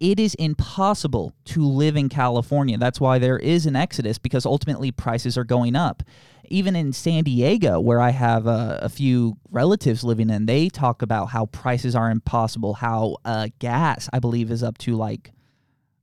it 0.00 0.20
is 0.20 0.34
impossible 0.34 1.32
to 1.46 1.66
live 1.66 1.96
in 1.96 2.08
California. 2.08 2.76
That's 2.78 3.00
why 3.00 3.18
there 3.18 3.38
is 3.38 3.66
an 3.66 3.76
exodus 3.76 4.18
because 4.18 4.44
ultimately 4.44 4.90
prices 4.90 5.38
are 5.38 5.44
going 5.44 5.76
up. 5.76 6.02
Even 6.48 6.76
in 6.76 6.92
San 6.92 7.24
Diego, 7.24 7.80
where 7.80 8.00
I 8.00 8.10
have 8.10 8.46
a, 8.46 8.80
a 8.82 8.88
few 8.88 9.38
relatives 9.50 10.04
living 10.04 10.28
in, 10.28 10.46
they 10.46 10.68
talk 10.68 11.00
about 11.00 11.26
how 11.26 11.46
prices 11.46 11.96
are 11.96 12.10
impossible, 12.10 12.74
how 12.74 13.16
uh, 13.24 13.48
gas, 13.60 14.10
I 14.12 14.18
believe, 14.18 14.50
is 14.50 14.62
up 14.62 14.76
to 14.78 14.94
like, 14.94 15.32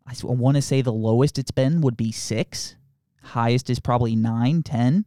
I 0.07 0.13
want 0.23 0.55
to 0.55 0.61
say 0.61 0.81
the 0.81 0.91
lowest 0.91 1.37
it's 1.37 1.51
been 1.51 1.81
would 1.81 1.95
be 1.95 2.11
six, 2.11 2.75
highest 3.21 3.69
is 3.69 3.79
probably 3.79 4.15
nine, 4.15 4.63
ten. 4.63 5.05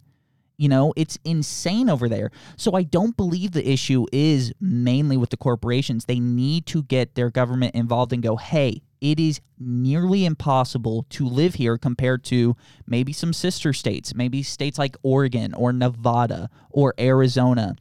You 0.57 0.69
know, 0.69 0.93
it's 0.97 1.19
insane 1.25 1.91
over 1.91 2.09
there. 2.09 2.31
So 2.57 2.73
I 2.75 2.85
don't 2.85 3.17
believe 3.17 3.53
the 3.53 3.69
issue 3.69 4.07
is 4.13 4.53
mainly 4.61 5.17
with 5.17 5.31
the 5.31 5.37
corporations. 5.37 6.05
They 6.05 6.21
need 6.21 6.67
to 6.67 6.85
get 6.85 7.17
their 7.17 7.31
government 7.31 7.75
involved 7.75 8.13
and 8.13 8.23
go, 8.23 8.37
hey, 8.37 8.83
it 9.01 9.19
is 9.19 9.41
nearly 9.59 10.25
impossible 10.25 11.07
to 11.11 11.27
live 11.27 11.55
here 11.55 11.77
compared 11.77 12.25
to 12.25 12.57
maybe 12.87 13.13
some 13.13 13.33
sister 13.33 13.73
states, 13.73 14.15
maybe 14.15 14.43
states 14.43 14.79
like 14.79 14.97
Oregon 15.03 15.55
or 15.55 15.73
Nevada 15.73 16.49
or 16.71 16.95
Arizona, 16.99 17.75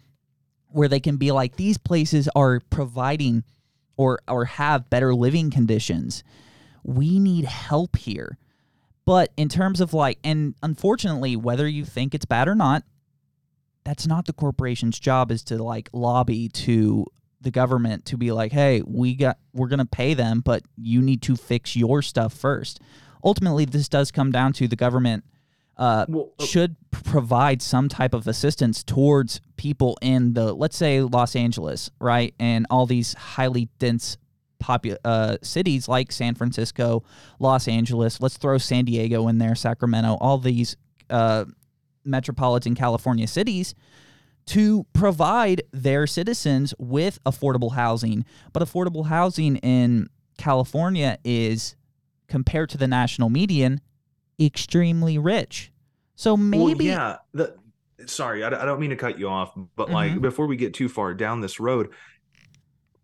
where 0.67 0.87
they 0.87 0.99
can 0.99 1.17
be 1.17 1.31
like, 1.31 1.55
these 1.55 1.77
places 1.77 2.27
are 2.35 2.59
providing 2.71 3.43
or, 3.95 4.19
or 4.27 4.45
have 4.45 4.89
better 4.89 5.13
living 5.13 5.51
conditions. 5.51 6.23
We 6.83 7.19
need 7.19 7.45
help 7.45 7.95
here. 7.95 8.37
But 9.05 9.31
in 9.35 9.49
terms 9.49 9.81
of 9.81 9.93
like, 9.93 10.19
and 10.23 10.55
unfortunately, 10.63 11.35
whether 11.35 11.67
you 11.67 11.83
think 11.85 12.15
it's 12.15 12.25
bad 12.25 12.47
or 12.47 12.55
not, 12.55 12.83
that's 13.83 14.07
not 14.07 14.25
the 14.25 14.33
corporation's 14.33 14.99
job 14.99 15.29
is 15.31 15.43
to 15.43 15.61
like 15.61 15.89
lobby 15.91 16.47
to 16.49 17.05
the 17.41 17.51
government 17.51 18.05
to 18.05 18.17
be 18.17 18.31
like, 18.31 18.51
hey, 18.51 18.81
we 18.85 19.15
got 19.15 19.37
we're 19.53 19.67
gonna 19.67 19.85
pay 19.85 20.13
them, 20.13 20.39
but 20.39 20.63
you 20.77 21.01
need 21.01 21.21
to 21.23 21.35
fix 21.35 21.75
your 21.75 22.01
stuff 22.01 22.33
first. 22.33 22.79
Ultimately, 23.23 23.65
this 23.65 23.89
does 23.89 24.11
come 24.11 24.31
down 24.31 24.53
to 24.53 24.67
the 24.67 24.75
government 24.75 25.25
uh, 25.77 26.05
well, 26.07 26.31
uh, 26.39 26.45
should 26.45 26.75
provide 26.91 27.61
some 27.61 27.89
type 27.89 28.13
of 28.13 28.27
assistance 28.27 28.83
towards 28.83 29.41
people 29.57 29.97
in 30.01 30.33
the 30.33 30.53
let's 30.53 30.77
say 30.77 31.01
Los 31.01 31.35
Angeles, 31.35 31.89
right, 31.99 32.33
and 32.39 32.65
all 32.69 32.85
these 32.85 33.13
highly 33.13 33.69
dense 33.79 34.17
popu- 34.63 34.97
uh, 35.03 35.37
cities 35.41 35.87
like 35.87 36.11
San 36.11 36.35
Francisco, 36.35 37.03
Los 37.39 37.67
Angeles. 37.67 38.21
Let's 38.21 38.37
throw 38.37 38.57
San 38.57 38.85
Diego 38.85 39.27
in 39.27 39.37
there, 39.37 39.55
Sacramento, 39.55 40.17
all 40.21 40.37
these 40.37 40.77
uh, 41.09 41.45
metropolitan 42.05 42.75
California 42.75 43.27
cities 43.27 43.75
to 44.45 44.85
provide 44.93 45.61
their 45.71 46.07
citizens 46.07 46.73
with 46.77 47.21
affordable 47.25 47.73
housing. 47.73 48.25
But 48.51 48.63
affordable 48.63 49.05
housing 49.07 49.57
in 49.57 50.09
California 50.37 51.17
is, 51.23 51.75
compared 52.27 52.69
to 52.71 52.77
the 52.77 52.87
national 52.87 53.29
median, 53.29 53.81
extremely 54.39 55.17
rich. 55.17 55.71
So 56.15 56.35
maybe. 56.35 56.63
Well, 56.63 56.81
yeah. 56.81 57.17
The, 57.33 57.55
sorry, 58.05 58.43
I, 58.43 58.47
I, 58.47 58.65
don't 58.65 58.79
mean 58.79 58.89
to 58.89 58.95
cut 58.95 59.17
you 59.17 59.29
off, 59.29 59.53
but 59.75 59.85
mm-hmm. 59.85 59.93
like 59.93 60.21
before 60.21 60.47
we 60.47 60.55
get 60.55 60.73
too 60.73 60.89
far 60.89 61.13
down 61.13 61.41
this 61.41 61.59
road, 61.59 61.89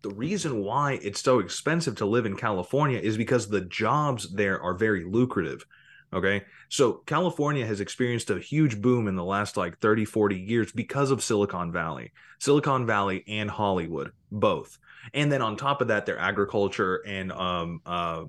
the 0.02 0.10
reason 0.10 0.62
why 0.62 0.98
it's 1.02 1.20
so 1.20 1.40
expensive 1.40 1.96
to 1.96 2.06
live 2.06 2.26
in 2.26 2.36
California 2.36 2.98
is 2.98 3.16
because 3.16 3.48
the 3.48 3.60
jobs 3.62 4.32
there 4.32 4.60
are 4.60 4.74
very 4.74 5.04
lucrative. 5.04 5.64
Okay. 6.12 6.44
So 6.68 6.94
California 7.06 7.64
has 7.66 7.80
experienced 7.80 8.30
a 8.30 8.38
huge 8.38 8.80
boom 8.80 9.06
in 9.06 9.14
the 9.14 9.24
last 9.24 9.56
like 9.56 9.78
30, 9.78 10.04
40 10.04 10.36
years 10.36 10.72
because 10.72 11.10
of 11.10 11.22
Silicon 11.22 11.70
Valley, 11.70 12.12
Silicon 12.38 12.86
Valley 12.86 13.24
and 13.28 13.50
Hollywood, 13.50 14.12
both. 14.32 14.78
And 15.14 15.30
then 15.30 15.42
on 15.42 15.56
top 15.56 15.80
of 15.80 15.88
that, 15.88 16.06
their 16.06 16.18
agriculture 16.18 17.02
and, 17.06 17.30
um, 17.32 17.80
uh, 17.86 18.24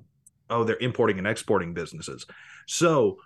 oh, 0.48 0.64
they're 0.64 0.76
importing 0.76 1.18
and 1.18 1.26
exporting 1.26 1.74
businesses. 1.74 2.26
So 2.66 3.18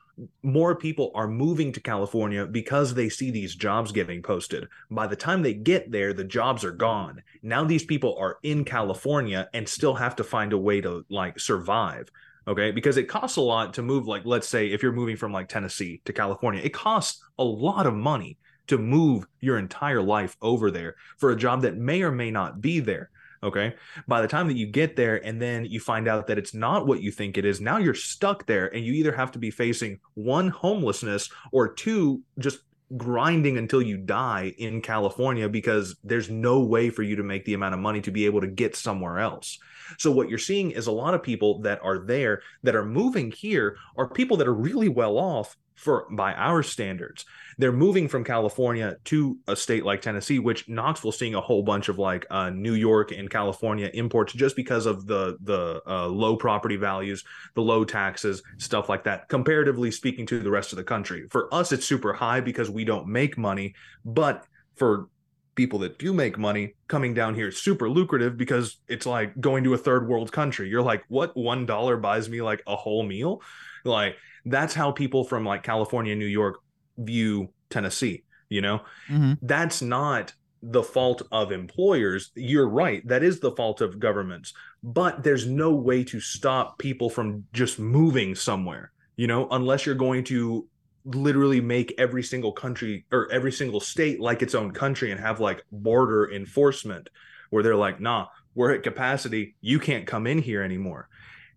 more 0.42 0.74
people 0.74 1.12
are 1.14 1.28
moving 1.28 1.72
to 1.72 1.80
California 1.80 2.46
because 2.46 2.94
they 2.94 3.08
see 3.08 3.30
these 3.30 3.54
jobs 3.54 3.92
getting 3.92 4.22
posted. 4.22 4.66
By 4.90 5.06
the 5.06 5.16
time 5.16 5.42
they 5.42 5.54
get 5.54 5.90
there, 5.90 6.12
the 6.12 6.24
jobs 6.24 6.64
are 6.64 6.72
gone. 6.72 7.22
Now 7.42 7.64
these 7.64 7.84
people 7.84 8.16
are 8.18 8.38
in 8.42 8.64
California 8.64 9.48
and 9.52 9.68
still 9.68 9.94
have 9.94 10.16
to 10.16 10.24
find 10.24 10.52
a 10.52 10.58
way 10.58 10.80
to 10.80 11.04
like 11.10 11.38
survive 11.38 12.10
okay 12.48 12.70
because 12.70 12.96
it 12.96 13.08
costs 13.08 13.36
a 13.36 13.40
lot 13.40 13.74
to 13.74 13.82
move 13.82 14.06
like 14.06 14.24
let's 14.24 14.48
say 14.48 14.68
if 14.68 14.82
you're 14.82 14.92
moving 14.92 15.16
from 15.16 15.32
like 15.32 15.48
tennessee 15.48 16.00
to 16.04 16.12
california 16.12 16.60
it 16.62 16.72
costs 16.72 17.22
a 17.38 17.44
lot 17.44 17.86
of 17.86 17.94
money 17.94 18.38
to 18.66 18.78
move 18.78 19.26
your 19.40 19.58
entire 19.58 20.02
life 20.02 20.36
over 20.42 20.70
there 20.70 20.96
for 21.18 21.30
a 21.30 21.36
job 21.36 21.62
that 21.62 21.76
may 21.76 22.02
or 22.02 22.12
may 22.12 22.30
not 22.30 22.60
be 22.60 22.80
there 22.80 23.10
okay 23.46 23.74
by 24.06 24.20
the 24.20 24.28
time 24.28 24.48
that 24.48 24.56
you 24.56 24.66
get 24.66 24.96
there 24.96 25.24
and 25.24 25.40
then 25.40 25.64
you 25.64 25.80
find 25.80 26.08
out 26.08 26.26
that 26.26 26.38
it's 26.38 26.52
not 26.52 26.86
what 26.86 27.00
you 27.00 27.10
think 27.10 27.38
it 27.38 27.44
is 27.44 27.60
now 27.60 27.78
you're 27.78 27.94
stuck 27.94 28.44
there 28.46 28.66
and 28.74 28.84
you 28.84 28.92
either 28.92 29.12
have 29.12 29.30
to 29.30 29.38
be 29.38 29.50
facing 29.50 29.98
one 30.14 30.48
homelessness 30.48 31.30
or 31.52 31.72
two 31.72 32.20
just 32.38 32.58
grinding 32.96 33.58
until 33.58 33.82
you 33.82 33.96
die 33.96 34.52
in 34.58 34.80
California 34.80 35.48
because 35.48 35.96
there's 36.04 36.30
no 36.30 36.60
way 36.60 36.88
for 36.90 37.02
you 37.02 37.16
to 37.16 37.22
make 37.22 37.44
the 37.44 37.54
amount 37.54 37.74
of 37.74 37.80
money 37.80 38.00
to 38.00 38.12
be 38.12 38.26
able 38.26 38.40
to 38.40 38.46
get 38.46 38.76
somewhere 38.76 39.18
else. 39.18 39.58
So 39.98 40.10
what 40.12 40.28
you're 40.28 40.38
seeing 40.38 40.70
is 40.70 40.86
a 40.86 40.92
lot 40.92 41.14
of 41.14 41.22
people 41.22 41.60
that 41.62 41.80
are 41.82 41.98
there 41.98 42.42
that 42.62 42.76
are 42.76 42.84
moving 42.84 43.32
here 43.32 43.76
are 43.96 44.08
people 44.08 44.36
that 44.36 44.48
are 44.48 44.54
really 44.54 44.88
well 44.88 45.18
off 45.18 45.56
for 45.74 46.06
by 46.10 46.32
our 46.34 46.62
standards. 46.62 47.24
They're 47.58 47.72
moving 47.72 48.06
from 48.06 48.22
California 48.22 48.96
to 49.04 49.38
a 49.48 49.56
state 49.56 49.84
like 49.84 50.02
Tennessee, 50.02 50.38
which 50.38 50.68
Knoxville's 50.68 51.18
seeing 51.18 51.34
a 51.34 51.40
whole 51.40 51.62
bunch 51.62 51.88
of 51.88 51.98
like 51.98 52.26
uh, 52.30 52.50
New 52.50 52.74
York 52.74 53.12
and 53.12 53.30
California 53.30 53.90
imports 53.94 54.32
just 54.34 54.56
because 54.56 54.84
of 54.84 55.06
the 55.06 55.38
the 55.42 55.80
uh, 55.86 56.06
low 56.06 56.36
property 56.36 56.76
values, 56.76 57.24
the 57.54 57.62
low 57.62 57.84
taxes, 57.84 58.42
stuff 58.58 58.88
like 58.88 59.04
that. 59.04 59.28
Comparatively 59.28 59.90
speaking 59.90 60.26
to 60.26 60.40
the 60.40 60.50
rest 60.50 60.72
of 60.72 60.76
the 60.76 60.84
country, 60.84 61.26
for 61.30 61.52
us 61.52 61.72
it's 61.72 61.86
super 61.86 62.12
high 62.12 62.40
because 62.40 62.68
we 62.68 62.84
don't 62.84 63.08
make 63.08 63.38
money, 63.38 63.74
but 64.04 64.44
for 64.74 65.08
people 65.54 65.78
that 65.78 65.98
do 65.98 66.12
make 66.12 66.38
money 66.38 66.74
coming 66.86 67.14
down 67.14 67.34
here 67.34 67.48
is 67.48 67.56
super 67.56 67.88
lucrative 67.88 68.36
because 68.36 68.76
it's 68.86 69.06
like 69.06 69.40
going 69.40 69.64
to 69.64 69.72
a 69.74 69.78
third 69.78 70.06
world 70.06 70.30
country. 70.30 70.68
You're 70.68 70.82
like, 70.82 71.02
what 71.08 71.34
one 71.36 71.66
dollar 71.66 71.96
buys 71.96 72.28
me 72.28 72.42
like 72.42 72.62
a 72.66 72.76
whole 72.76 73.02
meal? 73.02 73.40
Like 73.84 74.16
that's 74.44 74.74
how 74.74 74.92
people 74.92 75.24
from 75.24 75.44
like 75.44 75.62
California, 75.62 76.14
New 76.14 76.26
York 76.26 76.60
view 76.98 77.50
Tennessee, 77.70 78.24
you 78.48 78.60
know? 78.60 78.78
Mm-hmm. 79.08 79.34
That's 79.42 79.82
not 79.82 80.32
the 80.62 80.82
fault 80.82 81.22
of 81.30 81.52
employers. 81.52 82.30
You're 82.34 82.68
right. 82.68 83.06
That 83.06 83.22
is 83.22 83.40
the 83.40 83.52
fault 83.52 83.80
of 83.80 83.98
governments. 83.98 84.52
But 84.82 85.22
there's 85.22 85.46
no 85.46 85.72
way 85.74 86.04
to 86.04 86.20
stop 86.20 86.78
people 86.78 87.10
from 87.10 87.44
just 87.52 87.78
moving 87.78 88.34
somewhere, 88.34 88.92
you 89.16 89.26
know, 89.26 89.48
unless 89.50 89.86
you're 89.86 89.94
going 89.94 90.24
to 90.24 90.66
literally 91.04 91.60
make 91.60 91.94
every 91.98 92.22
single 92.22 92.52
country 92.52 93.04
or 93.12 93.30
every 93.30 93.52
single 93.52 93.80
state 93.80 94.20
like 94.20 94.42
its 94.42 94.54
own 94.54 94.72
country 94.72 95.12
and 95.12 95.20
have 95.20 95.38
like 95.38 95.62
border 95.70 96.32
enforcement 96.32 97.08
where 97.50 97.62
they're 97.62 97.76
like, 97.76 98.00
nah, 98.00 98.26
we're 98.54 98.72
at 98.72 98.82
capacity. 98.82 99.54
You 99.60 99.78
can't 99.78 100.06
come 100.06 100.26
in 100.26 100.38
here 100.38 100.62
anymore. 100.62 101.08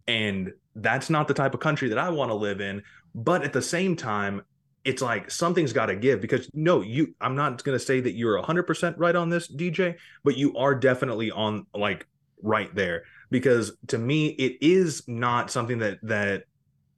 And 0.08 0.54
that's 0.76 1.10
not 1.10 1.28
the 1.28 1.34
type 1.34 1.54
of 1.54 1.60
country 1.60 1.90
that 1.90 1.98
I 1.98 2.10
want 2.10 2.30
to 2.30 2.36
live 2.36 2.62
in. 2.62 2.84
But 3.16 3.44
at 3.44 3.54
the 3.54 3.62
same 3.62 3.96
time, 3.96 4.44
it's 4.86 5.02
like 5.02 5.30
something's 5.30 5.74
got 5.74 5.88
to 5.88 5.96
give 5.96 6.22
because 6.22 6.50
no, 6.54 6.82
you, 6.82 7.16
I'm 7.20 7.36
not 7.36 7.64
going 7.64 7.78
to 7.78 7.84
say 7.84 8.00
that 8.00 8.14
you're 8.14 8.42
100% 8.42 8.96
right 8.98 9.16
on 9.16 9.30
this, 9.30 9.48
DJ, 9.48 9.96
but 10.24 10.38
you 10.38 10.56
are 10.58 10.74
definitely 10.76 11.32
on 11.32 11.66
like 11.74 12.08
right 12.42 12.74
there 12.74 13.04
because 13.30 13.74
to 13.88 13.98
me, 13.98 14.28
it 14.30 14.58
is 14.62 15.04
not 15.08 15.52
something 15.52 15.80
that, 15.80 16.00
that, 16.04 16.44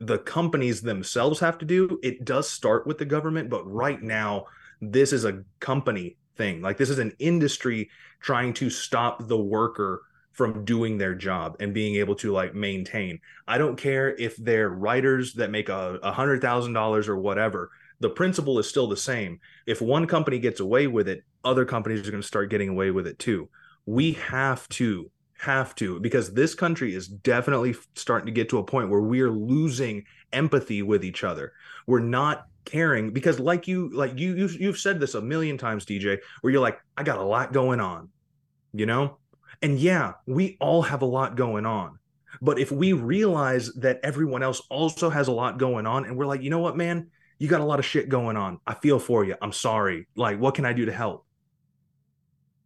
the 0.04 0.18
companies 0.18 0.82
themselves 0.82 1.40
have 1.40 1.60
to 1.60 1.66
do. 1.66 2.00
It 2.02 2.26
does 2.26 2.50
start 2.50 2.88
with 2.88 2.98
the 2.98 3.06
government 3.06 3.52
but 3.52 3.72
right 3.72 4.02
now 4.02 4.48
this 4.82 5.14
is 5.14 5.26
a 5.26 5.44
company 5.60 6.18
thing. 6.36 6.62
Like 6.62 6.78
this 6.78 6.90
is 6.90 7.00
an 7.00 7.14
industry 7.20 7.90
trying 8.20 8.54
to 8.56 8.70
stop 8.70 9.28
the 9.28 9.38
worker 9.38 10.02
from 10.32 10.64
doing 10.66 10.98
their 10.98 11.14
job 11.14 11.58
and 11.60 11.74
being 11.74 11.96
able 11.96 12.16
to 12.16 12.32
like 12.32 12.56
maintain. 12.56 13.20
I 13.48 13.58
don't 13.58 13.76
care 13.76 14.16
if 14.16 14.36
they're 14.38 14.70
writers 14.70 15.34
that 15.34 15.52
make 15.52 15.70
a, 15.70 16.00
hundred 16.12 16.42
thousand 16.42 16.74
dollars 16.74 17.10
or 17.10 17.18
whatever. 17.18 17.70
The 18.00 18.10
principle 18.10 18.58
is 18.58 18.68
still 18.68 18.88
the 18.88 18.98
same. 18.98 19.40
If 19.68 19.82
one 19.82 20.08
company 20.08 20.40
gets 20.40 20.60
away 20.60 20.88
with 20.88 21.08
it, 21.08 21.24
other 21.44 21.66
companies 21.66 22.08
are 22.08 22.12
going 22.12 22.22
to 22.22 22.28
start 22.28 22.50
getting 22.50 22.70
away 22.70 22.92
with 22.92 23.08
it 23.08 23.20
too. 23.20 23.50
We 23.86 24.14
have 24.14 24.68
to 24.70 25.12
have 25.38 25.74
to 25.76 26.00
because 26.00 26.34
this 26.34 26.54
country 26.54 26.94
is 26.94 27.08
definitely 27.08 27.76
starting 27.96 28.28
to 28.28 28.32
get 28.32 28.50
to 28.50 28.60
a 28.60 28.64
point 28.64 28.90
where 28.90 29.02
we're 29.02 29.32
losing 29.32 30.06
empathy 30.32 30.82
with 30.82 31.04
each 31.04 31.24
other. 31.24 31.52
We're 31.88 32.00
not 32.00 32.46
caring 32.64 33.12
because 33.12 33.40
like 33.40 33.68
you 33.68 33.90
like 33.90 34.18
you 34.18 34.36
you've, 34.36 34.62
you've 34.62 34.78
said 34.78 35.00
this 35.00 35.16
a 35.16 35.22
million 35.22 35.58
times 35.58 35.86
DJ 35.86 36.20
where 36.42 36.54
you're 36.54 36.62
like 36.62 36.80
I 36.96 37.04
got 37.04 37.20
a 37.20 37.24
lot 37.24 37.54
going 37.54 37.80
on. 37.80 38.10
You 38.74 38.86
know? 38.86 39.18
And 39.62 39.78
yeah, 39.78 40.14
we 40.26 40.58
all 40.60 40.82
have 40.82 41.02
a 41.02 41.06
lot 41.06 41.36
going 41.36 41.66
on. 41.66 42.00
But 42.42 42.60
if 42.60 42.72
we 42.72 42.94
realize 42.94 43.74
that 43.76 44.00
everyone 44.04 44.44
else 44.44 44.62
also 44.70 45.10
has 45.10 45.28
a 45.28 45.32
lot 45.32 45.60
going 45.60 45.86
on, 45.86 46.06
and 46.06 46.18
we're 46.18 46.26
like, 46.26 46.42
you 46.42 46.50
know 46.50 46.60
what, 46.60 46.78
man, 46.78 47.10
you 47.40 47.48
got 47.48 47.62
a 47.62 47.66
lot 47.66 47.80
of 47.80 47.86
shit 47.86 48.08
going 48.08 48.38
on. 48.38 48.60
I 48.66 48.76
feel 48.76 49.00
for 49.00 49.26
you. 49.26 49.36
I'm 49.42 49.52
sorry. 49.52 50.08
Like, 50.16 50.40
what 50.40 50.56
can 50.56 50.66
I 50.66 50.74
do 50.74 50.86
to 50.86 50.92
help? 50.92 51.26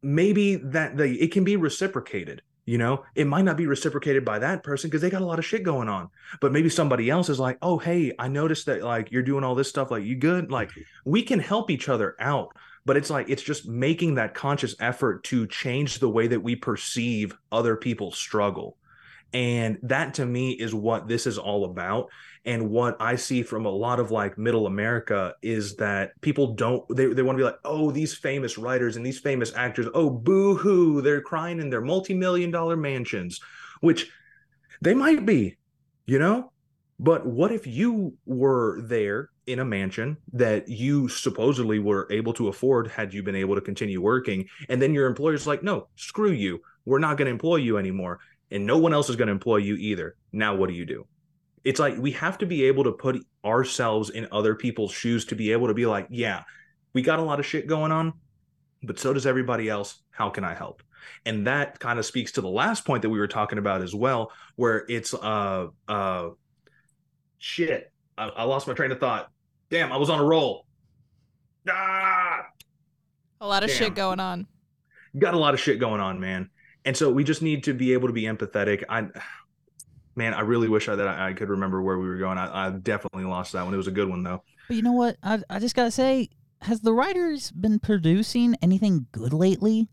Maybe 0.02 0.58
that 0.58 0.98
the 0.98 1.06
it 1.06 1.32
can 1.32 1.44
be 1.44 1.56
reciprocated. 1.56 2.42
You 2.66 2.80
know, 2.80 3.06
it 3.14 3.28
might 3.28 3.44
not 3.44 3.58
be 3.58 3.68
reciprocated 3.68 4.26
by 4.26 4.40
that 4.40 4.64
person 4.64 4.90
because 4.90 5.02
they 5.02 5.12
got 5.12 5.22
a 5.22 5.26
lot 5.26 5.38
of 5.38 5.46
shit 5.46 5.62
going 5.62 5.88
on. 5.88 6.10
But 6.42 6.52
maybe 6.52 6.70
somebody 6.70 7.12
else 7.12 7.30
is 7.30 7.40
like, 7.40 7.60
oh, 7.62 7.78
hey, 7.78 8.12
I 8.18 8.28
noticed 8.28 8.66
that 8.66 8.84
like 8.84 9.12
you're 9.12 9.22
doing 9.22 9.44
all 9.44 9.54
this 9.54 9.70
stuff. 9.70 9.92
Like, 9.92 10.04
you 10.04 10.16
good? 10.16 10.52
Like, 10.52 10.72
mm-hmm. 10.72 10.82
we 11.06 11.22
can 11.22 11.40
help 11.40 11.70
each 11.70 11.90
other 11.90 12.16
out 12.20 12.56
but 12.86 12.98
it's 12.98 13.10
like 13.10 13.30
it's 13.30 13.44
just 13.44 13.68
making 13.68 14.16
that 14.16 14.34
conscious 14.34 14.76
effort 14.80 15.24
to 15.24 15.48
change 15.48 16.00
the 16.00 16.10
way 16.10 16.28
that 16.28 16.42
we 16.42 16.56
perceive 16.56 17.36
other 17.52 17.76
people's 17.76 18.18
struggle 18.18 18.78
and 19.34 19.78
that 19.82 20.14
to 20.14 20.26
me 20.26 20.52
is 20.52 20.74
what 20.74 21.08
this 21.08 21.28
is 21.28 21.38
all 21.38 21.66
about 21.66 22.08
and 22.46 22.70
what 22.70 22.96
i 23.02 23.16
see 23.16 23.42
from 23.44 23.66
a 23.66 23.70
lot 23.70 24.00
of 24.00 24.12
like 24.12 24.38
middle 24.38 24.68
america 24.68 25.34
is 25.42 25.76
that 25.76 26.12
people 26.22 26.54
don't 26.54 26.84
they, 26.96 27.08
they 27.08 27.24
want 27.24 27.36
to 27.38 27.42
be 27.42 27.46
like 27.46 27.60
oh 27.66 27.92
these 27.92 28.14
famous 28.14 28.58
writers 28.58 28.96
and 28.96 29.06
these 29.06 29.20
famous 29.20 29.54
actors 29.56 29.88
oh 29.94 30.10
boo 30.10 30.56
hoo 30.56 31.02
they're 31.02 31.22
crying 31.22 31.60
in 31.60 31.70
their 31.70 31.82
multi-million 31.82 32.52
dollar 32.52 32.78
mansions 32.78 33.40
which 33.82 34.12
They 34.82 34.94
might 34.94 35.26
be, 35.26 35.58
you 36.06 36.20
know? 36.20 36.52
But 37.00 37.26
what 37.26 37.52
if 37.52 37.68
you 37.68 38.18
were 38.26 38.82
there 38.82 39.30
in 39.48 39.60
a 39.60 39.66
mansion 39.66 40.18
that 40.34 40.70
you 40.70 41.08
supposedly 41.10 41.80
were 41.80 42.08
able 42.10 42.34
to 42.34 42.48
afford 42.48 42.88
had 42.88 43.14
you 43.14 43.22
been 43.22 43.36
able 43.36 43.56
to 43.56 43.62
continue 43.62 44.02
working? 44.02 44.48
And 44.70 44.82
then 44.82 44.94
your 44.94 45.08
employer's 45.08 45.46
like, 45.46 45.62
no, 45.62 45.88
screw 45.96 46.32
you. 46.32 46.62
We're 46.86 47.00
not 47.00 47.18
going 47.18 47.26
to 47.26 47.32
employ 47.32 47.58
you 47.58 47.78
anymore. 47.78 48.20
And 48.52 48.66
no 48.66 48.78
one 48.78 48.94
else 48.94 49.10
is 49.10 49.16
going 49.18 49.28
to 49.28 49.34
employ 49.34 49.58
you 49.58 49.76
either. 49.76 50.16
Now, 50.32 50.56
what 50.56 50.70
do 50.70 50.76
you 50.76 50.86
do? 50.86 51.06
It's 51.64 51.80
like 51.80 51.98
we 51.98 52.12
have 52.12 52.38
to 52.38 52.46
be 52.46 52.64
able 52.66 52.84
to 52.86 52.92
put 52.92 53.18
ourselves 53.44 54.12
in 54.12 54.28
other 54.32 54.56
people's 54.56 54.92
shoes 54.92 55.26
to 55.26 55.36
be 55.36 55.52
able 55.52 55.68
to 55.68 55.74
be 55.74 55.86
like, 55.86 56.08
yeah, 56.10 56.44
we 56.94 57.02
got 57.02 57.20
a 57.20 57.24
lot 57.24 57.40
of 57.40 57.46
shit 57.46 57.68
going 57.68 57.92
on, 57.92 58.14
but 58.84 59.00
so 59.00 59.14
does 59.14 59.26
everybody 59.26 59.68
else. 59.68 60.02
How 60.12 60.30
can 60.30 60.44
I 60.44 60.54
help? 60.54 60.82
And 61.26 61.48
that 61.48 61.80
kind 61.80 62.00
of 62.00 62.06
speaks 62.06 62.32
to 62.34 62.42
the 62.42 62.50
last 62.50 62.86
point 62.86 63.02
that 63.02 63.10
we 63.10 63.20
were 63.20 63.28
talking 63.28 63.58
about 63.58 63.82
as 63.82 63.94
well, 63.94 64.32
where 64.56 64.86
it's 64.88 65.14
uh 65.14 65.68
uh 65.88 66.30
shit. 67.46 67.92
I, 68.18 68.26
I 68.30 68.44
lost 68.44 68.68
my 68.68 68.74
train 68.74 68.92
of 68.92 69.00
thought. 69.00 69.30
Damn, 69.70 69.92
I 69.92 69.98
was 69.98 70.10
on 70.10 70.20
a 70.20 70.24
roll. 70.24 70.66
Ah, 71.70 72.46
A 73.42 73.48
lot 73.48 73.64
of 73.64 73.70
Damn. 73.70 73.78
shit 73.78 73.96
going 73.96 74.20
on. 74.20 74.48
got 75.18 75.34
a 75.34 75.38
lot 75.38 75.54
of 75.54 75.60
shit 75.60 75.80
going 75.80 76.02
on, 76.02 76.20
man. 76.20 76.50
And 76.86 76.96
so 76.98 77.12
we 77.12 77.24
just 77.24 77.42
need 77.42 77.64
to 77.66 77.74
be 77.74 77.94
able 77.94 78.08
to 78.08 78.14
be 78.14 78.24
empathetic. 78.24 78.84
I, 78.90 79.08
man, 80.16 80.34
I 80.34 80.42
really 80.42 80.68
wish 80.68 80.90
I, 80.90 80.96
that 80.96 81.08
I, 81.08 81.30
I 81.30 81.34
could 81.34 81.50
remember 81.50 81.82
where 81.82 81.98
we 82.00 82.08
were 82.08 82.18
going. 82.18 82.38
I, 82.38 82.68
I 82.68 82.70
definitely 82.72 83.26
lost 83.26 83.54
that 83.54 83.64
one. 83.64 83.74
It 83.74 83.78
was 83.78 83.88
a 83.88 83.92
good 83.92 84.10
one 84.10 84.24
though. 84.24 84.44
But 84.68 84.78
you 84.78 84.82
know 84.84 84.94
what? 84.94 85.18
I 85.22 85.40
I 85.50 85.60
just 85.60 85.76
gotta 85.76 85.92
say, 85.92 86.30
has 86.62 86.82
the 86.82 86.94
writers 86.94 87.52
been 87.52 87.78
producing 87.80 88.56
anything 88.64 89.06
good 89.12 89.34
lately? 89.34 89.88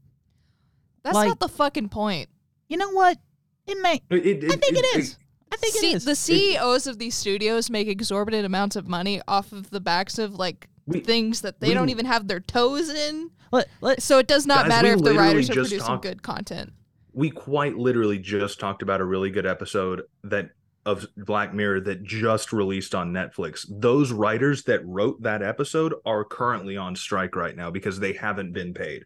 That's 1.02 1.14
Like- 1.14 1.28
not 1.28 1.40
the 1.40 1.48
fucking 1.48 1.90
point. 1.90 2.28
You 2.68 2.78
know 2.78 2.90
what? 2.90 3.18
It 3.66 3.76
may. 3.82 4.00
It, 4.10 4.26
it, 4.26 4.44
I 4.44 4.56
think 4.56 4.62
it 4.78 4.96
is. 4.98 5.16
I 5.52 5.56
think 5.56 5.74
See, 5.74 5.92
it 5.92 5.96
is. 5.96 6.04
the 6.04 6.14
CEOs 6.16 6.86
of 6.86 6.98
these 6.98 7.14
studios 7.14 7.68
make 7.70 7.88
exorbitant 7.88 8.46
amounts 8.46 8.74
of 8.76 8.88
money 8.88 9.20
off 9.28 9.52
of 9.52 9.70
the 9.70 9.80
backs 9.80 10.18
of 10.18 10.34
like 10.34 10.68
We- 10.86 11.00
things 11.00 11.42
that 11.42 11.60
they 11.60 11.68
we- 11.68 11.74
don't 11.74 11.90
even 11.90 12.06
have 12.06 12.26
their 12.28 12.40
toes 12.40 12.88
in. 12.88 13.30
let, 13.52 13.68
let, 13.80 14.02
So 14.02 14.18
it 14.18 14.26
does 14.26 14.46
not 14.46 14.62
Guys, 14.62 14.68
matter 14.70 14.88
if 14.94 15.02
the 15.02 15.14
writers 15.14 15.50
are 15.50 15.54
producing 15.54 15.78
talked- 15.80 16.02
good 16.02 16.22
content. 16.22 16.72
we 17.12 17.28
quite 17.30 17.76
literally 17.76 18.18
just 18.18 18.58
talked 18.58 18.80
about 18.82 19.00
a 19.00 19.04
really 19.04 19.30
good 19.30 19.44
episode 19.46 20.02
that 20.24 20.50
of 20.84 21.06
Black 21.16 21.54
Mirror 21.54 21.80
that 21.82 22.02
just 22.02 22.52
released 22.52 22.92
on 22.94 23.12
Netflix. 23.12 23.64
Those 23.70 24.10
writers 24.10 24.64
that 24.64 24.84
wrote 24.84 25.22
that 25.22 25.40
episode 25.42 25.94
are 26.04 26.24
currently 26.24 26.76
on 26.76 26.96
strike 26.96 27.36
right 27.36 27.54
now 27.56 27.70
because 27.70 28.00
they 28.00 28.14
haven't 28.14 28.52
been 28.52 28.74
paid. 28.74 29.04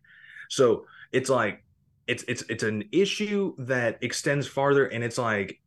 So 0.48 0.86
it's 1.12 1.28
like 1.28 1.64
it's 2.06 2.24
it's 2.28 2.42
it's 2.48 2.62
an 2.62 2.84
issue 2.92 3.54
that 3.58 3.98
extends 4.00 4.46
farther 4.46 4.86
and 4.86 5.04
it's 5.04 5.18
like 5.18 5.60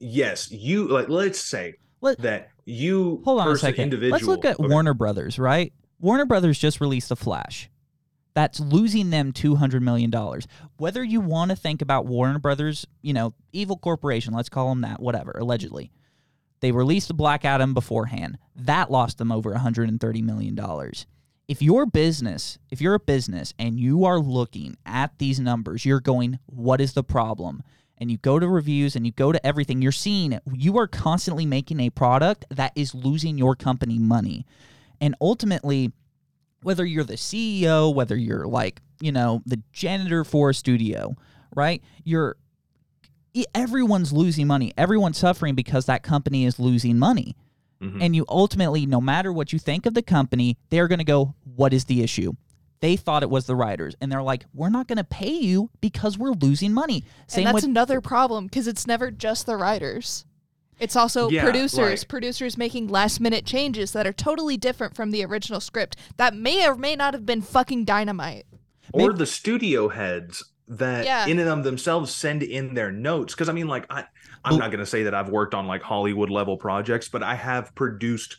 yes, 0.00 0.50
you 0.50 0.88
like 0.88 1.08
let's 1.08 1.40
say 1.40 1.74
Let- 2.00 2.18
that 2.22 2.50
you 2.64 3.20
hold 3.24 3.40
on 3.40 3.48
a 3.48 3.56
second. 3.56 3.84
individual 3.84 4.12
Let's 4.12 4.26
look 4.26 4.44
at 4.44 4.58
Okay. 4.58 4.68
Warner 4.68 4.94
Brothers, 4.94 5.38
right? 5.38 5.72
Warner 6.00 6.26
Brothers 6.26 6.58
just 6.58 6.80
released 6.80 7.08
The 7.10 7.16
Flash. 7.16 7.68
That's 8.34 8.60
losing 8.60 9.10
them 9.10 9.32
two 9.32 9.56
hundred 9.56 9.82
million 9.82 10.08
dollars. 10.10 10.46
Whether 10.76 11.02
you 11.02 11.20
want 11.20 11.50
to 11.50 11.56
think 11.56 11.82
about 11.82 12.06
Warner 12.06 12.38
Brothers, 12.38 12.86
you 13.02 13.12
know, 13.12 13.34
evil 13.52 13.76
corporation, 13.76 14.32
let's 14.34 14.48
call 14.48 14.68
them 14.68 14.82
that, 14.82 15.00
whatever. 15.00 15.32
Allegedly, 15.32 15.90
they 16.60 16.70
released 16.72 17.08
the 17.08 17.14
Black 17.14 17.44
Adam 17.44 17.74
beforehand. 17.74 18.38
That 18.54 18.90
lost 18.90 19.18
them 19.18 19.32
over 19.32 19.50
one 19.50 19.60
hundred 19.60 19.88
and 19.88 20.00
thirty 20.00 20.22
million 20.22 20.54
dollars. 20.54 21.06
If 21.48 21.60
your 21.60 21.84
business, 21.86 22.58
if 22.70 22.80
you're 22.80 22.94
a 22.94 23.00
business 23.00 23.52
and 23.58 23.80
you 23.80 24.04
are 24.04 24.20
looking 24.20 24.76
at 24.86 25.18
these 25.18 25.40
numbers, 25.40 25.84
you're 25.84 26.00
going, 26.00 26.38
"What 26.46 26.80
is 26.80 26.92
the 26.92 27.02
problem?" 27.02 27.62
And 28.00 28.10
you 28.10 28.16
go 28.16 28.38
to 28.38 28.48
reviews 28.48 28.96
and 28.96 29.04
you 29.04 29.12
go 29.12 29.30
to 29.30 29.46
everything. 29.46 29.82
You're 29.82 29.92
seeing 29.92 30.38
you 30.54 30.78
are 30.78 30.86
constantly 30.86 31.44
making 31.44 31.80
a 31.80 31.90
product 31.90 32.46
that 32.50 32.72
is 32.74 32.94
losing 32.94 33.36
your 33.36 33.54
company 33.54 33.98
money, 33.98 34.46
and 35.00 35.14
ultimately 35.20 35.92
whether 36.62 36.84
you're 36.84 37.04
the 37.04 37.14
CEO, 37.14 37.94
whether 37.94 38.16
you're 38.16 38.46
like, 38.46 38.80
you 39.00 39.12
know, 39.12 39.42
the 39.46 39.62
janitor 39.72 40.24
for 40.24 40.50
a 40.50 40.54
studio, 40.54 41.14
right? 41.54 41.82
You're 42.04 42.36
everyone's 43.54 44.12
losing 44.12 44.46
money. 44.46 44.72
Everyone's 44.76 45.18
suffering 45.18 45.54
because 45.54 45.86
that 45.86 46.02
company 46.02 46.44
is 46.44 46.58
losing 46.58 46.98
money. 46.98 47.36
Mhm. 47.80 48.02
And 48.02 48.16
you 48.16 48.24
ultimately, 48.28 48.86
no 48.86 49.00
matter 49.00 49.32
what 49.32 49.52
you 49.52 49.58
think 49.58 49.86
of 49.86 49.94
the 49.94 50.02
company, 50.02 50.58
they're 50.68 50.88
going 50.88 50.98
to 50.98 51.04
go, 51.04 51.34
What 51.54 51.72
is 51.72 51.84
the 51.84 52.02
issue? 52.02 52.32
They 52.80 52.96
thought 52.96 53.22
it 53.22 53.30
was 53.30 53.46
the 53.46 53.54
writers. 53.56 53.94
And 54.00 54.10
they're 54.10 54.22
like, 54.22 54.46
We're 54.54 54.70
not 54.70 54.88
going 54.88 54.98
to 54.98 55.04
pay 55.04 55.32
you 55.32 55.70
because 55.80 56.16
we're 56.18 56.32
losing 56.32 56.72
money. 56.72 57.04
Same 57.26 57.46
and 57.46 57.54
that's 57.54 57.64
with 57.66 57.70
another 57.70 58.00
problem 58.00 58.44
because 58.46 58.66
it's 58.66 58.86
never 58.86 59.10
just 59.10 59.46
the 59.46 59.56
writers. 59.56 60.24
It's 60.78 60.96
also 60.96 61.28
Yeah, 61.28 61.42
producers, 61.44 62.00
like- 62.02 62.08
producers 62.08 62.56
making 62.56 62.88
last 62.88 63.20
minute 63.20 63.44
changes 63.44 63.92
that 63.92 64.06
are 64.06 64.14
totally 64.14 64.56
different 64.56 64.96
from 64.96 65.10
the 65.10 65.22
original 65.24 65.60
script 65.60 65.94
that 66.16 66.34
may 66.34 66.66
or 66.66 66.74
may 66.74 66.96
not 66.96 67.12
have 67.12 67.26
been 67.26 67.42
fucking 67.42 67.84
dynamite. 67.84 68.46
or 68.92 69.08
Maybe- 69.08 69.18
the 69.18 69.26
studio 69.26 69.88
heads 69.90 70.42
that 70.66 71.04
Yeah. 71.04 71.26
in 71.26 71.38
and 71.38 71.48
of 71.50 71.64
themselves 71.64 72.14
send 72.14 72.42
in 72.42 72.74
their 72.74 72.90
notes 72.92 73.34
because 73.34 73.48
i 73.48 73.52
mean 73.52 73.66
like 73.68 73.86
i 73.90 74.00
i'm 74.44 74.52
Well- 74.52 74.58
not 74.58 74.70
going 74.70 74.78
to 74.80 74.86
say 74.86 75.02
that 75.04 75.14
i've 75.14 75.28
worked 75.28 75.52
on 75.54 75.66
like 75.66 75.82
hollywood 75.82 76.30
level 76.30 76.56
projects 76.56 77.08
but 77.08 77.22
i 77.24 77.34
have 77.34 77.72
produced 77.74 78.36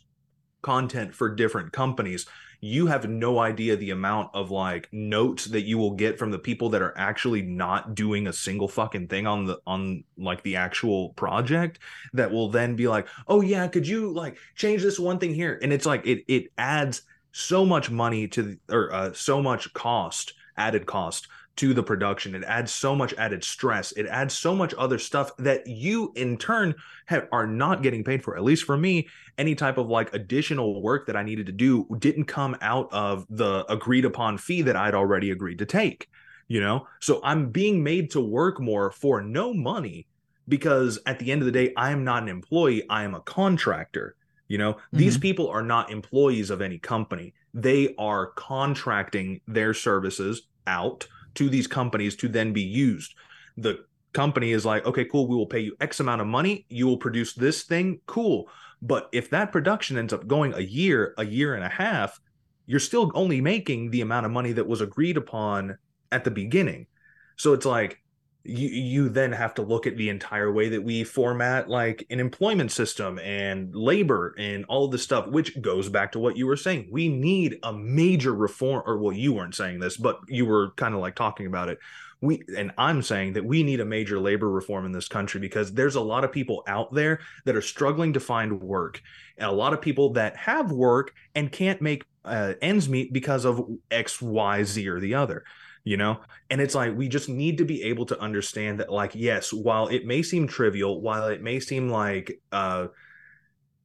content 0.62 1.14
for 1.16 1.34
different 1.34 1.72
companies 1.74 2.26
you 2.64 2.86
have 2.86 3.10
no 3.10 3.40
idea 3.40 3.76
the 3.76 3.90
amount 3.90 4.30
of 4.36 4.52
like 4.52 4.88
notes 4.92 5.46
that 5.46 5.64
you 5.64 5.80
will 5.80 5.96
get 5.96 6.20
from 6.20 6.30
the 6.30 6.38
people 6.38 6.70
that 6.70 6.82
are 6.82 6.96
actually 6.96 7.42
not 7.42 7.96
doing 7.96 8.28
a 8.28 8.34
single 8.34 8.68
fucking 8.68 9.08
thing 9.08 9.26
on 9.26 9.46
the 9.46 9.60
on 9.66 10.04
like 10.16 10.44
the 10.44 10.56
actual 10.56 11.10
project 11.14 11.80
that 12.14 12.32
will 12.32 12.50
then 12.50 12.76
be 12.76 12.88
like 12.88 13.08
oh 13.28 13.42
yeah 13.42 13.68
could 13.68 13.88
you 13.88 14.12
like 14.14 14.38
change 14.56 14.84
this 14.84 15.00
one 15.00 15.18
thing 15.20 15.34
here? 15.34 15.60
And 15.62 15.74
it's 15.74 15.86
like 15.86 16.06
it 16.06 16.24
it 16.28 16.52
adds 16.58 17.02
so 17.32 17.66
much 17.66 17.90
money 17.90 18.28
to 18.28 18.58
or 18.70 18.94
uh, 18.94 19.14
so 19.14 19.42
much 19.42 19.74
cost 19.74 20.34
added 20.58 20.86
cost 20.86 21.28
to 21.58 21.74
the 21.74 21.84
production. 21.84 22.34
It 22.34 22.44
adds 22.44 22.72
so 22.72 22.96
much 22.96 23.14
added 23.16 23.44
stress. 23.44 23.92
It 23.92 24.08
adds 24.08 24.38
so 24.38 24.56
much 24.56 24.74
other 24.78 24.98
stuff 24.98 25.36
that 25.38 25.68
you 25.68 26.12
in 26.16 26.38
turn 26.38 26.76
have, 27.08 27.28
are 27.32 27.48
not 27.48 27.84
getting 27.84 28.04
paid 28.04 28.24
for. 28.24 28.36
At 28.36 28.44
least 28.44 28.64
for 28.64 28.78
me 28.78 29.08
any 29.38 29.56
type 29.56 29.78
of 29.78 29.88
like 29.88 30.14
additional 30.14 30.82
work 30.82 31.08
that 31.08 31.16
i 31.16 31.24
needed 31.24 31.48
to 31.48 31.52
do 31.52 31.88
didn't 32.00 32.26
come 32.26 32.56
out 32.62 32.88
of 32.94 33.26
the 33.30 33.66
agreed 33.70 34.06
upon 34.06 34.38
fee 34.38 34.62
that 34.62 34.76
i'd 34.76 34.94
already 34.94 35.32
agreed 35.32 35.58
to 35.60 35.66
take 35.66 36.08
you 36.48 36.60
know? 36.60 36.86
So 37.00 37.22
i'm 37.24 37.50
being 37.50 37.84
made 37.84 38.12
to 38.12 38.22
work 38.22 38.60
more 38.60 38.92
for 38.92 39.22
no 39.22 39.54
money 39.54 40.08
because 40.48 41.00
at 41.06 41.18
the 41.18 41.32
end 41.32 41.42
of 41.42 41.46
the 41.46 41.52
day 41.52 41.74
i 41.76 41.92
am 41.92 42.04
not 42.04 42.24
an 42.24 42.30
employee 42.30 42.88
i 42.90 43.04
am 43.04 43.16
a 43.16 43.22
contractor 43.22 44.16
you 44.48 44.58
know? 44.58 44.76
These 44.92 45.14
mm-hmm. 45.14 45.22
people 45.22 45.48
are 45.48 45.64
not 45.64 45.92
employees 45.92 46.50
of 46.50 46.62
any 46.62 46.78
company. 46.78 47.34
They 47.54 47.96
are 47.98 48.32
contracting 48.32 49.40
their 49.48 49.74
services 49.74 50.42
out 50.68 51.08
to 51.36 51.50
these 51.50 51.68
companies 51.68 52.16
to 52.18 52.28
then 52.28 52.54
be 52.54 52.62
used. 52.62 53.14
The 53.58 53.86
company 54.14 54.52
is 54.52 54.66
like 54.66 54.86
okay 54.86 55.06
cool 55.06 55.26
we 55.28 55.36
will 55.36 55.46
pay 55.46 55.60
you 55.60 55.76
x 55.80 56.00
amount 56.00 56.22
of 56.22 56.28
money. 56.28 56.66
You 56.70 56.88
will 56.88 56.98
produce 56.98 57.34
this 57.34 57.64
thing. 57.64 58.02
Cool. 58.06 58.50
But 58.82 59.10
if 59.12 59.30
that 59.30 59.52
production 59.52 59.98
ends 59.98 60.14
up 60.14 60.28
going 60.28 60.54
a 60.54 60.60
year 60.60 61.14
a 61.18 61.26
year 61.26 61.56
and 61.56 61.64
a 61.64 61.70
half 61.70 62.20
you're 62.66 62.80
still 62.80 63.12
only 63.16 63.42
making 63.42 63.92
the 63.92 64.02
amount 64.02 64.26
of 64.26 64.32
money 64.32 64.54
that 64.54 64.68
was 64.68 64.82
agreed 64.82 65.18
upon 65.18 65.78
at 66.12 66.24
the 66.24 66.32
beginning. 66.32 66.88
So 67.36 67.54
it's 67.54 67.66
like 67.66 68.01
you 68.44 68.70
you 68.70 69.10
then 69.10 69.32
have 69.32 69.54
to 69.54 69.62
look 69.62 69.86
at 69.86 69.98
the 69.98 70.10
entire 70.10 70.52
way 70.52 70.70
that 70.70 70.84
we 70.84 71.04
format 71.04 71.70
like 71.70 72.06
an 72.10 72.20
employment 72.20 72.72
system 72.72 73.20
and 73.20 73.76
labor 73.76 74.34
and 74.38 74.66
all 74.66 74.86
of 74.86 74.92
this 74.92 75.04
stuff 75.04 75.28
which 75.28 75.62
goes 75.62 75.90
back 75.90 76.12
to 76.12 76.20
what 76.20 76.38
you 76.38 76.48
were 76.48 76.58
saying. 76.58 76.88
We 76.92 77.08
need 77.08 77.60
a 77.64 77.72
major 77.72 78.34
reform 78.34 78.84
or 78.86 78.98
well 78.98 79.16
you 79.16 79.34
weren't 79.34 79.56
saying 79.56 79.80
this 79.80 79.98
but 79.98 80.20
you 80.28 80.46
were 80.46 80.72
kind 80.72 80.96
of 80.96 81.02
like 81.02 81.16
talking 81.16 81.46
about 81.46 81.70
it. 81.70 81.80
We 82.22 82.44
and 82.56 82.72
i'm 82.78 83.02
saying 83.02 83.34
that 83.34 83.46
we 83.46 83.64
need 83.64 83.80
a 83.80 83.86
major 83.86 84.20
labor 84.20 84.48
reform 84.48 84.86
in 84.86 84.92
this 84.92 85.08
country 85.08 85.40
because 85.40 85.74
there's 85.74 85.96
a 85.96 86.02
lot 86.02 86.24
of 86.24 86.32
people 86.32 86.64
out 86.68 86.94
there 86.94 87.20
that 87.46 87.56
are 87.56 87.64
struggling 87.64 88.14
to 88.14 88.20
find 88.20 88.62
work 88.62 89.02
and 89.38 89.50
a 89.50 89.52
lot 89.52 89.74
of 89.74 89.82
people 89.82 90.14
that 90.14 90.36
have 90.38 90.72
work 90.72 91.16
and 91.34 91.52
can't 91.52 91.82
make 91.82 92.06
uh, 92.24 92.54
ends 92.62 92.88
meet 92.88 93.12
because 93.12 93.44
of 93.44 93.68
x 93.90 94.22
y 94.22 94.62
z 94.62 94.88
or 94.88 95.00
the 95.00 95.16
other 95.16 95.44
you 95.84 95.98
know? 95.98 96.20
And 96.50 96.62
it's 96.62 96.76
like 96.76 96.96
we 96.96 97.08
just 97.08 97.30
need 97.30 97.58
to 97.58 97.66
be 97.66 97.84
able 97.84 98.06
to 98.08 98.20
understand 98.20 98.80
that 98.80 98.92
like 98.92 99.12
yes 99.16 99.52
while 99.54 99.88
it 99.88 100.06
may 100.06 100.22
seem 100.22 100.48
trivial 100.48 101.02
while 101.02 101.28
it 101.28 101.42
may 101.42 101.60
seem 101.60 101.90
like 101.90 102.40
uh 102.52 102.88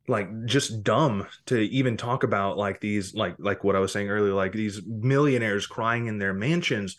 like 0.08 0.28
just 0.44 0.84
dumb 0.84 1.26
to 1.46 1.58
even 1.58 1.96
talk 1.96 2.22
about 2.22 2.56
like 2.56 2.80
these 2.80 3.12
like 3.12 3.34
like 3.38 3.64
what 3.64 3.74
i 3.74 3.80
was 3.80 3.92
saying 3.92 4.08
earlier 4.08 4.32
like 4.32 4.52
these 4.52 4.80
millionaires 4.86 5.66
crying 5.66 6.06
in 6.06 6.16
their 6.16 6.32
mansions 6.32 6.96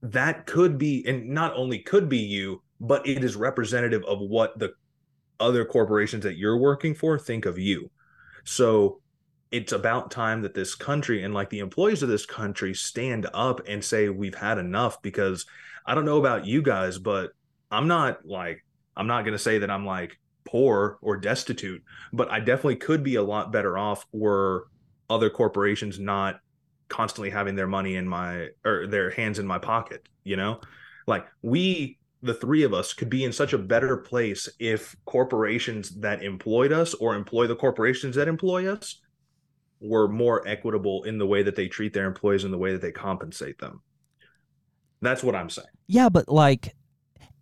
that 0.00 0.46
could 0.46 0.78
be 0.78 1.04
and 1.08 1.28
not 1.28 1.52
only 1.56 1.80
could 1.80 2.08
be 2.08 2.18
you 2.18 2.62
but 2.80 3.06
it 3.06 3.24
is 3.24 3.34
representative 3.34 4.04
of 4.04 4.20
what 4.20 4.56
the 4.58 4.72
other 5.40 5.64
corporations 5.64 6.22
that 6.24 6.36
you're 6.36 6.58
working 6.58 6.94
for 6.94 7.18
think 7.18 7.46
of 7.46 7.58
you. 7.58 7.90
So 8.44 9.00
it's 9.54 9.70
about 9.70 10.10
time 10.10 10.42
that 10.42 10.52
this 10.52 10.74
country 10.74 11.22
and 11.22 11.32
like 11.32 11.48
the 11.48 11.60
employees 11.60 12.02
of 12.02 12.08
this 12.08 12.26
country 12.26 12.74
stand 12.74 13.28
up 13.32 13.60
and 13.68 13.84
say 13.84 14.08
we've 14.08 14.34
had 14.34 14.58
enough 14.58 15.00
because 15.00 15.46
I 15.86 15.94
don't 15.94 16.04
know 16.04 16.18
about 16.18 16.44
you 16.44 16.60
guys, 16.60 16.98
but 16.98 17.30
I'm 17.70 17.86
not 17.86 18.26
like 18.26 18.64
I'm 18.96 19.06
not 19.06 19.22
going 19.22 19.34
to 19.34 19.38
say 19.38 19.58
that 19.58 19.70
I'm 19.70 19.86
like 19.86 20.18
poor 20.44 20.98
or 21.02 21.16
destitute, 21.16 21.84
but 22.12 22.32
I 22.32 22.40
definitely 22.40 22.76
could 22.76 23.04
be 23.04 23.14
a 23.14 23.22
lot 23.22 23.52
better 23.52 23.78
off 23.78 24.04
were 24.10 24.66
other 25.08 25.30
corporations 25.30 26.00
not 26.00 26.40
constantly 26.88 27.30
having 27.30 27.54
their 27.54 27.68
money 27.68 27.94
in 27.94 28.08
my 28.08 28.48
or 28.64 28.88
their 28.88 29.10
hands 29.10 29.38
in 29.38 29.46
my 29.46 29.60
pocket, 29.60 30.08
you 30.24 30.34
know? 30.34 30.60
Like 31.06 31.28
we 31.42 32.00
the 32.22 32.34
three 32.34 32.64
of 32.64 32.74
us 32.74 32.92
could 32.92 33.10
be 33.10 33.22
in 33.22 33.32
such 33.32 33.52
a 33.52 33.58
better 33.58 33.98
place 33.98 34.48
if 34.58 34.96
corporations 35.04 35.90
that 36.00 36.24
employed 36.24 36.72
us 36.72 36.92
or 36.94 37.14
employ 37.14 37.46
the 37.46 37.54
corporations 37.54 38.16
that 38.16 38.26
employ 38.26 38.66
us 38.66 39.00
were 39.84 40.08
more 40.08 40.46
equitable 40.48 41.04
in 41.04 41.18
the 41.18 41.26
way 41.26 41.42
that 41.42 41.56
they 41.56 41.68
treat 41.68 41.92
their 41.92 42.06
employees 42.06 42.42
and 42.42 42.52
the 42.52 42.58
way 42.58 42.72
that 42.72 42.80
they 42.80 42.90
compensate 42.90 43.58
them. 43.58 43.82
That's 45.02 45.22
what 45.22 45.34
I'm 45.34 45.50
saying. 45.50 45.68
Yeah, 45.86 46.08
but 46.08 46.28
like 46.28 46.74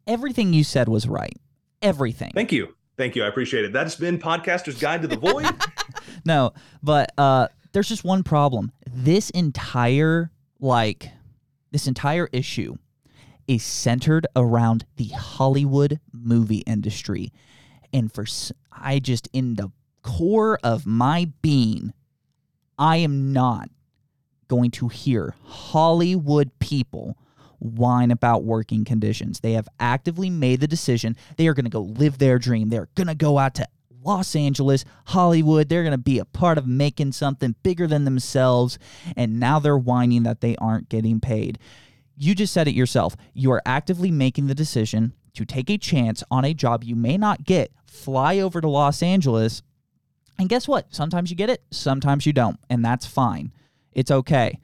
everything 0.07 0.53
you 0.53 0.65
said 0.65 0.89
was 0.89 1.07
right. 1.07 1.39
Everything. 1.81 2.33
Thank 2.35 2.53
you. 2.53 2.75
Thank 2.97 3.15
you. 3.17 3.25
I 3.25 3.29
appreciate 3.29 3.65
it. 3.65 3.73
That's 3.73 3.95
been 3.95 4.19
Podcaster's 4.19 4.79
Guide 4.79 5.03
to 5.03 5.09
the 5.09 5.17
Void. 5.17 5.47
no, 6.25 6.53
but 6.83 7.13
uh 7.17 7.49
there's 7.73 7.89
just 7.89 8.05
one 8.05 8.23
problem. 8.23 8.73
This 8.93 9.31
entire 9.31 10.33
like 10.61 11.11
this 11.71 11.87
entire 11.87 12.29
issue 12.33 12.75
is 13.47 13.63
centered 13.63 14.27
around 14.35 14.85
the 14.97 15.09
Hollywood 15.09 16.01
movie 16.13 16.65
industry. 16.67 17.33
And 17.93 18.13
for 18.13 18.25
I 18.73 18.99
just 18.99 19.29
in 19.33 19.55
the 19.55 19.71
core 20.03 20.59
of 20.63 20.87
my 20.87 21.31
being, 21.41 21.93
I 22.83 22.97
am 22.97 23.33
not 23.33 23.69
going 24.49 24.73
to 24.73 24.89
hear 24.89 25.37
Hollywood 25.45 26.51
people 26.59 27.17
whine 27.61 28.11
about 28.11 28.43
working 28.43 28.85
conditions. 28.85 29.39
They 29.39 29.53
have 29.53 29.69
actively 29.79 30.31
made 30.31 30.59
the 30.59 30.67
decision 30.67 31.15
they 31.37 31.47
are 31.47 31.55
going 31.55 31.65
to 31.65 31.71
go 31.71 31.83
live 31.83 32.19
their 32.19 32.41
dream. 32.41 32.71
They're 32.71 32.89
going 32.97 33.07
to 33.07 33.15
go 33.15 33.39
out 33.39 33.55
to 33.55 33.69
Los 34.03 34.35
Angeles, 34.35 34.85
Hollywood. 35.05 35.69
They're 35.69 35.85
going 35.85 35.93
to 35.93 35.97
be 35.97 36.19
a 36.19 36.25
part 36.25 36.59
of 36.59 36.67
making 36.67 37.13
something 37.13 37.55
bigger 37.63 37.87
than 37.87 38.05
themselves. 38.05 38.81
And 39.17 39.39
now 39.39 39.61
they're 39.61 39.79
whining 39.79 40.25
that 40.25 40.41
they 40.41 40.57
aren't 40.57 40.89
getting 40.89 41.21
paid. 41.21 41.61
You 42.17 42.35
just 42.35 42.53
said 42.53 42.67
it 42.67 42.75
yourself. 42.75 43.15
You 43.33 43.53
are 43.53 43.63
actively 43.65 44.11
making 44.11 44.49
the 44.49 44.57
decision 44.57 45.13
to 45.35 45.45
take 45.45 45.71
a 45.71 45.79
chance 45.79 46.25
on 46.33 46.45
a 46.45 46.53
job 46.53 46.83
you 46.83 46.97
may 46.97 47.17
not 47.17 47.45
get, 47.45 47.71
fly 47.87 48.41
over 48.41 48.61
to 48.61 48.69
Los 48.69 49.05
Angeles. 49.05 49.63
And 50.39 50.49
guess 50.49 50.67
what? 50.67 50.95
Sometimes 50.95 51.31
you 51.31 51.37
get 51.37 51.51
it, 51.51 51.63
sometimes 51.71 52.27
you 52.27 52.33
don't. 52.33 52.59
And 52.69 52.85
that's 52.85 53.07
fine. 53.07 53.53
It's 53.93 54.11
okay. 54.11 54.59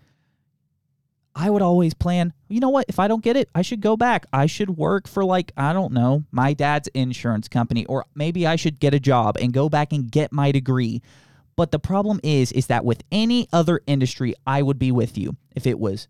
I 1.34 1.50
would 1.50 1.62
always 1.62 1.94
plan, 1.94 2.32
you 2.48 2.58
know 2.58 2.70
what? 2.70 2.86
If 2.88 2.98
I 2.98 3.06
don't 3.06 3.22
get 3.22 3.36
it, 3.36 3.48
I 3.54 3.62
should 3.62 3.80
go 3.80 3.96
back. 3.96 4.26
I 4.32 4.46
should 4.46 4.70
work 4.76 5.06
for, 5.06 5.24
like, 5.24 5.52
I 5.56 5.72
don't 5.72 5.92
know, 5.92 6.24
my 6.32 6.52
dad's 6.52 6.88
insurance 6.88 7.46
company, 7.46 7.86
or 7.86 8.06
maybe 8.14 8.44
I 8.44 8.56
should 8.56 8.80
get 8.80 8.92
a 8.92 8.98
job 8.98 9.36
and 9.36 9.52
go 9.52 9.68
back 9.68 9.92
and 9.92 10.10
get 10.10 10.32
my 10.32 10.50
degree. 10.50 11.00
But 11.54 11.70
the 11.70 11.78
problem 11.78 12.18
is, 12.24 12.50
is 12.52 12.66
that 12.68 12.84
with 12.84 13.04
any 13.12 13.48
other 13.52 13.82
industry, 13.86 14.34
I 14.46 14.62
would 14.62 14.80
be 14.80 14.90
with 14.90 15.16
you. 15.16 15.36
If 15.54 15.66
it 15.66 15.78
was, 15.78 16.08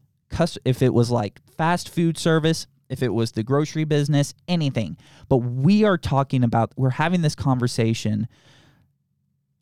if 0.64 0.80
it 0.80 0.94
was 0.94 1.10
like 1.10 1.40
fast 1.58 1.90
food 1.90 2.16
service, 2.16 2.66
if 2.88 3.02
it 3.02 3.12
was 3.12 3.32
the 3.32 3.42
grocery 3.42 3.84
business, 3.84 4.32
anything. 4.46 4.96
But 5.28 5.38
we 5.38 5.84
are 5.84 5.98
talking 5.98 6.42
about, 6.42 6.72
we're 6.76 6.90
having 6.90 7.20
this 7.20 7.34
conversation 7.34 8.28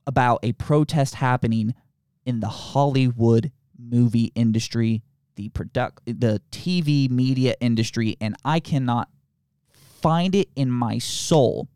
about 0.06 0.40
a 0.42 0.52
protest 0.52 1.16
happening 1.16 1.74
in 2.24 2.40
the 2.40 2.48
Hollywood 2.48 3.52
movie 3.78 4.32
industry 4.34 5.02
the 5.36 5.50
product 5.50 6.00
the 6.06 6.40
TV 6.50 7.10
media 7.10 7.54
industry 7.60 8.16
and 8.20 8.34
I 8.44 8.58
cannot 8.58 9.08
find 10.00 10.34
it 10.34 10.48
in 10.56 10.70
my 10.70 10.98
soul 10.98 11.68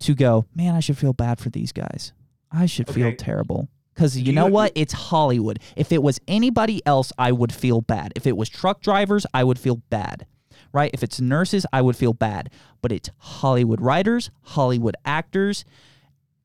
to 0.00 0.14
go, 0.14 0.46
man, 0.54 0.74
I 0.74 0.80
should 0.80 0.98
feel 0.98 1.12
bad 1.12 1.40
for 1.40 1.50
these 1.50 1.72
guys. 1.72 2.12
I 2.50 2.66
should 2.66 2.88
okay. 2.88 3.02
feel 3.02 3.16
terrible. 3.16 3.68
Because 3.94 4.16
you, 4.16 4.26
you 4.26 4.32
know 4.32 4.46
what? 4.46 4.72
It's 4.76 4.92
Hollywood. 4.92 5.58
If 5.74 5.90
it 5.90 6.02
was 6.02 6.20
anybody 6.28 6.80
else, 6.86 7.12
I 7.18 7.32
would 7.32 7.52
feel 7.52 7.80
bad. 7.80 8.12
If 8.14 8.26
it 8.26 8.36
was 8.36 8.48
truck 8.48 8.80
drivers, 8.80 9.26
I 9.34 9.42
would 9.42 9.58
feel 9.58 9.82
bad. 9.90 10.26
Right? 10.72 10.90
If 10.94 11.02
it's 11.02 11.20
nurses, 11.20 11.66
I 11.72 11.82
would 11.82 11.96
feel 11.96 12.12
bad. 12.12 12.50
But 12.80 12.92
it's 12.92 13.10
Hollywood 13.18 13.80
writers, 13.80 14.30
Hollywood 14.42 14.94
actors. 15.04 15.64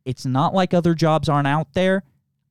It's 0.06 0.26
not 0.26 0.54
like 0.54 0.74
other 0.74 0.94
jobs 0.94 1.30
aren't 1.30 1.48
out 1.48 1.74
there. 1.74 2.04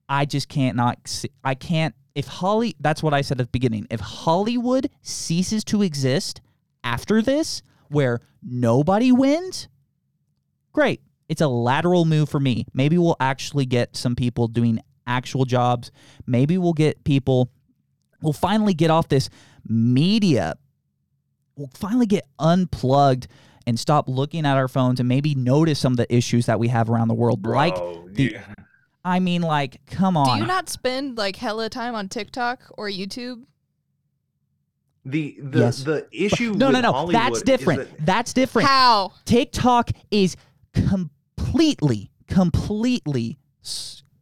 I 0.09 0.25
just 0.25 0.49
can't 0.49 0.75
not 0.75 0.97
see, 1.07 1.29
I 1.43 1.55
can't 1.55 1.95
if 2.15 2.27
Holly, 2.27 2.75
that's 2.79 3.01
what 3.01 3.13
I 3.13 3.21
said 3.21 3.39
at 3.39 3.47
the 3.47 3.51
beginning. 3.51 3.87
If 3.89 3.99
Hollywood 3.99 4.89
ceases 5.01 5.63
to 5.65 5.81
exist 5.81 6.41
after 6.83 7.21
this, 7.21 7.63
where 7.87 8.19
nobody 8.43 9.11
wins, 9.11 9.67
great. 10.71 11.01
It's 11.29 11.41
a 11.41 11.47
lateral 11.47 12.05
move 12.05 12.29
for 12.29 12.39
me. 12.39 12.65
Maybe 12.73 12.97
we'll 12.97 13.15
actually 13.19 13.65
get 13.65 13.95
some 13.95 14.15
people 14.15 14.47
doing 14.47 14.79
actual 15.07 15.45
jobs. 15.45 15.91
Maybe 16.27 16.57
we'll 16.57 16.73
get 16.73 17.03
people, 17.03 17.49
we'll 18.21 18.33
finally 18.33 18.73
get 18.73 18.91
off 18.91 19.07
this 19.07 19.29
media. 19.67 20.55
We'll 21.55 21.71
finally 21.73 22.07
get 22.07 22.25
unplugged 22.39 23.27
and 23.65 23.79
stop 23.79 24.07
looking 24.09 24.45
at 24.45 24.57
our 24.57 24.67
phones 24.67 24.99
and 24.99 25.07
maybe 25.09 25.35
notice 25.35 25.79
some 25.79 25.93
of 25.93 25.97
the 25.97 26.13
issues 26.13 26.45
that 26.47 26.59
we 26.59 26.67
have 26.69 26.89
around 26.89 27.07
the 27.07 27.13
world, 27.13 27.41
Bro, 27.41 27.55
like 27.55 27.75
the, 28.13 28.31
yeah. 28.33 28.41
I 29.05 29.19
mean, 29.19 29.41
like, 29.41 29.85
come 29.87 30.15
on. 30.17 30.37
Do 30.37 30.41
you 30.43 30.47
not 30.47 30.69
spend 30.69 31.17
like 31.17 31.35
hella 31.35 31.69
time 31.69 31.95
on 31.95 32.09
TikTok 32.09 32.61
or 32.77 32.89
YouTube? 32.89 33.43
The 35.05 35.37
the 35.41 35.59
Yes. 35.59 35.83
the 35.83 36.07
issue 36.13 36.53
no, 36.53 36.69
no, 36.69 36.77
with 36.77 36.81
no. 36.83 36.91
Hollywood 36.93 37.15
That's 37.15 37.41
different. 37.41 37.79
that- 37.97 38.05
That's 38.05 38.33
different. 38.33 38.67
How? 38.69 39.11
TikTok 39.25 39.91
is 40.11 40.37
completely, 40.73 42.11
completely 42.27 43.37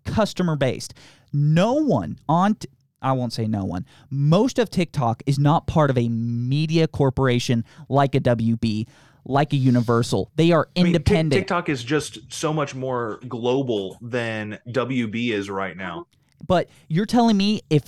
customer 0.05 0.55
based. 0.55 0.93
No 1.34 1.73
one 1.73 2.19
on, 2.27 2.55
t- 2.55 2.68
I 3.01 3.11
won't 3.13 3.34
say 3.34 3.45
no 3.47 3.63
one, 3.63 3.85
most 4.09 4.57
of 4.59 4.69
TikTok 4.69 5.22
is 5.26 5.38
not 5.39 5.68
part 5.68 5.89
of 5.89 5.97
a 5.97 6.09
media 6.09 6.88
corporation 6.88 7.63
like 7.88 8.15
a 8.15 8.19
WB, 8.19 8.88
like 9.26 9.53
a 9.53 9.57
Universal. 9.57 10.31
They 10.35 10.52
are 10.52 10.68
I 10.76 10.84
mean, 10.84 10.93
Tik- 10.93 10.95
independent. 10.95 11.39
TikTok 11.39 11.69
is 11.69 11.84
just 11.84 12.31
so 12.31 12.53
much 12.53 12.76
more 12.76 13.19
global 13.27 13.98
than 14.02 14.60
WB 14.69 15.31
is 15.31 15.49
right 15.49 15.76
now. 15.76 16.07
But 16.48 16.69
you're 16.88 17.06
telling 17.06 17.38
me 17.38 17.61
if 17.69 17.84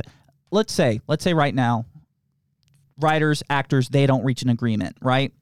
let's 0.52 0.72
say, 0.74 1.02
let's 1.08 1.24
say 1.24 1.34
right 1.34 1.54
now, 1.54 1.86
writers, 3.00 3.44
actors, 3.50 3.90
they 3.90 4.06
don't 4.06 4.24
reach 4.24 4.44
an 4.44 4.50
agreement, 4.50 4.98
right? 5.02 5.34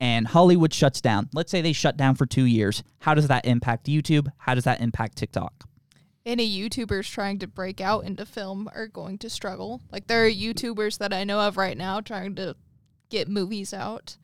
And 0.00 0.26
Hollywood 0.26 0.72
shuts 0.72 1.00
down. 1.00 1.28
Let's 1.34 1.50
say 1.50 1.60
they 1.60 1.72
shut 1.72 1.96
down 1.96 2.14
for 2.14 2.24
two 2.24 2.44
years. 2.44 2.82
How 3.00 3.14
does 3.14 3.28
that 3.28 3.44
impact 3.44 3.86
YouTube? 3.86 4.28
How 4.38 4.54
does 4.54 4.64
that 4.64 4.80
impact 4.80 5.18
TikTok? 5.18 5.64
Any 6.24 6.48
YouTubers 6.48 7.10
trying 7.10 7.38
to 7.40 7.46
break 7.46 7.80
out 7.80 8.04
into 8.04 8.24
film 8.24 8.70
are 8.74 8.86
going 8.86 9.18
to 9.18 9.30
struggle. 9.30 9.80
Like 9.90 10.06
there 10.06 10.24
are 10.24 10.30
YouTubers 10.30 10.98
that 10.98 11.12
I 11.12 11.24
know 11.24 11.40
of 11.40 11.56
right 11.56 11.76
now 11.76 12.00
trying 12.00 12.34
to 12.36 12.54
get 13.10 13.28
movies 13.28 13.74
out. 13.74 14.16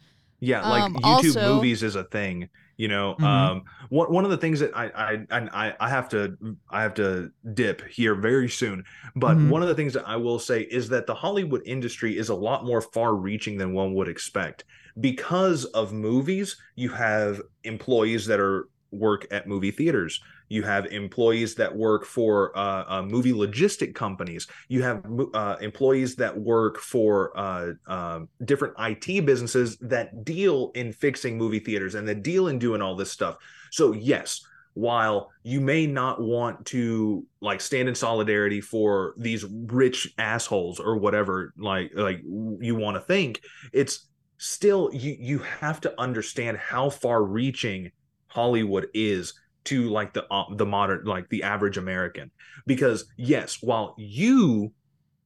Yeah, 0.45 0.69
like 0.69 0.85
Um, 0.85 0.95
YouTube 0.97 1.37
also- 1.37 1.55
movies 1.55 1.83
is 1.83 1.97
a 1.97 2.05
thing. 2.05 2.49
You 2.77 2.89
know, 2.89 3.15
Mhm. 3.21 3.25
um, 3.25 3.63
one 3.89 4.13
one 4.13 4.25
of 4.25 4.31
the 4.33 4.37
things 4.37 4.59
that 4.61 4.77
I 4.77 4.87
I 4.89 5.27
and 5.31 5.49
I 5.53 5.75
I 5.79 5.89
have 5.89 6.09
to 6.11 6.37
I 6.71 6.83
have 6.83 6.95
to 6.95 7.31
dip 7.55 7.83
here 7.89 8.15
very 8.17 8.49
soon. 8.49 8.85
But 9.15 9.37
Mhm. 9.37 9.49
one 9.49 9.63
of 9.63 9.69
the 9.69 9.75
things 9.77 9.93
that 9.95 10.07
I 10.09 10.17
will 10.17 10.41
say 10.41 10.63
is 10.63 10.89
that 10.89 11.07
the 11.07 11.15
Hollywood 11.15 11.63
industry 11.65 12.19
is 12.19 12.29
a 12.31 12.35
lot 12.35 12.65
more 12.65 12.81
far-reaching 12.81 13.59
than 13.59 13.73
one 13.75 13.95
would 13.95 14.09
expect. 14.09 14.65
Because 15.01 15.65
of 15.67 15.93
movies, 15.93 16.57
you 16.75 16.89
have 16.91 17.41
employees 17.63 18.27
that 18.27 18.41
are 18.41 18.69
work 18.91 19.27
at 19.31 19.47
movie 19.49 19.71
theaters. 19.71 20.21
You 20.49 20.63
have 20.63 20.87
employees 20.87 21.55
that 21.57 21.75
work 21.75 22.05
for 22.05 22.57
uh, 22.57 22.85
uh, 22.87 23.03
movie 23.03 23.33
logistic 23.33 23.95
companies. 23.95 24.47
You 24.69 24.83
have 24.83 25.05
uh, 25.33 25.57
employees 25.61 26.17
that 26.17 26.39
work 26.39 26.79
for 26.79 27.37
uh, 27.39 27.73
um, 27.87 28.29
different 28.45 28.75
IT 28.79 29.25
businesses 29.25 29.77
that 29.79 30.25
deal 30.25 30.71
in 30.75 30.93
fixing 30.93 31.39
movie 31.39 31.61
theaters 31.61 31.95
and 31.95 32.07
that 32.09 32.23
deal 32.23 32.49
in 32.49 32.59
doing 32.59 32.83
all 32.83 32.95
this 32.95 33.11
stuff. 33.11 33.37
So 33.71 33.93
yes, 33.93 34.45
while 34.75 35.31
you 35.45 35.61
may 35.61 35.87
not 35.87 36.21
want 36.21 36.67
to 36.67 37.25
like 37.41 37.61
stand 37.61 37.89
in 37.89 37.95
solidarity 37.95 38.61
for 38.61 39.15
these 39.17 39.45
rich 39.45 40.13
assholes 40.19 40.81
or 40.81 40.97
whatever, 40.97 41.53
like 41.57 41.93
like 41.95 42.21
you 42.23 42.75
want 42.75 42.97
to 42.97 43.01
think, 43.01 43.41
it's 43.73 44.09
still 44.39 44.91
you 44.93 45.17
you 45.19 45.39
have 45.39 45.81
to 45.81 46.01
understand 46.01 46.59
how 46.59 46.91
far 46.91 47.23
reaching 47.23 47.91
Hollywood 48.27 48.89
is 48.93 49.33
to 49.65 49.89
like 49.91 50.13
the 50.13 50.27
uh, 50.33 50.45
the 50.55 50.67
modern 50.67 51.05
like 51.05 51.29
the 51.29 51.43
average 51.43 51.79
American. 51.79 52.31
Because 52.67 53.07
yes 53.17 53.59
while 53.61 53.95
you 53.99 54.73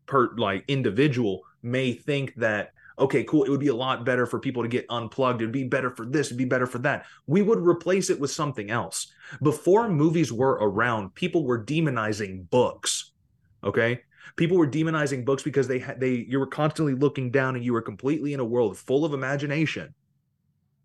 per 0.07 0.35
like 0.37 0.65
individual 0.69 1.43
may 1.63 1.93
think 1.93 2.35
that 2.37 2.73
okay 2.99 3.25
cool 3.25 3.45
it 3.45 3.51
would 3.51 3.61
be 3.61 3.69
a 3.69 3.75
lot 3.75 4.05
better 4.05 4.27
for 4.27 4.41
people 4.41 4.63
to 4.63 4.69
get 4.69 4.87
unplugged 4.89 5.41
it'd 5.41 5.53
be 5.53 5.65
better 5.65 5.91
for 5.95 6.07
this 6.07 6.29
it'd 6.29 6.39
be 6.39 6.45
better 6.45 6.67
for 6.67 6.79
that 6.79 7.05
we 7.27 7.43
would 7.43 7.61
replace 7.61 8.11
it 8.11 8.19
with 8.19 8.31
something 8.31 8.71
else. 8.71 9.13
Before 9.43 9.89
movies 9.89 10.33
were 10.33 10.59
around 10.61 11.15
people 11.15 11.45
were 11.45 11.63
demonizing 11.63 12.49
books 12.51 13.13
okay? 13.65 14.01
People 14.37 14.57
were 14.57 14.69
demonizing 14.69 15.25
books 15.25 15.43
because 15.43 15.67
they 15.67 15.81
had 15.81 16.01
they 16.01 16.27
you 16.29 16.39
were 16.39 16.47
constantly 16.47 16.95
looking 16.95 17.31
down 17.31 17.57
and 17.57 17.65
you 17.65 17.73
were 17.73 17.83
completely 17.83 18.33
in 18.33 18.41
a 18.41 18.45
world 18.45 18.79
full 18.79 19.05
of 19.05 19.15
imagination 19.15 19.95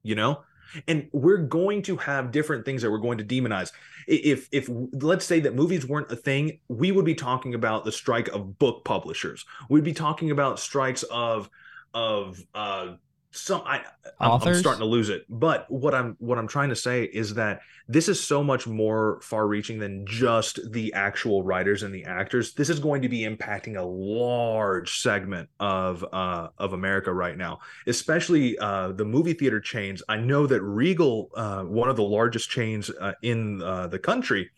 you 0.03 0.15
know 0.15 0.43
and 0.87 1.07
we're 1.11 1.37
going 1.37 1.81
to 1.83 1.97
have 1.97 2.31
different 2.31 2.65
things 2.65 2.81
that 2.81 2.91
we're 2.91 2.97
going 2.97 3.17
to 3.17 3.23
demonize. 3.23 3.71
If 4.07 4.49
if 4.51 4.69
let's 4.91 5.25
say 5.25 5.39
that 5.41 5.55
movies 5.55 5.85
weren't 5.85 6.11
a 6.11 6.15
thing 6.15 6.59
we 6.67 6.91
would 6.91 7.05
be 7.05 7.15
talking 7.15 7.53
about 7.53 7.85
the 7.85 7.91
strike 7.91 8.27
of 8.29 8.57
book 8.59 8.83
publishers. 8.83 9.45
We'd 9.69 9.83
be 9.83 9.93
talking 9.93 10.31
about 10.31 10.59
strikes 10.59 11.03
of 11.03 11.49
of 11.93 12.43
uh 12.53 12.93
some 13.33 13.61
I 13.65 13.81
I'm, 14.19 14.41
I'm, 14.41 14.55
starting 14.55 14.79
to 14.79 14.85
lose 14.85 15.09
it. 15.09 15.25
But 15.27 15.69
what 15.69 15.95
I'm 15.95 16.15
what 16.19 16.37
I'm 16.37 16.47
trying 16.47 16.69
to 16.69 16.75
say 16.75 17.03
is 17.03 17.33
that 17.33 17.61
this 17.87 18.07
is 18.07 18.23
so 18.23 18.43
much 18.43 18.67
more 18.67 19.19
far 19.21 19.47
reaching 19.47 19.79
than 19.79 20.05
just 20.05 20.71
the 20.71 20.93
actual 20.93 21.43
writers 21.43 21.83
and 21.83 21.93
the 21.93 22.05
actors. 22.05 22.53
This 22.53 22.69
is 22.69 22.79
going 22.79 23.01
to 23.01 23.09
be 23.09 23.21
impacting 23.21 23.77
a 23.77 23.83
large 23.83 25.01
segment 25.01 25.49
of 25.59 26.05
uh 26.13 26.49
of 26.57 26.73
America 26.73 27.11
right 27.11 27.37
now, 27.37 27.59
especially 27.87 28.57
uh 28.59 28.91
the 28.91 29.05
movie 29.05 29.33
theater 29.33 29.59
chains. 29.59 30.03
I 30.07 30.17
know 30.17 30.47
that 30.47 30.61
Regal, 30.61 31.31
uh 31.35 31.63
one 31.63 31.89
of 31.89 31.95
the 31.95 32.03
largest 32.03 32.49
chains 32.49 32.89
uh, 32.89 33.13
in 33.21 33.61
uh, 33.61 33.87
the 33.87 33.99
country, 33.99 34.51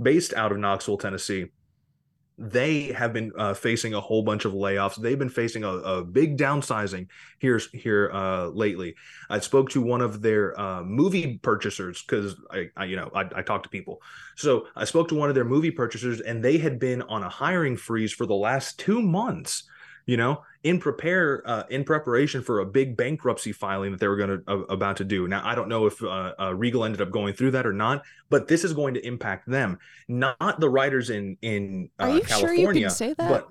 based 0.00 0.32
out 0.34 0.50
of 0.50 0.58
Knoxville, 0.58 0.98
Tennessee 0.98 1.50
they 2.36 2.92
have 2.92 3.12
been 3.12 3.32
uh, 3.38 3.54
facing 3.54 3.94
a 3.94 4.00
whole 4.00 4.22
bunch 4.22 4.44
of 4.44 4.52
layoffs. 4.52 4.96
They've 4.96 5.18
been 5.18 5.28
facing 5.28 5.62
a, 5.62 5.70
a 5.70 6.04
big 6.04 6.36
downsizing 6.36 7.06
here 7.38 7.60
here 7.72 8.10
uh, 8.12 8.48
lately. 8.48 8.96
I 9.30 9.38
spoke 9.38 9.70
to 9.70 9.80
one 9.80 10.00
of 10.00 10.20
their 10.20 10.58
uh, 10.58 10.82
movie 10.82 11.38
purchasers 11.38 12.02
because 12.02 12.34
I, 12.50 12.70
I, 12.76 12.84
you 12.86 12.96
know 12.96 13.10
I, 13.14 13.28
I 13.36 13.42
talk 13.42 13.62
to 13.64 13.68
people. 13.68 14.02
So 14.36 14.66
I 14.74 14.84
spoke 14.84 15.08
to 15.08 15.14
one 15.14 15.28
of 15.28 15.36
their 15.36 15.44
movie 15.44 15.70
purchasers, 15.70 16.20
and 16.20 16.42
they 16.42 16.58
had 16.58 16.78
been 16.80 17.02
on 17.02 17.22
a 17.22 17.28
hiring 17.28 17.76
freeze 17.76 18.12
for 18.12 18.26
the 18.26 18.34
last 18.34 18.78
two 18.80 19.00
months 19.00 19.64
you 20.06 20.16
know 20.16 20.42
in 20.62 20.78
prepare 20.78 21.42
uh, 21.46 21.64
in 21.70 21.84
preparation 21.84 22.42
for 22.42 22.60
a 22.60 22.66
big 22.66 22.96
bankruptcy 22.96 23.52
filing 23.52 23.90
that 23.90 24.00
they 24.00 24.08
were 24.08 24.16
going 24.16 24.30
to 24.30 24.42
uh, 24.50 24.58
about 24.68 24.96
to 24.98 25.04
do. 25.04 25.28
Now 25.28 25.42
i 25.44 25.54
don't 25.54 25.68
know 25.68 25.86
if 25.86 26.02
uh, 26.02 26.34
uh, 26.40 26.54
regal 26.54 26.84
ended 26.84 27.00
up 27.00 27.10
going 27.10 27.34
through 27.34 27.52
that 27.52 27.66
or 27.66 27.72
not 27.72 28.02
but 28.30 28.48
this 28.48 28.64
is 28.64 28.72
going 28.72 28.94
to 28.94 29.06
impact 29.06 29.48
them. 29.48 29.78
Not 30.08 30.60
the 30.60 30.68
writers 30.68 31.10
in 31.10 31.36
in 31.42 31.90
uh, 31.98 32.04
are 32.04 32.10
you 32.10 32.20
california 32.22 32.64
sure 32.64 32.72
you 32.72 32.82
can 32.82 32.90
say 32.90 33.14
that? 33.14 33.28
but 33.28 33.48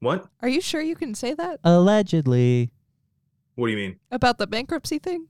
what? 0.00 0.28
Are 0.42 0.48
you 0.48 0.60
sure 0.60 0.80
you 0.80 0.94
can 0.94 1.14
say 1.14 1.34
that? 1.34 1.60
Allegedly. 1.64 2.70
What 3.56 3.66
do 3.66 3.72
you 3.72 3.78
mean? 3.78 3.98
About 4.10 4.38
the 4.38 4.46
bankruptcy 4.46 4.98
thing? 4.98 5.26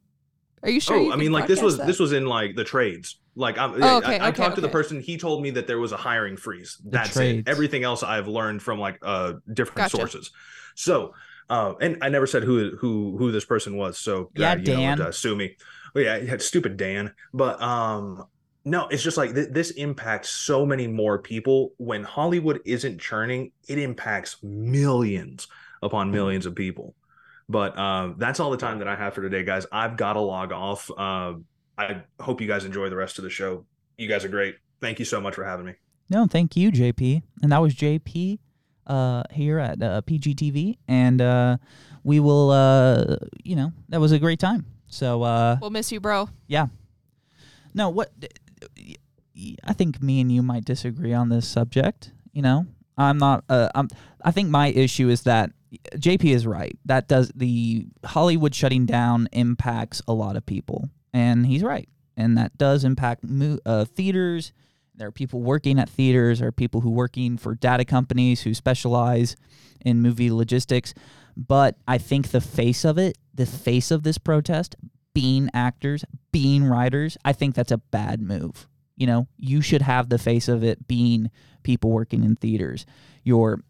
Are 0.63 0.69
you 0.69 0.81
sure? 0.81 0.97
Oh, 0.97 1.03
you 1.05 1.13
I 1.13 1.17
mean, 1.17 1.33
like 1.33 1.47
this 1.47 1.63
was 1.63 1.79
that? 1.79 1.87
this 1.87 1.99
was 1.99 2.13
in 2.13 2.27
like 2.27 2.57
the 2.57 2.65
trades. 2.65 3.19
Like 3.39 3.57
I'm, 3.57 3.81
oh, 3.81 3.99
okay, 3.99 4.19
I, 4.19 4.27
I 4.27 4.29
okay, 4.29 4.37
talked 4.37 4.41
okay. 4.41 4.55
to 4.57 4.61
the 4.61 4.69
person. 4.69 5.01
He 5.01 5.17
told 5.17 5.43
me 5.43 5.51
that 5.51 5.69
there 5.69 5.79
was 5.79 5.93
a 5.93 5.97
hiring 5.97 6.37
freeze. 6.37 6.77
That's 6.85 7.17
it. 7.17 7.47
Everything 7.47 7.85
else 7.85 8.03
I've 8.03 8.27
learned 8.27 8.63
from 8.63 8.81
like 8.81 8.99
uh 9.01 9.35
different 9.53 9.77
gotcha. 9.77 9.97
sources. 9.97 10.33
So, 10.75 11.15
uh, 11.49 11.75
and 11.81 11.99
I 12.03 12.09
never 12.09 12.27
said 12.27 12.43
who 12.43 12.77
who 12.77 13.17
who 13.17 13.31
this 13.31 13.45
person 13.45 13.77
was. 13.77 13.97
So 13.97 14.31
yeah, 14.35 14.53
uh, 14.53 14.55
Dan, 14.57 14.99
know, 14.99 15.07
uh, 15.07 15.13
sue 15.13 15.37
me. 15.37 15.57
But 15.95 16.01
yeah, 16.01 16.19
had 16.19 16.43
stupid 16.43 16.77
Dan. 16.77 17.15
But 17.33 17.63
um, 17.63 18.27
no, 18.65 18.89
it's 18.89 19.05
just 19.05 19.17
like 19.17 19.35
th- 19.35 19.51
this 19.51 19.71
impacts 19.71 20.31
so 20.31 20.67
many 20.67 20.89
more 20.89 21.19
people. 21.19 21.75
When 21.77 22.03
Hollywood 22.03 22.61
isn't 22.65 23.01
churning, 23.01 23.53
it 23.69 23.79
impacts 23.79 24.43
millions 24.43 25.47
upon 25.81 26.11
millions 26.11 26.45
of 26.45 26.57
people. 26.57 26.97
But 27.49 27.79
uh, 27.79 28.15
that's 28.19 28.41
all 28.41 28.51
the 28.51 28.57
time 28.57 28.81
that 28.81 28.89
I 28.89 28.97
have 28.97 29.15
for 29.15 29.23
today, 29.23 29.45
guys. 29.45 29.65
I've 29.71 29.97
got 29.97 30.15
to 30.15 30.21
log 30.21 30.53
off. 30.53 30.91
Uh, 30.91 31.35
I 31.79 32.03
hope 32.21 32.41
you 32.41 32.49
guys 32.49 32.65
enjoy 32.65 32.91
the 32.91 32.97
rest 32.97 33.19
of 33.19 33.25
the 33.25 33.31
show. 33.31 33.65
You 33.97 34.09
guys 34.09 34.25
are 34.25 34.29
great. 34.29 34.57
Thank 34.81 34.99
you 34.99 35.05
so 35.05 35.21
much 35.21 35.35
for 35.35 35.45
having 35.45 35.65
me. 35.65 35.75
No, 36.11 36.27
thank 36.27 36.57
you, 36.57 36.73
JP. 36.73 37.23
And 37.43 37.53
that 37.53 37.63
was 37.63 37.75
JP 37.75 38.39
uh, 38.87 39.23
here 39.31 39.59
at 39.59 39.83
uh, 39.83 40.03
PGTV, 40.03 40.79
and 40.89 41.21
uh, 41.21 41.59
we 42.03 42.21
will, 42.21 42.51
uh, 42.51 43.17
you 43.45 43.55
know, 43.55 43.73
that 43.91 44.01
was 44.01 44.13
a 44.13 44.19
great 44.19 44.41
time. 44.41 44.67
So 44.87 45.23
uh, 45.23 45.59
we'll 45.61 45.71
miss 45.71 45.93
you, 45.93 46.01
bro. 46.01 46.31
Yeah. 46.47 46.67
No, 47.75 47.91
what? 47.91 48.11
I 49.65 49.73
think 49.73 50.03
me 50.03 50.21
and 50.21 50.33
you 50.33 50.43
might 50.43 50.65
disagree 50.65 51.13
on 51.13 51.29
this 51.29 51.47
subject. 51.47 52.13
You 52.33 52.43
know, 52.43 52.67
I'm 52.97 53.19
not. 53.19 53.45
Uh, 53.49 53.69
I'm. 53.75 53.89
I 54.25 54.31
think 54.31 54.49
my 54.49 54.69
issue 54.69 55.09
is 55.09 55.23
that 55.23 55.51
JP 55.95 56.25
is 56.25 56.47
right. 56.47 56.77
That 56.87 57.09
does 57.09 57.31
the 57.35 57.87
Hollywood 58.05 58.55
shutting 58.55 58.87
down 58.87 59.29
impacts 59.33 60.01
a 60.09 60.15
lot 60.15 60.37
of 60.37 60.47
people, 60.47 60.89
and 61.19 61.47
he's 61.47 61.65
right. 61.65 61.89
And 62.17 62.39
that 62.39 62.57
does 62.57 62.85
impact 62.85 63.25
mo- 63.25 63.59
uh, 63.67 63.85
theaters. 63.85 64.53
There 64.95 65.09
are 65.09 65.13
people 65.13 65.41
working 65.41 65.79
at 65.79 65.89
theaters. 65.89 66.39
There 66.39 66.49
are 66.49 66.53
people 66.53 66.81
who 66.81 66.91
working 66.91 67.37
for 67.37 67.57
data 67.57 67.85
companies 67.85 68.43
who 68.43 68.55
specialize 68.55 69.37
in 69.85 70.01
movie 70.01 70.31
logistics. 70.31 70.95
But 71.37 71.77
I 71.89 71.99
think 71.99 72.29
the 72.29 72.41
face 72.41 72.85
of 72.85 72.99
it, 72.99 73.19
the 73.35 73.47
face 73.47 73.91
of 73.91 74.05
this 74.05 74.17
protest, 74.19 74.77
being 75.13 75.51
actors, 75.53 76.05
being 76.31 76.65
writers, 76.65 77.17
I 77.25 77.33
think 77.33 77.57
that's 77.57 77.73
a 77.73 77.79
bad 77.79 78.21
move. 78.21 78.69
You 78.97 79.09
know, 79.09 79.27
you 79.37 79.61
should 79.61 79.83
have 79.83 80.09
the 80.09 80.19
face 80.19 80.47
of 80.49 80.63
it 80.63 80.87
being 80.87 81.31
people 81.65 81.91
working 81.91 82.23
in 82.23 82.37
theaters. 82.37 82.87
Your 83.25 83.63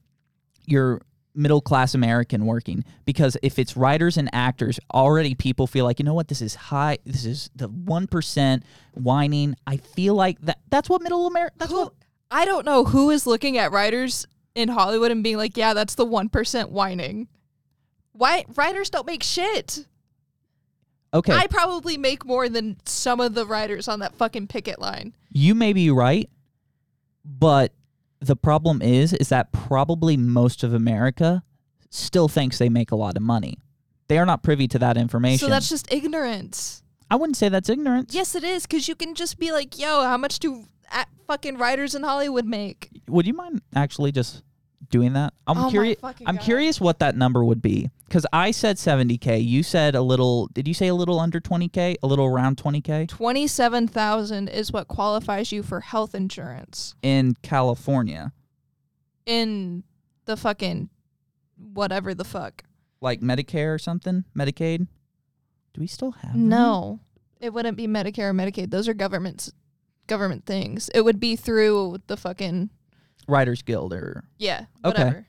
your 0.67 1.01
middle 1.39 1.61
class 1.61 1.95
American 1.95 2.45
working 2.45 2.85
because 3.05 3.37
if 3.43 3.59
it's 3.59 3.77
writers 3.77 4.17
and 4.17 4.29
actors, 4.33 4.79
already 4.93 5.35
people 5.35 5.67
feel 5.67 5.85
like, 5.85 5.99
you 5.99 6.05
know 6.05 6.15
what, 6.15 6.29
this 6.29 6.43
is 6.43 6.55
high, 6.55 6.99
this 7.07 7.25
is 7.25 7.49
the 7.55 7.69
1% 7.69 8.63
whining. 8.95 9.55
I 9.67 9.77
feel 9.77 10.15
like 10.15 10.41
that 10.43 10.59
that's 10.69 10.89
what 10.91 11.01
middle 11.01 11.27
America, 11.27 11.55
that's 11.59 11.71
who, 11.71 11.79
what. 11.85 11.95
I 12.31 12.45
don't 12.45 12.67
know 12.67 12.85
who 12.85 13.11
is 13.11 13.27
looking 13.27 13.57
at 13.57 13.73
writers 13.73 14.27
in 14.55 14.69
Hollywood 14.69 15.11
and 15.11 15.23
being 15.23 15.37
like, 15.37 15.57
yeah, 15.57 15.73
that's 15.73 15.95
the 15.95 16.05
1% 16.05 16.71
whining. 16.71 17.29
Why 18.13 18.45
writers 18.57 18.91
don't 18.91 19.07
make 19.07 19.23
shit. 19.23 19.87
Okay. 21.15 21.33
I 21.33 21.47
probably 21.47 21.97
make 21.97 22.27
more 22.27 22.49
than 22.49 22.77
some 22.85 23.21
of 23.21 23.35
the 23.35 23.47
writers 23.47 23.89
on 23.89 24.01
that 24.01 24.15
fucking 24.17 24.49
picket 24.49 24.79
line. 24.81 25.15
You 25.31 25.55
may 25.55 25.73
be 25.73 25.91
right, 25.91 26.29
but 27.25 27.73
the 28.21 28.37
problem 28.37 28.83
is 28.83 29.13
is 29.13 29.29
that 29.29 29.53
probably 29.53 30.17
most 30.17 30.63
of 30.65 30.75
America 30.75 31.43
still 31.91 32.29
thinks 32.29 32.59
they 32.59 32.69
make 32.69 32.91
a 32.91 32.97
lot 32.97 33.17
of 33.17 33.23
money. 33.23 33.59
They 34.09 34.19
are 34.19 34.27
not 34.27 34.43
privy 34.43 34.69
to 34.69 34.79
that 34.79 34.97
information. 34.97 35.39
So 35.39 35.49
that's 35.49 35.69
just 35.69 35.93
ignorance. 35.93 36.83
I 37.11 37.17
wouldn't 37.17 37.37
say 37.37 37.49
that's 37.49 37.69
ignorance. 37.69 38.15
Yes, 38.15 38.35
it 38.35 38.45
is 38.45 38.67
because 38.67 38.89
you 38.89 38.95
can 38.95 39.15
just 39.15 39.39
be 39.39 39.53
like, 39.53 39.79
"Yo, 39.79 40.03
how 40.03 40.17
much 40.17 40.39
do 40.39 40.67
fucking 41.27 41.57
writers 41.59 41.95
in 41.95 42.03
Hollywood 42.03 42.45
make?" 42.45 42.91
Would 43.09 43.27
you 43.27 43.35
mind 43.35 43.63
actually 43.75 44.13
just 44.13 44.43
doing 44.91 45.15
that? 45.15 45.33
I'm 45.47 45.59
oh 45.59 45.71
curious. 45.71 45.99
I'm 46.03 46.37
God. 46.37 46.41
curious 46.41 46.81
what 46.81 46.99
that 46.99 47.17
number 47.17 47.45
would 47.45 47.63
be 47.63 47.91
because 48.09 48.27
I 48.33 48.51
said 48.51 48.77
70k. 48.77 49.45
You 49.45 49.63
said 49.63 49.95
a 49.95 50.03
little. 50.03 50.49
Did 50.49 50.67
you 50.67 50.75
say 50.75 50.89
a 50.89 50.95
little 50.95 51.21
under 51.21 51.41
20k? 51.41 51.97
A 52.03 52.07
little 52.07 52.27
around 52.27 52.57
20k? 52.57 53.09
Twenty-seven 53.09 53.89
thousand 53.89 54.49
is 54.49 54.73
what 54.73 54.89
qualifies 54.89 55.53
you 55.53 55.63
for 55.63 55.81
health 55.81 56.15
insurance 56.15 56.95
in 57.03 57.35
California. 57.43 58.33
In 59.27 59.85
the 60.25 60.37
fucking 60.37 60.89
whatever 61.57 62.15
the 62.15 62.25
fuck. 62.25 62.65
Like 63.01 63.21
Medicare 63.21 63.75
or 63.75 63.79
something? 63.79 64.25
Medicaid? 64.37 64.87
Do 65.75 65.81
we 65.81 65.87
still 65.87 66.13
have? 66.13 66.35
No, 66.35 67.01
it 67.41 67.53
wouldn't 67.53 67.77
be 67.77 67.87
Medicare 67.87 68.31
or 68.31 68.35
Medicaid. 68.35 68.71
Those 68.71 68.89
are 68.89 68.95
governments, 68.95 69.53
government 70.07 70.47
things. 70.47 70.91
It 70.95 71.03
would 71.03 71.21
be 71.21 71.37
through 71.37 71.99
the 72.07 72.17
fucking 72.17 72.71
Writers 73.29 73.63
Guild 73.63 73.93
or 73.93 74.25
yeah, 74.39 74.65
whatever. 74.81 75.27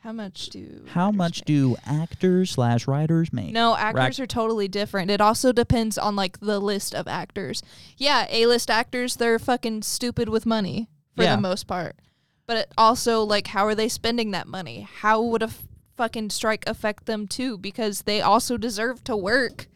How 0.00 0.12
much 0.12 0.50
do 0.50 0.84
how 0.88 1.10
much 1.10 1.40
make? 1.40 1.46
do 1.46 1.76
actors 1.84 2.52
slash 2.52 2.86
writers 2.86 3.32
make? 3.32 3.52
No, 3.52 3.76
actors 3.76 4.20
are 4.20 4.26
totally 4.26 4.68
different. 4.68 5.10
It 5.10 5.20
also 5.20 5.52
depends 5.52 5.98
on 5.98 6.14
like 6.14 6.38
the 6.40 6.60
list 6.60 6.94
of 6.94 7.08
actors. 7.08 7.62
Yeah, 7.96 8.26
A 8.30 8.46
list 8.46 8.70
actors, 8.70 9.16
they're 9.16 9.38
fucking 9.38 9.82
stupid 9.82 10.28
with 10.28 10.46
money 10.46 10.88
for 11.16 11.24
yeah. 11.24 11.34
the 11.34 11.42
most 11.42 11.66
part. 11.66 11.96
But 12.46 12.56
it 12.56 12.72
also 12.78 13.22
like 13.22 13.48
how 13.48 13.66
are 13.66 13.74
they 13.74 13.88
spending 13.88 14.30
that 14.30 14.46
money? 14.46 14.82
How 14.82 15.20
would 15.20 15.42
a 15.42 15.50
fucking 15.96 16.30
strike 16.30 16.64
affect 16.68 17.06
them 17.06 17.26
too? 17.26 17.58
Because 17.58 18.02
they 18.02 18.20
also 18.20 18.56
deserve 18.56 19.02
to 19.04 19.16
work 19.16 19.66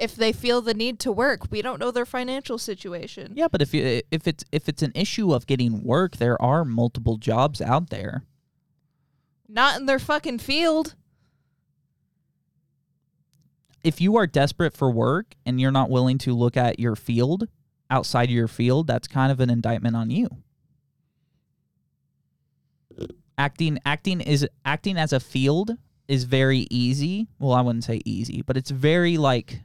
if 0.00 0.16
they 0.16 0.32
feel 0.32 0.62
the 0.62 0.74
need 0.74 0.98
to 1.00 1.12
work. 1.12 1.42
We 1.50 1.62
don't 1.62 1.78
know 1.78 1.90
their 1.90 2.06
financial 2.06 2.58
situation. 2.58 3.32
Yeah, 3.36 3.48
but 3.48 3.60
if 3.60 3.74
you 3.74 4.02
if 4.10 4.26
it's 4.26 4.44
if 4.50 4.68
it's 4.68 4.82
an 4.82 4.92
issue 4.94 5.32
of 5.32 5.46
getting 5.46 5.84
work, 5.84 6.16
there 6.16 6.40
are 6.40 6.64
multiple 6.64 7.16
jobs 7.16 7.60
out 7.60 7.90
there. 7.90 8.24
Not 9.52 9.80
in 9.80 9.86
their 9.86 9.98
fucking 9.98 10.38
field. 10.38 10.94
If 13.82 14.00
you 14.00 14.16
are 14.16 14.26
desperate 14.26 14.76
for 14.76 14.90
work 14.90 15.34
and 15.44 15.60
you're 15.60 15.72
not 15.72 15.90
willing 15.90 16.18
to 16.18 16.34
look 16.34 16.56
at 16.56 16.78
your 16.78 16.94
field 16.94 17.48
outside 17.90 18.28
of 18.28 18.34
your 18.34 18.46
field, 18.46 18.86
that's 18.86 19.08
kind 19.08 19.32
of 19.32 19.40
an 19.40 19.50
indictment 19.50 19.96
on 19.96 20.10
you. 20.10 20.28
Acting 23.36 23.78
acting 23.84 24.20
is 24.20 24.46
acting 24.64 24.96
as 24.96 25.12
a 25.12 25.18
field 25.18 25.72
is 26.06 26.24
very 26.24 26.66
easy. 26.70 27.26
Well, 27.38 27.52
I 27.52 27.62
wouldn't 27.62 27.84
say 27.84 28.02
easy, 28.04 28.42
but 28.42 28.56
it's 28.56 28.70
very 28.70 29.16
like 29.16 29.62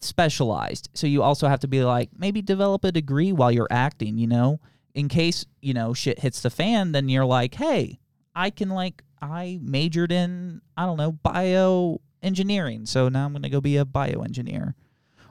specialized. 0.00 0.88
So 0.94 1.06
you 1.06 1.22
also 1.22 1.46
have 1.46 1.60
to 1.60 1.68
be 1.68 1.84
like, 1.84 2.10
maybe 2.16 2.42
develop 2.42 2.84
a 2.84 2.92
degree 2.92 3.32
while 3.32 3.52
you're 3.52 3.68
acting, 3.70 4.18
you 4.18 4.26
know? 4.26 4.60
In 4.94 5.08
case, 5.08 5.46
you 5.60 5.74
know, 5.74 5.94
shit 5.94 6.18
hits 6.18 6.40
the 6.40 6.50
fan, 6.50 6.92
then 6.92 7.08
you're 7.08 7.24
like, 7.24 7.54
hey, 7.54 7.98
I 8.34 8.50
can 8.50 8.70
like 8.70 9.02
I 9.20 9.58
majored 9.62 10.12
in, 10.12 10.60
I 10.76 10.86
don't 10.86 10.96
know, 10.96 11.12
bio 11.12 12.00
engineering, 12.22 12.86
so 12.86 13.08
now 13.08 13.24
I'm 13.24 13.32
going 13.32 13.42
to 13.42 13.48
go 13.48 13.60
be 13.60 13.76
a 13.76 13.84
bioengineer 13.84 14.74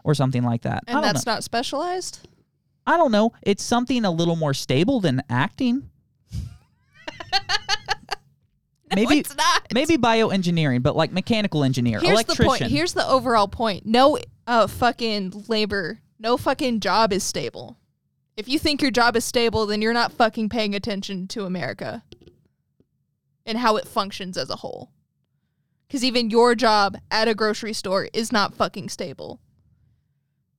or 0.04 0.14
something 0.16 0.44
like 0.44 0.62
that. 0.64 0.84
And 0.88 1.04
that's 1.04 1.26
know. 1.26 1.34
not 1.34 1.44
specialized? 1.44 2.28
I 2.88 2.98
don't 2.98 3.12
know. 3.12 3.34
It's 3.44 3.64
something 3.64 4.06
a 4.06 4.12
little 4.12 4.36
more 4.36 4.54
stable 4.54 5.00
than 5.00 5.22
acting. 5.30 5.90
Maybe- 8.94 9.20
it's 9.20 9.36
not. 9.36 9.68
Maybe 9.74 9.98
bioengineering, 9.98 10.84
but 10.84 10.96
like 10.96 11.12
mechanical 11.12 11.64
engineer, 11.64 12.00
Here's 12.00 12.14
electrician. 12.14 12.44
the 12.44 12.50
point. 12.50 12.64
Here's 12.64 12.94
the 12.94 13.08
overall 13.08 13.48
point. 13.48 13.86
No 13.86 14.18
uh 14.48 14.68
fucking 14.68 15.46
labor, 15.48 16.00
no 16.20 16.36
fucking 16.38 16.80
job 16.82 17.14
is 17.14 17.24
stable. 17.24 17.78
If 18.36 18.48
you 18.48 18.60
think 18.60 18.82
your 18.82 18.92
job 18.92 19.16
is 19.16 19.24
stable, 19.24 19.66
then 19.66 19.82
you're 19.82 19.94
not 19.94 20.12
fucking 20.12 20.50
paying 20.50 20.74
attention 20.76 21.28
to 21.30 21.46
America 21.46 22.04
and 23.46 23.58
how 23.58 23.76
it 23.76 23.88
functions 23.88 24.38
as 24.38 24.50
a 24.50 24.58
whole. 24.58 24.92
Cuz 25.90 26.04
even 26.04 26.30
your 26.30 26.56
job 26.56 26.98
at 27.10 27.28
a 27.28 27.36
grocery 27.36 27.74
store 27.74 28.10
is 28.14 28.32
not 28.32 28.54
fucking 28.54 28.90
stable. 28.90 29.40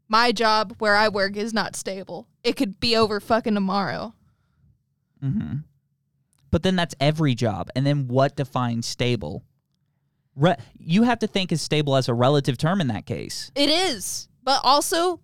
My 0.09 0.31
job 0.31 0.75
where 0.79 0.95
I 0.95 1.09
work 1.09 1.37
is 1.37 1.55
not 1.55 1.75
stable. 1.75 2.29
It 2.45 2.57
could 2.57 2.79
be 2.79 2.95
over 2.97 3.19
fucking 3.19 3.55
tomorrow. 3.55 4.15
Mm-hmm. 5.23 5.59
But 6.51 6.63
then 6.63 6.77
that's 6.77 6.95
every 7.01 7.35
job. 7.35 7.71
And 7.75 7.87
then 7.87 8.09
what 8.09 8.37
defines 8.37 8.87
stable? 8.87 9.43
Re- 10.37 10.57
you 10.79 11.05
have 11.05 11.19
to 11.21 11.27
think 11.27 11.51
as 11.51 11.63
stable 11.63 11.97
as 11.97 12.09
a 12.09 12.15
relative 12.15 12.59
term 12.59 12.81
in 12.81 12.89
that 12.89 13.07
case. 13.07 13.51
It 13.55 13.71
is. 13.71 14.29
But 14.45 14.61
also 14.63 15.21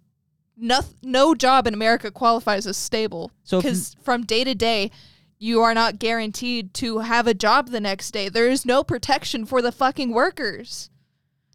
no, 0.56 0.80
no 1.02 1.34
job 1.34 1.66
in 1.66 1.74
America 1.74 2.10
qualifies 2.10 2.66
as 2.66 2.76
stable. 2.76 3.30
So 3.44 3.60
because 3.60 3.94
from 4.02 4.24
day 4.24 4.42
to 4.44 4.54
day, 4.54 4.90
you 5.38 5.62
are 5.62 5.74
not 5.74 5.98
guaranteed 5.98 6.74
to 6.74 6.98
have 6.98 7.26
a 7.26 7.34
job 7.34 7.68
the 7.68 7.80
next 7.80 8.10
day. 8.10 8.28
There 8.28 8.48
is 8.48 8.66
no 8.66 8.82
protection 8.82 9.46
for 9.46 9.62
the 9.62 9.72
fucking 9.72 10.12
workers. 10.12 10.90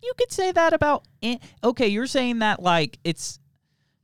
You 0.02 0.14
could 0.18 0.32
say 0.32 0.52
that 0.52 0.74
about. 0.74 1.06
Okay, 1.64 1.88
you're 1.88 2.08
saying 2.08 2.40
that 2.40 2.62
like 2.62 3.00
it's. 3.04 3.40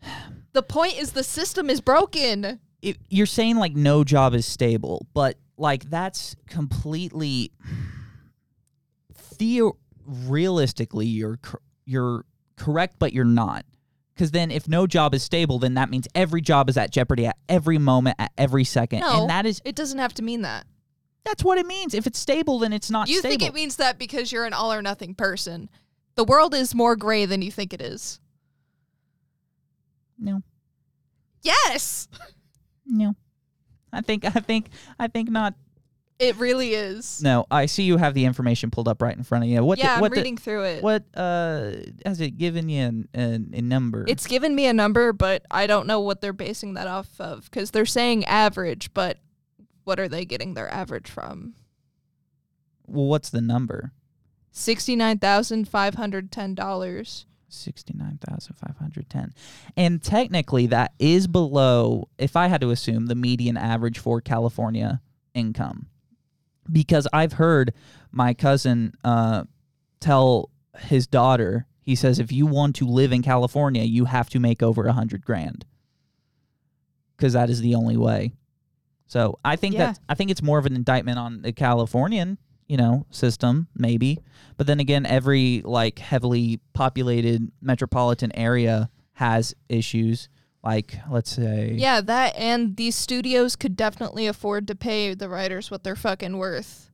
The 0.52 0.64
point 0.64 1.00
is 1.00 1.12
the 1.12 1.24
system 1.24 1.70
is 1.70 1.80
broken. 1.80 2.60
it, 2.82 2.98
you're 3.08 3.28
saying 3.28 3.58
like 3.58 3.76
no 3.76 4.04
job 4.04 4.34
is 4.34 4.48
stable, 4.48 5.06
but 5.14 5.38
like 5.58 5.92
that's 5.92 6.36
completely 6.48 7.52
theo 9.14 9.78
realistically 10.08 11.06
you're 11.06 11.40
you're 11.86 12.26
correct, 12.58 12.96
but 12.98 13.14
you're 13.14 13.26
not. 13.26 13.64
Because 14.20 14.32
then, 14.32 14.52
if 14.52 14.68
no 14.68 14.86
job 14.86 15.14
is 15.16 15.24
stable, 15.24 15.60
then 15.60 15.76
that 15.76 15.90
means 15.90 16.06
every 16.14 16.42
job 16.42 16.70
is 16.70 16.76
at 16.76 16.92
jeopardy 16.92 17.26
at 17.26 17.38
every 17.48 17.78
moment, 17.78 18.18
at 18.20 18.34
every 18.38 18.66
second, 18.66 19.00
No, 19.00 19.22
and 19.22 19.30
that 19.30 19.46
is 19.46 19.62
it 19.64 19.78
doesn't 19.78 19.98
have 19.98 20.14
to 20.16 20.22
mean 20.22 20.42
that. 20.42 20.66
that's 21.24 21.42
what 21.42 21.58
it 21.58 21.66
means. 21.66 21.94
If 21.94 22.06
it's 22.06 22.20
stable, 22.20 22.60
then 22.60 22.74
it's 22.74 22.92
not 22.92 23.08
You 23.08 23.20
stable. 23.20 23.30
think 23.32 23.44
it 23.44 23.54
means 23.54 23.78
that 23.78 23.98
because 23.98 24.30
you're 24.34 24.44
an 24.44 24.52
all 24.52 24.74
or 24.74 24.82
nothing 24.82 25.16
person. 25.16 25.70
The 26.16 26.26
world 26.26 26.54
is 26.54 26.76
more 26.76 26.98
gray 26.98 27.24
than 27.26 27.42
you 27.42 27.50
think 27.50 27.74
it 27.74 27.82
is. 27.82 28.20
no, 30.18 30.42
Yes, 31.42 32.10
no. 32.86 33.16
I 33.94 34.02
think 34.02 34.26
I 34.26 34.42
think 34.42 34.68
I 35.00 35.08
think 35.08 35.30
not. 35.32 35.54
It 36.20 36.36
really 36.38 36.74
is. 36.74 37.22
No, 37.24 37.46
I 37.50 37.66
see 37.66 37.84
you 37.84 37.98
have 37.98 38.14
the 38.14 38.26
information 38.26 38.70
pulled 38.72 38.88
up 38.88 39.02
right 39.02 39.16
in 39.16 39.24
front 39.24 39.46
of 39.46 39.50
you. 39.50 39.64
What? 39.64 39.78
yeah, 39.80 39.88
the, 39.88 39.94
I'm 39.94 40.02
what 40.02 40.12
the- 40.12 40.18
reading 40.18 40.38
through 40.38 40.64
it. 40.66 40.84
what 40.84 41.04
uh 41.16 41.72
has 42.06 42.20
it 42.22 42.38
given 42.38 42.70
you 42.70 42.82
an, 42.84 43.10
an, 43.14 43.52
a 43.54 43.62
number? 43.62 44.06
It's 44.08 44.28
given 44.28 44.54
me 44.54 44.66
a 44.68 44.74
number, 44.74 45.14
but 45.14 45.46
I 45.50 45.66
don't 45.66 45.88
know 45.88 46.02
what 46.02 46.22
they're 46.22 46.34
basing 46.34 46.74
that 46.76 46.88
off 46.88 47.08
of 47.20 47.46
because 47.46 47.72
they're 47.72 47.86
saying 47.86 48.26
average, 48.26 48.94
but 48.94 49.18
what 49.86 50.00
are 50.00 50.08
they 50.08 50.26
getting 50.26 50.54
their 50.54 50.72
average 50.72 51.10
from? 51.10 51.56
well, 52.86 53.06
what's 53.06 53.30
the 53.30 53.42
number? 53.42 53.94
Sixty-nine 54.52 55.20
thousand 55.20 55.68
five 55.70 55.96
hundred 55.96 56.32
ten 56.32 56.54
dollars. 56.56 57.26
69,510. 57.52 59.34
And 59.76 60.04
technically 60.04 60.68
that 60.68 60.94
is 61.00 61.26
below 61.28 62.08
if 62.20 62.36
I 62.36 62.48
had 62.48 62.62
to 62.62 62.70
assume 62.70 63.08
the 63.08 63.16
median 63.16 63.58
average 63.58 63.98
for 63.98 64.22
California 64.22 65.02
income. 65.34 65.88
Because 66.72 67.08
I've 67.14 67.34
heard 67.34 67.74
my 68.12 68.34
cousin 68.34 68.94
uh, 69.04 69.44
tell 70.00 70.50
his 70.78 71.08
daughter, 71.08 71.66
he 71.82 71.96
says 71.96 72.20
if 72.20 72.32
you 72.32 72.46
want 72.46 72.76
to 72.78 72.86
live 72.88 73.12
in 73.12 73.22
California, 73.22 73.84
you 73.84 74.06
have 74.06 74.30
to 74.30 74.40
make 74.40 74.62
over 74.62 74.84
a 74.84 74.88
100 74.88 75.26
grand. 75.26 75.66
Cuz 77.18 77.34
that 77.34 77.50
is 77.50 77.62
the 77.62 77.76
only 77.76 77.98
way. 77.98 78.34
So, 79.08 79.40
I 79.44 79.56
think 79.56 79.74
Yeah. 79.76 79.88
that 79.88 80.00
I 80.08 80.14
think 80.16 80.30
it's 80.32 80.42
more 80.42 80.60
of 80.60 80.66
an 80.66 80.76
indictment 80.76 81.18
on 81.18 81.42
the 81.42 81.52
Californian, 81.52 82.38
you 82.68 82.78
know, 82.78 83.06
system 83.10 83.68
maybe. 83.76 84.20
But 84.56 84.68
then 84.68 84.80
again, 84.80 85.06
every 85.06 85.62
like 85.66 86.00
heavily 86.00 86.60
populated 86.74 87.52
metropolitan 87.62 88.32
area 88.36 88.90
has 89.14 89.54
issues. 89.68 90.30
Like, 90.64 91.00
let's 91.10 91.32
say, 91.32 91.74
Yeah, 91.78 92.02
that 92.02 92.36
and 92.36 92.76
these 92.76 92.96
studios 92.96 93.56
could 93.56 93.76
definitely 93.78 94.28
afford 94.28 94.68
to 94.68 94.76
pay 94.76 95.14
the 95.14 95.30
writers 95.30 95.72
what 95.72 95.84
they're 95.84 95.96
fucking 95.96 96.38
worth 96.38 96.92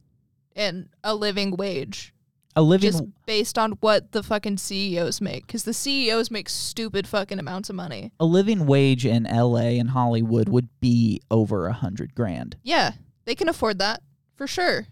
and 0.55 0.89
a 1.03 1.15
living 1.15 1.55
wage 1.57 2.13
a 2.55 2.61
living. 2.61 2.89
just 2.91 3.03
based 3.25 3.57
on 3.57 3.73
what 3.81 4.11
the 4.13 4.23
fucking 4.23 4.57
CEOs 4.57 5.19
make 5.19 5.47
cuz 5.47 5.63
the 5.63 5.73
CEOs 5.73 6.29
make 6.31 6.47
stupid 6.47 7.05
fucking 7.07 7.39
amounts 7.39 7.69
of 7.69 7.75
money. 7.75 8.11
a 8.19 8.25
living 8.25 8.65
wage 8.67 9.05
in 9.05 9.25
L.A. 9.25 9.77
and 9.79 9.89
Hollywood 9.89 10.47
would 10.47 10.69
be 10.79 11.19
over 11.31 11.65
a 11.67 11.73
hundred 11.73 12.13
grand. 12.15 12.55
Yeah, 12.63 12.91
they 13.25 13.35
can 13.35 13.49
afford 13.49 13.79
that 13.79 14.01
for 14.35 14.45
sure. 14.47 14.87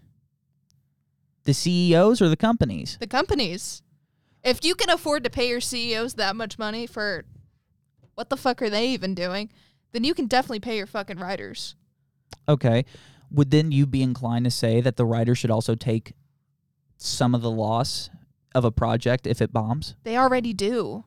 The 1.44 1.54
CEOs 1.54 2.20
or 2.20 2.28
the 2.28 2.36
companies? 2.36 2.96
The 3.00 3.06
companies. 3.06 3.82
If 4.42 4.64
you 4.64 4.74
can 4.74 4.90
afford 4.90 5.24
to 5.24 5.30
pay 5.30 5.48
your 5.48 5.60
CEOs 5.60 6.14
that 6.14 6.36
much 6.36 6.58
money 6.58 6.86
for 6.86 7.24
what 8.14 8.30
the 8.30 8.36
fuck 8.36 8.62
are 8.62 8.70
they 8.70 8.88
even 8.88 9.14
doing? 9.14 9.50
Then 9.92 10.04
you 10.04 10.14
can 10.14 10.26
definitely 10.26 10.60
pay 10.60 10.76
your 10.76 10.86
fucking 10.86 11.18
writers. 11.18 11.76
Okay. 12.48 12.84
Would 13.30 13.50
then 13.50 13.72
you 13.72 13.86
be 13.86 14.02
inclined 14.02 14.44
to 14.44 14.50
say 14.50 14.80
that 14.80 14.96
the 14.96 15.04
writer 15.04 15.34
should 15.34 15.50
also 15.50 15.74
take 15.74 16.14
some 16.96 17.34
of 17.34 17.42
the 17.42 17.50
loss 17.50 18.10
of 18.54 18.64
a 18.64 18.70
project 18.70 19.26
if 19.26 19.40
it 19.40 19.52
bombs? 19.52 19.94
They 20.04 20.16
already 20.16 20.52
do. 20.52 21.04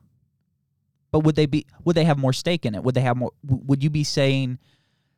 But 1.10 1.20
would 1.20 1.36
they 1.36 1.46
be? 1.46 1.66
Would 1.84 1.96
they 1.96 2.04
have 2.04 2.18
more 2.18 2.34
stake 2.34 2.66
in 2.66 2.74
it? 2.74 2.84
Would 2.84 2.94
they 2.94 3.00
have 3.00 3.16
more? 3.16 3.32
Would 3.42 3.82
you 3.82 3.88
be 3.88 4.04
saying 4.04 4.58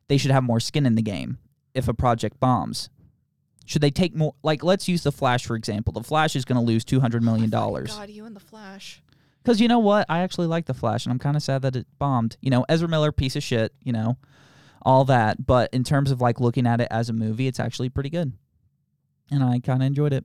they 0.06 0.16
should 0.18 0.30
have 0.30 0.44
more 0.44 0.60
skin 0.60 0.86
in 0.86 0.94
the 0.94 1.02
game 1.02 1.38
if 1.74 1.88
a 1.88 1.94
project 1.94 2.38
bombs? 2.38 2.90
Should 3.66 3.82
they 3.82 3.90
take 3.90 4.14
more? 4.14 4.34
Like, 4.42 4.62
let's 4.62 4.88
use 4.88 5.02
the 5.02 5.12
Flash 5.12 5.44
for 5.44 5.56
example. 5.56 5.92
The 5.92 6.04
Flash 6.04 6.36
is 6.36 6.44
going 6.44 6.60
to 6.60 6.64
lose 6.64 6.84
two 6.84 7.00
hundred 7.00 7.24
million 7.24 7.46
oh 7.46 7.58
dollars. 7.58 7.92
God, 7.92 8.08
you 8.10 8.24
and 8.24 8.36
the 8.36 8.40
Flash. 8.40 9.02
Because 9.42 9.60
you 9.60 9.68
know 9.68 9.78
what? 9.78 10.06
I 10.08 10.20
actually 10.20 10.46
like 10.48 10.66
the 10.66 10.74
Flash, 10.74 11.06
and 11.06 11.12
I'm 11.12 11.18
kind 11.18 11.36
of 11.36 11.42
sad 11.42 11.62
that 11.62 11.76
it 11.76 11.86
bombed. 11.98 12.36
You 12.40 12.50
know, 12.50 12.64
Ezra 12.68 12.88
Miller, 12.88 13.10
piece 13.12 13.36
of 13.36 13.42
shit. 13.42 13.72
You 13.82 13.92
know, 13.92 14.16
all 14.82 15.04
that. 15.06 15.46
But 15.46 15.70
in 15.72 15.82
terms 15.84 16.10
of 16.10 16.20
like 16.20 16.40
looking 16.40 16.66
at 16.66 16.80
it 16.80 16.88
as 16.90 17.08
a 17.08 17.12
movie, 17.12 17.46
it's 17.46 17.60
actually 17.60 17.88
pretty 17.88 18.10
good, 18.10 18.32
and 19.30 19.42
I 19.42 19.58
kind 19.60 19.82
of 19.82 19.86
enjoyed 19.86 20.12
it. 20.12 20.24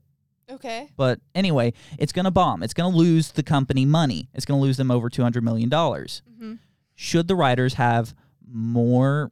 Okay. 0.52 0.90
But 0.96 1.22
anyway, 1.34 1.74
it's 1.98 2.12
going 2.12 2.26
to 2.26 2.32
bomb. 2.32 2.62
It's 2.62 2.74
going 2.74 2.92
to 2.92 2.98
lose 2.98 3.32
the 3.32 3.42
company 3.42 3.84
money. 3.86 4.30
It's 4.34 4.46
going 4.46 4.60
to 4.60 4.64
lose 4.64 4.78
them 4.78 4.92
over 4.92 5.10
two 5.10 5.24
hundred 5.24 5.44
million 5.44 5.70
dollars. 5.70 6.22
hmm 6.40 6.56
Should 6.94 7.28
the 7.28 7.36
writers 7.36 7.76
have 7.76 8.14
more 8.48 9.32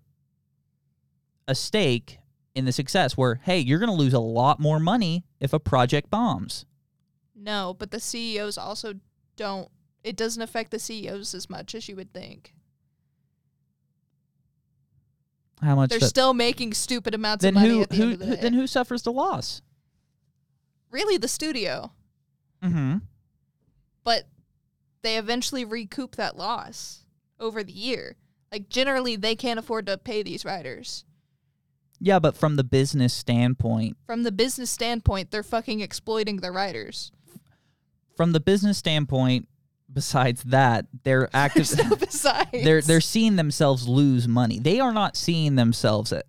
a 1.48 1.54
stake 1.56 2.20
in 2.56 2.66
the 2.66 2.72
success? 2.72 3.16
Where 3.18 3.36
hey, 3.44 3.60
you're 3.60 3.80
going 3.80 3.92
to 3.92 3.96
lose 3.96 4.14
a 4.14 4.20
lot 4.20 4.60
more 4.60 4.80
money 4.80 5.26
if 5.40 5.54
a 5.54 5.60
project 5.60 6.10
bombs. 6.10 6.66
No, 7.36 7.76
but 7.78 7.92
the 7.92 8.00
CEOs 8.00 8.58
also 8.58 8.94
don't. 9.36 9.70
It 10.04 10.16
doesn't 10.18 10.42
affect 10.42 10.72
the 10.72 10.80
CEOs 10.80 11.34
as 11.34 11.50
much 11.50 11.74
as 11.76 11.88
you 11.88 11.96
would 11.96 12.12
think. 12.14 12.54
How 15.62 15.76
much? 15.76 15.90
They're 15.90 16.00
does- 16.00 16.10
still 16.10 16.34
making 16.34 16.74
stupid 16.74 17.14
amounts 17.14 17.44
then 17.44 17.56
of 17.56 17.62
money 17.62 17.70
who 17.76 17.82
at 17.82 17.90
the 17.90 17.96
who, 17.96 18.04
end 18.04 18.14
of 18.14 18.20
the 18.20 18.26
who 18.26 18.36
day. 18.36 18.42
then 18.42 18.54
who 18.54 18.68
suffers 18.68 19.04
the 19.04 19.12
loss? 19.12 19.62
really, 20.92 21.18
the 21.18 21.28
studio, 21.28 21.92
Mm-hmm. 22.64 22.98
but 24.04 24.26
they 25.02 25.18
eventually 25.18 25.66
recoup 25.66 26.16
that 26.18 26.38
loss 26.38 27.06
over 27.40 27.64
the 27.64 27.74
year. 27.74 28.16
Like 28.52 28.70
generally, 28.70 29.16
they 29.16 29.36
can't 29.36 29.58
afford 29.58 29.88
to 29.88 29.98
pay 29.98 30.22
these 30.22 30.46
writers. 30.46 31.04
Yeah, 32.00 32.20
but 32.20 32.36
from 32.38 32.58
the 32.58 32.64
business 32.64 33.12
standpoint, 33.14 33.98
From 34.06 34.22
the 34.24 34.32
business 34.32 34.70
standpoint, 34.70 35.32
they're 35.32 35.42
fucking 35.42 35.80
exploiting 35.80 36.38
the 36.38 36.52
writers. 36.52 37.12
From 38.16 38.32
the 38.32 38.40
business 38.40 38.78
standpoint, 38.78 39.48
besides 39.92 40.44
that, 40.44 40.86
they're 41.04 41.30
active. 41.36 41.68
so 41.68 41.96
besides, 41.96 42.50
they're 42.52 42.82
they're 42.82 43.02
seeing 43.02 43.36
themselves 43.36 43.88
lose 43.88 44.28
money. 44.28 44.60
They 44.60 44.80
are 44.80 44.94
not 44.94 45.16
seeing 45.18 45.56
themselves 45.56 46.12
at 46.14 46.26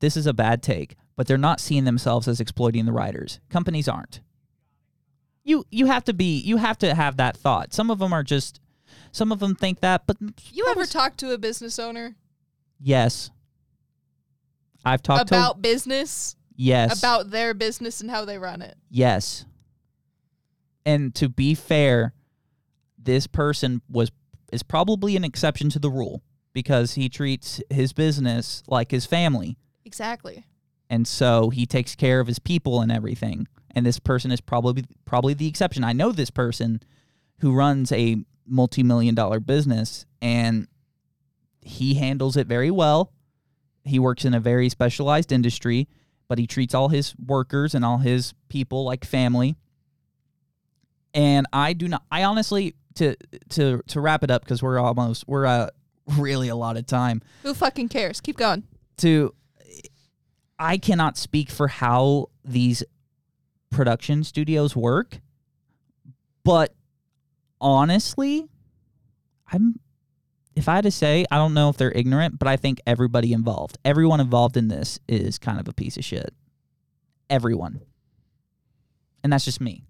this 0.00 0.16
is 0.16 0.26
a 0.26 0.34
bad 0.34 0.62
take, 0.62 0.96
but 1.16 1.26
they're 1.26 1.38
not 1.38 1.60
seeing 1.60 1.84
themselves 1.84 2.28
as 2.28 2.40
exploiting 2.40 2.84
the 2.86 2.92
writers. 2.92 3.40
Companies 3.48 3.88
aren't. 3.88 4.20
You 5.44 5.64
you 5.70 5.86
have 5.86 6.04
to 6.04 6.14
be 6.14 6.38
you 6.40 6.56
have 6.58 6.78
to 6.78 6.94
have 6.94 7.16
that 7.18 7.36
thought. 7.36 7.72
Some 7.74 7.90
of 7.90 7.98
them 7.98 8.12
are 8.12 8.22
just 8.22 8.60
some 9.12 9.30
of 9.32 9.38
them 9.40 9.54
think 9.54 9.80
that, 9.80 10.06
but 10.06 10.16
You 10.52 10.66
ever 10.70 10.86
talk 10.86 11.16
to 11.18 11.32
a 11.32 11.38
business 11.38 11.78
owner 11.78 12.16
yes. 12.80 13.30
I've 14.84 15.02
talked 15.02 15.28
to 15.28 15.34
about 15.34 15.62
business, 15.62 16.36
yes 16.56 16.98
about 16.98 17.30
their 17.30 17.54
business 17.54 18.00
and 18.00 18.10
how 18.10 18.24
they 18.24 18.38
run 18.38 18.62
it? 18.62 18.76
yes. 18.90 19.44
And 20.84 21.14
to 21.14 21.28
be 21.28 21.54
fair, 21.54 22.14
this 22.98 23.26
person 23.26 23.82
was 23.88 24.10
is 24.52 24.62
probably 24.62 25.16
an 25.16 25.24
exception 25.24 25.68
to 25.70 25.78
the 25.78 25.90
rule 25.90 26.22
because 26.52 26.94
he 26.94 27.08
treats 27.08 27.60
his 27.70 27.92
business 27.92 28.62
like 28.68 28.90
his 28.90 29.04
family. 29.04 29.56
Exactly. 29.84 30.44
And 30.88 31.08
so 31.08 31.50
he 31.50 31.66
takes 31.66 31.94
care 31.94 32.20
of 32.20 32.28
his 32.28 32.38
people 32.38 32.80
and 32.80 32.92
everything. 32.92 33.48
And 33.74 33.84
this 33.84 33.98
person 33.98 34.30
is 34.30 34.40
probably 34.40 34.84
probably 35.04 35.34
the 35.34 35.48
exception. 35.48 35.82
I 35.82 35.92
know 35.92 36.12
this 36.12 36.30
person 36.30 36.80
who 37.38 37.52
runs 37.52 37.90
a 37.90 38.24
multi-million 38.46 39.14
dollar 39.14 39.40
business 39.40 40.06
and 40.22 40.68
he 41.60 41.94
handles 41.94 42.36
it 42.36 42.46
very 42.46 42.70
well. 42.70 43.12
He 43.84 43.98
works 43.98 44.24
in 44.24 44.34
a 44.34 44.40
very 44.40 44.68
specialized 44.68 45.32
industry, 45.32 45.88
but 46.28 46.38
he 46.38 46.46
treats 46.46 46.74
all 46.74 46.88
his 46.88 47.14
workers 47.16 47.74
and 47.74 47.84
all 47.84 47.98
his 47.98 48.34
people 48.48 48.84
like 48.84 49.04
family. 49.04 49.56
And 51.14 51.46
I 51.52 51.72
do 51.72 51.88
not 51.88 52.02
I 52.10 52.24
honestly 52.24 52.74
to 52.96 53.16
to 53.50 53.82
to 53.86 54.00
wrap 54.00 54.24
it 54.24 54.30
up 54.30 54.42
because 54.42 54.62
we're 54.62 54.78
almost 54.78 55.24
we're 55.26 55.46
uh 55.46 55.70
really 56.18 56.48
a 56.48 56.56
lot 56.56 56.76
of 56.76 56.86
time 56.86 57.22
Who 57.42 57.54
fucking 57.54 57.88
cares? 57.88 58.20
Keep 58.20 58.36
going. 58.36 58.64
to 58.98 59.34
I 60.58 60.76
cannot 60.78 61.16
speak 61.16 61.50
for 61.50 61.68
how 61.68 62.30
these 62.44 62.84
production 63.70 64.22
studios 64.22 64.76
work, 64.76 65.20
but 66.44 66.74
honestly, 67.60 68.48
I'm 69.50 69.80
if 70.54 70.68
I 70.68 70.76
had 70.76 70.84
to 70.84 70.90
say, 70.90 71.24
I 71.30 71.36
don't 71.36 71.54
know 71.54 71.68
if 71.68 71.76
they're 71.76 71.90
ignorant, 71.90 72.38
but 72.38 72.46
I 72.46 72.56
think 72.56 72.80
everybody 72.86 73.32
involved, 73.32 73.78
everyone 73.84 74.20
involved 74.20 74.56
in 74.56 74.68
this 74.68 75.00
is 75.08 75.38
kind 75.38 75.58
of 75.58 75.66
a 75.66 75.72
piece 75.72 75.96
of 75.96 76.04
shit. 76.04 76.32
Everyone. 77.28 77.80
And 79.24 79.32
that's 79.32 79.44
just 79.44 79.60
me. 79.60 79.84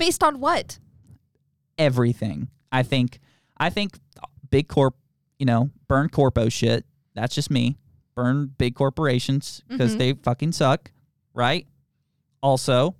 Based 0.00 0.24
on 0.24 0.40
what? 0.40 0.78
Everything. 1.78 2.48
I 2.72 2.82
think 2.82 3.20
I 3.58 3.68
think 3.70 3.98
big 4.50 4.66
corp, 4.66 4.96
you 5.38 5.44
know, 5.46 5.70
burn 5.88 6.08
corpo 6.08 6.48
shit. 6.48 6.86
That's 7.14 7.34
just 7.34 7.50
me. 7.50 7.76
Burn 8.14 8.46
big 8.58 8.74
corporations 8.74 9.62
because 9.68 9.94
Mhm. 9.94 9.98
they 9.98 10.12
fucking 10.14 10.52
suck, 10.52 10.90
right? 11.34 11.66
Also, 12.42 12.96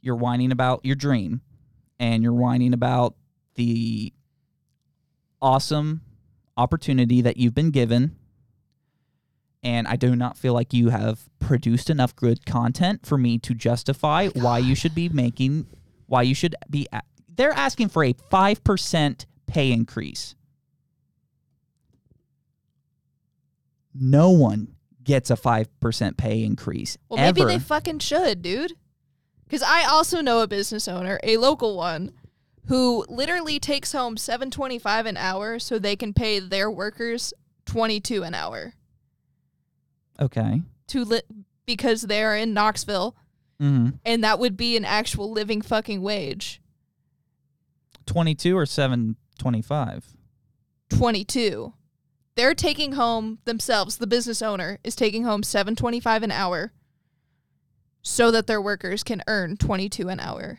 you're 0.00 0.16
whining 0.16 0.50
about 0.52 0.84
your 0.84 0.96
dream 0.96 1.42
and 1.98 2.22
you're 2.22 2.32
whining 2.32 2.72
about 2.72 3.14
the 3.56 4.14
awesome 5.42 6.00
opportunity 6.56 7.20
that 7.20 7.36
you've 7.36 7.54
been 7.54 7.70
given. 7.70 8.16
And 9.62 9.86
I 9.86 9.96
do 9.96 10.16
not 10.16 10.38
feel 10.38 10.54
like 10.54 10.72
you 10.72 10.88
have 10.88 11.28
produced 11.38 11.90
enough 11.90 12.16
good 12.16 12.46
content 12.46 13.04
for 13.04 13.18
me 13.18 13.38
to 13.40 13.52
justify 13.54 14.28
why 14.28 14.58
you 14.58 14.74
should 14.74 14.94
be 14.94 15.10
making, 15.10 15.66
why 16.10 16.22
you 16.22 16.34
should 16.34 16.56
be. 16.68 16.88
a- 16.92 17.02
They're 17.28 17.52
asking 17.52 17.88
for 17.88 18.02
a 18.02 18.12
5% 18.12 19.26
pay 19.46 19.70
increase. 19.70 20.34
No 23.94 24.30
one 24.30 24.74
gets 25.04 25.30
a 25.30 25.36
5% 25.36 26.16
pay 26.16 26.42
increase. 26.42 26.98
Well, 27.08 27.18
maybe 27.18 27.42
ever. 27.42 27.50
they 27.50 27.58
fucking 27.60 28.00
should, 28.00 28.42
dude. 28.42 28.72
Because 29.44 29.62
I 29.62 29.84
also 29.84 30.20
know 30.20 30.40
a 30.40 30.48
business 30.48 30.88
owner, 30.88 31.20
a 31.22 31.36
local 31.36 31.76
one, 31.76 32.12
who 32.66 33.04
literally 33.08 33.58
takes 33.60 33.92
home 33.92 34.16
seven 34.16 34.50
twenty 34.50 34.78
five 34.78 35.06
an 35.06 35.16
hour 35.16 35.58
so 35.58 35.78
they 35.78 35.96
can 35.96 36.12
pay 36.12 36.38
their 36.38 36.70
workers 36.70 37.32
twenty 37.66 38.00
two 38.00 38.22
an 38.22 38.32
hour 38.34 38.74
okay. 40.20 40.62
to 40.88 41.04
li- 41.04 41.22
because 41.66 42.02
they're 42.02 42.36
in 42.36 42.54
Knoxville, 42.54 43.16
hmm 43.60 43.90
and 44.04 44.24
that 44.24 44.38
would 44.40 44.56
be 44.56 44.76
an 44.76 44.84
actual 44.84 45.30
living 45.30 45.60
fucking 45.62 46.00
wage. 46.02 46.60
22 48.06 48.56
or 48.56 48.66
725? 48.66 50.16
Twenty 50.88 51.24
two. 51.24 51.74
They're 52.34 52.54
taking 52.54 52.92
home 52.92 53.38
themselves. 53.44 53.98
The 53.98 54.06
business 54.08 54.42
owner 54.42 54.78
is 54.82 54.96
taking 54.96 55.22
home 55.22 55.44
seven 55.44 55.76
twenty 55.76 56.00
five 56.00 56.24
an 56.24 56.32
hour, 56.32 56.72
so 58.02 58.32
that 58.32 58.48
their 58.48 58.60
workers 58.60 59.04
can 59.04 59.22
earn 59.28 59.56
twenty 59.56 59.88
two 59.88 60.08
an 60.08 60.18
hour. 60.18 60.58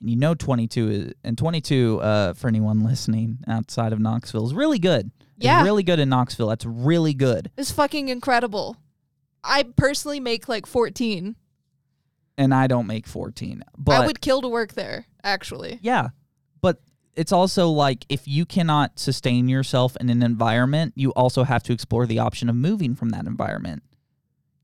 And 0.00 0.08
you 0.08 0.16
know 0.16 0.34
22 0.34 0.88
is, 0.90 1.12
and 1.24 1.36
22 1.36 2.00
uh, 2.00 2.32
for 2.34 2.48
anyone 2.48 2.84
listening 2.84 3.38
outside 3.48 3.92
of 3.92 3.98
Knoxville 3.98 4.46
is 4.46 4.54
really 4.54 4.78
good. 4.78 5.10
It's 5.36 5.44
Yeah. 5.44 5.62
really 5.62 5.82
good 5.82 5.98
in 5.98 6.08
Knoxville. 6.08 6.46
That's 6.48 6.64
really 6.64 7.12
good. 7.12 7.50
It's 7.58 7.70
fucking 7.70 8.08
incredible. 8.08 8.76
I 9.42 9.64
personally 9.76 10.20
make 10.20 10.48
like 10.48 10.66
14. 10.66 11.36
And 12.38 12.54
I 12.54 12.66
don't 12.66 12.86
make 12.86 13.06
14. 13.06 13.62
But 13.76 14.00
I 14.00 14.06
would 14.06 14.20
kill 14.20 14.40
to 14.42 14.48
work 14.48 14.74
there, 14.74 15.06
actually. 15.22 15.78
yeah. 15.82 16.08
But 16.60 16.80
it's 17.14 17.32
also 17.32 17.68
like 17.68 18.06
if 18.08 18.26
you 18.26 18.46
cannot 18.46 18.98
sustain 18.98 19.48
yourself 19.48 19.96
in 20.00 20.08
an 20.08 20.22
environment, 20.22 20.94
you 20.96 21.10
also 21.10 21.44
have 21.44 21.62
to 21.64 21.72
explore 21.72 22.06
the 22.06 22.18
option 22.18 22.48
of 22.48 22.56
moving 22.56 22.94
from 22.94 23.10
that 23.10 23.26
environment. 23.26 23.82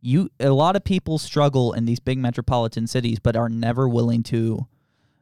You 0.01 0.31
a 0.39 0.51
lot 0.51 0.77
of 0.77 0.85
people 0.85 1.19
struggle 1.19 1.73
in 1.73 1.85
these 1.85 1.99
big 1.99 2.19
metropolitan 2.19 2.87
cities 2.87 3.19
but 3.19 3.35
are 3.35 3.49
never 3.49 3.89
willing 3.89 4.23
to 4.25 4.67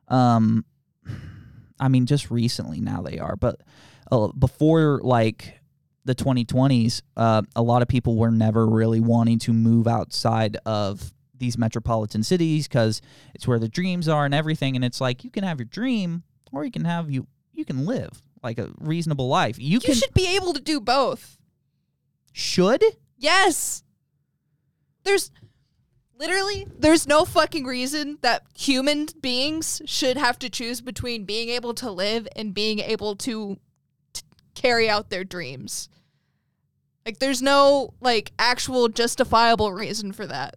um 0.09 0.65
I 1.81 1.89
mean 1.89 2.07
just 2.07 2.31
recently 2.31 2.81
now 2.81 3.01
they 3.03 3.19
are, 3.19 3.37
but 3.37 3.61
uh, 4.13 4.29
before 4.29 5.01
like 5.03 5.61
the 6.05 6.15
2020s, 6.15 7.03
uh, 7.17 7.43
a 7.57 7.63
lot 7.63 7.83
of 7.83 7.89
people 7.89 8.17
were 8.17 8.31
never 8.31 8.67
really 8.67 9.01
wanting 9.01 9.39
to 9.41 9.53
move 9.53 9.87
outside 9.87 10.57
of 10.67 11.13
these 11.37 11.59
metropolitan 11.59 12.23
cities 12.23 12.69
because 12.69 13.03
it's 13.35 13.47
where 13.47 13.59
the 13.59 13.69
dreams 13.69 14.09
are 14.09 14.25
and 14.25 14.35
everything. 14.35 14.77
And 14.77 14.85
it's 14.85 15.01
like 15.01 15.25
you 15.25 15.31
can 15.31 15.45
have 15.45 15.59
your 15.59 15.67
dream, 15.67 16.23
or 16.53 16.65
you 16.65 16.71
can 16.71 16.85
have 16.85 17.11
you 17.11 17.27
you 17.53 17.65
can 17.65 17.87
live 17.87 18.23
like 18.43 18.59
a 18.59 18.71
reasonable 18.79 19.29
life. 19.29 19.59
You, 19.59 19.75
You 19.75 19.81
can 19.81 19.95
should 19.95 20.15
be 20.15 20.37
able 20.37 20.53
to 20.53 20.61
do 20.61 20.81
both. 20.81 21.39
should 22.33 22.83
Yes. 23.17 23.83
There's 25.05 25.31
literally 26.19 26.67
there's 26.79 27.07
no 27.07 27.25
fucking 27.25 27.65
reason 27.65 28.19
that 28.23 28.43
human 28.57 29.09
beings 29.21 29.83
should 29.87 30.17
have 30.17 30.39
to 30.41 30.51
choose 30.51 30.81
between 30.81 31.25
being 31.25 31.49
able 31.49 31.75
to 31.75 31.91
live 31.91 32.29
and 32.37 32.55
being 32.55 32.79
able 32.81 33.17
to 33.17 33.59
carry 34.55 34.89
out 34.89 35.11
their 35.11 35.25
dreams. 35.25 35.89
Like 37.05 37.19
there's 37.19 37.43
no 37.43 37.95
like 38.01 38.33
actual 38.39 38.89
justifiable 38.89 39.73
reason 39.73 40.13
for 40.13 40.27
that. 40.27 40.57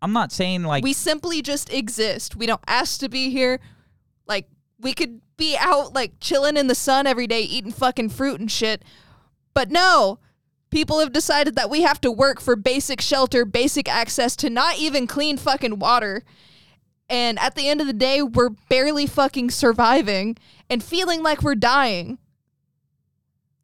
I'm 0.00 0.12
not 0.12 0.32
saying 0.32 0.62
like 0.62 0.84
we 0.84 0.92
simply 0.92 1.42
just 1.42 1.72
exist. 1.72 2.36
We 2.36 2.46
don't 2.46 2.62
ask 2.66 3.00
to 3.00 3.08
be 3.08 3.30
here. 3.30 3.60
Like 4.26 4.48
we 4.80 4.92
could 4.92 5.20
be 5.36 5.56
out 5.58 5.92
like 5.92 6.12
chilling 6.20 6.56
in 6.56 6.68
the 6.68 6.74
sun 6.74 7.06
every 7.06 7.26
day 7.26 7.42
eating 7.42 7.72
fucking 7.72 8.10
fruit 8.10 8.40
and 8.40 8.50
shit. 8.50 8.82
But 9.54 9.70
no, 9.70 10.20
people 10.70 11.00
have 11.00 11.12
decided 11.12 11.56
that 11.56 11.70
we 11.70 11.82
have 11.82 12.00
to 12.02 12.12
work 12.12 12.40
for 12.40 12.56
basic 12.56 13.00
shelter, 13.00 13.44
basic 13.44 13.88
access 13.88 14.36
to 14.36 14.50
not 14.50 14.78
even 14.78 15.06
clean 15.06 15.36
fucking 15.36 15.78
water. 15.78 16.22
And 17.10 17.38
at 17.38 17.54
the 17.54 17.68
end 17.68 17.80
of 17.80 17.86
the 17.86 17.92
day, 17.92 18.22
we're 18.22 18.50
barely 18.68 19.06
fucking 19.06 19.50
surviving 19.50 20.36
and 20.68 20.82
feeling 20.82 21.22
like 21.22 21.42
we're 21.42 21.54
dying. 21.54 22.18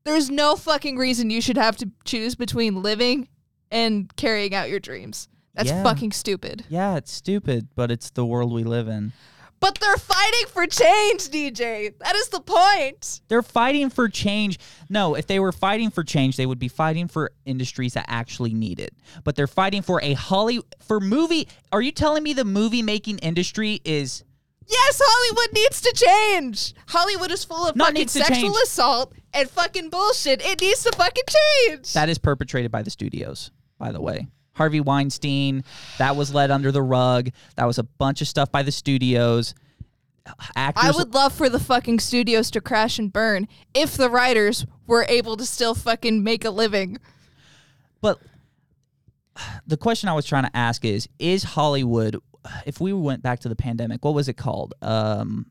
There's 0.04 0.30
no 0.30 0.54
fucking 0.54 0.98
reason 0.98 1.30
you 1.30 1.40
should 1.40 1.56
have 1.56 1.76
to 1.78 1.90
choose 2.04 2.34
between 2.34 2.82
living 2.82 3.28
and 3.70 4.14
carrying 4.16 4.54
out 4.54 4.68
your 4.68 4.80
dreams. 4.80 5.28
That's 5.54 5.70
Yeah. 5.70 5.82
fucking 5.82 6.12
stupid. 6.12 6.64
yeah, 6.68 6.96
it's 6.96 7.10
stupid, 7.12 7.68
but 7.74 7.90
it's 7.90 8.10
the 8.10 8.26
world 8.26 8.52
we 8.52 8.64
live 8.64 8.86
in. 8.86 9.12
But 9.60 9.78
they're 9.80 9.96
fighting 9.96 10.46
for 10.48 10.66
change, 10.66 11.30
DJ. 11.30 11.90
That 12.00 12.14
is 12.16 12.28
the 12.28 12.40
point. 12.40 13.22
They're 13.28 13.40
fighting 13.42 13.88
for 13.88 14.08
change. 14.10 14.58
No, 14.90 15.14
if 15.14 15.26
they 15.26 15.40
were 15.40 15.52
fighting 15.52 15.88
for 15.90 16.04
change, 16.04 16.36
they 16.36 16.44
would 16.44 16.58
be 16.58 16.68
fighting 16.68 17.08
for 17.08 17.30
industries 17.46 17.94
that 17.94 18.04
actually 18.08 18.52
need 18.52 18.78
it. 18.80 18.92
But 19.22 19.36
they're 19.36 19.46
fighting 19.46 19.80
for 19.80 20.02
a 20.02 20.12
Holly 20.12 20.60
for 20.80 21.00
movie. 21.00 21.48
Are 21.72 21.80
you 21.80 21.92
telling 21.92 22.22
me 22.22 22.34
the 22.34 22.44
movie 22.44 22.82
making 22.82 23.18
industry 23.20 23.80
is 23.86 24.22
Yes, 24.66 25.00
Hollywood 25.04 25.52
needs 25.54 25.80
to 25.82 25.92
change. 25.94 26.74
Hollywood 26.88 27.30
is 27.30 27.44
full 27.44 27.66
of 27.66 27.76
Not 27.76 27.86
fucking 27.88 28.00
needs 28.00 28.12
to 28.14 28.18
sexual 28.20 28.50
change. 28.50 28.56
assault 28.64 29.12
and 29.32 29.48
fucking 29.50 29.90
bullshit. 29.90 30.44
It 30.44 30.60
needs 30.60 30.82
to 30.84 30.92
fucking 30.96 31.24
change. 31.68 31.92
that 31.92 32.08
is 32.08 32.18
perpetrated 32.18 32.70
by 32.70 32.82
the 32.82 32.90
studios, 32.90 33.50
by 33.78 33.92
the 33.92 34.00
way. 34.00 34.26
Harvey 34.54 34.80
Weinstein, 34.80 35.64
that 35.98 36.14
was 36.16 36.32
led 36.32 36.50
under 36.50 36.70
the 36.70 36.82
rug. 36.82 37.30
That 37.56 37.66
was 37.66 37.78
a 37.78 37.82
bunch 37.82 38.20
of 38.22 38.28
stuff 38.28 38.52
by 38.52 38.62
the 38.62 38.70
studios. 38.72 39.54
Actors 40.56 40.84
I 40.84 40.90
would 40.96 41.12
love 41.12 41.34
for 41.34 41.50
the 41.50 41.60
fucking 41.60 41.98
studios 42.00 42.50
to 42.52 42.60
crash 42.60 42.98
and 42.98 43.12
burn 43.12 43.46
if 43.74 43.96
the 43.96 44.08
writers 44.08 44.64
were 44.86 45.04
able 45.08 45.36
to 45.36 45.44
still 45.44 45.74
fucking 45.74 46.22
make 46.22 46.44
a 46.46 46.50
living. 46.50 46.98
But 48.00 48.20
the 49.66 49.76
question 49.76 50.08
I 50.08 50.14
was 50.14 50.24
trying 50.24 50.44
to 50.44 50.56
ask 50.56 50.84
is: 50.84 51.08
Is 51.18 51.42
Hollywood? 51.42 52.16
If 52.66 52.80
we 52.80 52.92
went 52.92 53.22
back 53.22 53.40
to 53.40 53.48
the 53.48 53.56
pandemic, 53.56 54.04
what 54.04 54.14
was 54.14 54.28
it 54.28 54.34
called? 54.36 54.74
Um, 54.82 55.50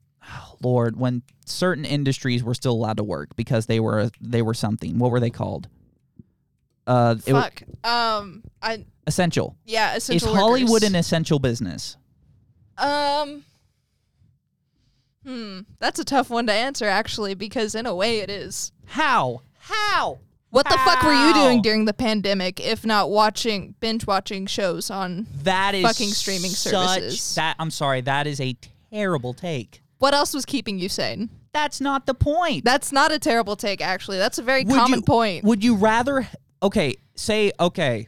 Lord, 0.61 0.97
when 0.97 1.23
certain 1.45 1.85
industries 1.85 2.43
were 2.43 2.53
still 2.53 2.73
allowed 2.73 2.97
to 2.97 3.03
work 3.03 3.35
because 3.35 3.65
they 3.65 3.79
were 3.79 4.09
they 4.21 4.41
were 4.41 4.53
something. 4.53 4.99
What 4.99 5.11
were 5.11 5.19
they 5.19 5.29
called? 5.29 5.67
Uh, 6.85 7.15
it 7.25 7.31
Fuck. 7.31 7.63
um, 7.83 8.43
I 8.61 8.85
Essential. 9.07 9.57
Yeah, 9.65 9.95
essential 9.95 10.29
is 10.29 10.35
Hollywood 10.35 10.71
workers. 10.71 10.89
an 10.89 10.95
essential 10.95 11.39
business? 11.39 11.97
Um. 12.77 13.43
Hmm, 15.25 15.59
that's 15.79 15.99
a 15.99 16.03
tough 16.03 16.29
one 16.29 16.47
to 16.47 16.53
answer 16.53 16.85
actually, 16.85 17.33
because 17.33 17.75
in 17.75 17.85
a 17.85 17.95
way 17.95 18.19
it 18.19 18.29
is. 18.29 18.71
How? 18.85 19.41
How? 19.57 20.19
What 20.53 20.69
the 20.69 20.77
fuck 20.85 21.01
were 21.01 21.13
you 21.13 21.33
doing 21.33 21.63
during 21.63 21.85
the 21.85 21.93
pandemic 21.95 22.59
if 22.59 22.85
not 22.85 23.09
watching 23.09 23.73
binge 23.79 24.05
watching 24.05 24.45
shows 24.45 24.91
on? 24.91 25.25
That 25.41 25.73
is 25.73 25.81
Fucking 25.83 26.09
streaming 26.09 26.51
such- 26.51 26.71
services. 26.73 27.33
That 27.33 27.55
I'm 27.57 27.71
sorry. 27.71 28.01
That 28.01 28.27
is 28.27 28.39
a 28.39 28.55
terrible 28.91 29.33
take. 29.33 29.81
What 29.97 30.13
else 30.13 30.31
was 30.31 30.45
keeping 30.45 30.77
you 30.77 30.89
sane? 30.89 31.31
That's 31.53 31.81
not 31.81 32.05
the 32.05 32.13
point. 32.13 32.65
That's 32.65 32.91
not 32.91 33.11
a 33.11 33.17
terrible 33.17 33.55
take 33.55 33.81
actually. 33.81 34.19
That's 34.19 34.37
a 34.37 34.43
very 34.43 34.63
Would 34.63 34.75
common 34.77 34.99
you- 34.99 35.05
point. 35.05 35.43
Would 35.43 35.63
you 35.63 35.73
rather? 35.75 36.27
Okay, 36.61 36.97
say 37.15 37.51
okay. 37.59 38.07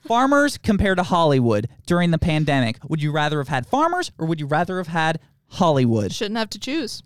Farmers 0.00 0.58
compared 0.58 0.98
to 0.98 1.04
Hollywood 1.04 1.68
during 1.86 2.10
the 2.10 2.18
pandemic. 2.18 2.78
Would 2.88 3.00
you 3.00 3.12
rather 3.12 3.38
have 3.38 3.46
had 3.46 3.68
farmers 3.68 4.10
or 4.18 4.26
would 4.26 4.40
you 4.40 4.46
rather 4.46 4.78
have 4.78 4.88
had 4.88 5.20
Hollywood? 5.46 6.12
Shouldn't 6.12 6.38
have 6.38 6.50
to 6.50 6.58
choose. 6.58 7.04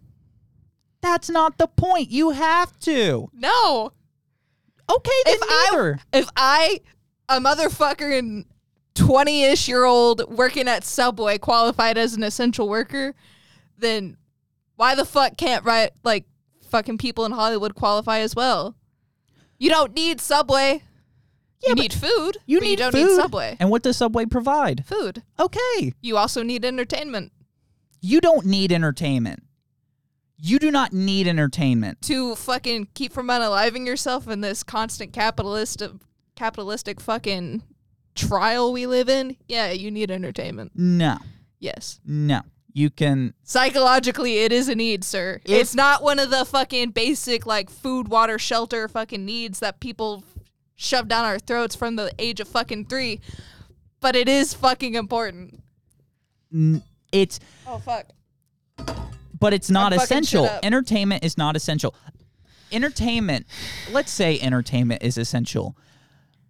That's 1.03 1.28
not 1.28 1.59
the 1.59 1.66
point. 1.66 2.11
You 2.11 2.31
have 2.31 2.78
to. 2.81 3.28
No. 3.35 3.93
Okay, 4.90 5.22
then 5.24 5.34
If 5.34 5.40
I 5.42 5.94
if 6.12 6.28
I 6.36 6.80
a 7.28 7.40
motherfucker 7.40 8.16
and 8.18 8.44
20ish 8.94 9.68
year 9.68 9.84
old 9.84 10.22
working 10.30 10.68
at 10.68 10.84
Subway 10.84 11.38
qualified 11.38 11.98
as 11.98 12.14
an 12.14 12.22
essential 12.22 12.68
worker, 12.68 13.14
then 13.78 14.16
why 14.76 14.94
the 14.94 15.04
fuck 15.04 15.36
can't 15.36 15.64
right 15.64 15.90
like 16.04 16.24
fucking 16.68 16.98
people 16.98 17.24
in 17.24 17.32
Hollywood 17.32 17.74
qualify 17.74 18.18
as 18.20 18.34
well? 18.34 18.76
You 19.58 19.70
don't 19.70 19.94
need 19.94 20.20
Subway. 20.20 20.82
Yeah, 21.62 21.70
you 21.70 21.74
need 21.74 21.92
food. 21.94 22.36
you 22.46 22.58
but 22.58 22.64
need 22.64 22.70
you 22.70 22.76
don't 22.76 22.92
food. 22.92 23.06
need 23.06 23.16
Subway. 23.16 23.56
And 23.58 23.70
what 23.70 23.82
does 23.82 23.96
Subway 23.96 24.26
provide? 24.26 24.84
Food. 24.84 25.22
Okay. 25.40 25.94
You 26.02 26.18
also 26.18 26.42
need 26.42 26.64
entertainment 26.64 27.32
You 28.02 28.20
don't 28.20 28.44
need 28.44 28.70
entertainment. 28.72 29.42
You 30.38 30.58
do 30.58 30.70
not 30.70 30.92
need 30.92 31.26
entertainment. 31.26 32.02
to 32.02 32.34
fucking 32.34 32.88
keep 32.94 33.12
from 33.12 33.28
unaliving 33.28 33.86
yourself 33.86 34.28
in 34.28 34.40
this 34.42 34.62
constant 34.62 35.12
capitalist 35.12 35.82
capitalistic 36.34 37.00
fucking 37.00 37.62
trial 38.14 38.72
we 38.72 38.86
live 38.86 39.08
in. 39.08 39.36
Yeah, 39.48 39.70
you 39.72 39.90
need 39.90 40.10
entertainment. 40.10 40.72
No. 40.74 41.18
Yes. 41.58 42.00
No. 42.04 42.42
You 42.74 42.90
can 42.90 43.32
Psychologically, 43.42 44.40
it 44.40 44.52
is 44.52 44.68
a 44.68 44.74
need, 44.74 45.02
sir. 45.02 45.40
If- 45.46 45.60
it's 45.62 45.74
not 45.74 46.02
one 46.02 46.18
of 46.18 46.28
the 46.28 46.44
fucking 46.44 46.90
basic 46.90 47.46
like 47.46 47.70
food, 47.70 48.08
water, 48.08 48.38
shelter 48.38 48.86
fucking 48.88 49.24
needs 49.24 49.60
that 49.60 49.80
people 49.80 50.22
shove 50.74 51.08
down 51.08 51.24
our 51.24 51.38
throats 51.38 51.74
from 51.74 51.96
the 51.96 52.12
age 52.18 52.38
of 52.38 52.48
fucking 52.48 52.84
three. 52.84 53.20
But 54.00 54.14
it 54.14 54.28
is 54.28 54.52
fucking 54.52 54.94
important. 54.94 55.62
it's 57.12 57.40
Oh 57.66 57.78
fuck. 57.78 58.08
But 59.38 59.52
it's 59.52 59.70
not 59.70 59.92
fucking 59.92 60.02
essential. 60.02 60.44
shut 60.46 60.56
up. 60.56 60.64
Entertainment 60.64 61.24
is 61.24 61.36
not 61.38 61.56
essential. 61.56 61.94
Entertainment, 62.72 63.46
let's 63.92 64.10
say 64.10 64.40
entertainment 64.40 65.02
is 65.02 65.18
essential. 65.18 65.76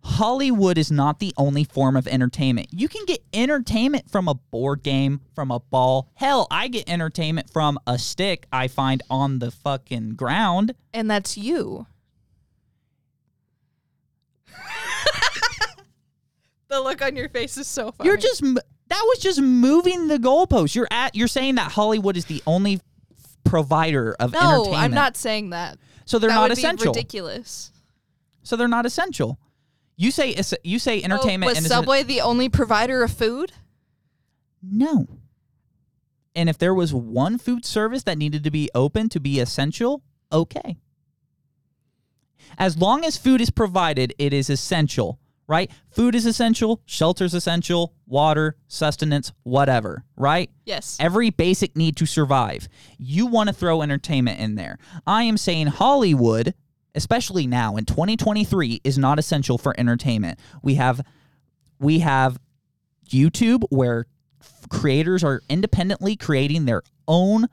Hollywood 0.02 0.78
is 0.78 0.90
not 0.90 1.18
the 1.18 1.34
only 1.36 1.64
form 1.64 1.96
of 1.96 2.06
entertainment. 2.06 2.68
You 2.70 2.88
can 2.88 3.04
get 3.06 3.24
entertainment 3.34 4.08
from 4.08 4.28
a 4.28 4.34
board 4.34 4.84
game, 4.84 5.20
from 5.34 5.50
a 5.50 5.58
ball. 5.58 6.08
Hell, 6.14 6.46
I 6.50 6.68
get 6.68 6.88
entertainment 6.88 7.50
from 7.50 7.78
a 7.86 7.98
stick 7.98 8.46
I 8.52 8.68
find 8.68 9.02
on 9.10 9.40
the 9.40 9.50
fucking 9.50 10.10
ground. 10.10 10.74
And 10.94 11.10
that's 11.10 11.36
you. 11.36 11.86
The 16.68 16.80
look 16.80 17.02
on 17.02 17.16
your 17.16 17.28
face 17.28 17.56
is 17.56 17.66
so 17.66 17.92
funny. 17.92 18.08
You're 18.08 18.16
just 18.16 18.42
m- 18.42 18.56
that 18.88 19.02
was 19.06 19.18
just 19.18 19.40
moving 19.40 20.08
the 20.08 20.18
goalpost. 20.18 20.74
You're 20.74 20.88
at 20.90 21.14
you're 21.14 21.28
saying 21.28 21.56
that 21.56 21.72
Hollywood 21.72 22.16
is 22.16 22.24
the 22.26 22.42
only 22.46 22.80
provider 23.44 24.14
of 24.18 24.32
no. 24.32 24.38
entertainment. 24.40 24.82
I'm 24.82 24.94
not 24.94 25.16
saying 25.16 25.50
that. 25.50 25.78
So 26.04 26.18
they're 26.18 26.28
that 26.30 26.34
not 26.36 26.42
would 26.50 26.52
essential. 26.58 26.92
Be 26.92 26.98
ridiculous. 26.98 27.72
So 28.42 28.56
they're 28.56 28.68
not 28.68 28.86
essential. 28.86 29.38
You 29.96 30.10
say 30.10 30.34
es- 30.34 30.54
you 30.62 30.78
say 30.78 31.00
oh, 31.00 31.04
entertainment 31.04 31.48
Oh, 31.48 31.50
was 31.52 31.58
and 31.58 31.66
Subway 31.66 32.02
the 32.02 32.20
only 32.20 32.48
provider 32.48 33.02
of 33.02 33.12
food? 33.12 33.52
no. 34.62 35.06
And 36.34 36.50
if 36.50 36.58
there 36.58 36.74
was 36.74 36.92
one 36.92 37.38
food 37.38 37.64
service 37.64 38.02
that 38.02 38.18
needed 38.18 38.44
to 38.44 38.50
be 38.50 38.68
open 38.74 39.08
to 39.08 39.18
be 39.18 39.40
essential, 39.40 40.02
okay. 40.30 40.76
As 42.58 42.76
long 42.76 43.06
as 43.06 43.16
food 43.16 43.40
is 43.40 43.48
provided, 43.48 44.14
it 44.18 44.34
is 44.34 44.50
essential, 44.50 45.18
right? 45.48 45.70
Food 45.90 46.14
is 46.14 46.26
essential, 46.26 46.82
shelter's 46.86 47.34
essential, 47.34 47.94
water, 48.06 48.56
sustenance, 48.68 49.32
whatever, 49.44 50.04
right? 50.16 50.50
Yes. 50.64 50.96
Every 51.00 51.30
basic 51.30 51.76
need 51.76 51.96
to 51.96 52.06
survive. 52.06 52.68
You 52.98 53.26
want 53.26 53.48
to 53.48 53.52
throw 53.54 53.82
entertainment 53.82 54.40
in 54.40 54.54
there. 54.56 54.78
I 55.06 55.22
am 55.24 55.36
saying 55.36 55.68
Hollywood, 55.68 56.54
especially 56.94 57.46
now 57.46 57.76
in 57.76 57.84
2023, 57.84 58.80
is 58.84 58.98
not 58.98 59.18
essential 59.18 59.58
for 59.58 59.74
entertainment. 59.78 60.38
We 60.62 60.74
have 60.74 61.00
we 61.78 62.00
have 62.00 62.38
YouTube 63.08 63.64
where 63.70 64.06
f- 64.40 64.68
creators 64.68 65.22
are 65.22 65.42
independently 65.48 66.16
creating 66.16 66.64
their 66.64 66.82
own 67.06 67.46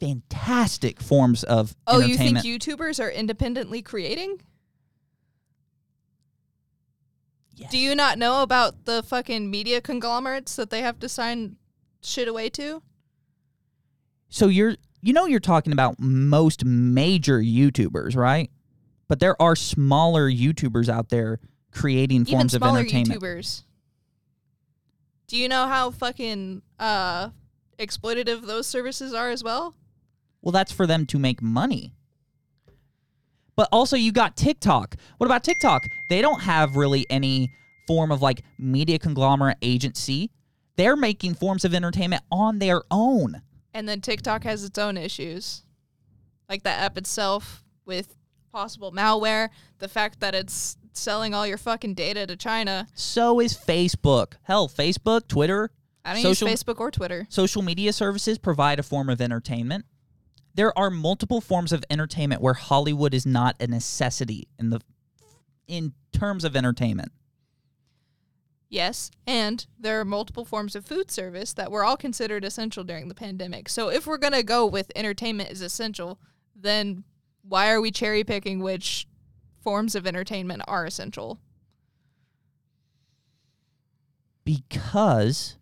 fantastic 0.00 1.00
forms 1.00 1.44
of 1.44 1.76
Oh, 1.86 2.00
you 2.00 2.16
think. 2.16 2.38
YouTubers 2.38 2.98
are 3.02 3.10
independently 3.10 3.82
creating? 3.82 4.40
Yes. 7.62 7.70
Do 7.70 7.78
you 7.78 7.94
not 7.94 8.18
know 8.18 8.42
about 8.42 8.84
the 8.84 9.02
fucking 9.02 9.50
media 9.50 9.80
conglomerates 9.80 10.56
that 10.56 10.70
they 10.70 10.82
have 10.82 10.98
to 11.00 11.08
sign 11.08 11.56
shit 12.02 12.28
away 12.28 12.50
to? 12.50 12.82
so 14.28 14.46
you're 14.48 14.74
you 15.02 15.12
know 15.12 15.26
you're 15.26 15.40
talking 15.40 15.72
about 15.72 15.96
most 15.98 16.64
major 16.64 17.38
YouTubers, 17.38 18.16
right? 18.16 18.50
But 19.08 19.20
there 19.20 19.40
are 19.40 19.54
smaller 19.54 20.30
YouTubers 20.30 20.88
out 20.88 21.10
there 21.10 21.38
creating 21.70 22.22
Even 22.22 22.38
forms 22.38 22.54
of 22.54 22.62
entertainment. 22.62 23.20
YouTubers. 23.20 23.62
Do 25.26 25.36
you 25.36 25.48
know 25.48 25.66
how 25.66 25.90
fucking 25.90 26.62
uh 26.78 27.30
exploitative 27.78 28.46
those 28.46 28.66
services 28.66 29.12
are 29.12 29.30
as 29.30 29.44
well? 29.44 29.74
Well, 30.40 30.52
that's 30.52 30.72
for 30.72 30.86
them 30.86 31.06
to 31.06 31.18
make 31.18 31.42
money. 31.42 31.94
But 33.56 33.68
also, 33.70 33.96
you 33.96 34.12
got 34.12 34.36
TikTok. 34.36 34.96
What 35.18 35.26
about 35.26 35.44
TikTok? 35.44 35.86
They 36.08 36.22
don't 36.22 36.40
have 36.40 36.76
really 36.76 37.06
any 37.10 37.50
form 37.86 38.10
of 38.10 38.22
like 38.22 38.42
media 38.58 38.98
conglomerate 38.98 39.58
agency. 39.62 40.30
They're 40.76 40.96
making 40.96 41.34
forms 41.34 41.64
of 41.64 41.74
entertainment 41.74 42.22
on 42.30 42.58
their 42.58 42.82
own. 42.90 43.42
And 43.74 43.88
then 43.88 44.00
TikTok 44.00 44.44
has 44.44 44.64
its 44.64 44.78
own 44.78 44.96
issues. 44.96 45.64
Like 46.48 46.62
the 46.62 46.70
app 46.70 46.96
itself 46.96 47.62
with 47.84 48.16
possible 48.52 48.92
malware, 48.92 49.48
the 49.78 49.88
fact 49.88 50.20
that 50.20 50.34
it's 50.34 50.76
selling 50.92 51.34
all 51.34 51.46
your 51.46 51.58
fucking 51.58 51.94
data 51.94 52.26
to 52.26 52.36
China. 52.36 52.86
So 52.94 53.40
is 53.40 53.54
Facebook. 53.56 54.34
Hell, 54.42 54.68
Facebook, 54.68 55.26
Twitter, 55.28 55.70
I 56.04 56.14
don't 56.14 56.22
Social- 56.22 56.48
use 56.48 56.62
Facebook 56.62 56.80
or 56.80 56.90
Twitter. 56.90 57.26
social 57.30 57.62
media 57.62 57.92
services 57.92 58.38
provide 58.38 58.78
a 58.78 58.82
form 58.82 59.08
of 59.08 59.20
entertainment. 59.20 59.84
There 60.54 60.76
are 60.78 60.90
multiple 60.90 61.40
forms 61.40 61.72
of 61.72 61.84
entertainment 61.88 62.42
where 62.42 62.54
Hollywood 62.54 63.14
is 63.14 63.24
not 63.24 63.56
a 63.60 63.66
necessity 63.66 64.48
in 64.58 64.70
the 64.70 64.80
in 65.66 65.94
terms 66.12 66.44
of 66.44 66.56
entertainment. 66.56 67.12
Yes, 68.68 69.10
and 69.26 69.66
there 69.78 70.00
are 70.00 70.04
multiple 70.04 70.44
forms 70.44 70.74
of 70.74 70.86
food 70.86 71.10
service 71.10 71.52
that 71.54 71.70
were 71.70 71.84
all 71.84 71.96
considered 71.96 72.44
essential 72.44 72.84
during 72.84 73.08
the 73.08 73.14
pandemic. 73.14 73.68
So 73.68 73.88
if 73.88 74.06
we're 74.06 74.18
going 74.18 74.32
to 74.32 74.42
go 74.42 74.66
with 74.66 74.90
entertainment 74.96 75.50
is 75.50 75.60
essential, 75.60 76.18
then 76.56 77.04
why 77.42 77.70
are 77.70 77.80
we 77.80 77.90
cherry 77.90 78.24
picking 78.24 78.60
which 78.60 79.06
forms 79.62 79.94
of 79.94 80.06
entertainment 80.06 80.62
are 80.66 80.86
essential? 80.86 81.38
because 84.44 85.56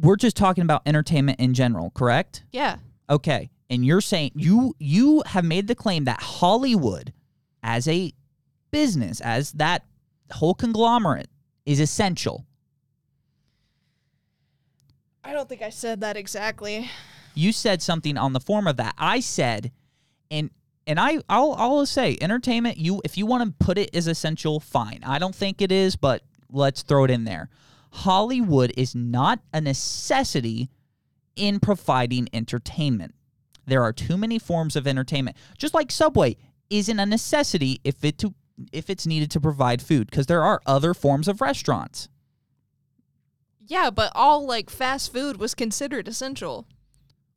we're 0.00 0.16
just 0.16 0.36
talking 0.36 0.62
about 0.62 0.82
entertainment 0.86 1.40
in 1.40 1.54
general, 1.54 1.90
correct? 1.90 2.44
Yeah. 2.52 2.76
Okay. 3.10 3.50
And 3.70 3.84
you're 3.84 4.00
saying 4.00 4.32
you 4.34 4.74
you 4.78 5.22
have 5.26 5.44
made 5.44 5.66
the 5.66 5.74
claim 5.74 6.04
that 6.04 6.22
Hollywood 6.22 7.12
as 7.62 7.86
a 7.88 8.12
business, 8.70 9.20
as 9.20 9.52
that 9.52 9.84
whole 10.32 10.54
conglomerate 10.54 11.28
is 11.66 11.80
essential. 11.80 12.46
I 15.22 15.32
don't 15.32 15.48
think 15.48 15.60
I 15.62 15.70
said 15.70 16.00
that 16.00 16.16
exactly. 16.16 16.90
You 17.34 17.52
said 17.52 17.82
something 17.82 18.16
on 18.16 18.32
the 18.32 18.40
form 18.40 18.66
of 18.66 18.78
that. 18.78 18.94
I 18.96 19.20
said 19.20 19.72
and 20.30 20.50
and 20.86 20.98
I 20.98 21.18
I'll 21.28 21.52
I'll 21.52 21.86
say 21.86 22.16
entertainment 22.20 22.78
you 22.78 23.02
if 23.04 23.18
you 23.18 23.26
want 23.26 23.44
to 23.44 23.64
put 23.64 23.76
it 23.76 23.94
as 23.94 24.06
essential 24.06 24.60
fine. 24.60 25.00
I 25.04 25.18
don't 25.18 25.34
think 25.34 25.60
it 25.60 25.70
is, 25.70 25.96
but 25.96 26.22
let's 26.50 26.82
throw 26.82 27.04
it 27.04 27.10
in 27.10 27.24
there. 27.24 27.50
Hollywood 27.90 28.72
is 28.76 28.94
not 28.94 29.40
a 29.52 29.60
necessity 29.60 30.68
in 31.36 31.60
providing 31.60 32.28
entertainment. 32.32 33.14
There 33.66 33.82
are 33.82 33.92
too 33.92 34.16
many 34.16 34.38
forms 34.38 34.76
of 34.76 34.86
entertainment. 34.86 35.36
Just 35.56 35.74
like 35.74 35.90
Subway 35.90 36.36
isn't 36.70 36.98
a 36.98 37.06
necessity 37.06 37.80
if 37.84 38.04
it 38.04 38.18
to 38.18 38.34
if 38.72 38.90
it's 38.90 39.06
needed 39.06 39.30
to 39.30 39.40
provide 39.40 39.80
food 39.80 40.10
because 40.10 40.26
there 40.26 40.42
are 40.42 40.60
other 40.66 40.92
forms 40.92 41.28
of 41.28 41.40
restaurants. 41.40 42.08
Yeah, 43.66 43.90
but 43.90 44.10
all 44.14 44.46
like 44.46 44.70
fast 44.70 45.12
food 45.12 45.36
was 45.36 45.54
considered 45.54 46.08
essential. 46.08 46.66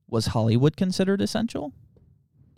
Was 0.09 0.27
Hollywood 0.27 0.75
considered 0.75 1.21
essential? 1.21 1.73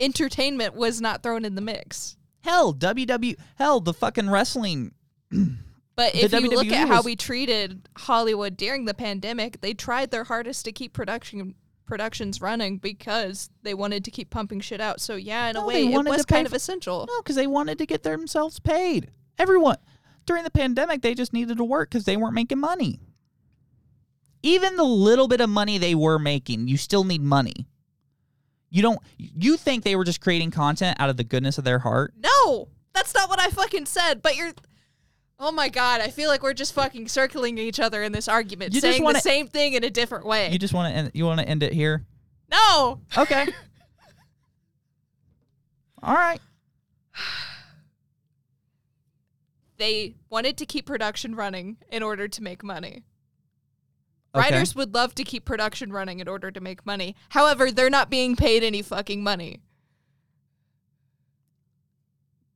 Entertainment 0.00 0.74
was 0.74 1.00
not 1.00 1.22
thrown 1.22 1.44
in 1.44 1.56
the 1.56 1.60
mix. 1.60 2.16
Hell, 2.42 2.72
WW 2.72 3.36
hell, 3.56 3.80
the 3.80 3.92
fucking 3.92 4.30
wrestling 4.30 4.92
But 5.96 6.12
The 6.12 6.24
if 6.24 6.32
you 6.32 6.48
look 6.48 6.66
at 6.68 6.88
how 6.88 7.02
we 7.02 7.14
treated 7.16 7.88
Hollywood 7.96 8.56
during 8.56 8.84
the 8.84 8.94
pandemic, 8.94 9.60
they 9.60 9.74
tried 9.74 10.10
their 10.10 10.24
hardest 10.24 10.64
to 10.64 10.72
keep 10.72 10.92
production 10.92 11.54
productions 11.86 12.40
running 12.40 12.78
because 12.78 13.50
they 13.62 13.74
wanted 13.74 14.04
to 14.04 14.10
keep 14.10 14.30
pumping 14.30 14.60
shit 14.60 14.80
out. 14.80 15.00
So 15.00 15.16
yeah, 15.16 15.48
in 15.48 15.54
No, 15.54 15.64
a 15.64 15.66
way, 15.66 15.92
it 15.92 16.04
was 16.04 16.24
kind 16.24 16.46
of 16.46 16.54
essential. 16.54 17.06
No, 17.06 17.20
because 17.20 17.36
they 17.36 17.46
wanted 17.46 17.78
to 17.78 17.86
get 17.86 18.02
themselves 18.02 18.58
paid. 18.58 19.10
Everyone 19.38 19.76
during 20.26 20.44
the 20.44 20.50
pandemic, 20.50 21.02
they 21.02 21.14
just 21.14 21.32
needed 21.32 21.58
to 21.58 21.64
work 21.64 21.90
because 21.90 22.04
they 22.04 22.16
weren't 22.16 22.34
making 22.34 22.58
money. 22.58 23.00
Even 24.42 24.76
the 24.76 24.84
little 24.84 25.28
bit 25.28 25.40
of 25.40 25.48
money 25.48 25.78
they 25.78 25.94
were 25.94 26.18
making, 26.18 26.68
you 26.68 26.76
still 26.76 27.04
need 27.04 27.22
money. 27.22 27.66
You 28.70 28.82
don't. 28.82 28.98
You 29.16 29.56
think 29.56 29.84
they 29.84 29.96
were 29.96 30.04
just 30.04 30.20
creating 30.20 30.50
content 30.50 30.96
out 31.00 31.08
of 31.08 31.16
the 31.16 31.24
goodness 31.24 31.58
of 31.58 31.64
their 31.64 31.78
heart? 31.78 32.12
No, 32.18 32.68
that's 32.92 33.14
not 33.14 33.28
what 33.28 33.40
I 33.40 33.48
fucking 33.48 33.86
said. 33.86 34.20
But 34.20 34.36
you're. 34.36 34.52
Oh 35.46 35.52
my 35.52 35.68
god, 35.68 36.00
I 36.00 36.08
feel 36.08 36.30
like 36.30 36.42
we're 36.42 36.54
just 36.54 36.72
fucking 36.72 37.06
circling 37.08 37.58
each 37.58 37.78
other 37.78 38.02
in 38.02 38.12
this 38.12 38.28
argument, 38.28 38.72
You 38.72 38.80
just 38.80 38.90
saying 38.92 39.04
wanna- 39.04 39.18
the 39.18 39.22
same 39.22 39.46
thing 39.46 39.74
in 39.74 39.84
a 39.84 39.90
different 39.90 40.24
way. 40.24 40.50
You 40.50 40.58
just 40.58 40.72
want 40.72 40.90
to 40.90 40.96
end. 40.96 41.10
You 41.12 41.26
want 41.26 41.38
to 41.40 41.46
end 41.46 41.62
it 41.62 41.74
here? 41.74 42.06
no, 42.50 43.00
Okay. 43.18 43.46
All 46.02 46.14
right. 46.14 46.40
they 49.76 50.14
wanted 50.30 50.56
to 50.58 50.64
keep 50.66 50.86
production 50.86 51.34
running 51.34 51.76
in 51.90 52.02
order 52.02 52.26
to 52.26 52.42
make 52.42 52.62
money. 52.64 53.02
Okay. 54.34 54.50
Writers 54.50 54.74
would 54.74 54.94
love 54.94 55.14
to 55.16 55.24
keep 55.24 55.44
production 55.44 55.92
running 55.92 56.20
in 56.20 56.28
order 56.28 56.50
to 56.50 56.60
make 56.60 56.84
money. 56.86 57.16
However, 57.30 57.70
they're 57.70 57.90
not 57.90 58.08
being 58.10 58.34
paid 58.34 58.62
any 58.62 58.80
fucking 58.82 59.22
money. 59.22 59.60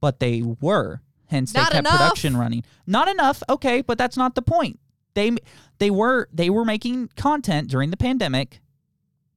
but 0.01 0.20
they 0.20 0.40
were. 0.43 1.02
Hence, 1.28 1.52
they 1.52 1.60
Not 1.60 1.72
kept 1.72 1.86
enough. 1.86 1.98
production 1.98 2.36
running. 2.36 2.64
Not 2.86 3.09
enough. 3.09 3.42
Okay, 3.48 3.82
but 3.82 3.98
that's 3.98 4.16
not 4.16 4.34
the 4.34 4.42
point. 4.42 4.80
They 5.14 5.36
they 5.78 5.90
were 5.90 6.28
they 6.32 6.48
were 6.50 6.64
making 6.64 7.09
content 7.16 7.68
during 7.68 7.90
the 7.90 7.96
pandemic 7.96 8.60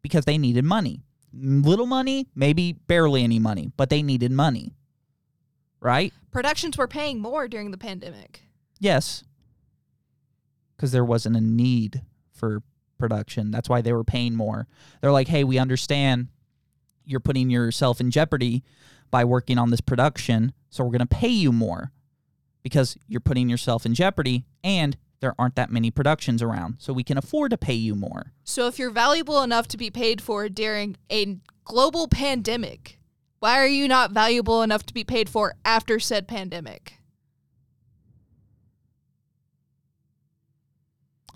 because 0.01 0.25
they 0.25 0.37
needed 0.37 0.63
money. 0.63 1.01
Little 1.33 1.85
money, 1.85 2.27
maybe 2.35 2.73
barely 2.73 3.23
any 3.23 3.39
money, 3.39 3.71
but 3.77 3.89
they 3.89 4.01
needed 4.03 4.31
money. 4.31 4.73
Right? 5.79 6.13
Productions 6.31 6.77
were 6.77 6.87
paying 6.87 7.19
more 7.19 7.47
during 7.47 7.71
the 7.71 7.77
pandemic. 7.77 8.41
Yes. 8.79 9.23
Because 10.75 10.91
there 10.91 11.05
wasn't 11.05 11.35
a 11.35 11.41
need 11.41 12.01
for 12.31 12.63
production. 12.97 13.51
That's 13.51 13.67
why 13.69 13.81
they 13.81 13.93
were 13.93 14.03
paying 14.03 14.35
more. 14.35 14.67
They're 15.01 15.11
like, 15.11 15.27
hey, 15.27 15.43
we 15.43 15.57
understand 15.57 16.27
you're 17.05 17.19
putting 17.19 17.49
yourself 17.49 17.99
in 17.99 18.11
jeopardy 18.11 18.63
by 19.09 19.25
working 19.25 19.57
on 19.57 19.71
this 19.71 19.81
production, 19.81 20.53
so 20.71 20.83
we're 20.83 20.91
going 20.91 20.99
to 20.99 21.05
pay 21.05 21.27
you 21.27 21.51
more 21.51 21.91
because 22.63 22.97
you're 23.07 23.21
putting 23.21 23.49
yourself 23.49 23.85
in 23.85 23.93
jeopardy 23.93 24.45
and 24.63 24.97
there 25.19 25.35
aren't 25.37 25.55
that 25.55 25.69
many 25.69 25.91
productions 25.91 26.41
around, 26.41 26.77
so 26.79 26.91
we 26.91 27.03
can 27.03 27.17
afford 27.17 27.51
to 27.51 27.57
pay 27.57 27.75
you 27.75 27.93
more. 27.93 28.33
So 28.43 28.65
if 28.67 28.79
you're 28.79 28.89
valuable 28.89 29.43
enough 29.43 29.67
to 29.67 29.77
be 29.77 29.91
paid 29.91 30.19
for 30.19 30.49
during 30.49 30.97
a 31.11 31.37
global 31.63 32.07
pandemic, 32.07 32.97
why 33.39 33.59
are 33.59 33.67
you 33.67 33.87
not 33.87 34.11
valuable 34.11 34.63
enough 34.63 34.83
to 34.87 34.93
be 34.93 35.03
paid 35.03 35.29
for 35.29 35.53
after 35.63 35.99
said 35.99 36.27
pandemic? 36.27 36.93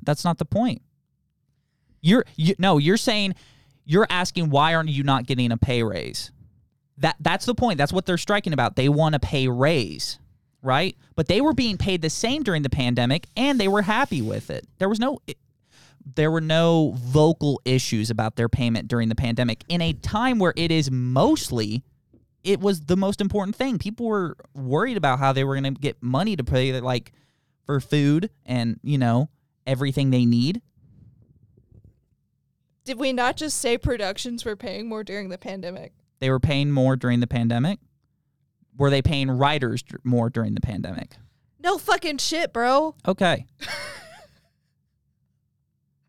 That's 0.04 0.26
not 0.26 0.40
the 0.40 0.46
point. 0.46 0.82
You're 2.02 2.26
you, 2.36 2.56
no, 2.60 2.78
you're 2.78 2.98
saying 2.98 3.36
you're 3.86 4.08
asking 4.10 4.50
why 4.50 4.76
aren't 4.76 4.90
you 4.90 5.04
not 5.04 5.26
getting 5.26 5.52
a 5.52 5.58
pay 5.58 5.84
raise? 5.84 6.32
That 6.98 7.16
that's 7.20 7.46
the 7.46 7.56
point. 7.56 7.78
That's 7.78 7.94
what 7.94 8.06
they're 8.06 8.18
striking 8.18 8.54
about. 8.54 8.76
They 8.76 8.90
want 8.90 9.14
to 9.14 9.20
pay 9.20 9.48
raise, 9.48 10.20
right? 10.62 10.96
But 11.16 11.28
they 11.28 11.42
were 11.42 11.54
being 11.54 11.78
paid 11.78 12.02
the 12.02 12.10
same 12.10 12.44
during 12.44 12.62
the 12.62 12.70
pandemic 12.70 13.28
and 13.36 13.60
they 13.60 13.68
were 13.68 13.82
happy 13.82 14.22
with 14.22 14.50
it. 14.50 14.66
There 14.78 14.90
was 14.90 15.00
no 15.00 15.20
there 16.16 16.30
were 16.32 16.42
no 16.42 16.94
vocal 16.98 17.60
issues 17.66 18.10
about 18.10 18.36
their 18.36 18.48
payment 18.48 18.88
during 18.88 19.10
the 19.10 19.16
pandemic 19.16 19.64
in 19.68 19.82
a 19.82 19.94
time 19.94 20.38
where 20.40 20.54
it 20.56 20.72
is 20.72 20.92
mostly 20.92 21.84
it 22.46 22.60
was 22.60 22.82
the 22.82 22.96
most 22.96 23.22
important 23.22 23.56
thing. 23.56 23.80
People 23.80 24.06
were 24.06 24.38
worried 24.54 24.98
about 24.98 25.18
how 25.18 25.34
they 25.34 25.44
were 25.44 25.60
going 25.60 25.74
to 25.74 25.82
get 25.82 26.02
money 26.02 26.36
to 26.36 26.44
pay 26.44 26.80
like 26.80 27.12
for 27.66 27.80
food 27.80 28.30
and, 28.46 28.80
you 28.84 29.00
know, 29.00 29.30
everything 29.66 30.12
they 30.12 30.26
need. 30.26 30.62
Did 32.84 33.00
we 33.00 33.14
not 33.14 33.36
just 33.36 33.58
say 33.58 33.80
productions 33.80 34.46
were 34.46 34.56
paying 34.56 34.88
more 34.88 35.04
during 35.04 35.30
the 35.30 35.40
pandemic? 35.40 35.94
They 36.20 36.30
were 36.30 36.40
paying 36.40 36.72
more 36.72 36.96
during 36.96 37.20
the 37.20 37.28
pandemic. 37.28 37.80
Were 38.78 38.90
they 38.90 39.02
paying 39.02 39.32
writers 39.32 39.84
more 40.04 40.30
during 40.30 40.54
the 40.54 40.62
pandemic? 40.62 41.16
No 41.60 41.78
fucking 41.78 42.18
shit, 42.18 42.54
bro. 42.54 42.96
Okay. 43.08 43.46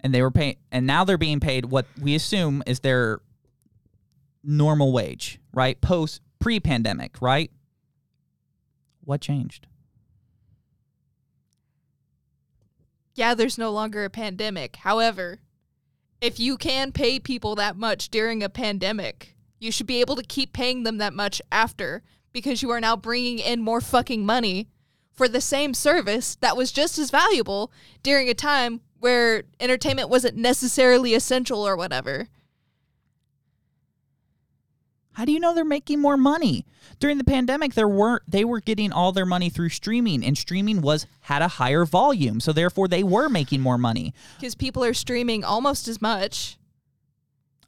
and 0.01 0.15
they 0.15 0.23
were 0.23 0.31
paying, 0.31 0.57
and 0.70 0.87
now 0.87 1.05
they're 1.05 1.19
being 1.19 1.41
paid 1.41 1.66
what 1.66 1.87
we 2.01 2.15
assume 2.15 2.62
is 2.66 2.81
their 2.81 3.20
normal 4.43 4.93
wage, 4.93 5.41
right? 5.53 5.81
Post 5.81 6.23
pre 6.41 6.61
pandemic, 6.61 7.20
right? 7.20 7.51
What 9.05 9.20
changed? 9.20 9.66
Yeah, 13.15 13.35
there's 13.35 13.57
no 13.57 13.70
longer 13.70 14.05
a 14.05 14.11
pandemic. 14.11 14.77
However, 14.77 15.39
if 16.20 16.39
you 16.39 16.57
can 16.57 16.93
pay 16.93 17.19
people 17.19 17.55
that 17.55 17.77
much 17.77 18.11
during 18.11 18.43
a 18.43 18.49
pandemic, 18.49 19.35
you 19.59 19.70
should 19.73 19.87
be 19.87 20.01
able 20.01 20.16
to 20.16 20.23
keep 20.23 20.53
paying 20.53 20.83
them 20.83 20.99
that 20.99 21.15
much 21.15 21.41
after 21.51 22.03
because 22.33 22.62
you 22.62 22.70
are 22.70 22.81
now 22.81 22.97
bringing 22.97 23.39
in 23.39 23.62
more 23.62 23.81
fucking 23.81 24.24
money 24.24 24.69
for 25.12 25.28
the 25.28 25.41
same 25.41 25.73
service 25.73 26.37
that 26.37 26.57
was 26.57 26.70
just 26.70 26.99
as 26.99 27.11
valuable 27.11 27.73
during 28.03 28.28
a 28.28 28.35
time 28.35 28.81
where 28.99 29.45
entertainment 29.61 30.11
wasn't 30.11 30.37
necessarily 30.37 31.15
essential 31.15 31.66
or 31.66 31.77
whatever. 31.77 32.28
How 35.12 35.24
do 35.24 35.33
you 35.33 35.41
know 35.41 35.55
they're 35.55 35.65
making 35.65 36.03
more 36.03 36.19
money? 36.19 36.66
During 37.01 37.16
the 37.16 37.24
pandemic, 37.24 37.73
there 37.73 37.89
weren't 37.89 38.23
they 38.28 38.45
were 38.45 38.61
getting 38.61 38.93
all 38.93 39.12
their 39.12 39.24
money 39.24 39.49
through 39.49 39.70
streaming, 39.70 40.23
and 40.23 40.37
streaming 40.37 40.83
was 40.83 41.07
had 41.20 41.41
a 41.41 41.49
higher 41.49 41.87
volume, 41.87 42.39
so 42.39 42.53
therefore 42.53 42.87
they 42.87 43.03
were 43.03 43.31
making 43.31 43.62
more 43.62 43.78
money. 43.78 44.12
Because 44.39 44.55
people 44.55 44.85
are 44.85 44.93
streaming 44.93 45.43
almost 45.43 45.89
as 45.89 46.03
much, 46.03 46.59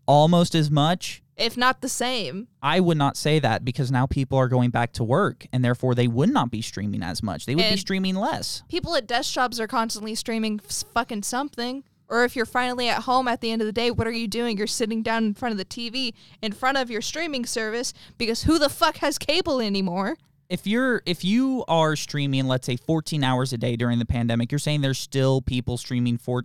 Almost 0.08 0.54
as 0.54 0.70
much. 0.70 1.22
If 1.38 1.56
not 1.56 1.80
the 1.80 1.88
same. 1.88 2.48
I 2.62 2.80
would 2.80 2.98
not 2.98 3.16
say 3.16 3.38
that 3.38 3.64
because 3.64 3.90
now 3.90 4.06
people 4.06 4.38
are 4.38 4.48
going 4.48 4.70
back 4.70 4.92
to 4.94 5.04
work, 5.04 5.46
and 5.52 5.64
therefore 5.64 5.94
they 5.94 6.08
would 6.08 6.30
not 6.30 6.50
be 6.50 6.60
streaming 6.60 7.02
as 7.02 7.22
much. 7.22 7.46
They 7.46 7.54
would 7.54 7.70
be 7.70 7.76
streaming 7.76 8.16
less. 8.16 8.62
people 8.68 8.96
at 8.96 9.06
desk 9.06 9.32
jobs 9.32 9.60
are 9.60 9.66
constantly 9.66 10.14
streaming 10.14 10.58
fucking 10.58 11.22
something. 11.22 11.84
Or 12.10 12.24
if 12.24 12.34
you're 12.34 12.46
finally 12.46 12.88
at 12.88 13.02
home 13.02 13.28
at 13.28 13.42
the 13.42 13.50
end 13.50 13.60
of 13.60 13.66
the 13.66 13.72
day, 13.72 13.90
what 13.90 14.06
are 14.06 14.12
you 14.12 14.26
doing? 14.28 14.56
You're 14.56 14.66
sitting 14.66 15.02
down 15.02 15.24
in 15.24 15.34
front 15.34 15.52
of 15.52 15.58
the 15.58 15.64
TV 15.66 16.14
in 16.40 16.52
front 16.52 16.78
of 16.78 16.90
your 16.90 17.02
streaming 17.02 17.44
service 17.44 17.92
because 18.16 18.44
who 18.44 18.58
the 18.58 18.70
fuck 18.70 18.96
has 18.98 19.18
cable 19.18 19.60
anymore? 19.60 20.16
If 20.48 20.66
you're 20.66 21.02
if 21.04 21.22
you 21.22 21.64
are 21.68 21.94
streaming, 21.96 22.46
let's 22.46 22.64
say 22.66 22.76
14 22.76 23.22
hours 23.22 23.52
a 23.52 23.58
day 23.58 23.76
during 23.76 23.98
the 23.98 24.06
pandemic, 24.06 24.50
you're 24.50 24.58
saying 24.58 24.80
there's 24.80 24.98
still 24.98 25.42
people 25.42 25.76
streaming 25.76 26.16
for 26.16 26.44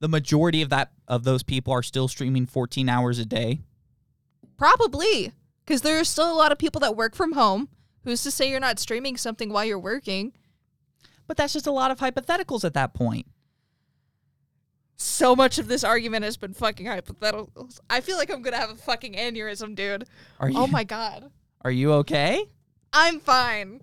the 0.00 0.08
majority 0.08 0.62
of 0.62 0.70
that 0.70 0.90
of 1.06 1.22
those 1.22 1.44
people 1.44 1.72
are 1.72 1.82
still 1.82 2.08
streaming 2.08 2.46
14 2.46 2.88
hours 2.88 3.20
a 3.20 3.24
day. 3.24 3.60
Probably. 4.56 5.32
Because 5.64 5.82
there 5.82 5.98
are 5.98 6.04
still 6.04 6.30
a 6.30 6.36
lot 6.36 6.52
of 6.52 6.58
people 6.58 6.80
that 6.80 6.96
work 6.96 7.14
from 7.14 7.32
home. 7.32 7.68
Who's 8.04 8.22
to 8.24 8.30
say 8.30 8.50
you're 8.50 8.60
not 8.60 8.78
streaming 8.78 9.16
something 9.16 9.50
while 9.50 9.64
you're 9.64 9.78
working? 9.78 10.32
But 11.26 11.36
that's 11.36 11.54
just 11.54 11.66
a 11.66 11.72
lot 11.72 11.90
of 11.90 11.98
hypotheticals 11.98 12.64
at 12.64 12.74
that 12.74 12.92
point. 12.92 13.26
So 14.96 15.34
much 15.34 15.58
of 15.58 15.68
this 15.68 15.82
argument 15.82 16.24
has 16.24 16.36
been 16.36 16.54
fucking 16.54 16.86
hypotheticals. 16.86 17.80
I 17.90 18.00
feel 18.00 18.16
like 18.16 18.30
I'm 18.30 18.42
gonna 18.42 18.58
have 18.58 18.70
a 18.70 18.76
fucking 18.76 19.14
aneurysm, 19.14 19.74
dude. 19.74 20.04
Are 20.38 20.48
oh 20.48 20.50
you 20.50 20.58
Oh 20.58 20.66
my 20.66 20.84
god. 20.84 21.30
Are 21.62 21.70
you 21.70 21.92
okay? 21.94 22.44
I'm 22.92 23.20
fine. 23.20 23.80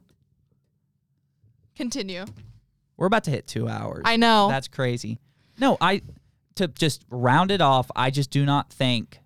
Continue. 1.75 2.25
We're 2.95 3.07
about 3.07 3.23
to 3.23 3.31
hit 3.31 3.47
2 3.47 3.67
hours. 3.67 4.03
I 4.05 4.17
know. 4.17 4.47
That's 4.49 4.67
crazy. 4.67 5.19
No, 5.59 5.77
I 5.81 6.01
to 6.55 6.67
just 6.67 7.03
round 7.09 7.49
it 7.49 7.61
off, 7.61 7.89
I 7.95 8.11
just 8.11 8.29
do 8.29 8.45
not 8.45 8.71
think 8.71 9.17
that 9.17 9.20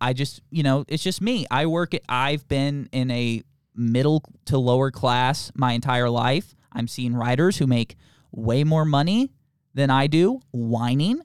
I 0.00 0.12
just, 0.12 0.40
you 0.50 0.62
know, 0.62 0.84
it's 0.88 1.02
just 1.02 1.20
me. 1.20 1.46
I 1.50 1.66
work 1.66 1.94
at 1.94 2.02
I've 2.08 2.46
been 2.48 2.88
in 2.92 3.10
a 3.10 3.42
middle 3.74 4.22
to 4.46 4.58
lower 4.58 4.90
class 4.90 5.52
my 5.54 5.72
entire 5.72 6.10
life. 6.10 6.54
I'm 6.72 6.88
seeing 6.88 7.14
writers 7.14 7.58
who 7.58 7.66
make 7.66 7.96
way 8.32 8.64
more 8.64 8.84
money 8.84 9.32
than 9.74 9.90
I 9.90 10.06
do 10.06 10.40
whining, 10.52 11.20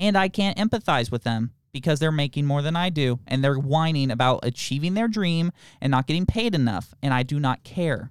and 0.00 0.16
I 0.16 0.28
can't 0.28 0.58
empathize 0.58 1.10
with 1.10 1.22
them 1.22 1.52
because 1.72 1.98
they're 1.98 2.12
making 2.12 2.44
more 2.44 2.62
than 2.62 2.76
I 2.76 2.90
do 2.90 3.18
and 3.26 3.42
they're 3.42 3.58
whining 3.58 4.10
about 4.10 4.40
achieving 4.42 4.94
their 4.94 5.08
dream 5.08 5.52
and 5.80 5.90
not 5.90 6.06
getting 6.06 6.26
paid 6.26 6.54
enough, 6.54 6.94
and 7.02 7.14
I 7.14 7.22
do 7.22 7.40
not 7.40 7.64
care. 7.64 8.10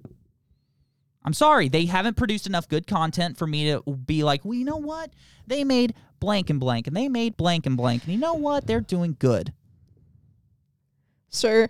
I'm 1.24 1.34
sorry, 1.34 1.68
they 1.68 1.86
haven't 1.86 2.16
produced 2.16 2.46
enough 2.46 2.68
good 2.68 2.86
content 2.86 3.38
for 3.38 3.46
me 3.46 3.70
to 3.70 3.82
be 3.92 4.24
like, 4.24 4.44
well, 4.44 4.54
you 4.54 4.64
know 4.64 4.76
what? 4.76 5.12
They 5.46 5.62
made 5.62 5.94
blank 6.18 6.50
and 6.50 6.58
blank, 6.58 6.86
and 6.86 6.96
they 6.96 7.08
made 7.08 7.36
blank 7.36 7.66
and 7.66 7.76
blank, 7.76 8.04
and 8.04 8.12
you 8.12 8.18
know 8.18 8.34
what? 8.34 8.66
They're 8.66 8.80
doing 8.80 9.16
good. 9.18 9.52
Sir. 11.32 11.68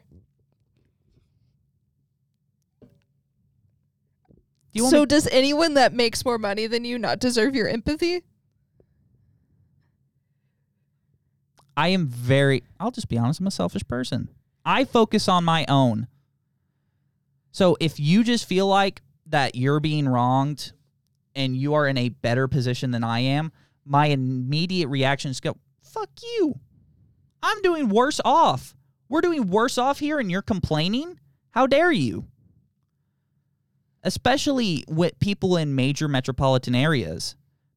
Do 4.74 4.89
so 4.89 5.01
me- 5.01 5.06
does 5.06 5.26
anyone 5.28 5.74
that 5.74 5.93
makes 5.93 6.24
more 6.24 6.39
money 6.39 6.66
than 6.66 6.84
you 6.84 6.98
not 6.98 7.18
deserve 7.20 7.55
your 7.55 7.68
empathy? 7.68 8.22
I 11.76 11.89
am 11.89 12.06
very, 12.06 12.64
I'll 12.78 12.90
just 12.90 13.09
be 13.09 13.16
honest, 13.16 13.40
I'm 13.40 13.47
a 13.47 13.51
selfish 13.51 13.86
person. 13.86 14.28
I 14.64 14.84
focus 14.84 15.28
on 15.28 15.44
my 15.44 15.64
own. 15.68 16.06
So 17.51 17.76
if 17.80 17.98
you 17.98 18.24
just 18.24 18.47
feel 18.47 18.66
like 18.66 19.02
that 19.26 19.55
you're 19.55 19.80
being 19.80 20.09
wronged 20.09 20.72
and 21.34 21.56
you 21.56 21.74
are 21.74 21.86
in 21.86 21.97
a 21.97 22.10
better 22.10 22.48
position 22.48 22.90
than 22.90 23.05
I 23.05 23.20
am, 23.20 23.52
my 23.84 24.06
immediate 24.06 24.89
reaction 24.89 25.30
is 25.30 25.40
go, 25.40 25.56
fuck 25.82 26.10
you. 26.22 26.59
I'm 27.43 27.60
doing 27.62 27.89
worse 27.89 28.20
off. 28.24 28.74
We're 29.12 29.20
doing 29.20 29.51
worse 29.51 29.76
off 29.76 29.98
here 29.98 30.18
and 30.18 30.30
you're 30.30 30.40
complaining? 30.40 31.20
How 31.51 31.66
dare 31.66 31.93
you? 31.93 32.28
Especially 34.02 34.84
with 34.89 35.18
people 35.18 35.59
in 35.59 35.74
major 35.74 36.09
metropolitan 36.09 36.74
areas 36.74 37.36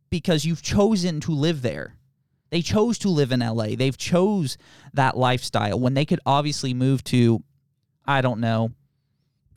because 0.09 0.45
you've 0.45 0.61
chosen 0.61 1.19
to 1.19 1.31
live 1.31 1.61
there. 1.61 1.97
They 2.51 2.61
chose 2.61 2.97
to 2.99 3.09
live 3.09 3.33
in 3.33 3.41
LA. 3.41 3.75
They've 3.75 3.97
chose 3.97 4.57
that 4.93 5.17
lifestyle 5.17 5.77
when 5.77 5.93
they 5.93 6.05
could 6.05 6.21
obviously 6.25 6.73
move 6.73 7.03
to 7.05 7.43
I 8.05 8.21
don't 8.21 8.39
know, 8.39 8.71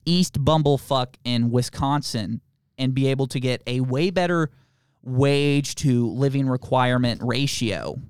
East 0.05 0.45
Bumblefuck 0.45 1.15
in 1.23 1.53
Wisconsin 1.53 2.41
and 2.77 2.93
be 2.93 3.07
able 3.07 3.29
to 3.29 3.39
get 3.39 3.63
a 3.69 3.83
way 3.83 4.11
better 4.11 4.51
wage 5.05 5.77
to 5.77 6.09
living 6.09 6.49
requirement 6.49 7.21
ratio. 7.23 8.01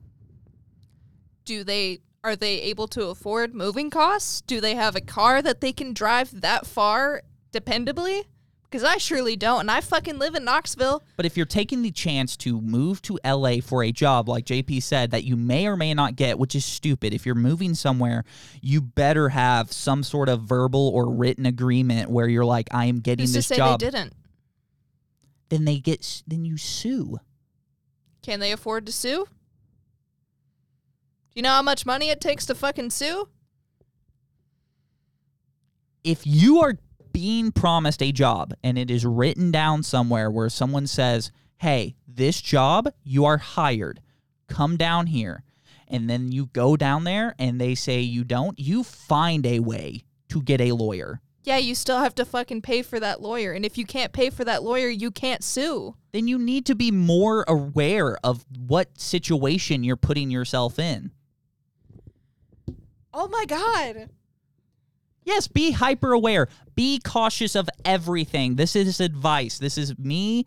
Do 1.44 1.64
they 1.64 2.00
are 2.28 2.36
they 2.36 2.60
able 2.62 2.86
to 2.88 3.06
afford 3.06 3.54
moving 3.54 3.90
costs? 3.90 4.42
Do 4.42 4.60
they 4.60 4.74
have 4.74 4.94
a 4.94 5.00
car 5.00 5.40
that 5.42 5.60
they 5.60 5.72
can 5.72 5.92
drive 5.94 6.40
that 6.42 6.66
far 6.66 7.22
dependably? 7.52 8.24
Because 8.64 8.84
I 8.84 8.98
surely 8.98 9.34
don't, 9.34 9.60
and 9.60 9.70
I 9.70 9.80
fucking 9.80 10.18
live 10.18 10.34
in 10.34 10.44
Knoxville. 10.44 11.02
But 11.16 11.24
if 11.24 11.38
you're 11.38 11.46
taking 11.46 11.80
the 11.80 11.90
chance 11.90 12.36
to 12.38 12.60
move 12.60 13.00
to 13.02 13.18
LA 13.24 13.60
for 13.62 13.82
a 13.82 13.90
job, 13.90 14.28
like 14.28 14.44
JP 14.44 14.82
said, 14.82 15.10
that 15.12 15.24
you 15.24 15.36
may 15.36 15.66
or 15.66 15.74
may 15.74 15.94
not 15.94 16.16
get, 16.16 16.38
which 16.38 16.54
is 16.54 16.66
stupid, 16.66 17.14
if 17.14 17.24
you're 17.24 17.34
moving 17.34 17.74
somewhere, 17.74 18.24
you 18.60 18.82
better 18.82 19.30
have 19.30 19.72
some 19.72 20.02
sort 20.02 20.28
of 20.28 20.42
verbal 20.42 20.90
or 20.94 21.10
written 21.10 21.46
agreement 21.46 22.10
where 22.10 22.28
you're 22.28 22.44
like, 22.44 22.68
I 22.70 22.84
am 22.84 23.00
getting 23.00 23.22
Who's 23.22 23.32
to 23.32 23.38
this 23.38 23.46
say 23.46 23.56
job. 23.56 23.80
they 23.80 23.86
didn't? 23.86 24.12
Then 25.48 25.64
they 25.64 25.78
get, 25.78 26.22
then 26.26 26.44
you 26.44 26.58
sue. 26.58 27.20
Can 28.20 28.38
they 28.38 28.52
afford 28.52 28.84
to 28.84 28.92
sue? 28.92 29.26
You 31.38 31.42
know 31.42 31.50
how 31.50 31.62
much 31.62 31.86
money 31.86 32.10
it 32.10 32.20
takes 32.20 32.46
to 32.46 32.54
fucking 32.56 32.90
sue? 32.90 33.28
if 36.02 36.26
you 36.26 36.60
are 36.60 36.74
being 37.12 37.52
promised 37.52 38.02
a 38.02 38.10
job 38.12 38.54
and 38.64 38.78
it 38.78 38.90
is 38.90 39.04
written 39.04 39.50
down 39.50 39.82
somewhere 39.82 40.30
where 40.30 40.48
someone 40.48 40.86
says, 40.86 41.30
hey, 41.58 41.94
this 42.08 42.40
job, 42.40 42.88
you 43.04 43.24
are 43.24 43.36
hired, 43.36 44.00
come 44.48 44.76
down 44.76 45.06
here. 45.06 45.44
And 45.86 46.08
then 46.08 46.32
you 46.32 46.46
go 46.46 46.76
down 46.76 47.04
there 47.04 47.34
and 47.38 47.60
they 47.60 47.74
say 47.74 48.00
you 48.00 48.24
don't, 48.24 48.58
you 48.58 48.82
find 48.82 49.44
a 49.46 49.60
way 49.60 50.04
to 50.30 50.42
get 50.42 50.60
a 50.60 50.72
lawyer. 50.72 51.20
Yeah, 51.44 51.58
you 51.58 51.74
still 51.74 51.98
have 51.98 52.14
to 52.16 52.24
fucking 52.24 52.62
pay 52.62 52.82
for 52.82 52.98
that 53.00 53.22
lawyer, 53.22 53.52
and 53.52 53.64
if 53.64 53.78
you 53.78 53.86
can't 53.86 54.12
pay 54.12 54.28
for 54.28 54.44
that 54.44 54.62
lawyer, 54.62 54.88
you 54.88 55.10
can't 55.10 55.42
sue. 55.42 55.94
Then 56.12 56.28
you 56.28 56.38
need 56.38 56.66
to 56.66 56.74
be 56.74 56.90
more 56.90 57.44
aware 57.48 58.18
of 58.22 58.44
what 58.66 58.98
situation 58.98 59.84
you're 59.84 59.96
putting 59.96 60.30
yourself 60.30 60.78
in. 60.78 61.10
Oh 63.20 63.26
my 63.26 63.46
god. 63.46 64.10
Yes, 65.24 65.48
be 65.48 65.72
hyper 65.72 66.12
aware. 66.12 66.46
Be 66.76 67.00
cautious 67.00 67.56
of 67.56 67.68
everything. 67.84 68.54
This 68.54 68.76
is 68.76 69.00
advice. 69.00 69.58
This 69.58 69.76
is 69.76 69.98
me, 69.98 70.46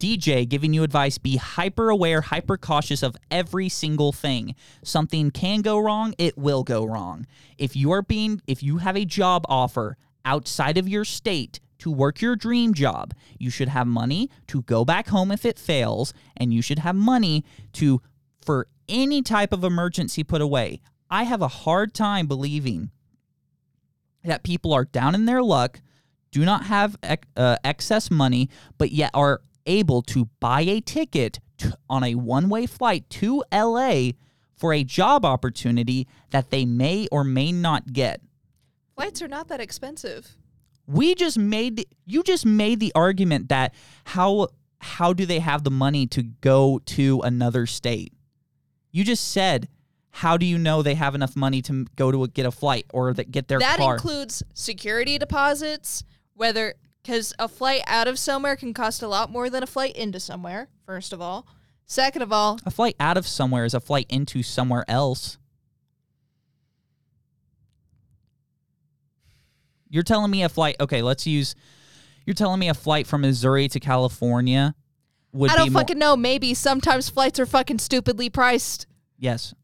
DJ, 0.00 0.48
giving 0.48 0.74
you 0.74 0.82
advice. 0.82 1.18
Be 1.18 1.36
hyper 1.36 1.90
aware, 1.90 2.20
hyper 2.20 2.56
cautious 2.56 3.04
of 3.04 3.16
every 3.30 3.68
single 3.68 4.10
thing. 4.10 4.56
Something 4.82 5.30
can 5.30 5.60
go 5.60 5.78
wrong, 5.78 6.12
it 6.18 6.36
will 6.36 6.64
go 6.64 6.84
wrong. 6.84 7.24
If 7.56 7.76
you 7.76 7.92
are 7.92 8.02
being 8.02 8.42
if 8.48 8.64
you 8.64 8.78
have 8.78 8.96
a 8.96 9.04
job 9.04 9.44
offer 9.48 9.96
outside 10.24 10.78
of 10.78 10.88
your 10.88 11.04
state 11.04 11.60
to 11.78 11.90
work 11.92 12.20
your 12.20 12.34
dream 12.34 12.74
job, 12.74 13.14
you 13.38 13.48
should 13.48 13.68
have 13.68 13.86
money 13.86 14.28
to 14.48 14.62
go 14.62 14.84
back 14.84 15.06
home 15.06 15.30
if 15.30 15.46
it 15.46 15.56
fails, 15.56 16.12
and 16.36 16.52
you 16.52 16.62
should 16.62 16.80
have 16.80 16.96
money 16.96 17.44
to 17.74 18.02
for 18.44 18.66
any 18.88 19.22
type 19.22 19.52
of 19.52 19.62
emergency 19.62 20.24
put 20.24 20.40
away. 20.40 20.80
I 21.12 21.24
have 21.24 21.42
a 21.42 21.48
hard 21.48 21.92
time 21.92 22.26
believing 22.26 22.90
that 24.24 24.42
people 24.42 24.72
are 24.72 24.86
down 24.86 25.14
in 25.14 25.26
their 25.26 25.42
luck, 25.42 25.82
do 26.30 26.42
not 26.42 26.64
have 26.64 26.96
ec- 27.02 27.26
uh, 27.36 27.56
excess 27.62 28.10
money, 28.10 28.48
but 28.78 28.92
yet 28.92 29.10
are 29.12 29.42
able 29.66 30.00
to 30.00 30.30
buy 30.40 30.62
a 30.62 30.80
ticket 30.80 31.38
to, 31.58 31.76
on 31.90 32.02
a 32.02 32.14
one 32.14 32.48
way 32.48 32.64
flight 32.64 33.10
to 33.10 33.44
LA 33.52 34.12
for 34.56 34.72
a 34.72 34.84
job 34.84 35.26
opportunity 35.26 36.08
that 36.30 36.48
they 36.48 36.64
may 36.64 37.06
or 37.12 37.24
may 37.24 37.52
not 37.52 37.92
get. 37.92 38.22
Flights 38.94 39.20
are 39.20 39.28
not 39.28 39.48
that 39.48 39.60
expensive. 39.60 40.36
We 40.86 41.14
just 41.14 41.36
made 41.36 41.84
you 42.06 42.22
just 42.22 42.46
made 42.46 42.80
the 42.80 42.92
argument 42.94 43.50
that 43.50 43.74
how 44.04 44.48
how 44.78 45.12
do 45.12 45.26
they 45.26 45.40
have 45.40 45.62
the 45.62 45.70
money 45.70 46.06
to 46.06 46.22
go 46.22 46.80
to 46.86 47.20
another 47.20 47.66
state? 47.66 48.14
You 48.90 49.04
just 49.04 49.30
said 49.30 49.68
how 50.12 50.36
do 50.36 50.46
you 50.46 50.58
know 50.58 50.82
they 50.82 50.94
have 50.94 51.14
enough 51.14 51.34
money 51.34 51.62
to 51.62 51.86
go 51.96 52.12
to 52.12 52.24
a, 52.24 52.28
get 52.28 52.46
a 52.46 52.50
flight 52.50 52.86
or 52.92 53.12
that 53.14 53.30
get 53.30 53.48
their 53.48 53.58
that 53.58 53.78
car? 53.78 53.94
includes 53.94 54.42
security 54.54 55.18
deposits, 55.18 56.04
whether 56.34 56.74
because 57.02 57.34
a 57.38 57.48
flight 57.48 57.82
out 57.86 58.06
of 58.06 58.18
somewhere 58.18 58.54
can 58.54 58.72
cost 58.74 59.02
a 59.02 59.08
lot 59.08 59.30
more 59.30 59.50
than 59.50 59.62
a 59.62 59.66
flight 59.66 59.96
into 59.96 60.20
somewhere. 60.20 60.68
First 60.86 61.12
of 61.12 61.20
all, 61.20 61.46
second 61.86 62.22
of 62.22 62.32
all, 62.32 62.58
A 62.64 62.70
flight 62.70 62.94
out 63.00 63.16
of 63.16 63.26
somewhere 63.26 63.64
is 63.64 63.74
a 63.74 63.80
flight 63.80 64.06
into 64.08 64.42
somewhere 64.42 64.84
else. 64.86 65.38
You're 69.88 70.02
telling 70.02 70.30
me 70.30 70.42
a 70.42 70.48
flight. 70.48 70.76
Okay, 70.80 71.02
let's 71.02 71.26
use. 71.26 71.54
You're 72.24 72.34
telling 72.34 72.60
me 72.60 72.68
a 72.68 72.74
flight 72.74 73.06
from 73.06 73.22
Missouri 73.22 73.68
to 73.68 73.80
California 73.80 74.74
would 75.32 75.50
I 75.50 75.56
don't 75.56 75.72
more. 75.72 75.80
fucking 75.80 75.98
know. 75.98 76.16
Maybe 76.16 76.54
sometimes 76.54 77.08
flights 77.08 77.38
are 77.40 77.46
fucking 77.46 77.78
stupidly 77.78 78.30
priced. 78.30 78.86
yes. 79.18 79.54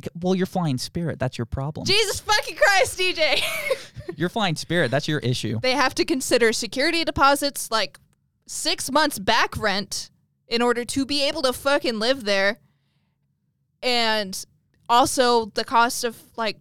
Because, 0.00 0.12
well, 0.20 0.34
you're 0.34 0.46
flying 0.46 0.78
Spirit. 0.78 1.18
That's 1.18 1.38
your 1.38 1.44
problem. 1.46 1.86
Jesus 1.86 2.20
fucking 2.20 2.56
Christ, 2.56 2.98
DJ. 2.98 3.42
You're 4.16 4.28
flying 4.28 4.56
Spirit. 4.56 4.90
That's 4.90 5.06
your 5.06 5.20
issue. 5.20 5.60
they 5.60 5.72
have 5.72 5.94
to 5.94 6.04
consider 6.04 6.52
security 6.52 7.04
deposits 7.04 7.70
like 7.70 8.00
six 8.46 8.90
months 8.90 9.18
back 9.18 9.56
rent 9.56 10.10
in 10.48 10.60
order 10.62 10.84
to 10.86 11.06
be 11.06 11.22
able 11.28 11.42
to 11.42 11.52
fucking 11.52 11.98
live 11.98 12.24
there. 12.24 12.58
And 13.82 14.44
also 14.88 15.46
the 15.54 15.64
cost 15.64 16.02
of 16.02 16.16
like 16.36 16.58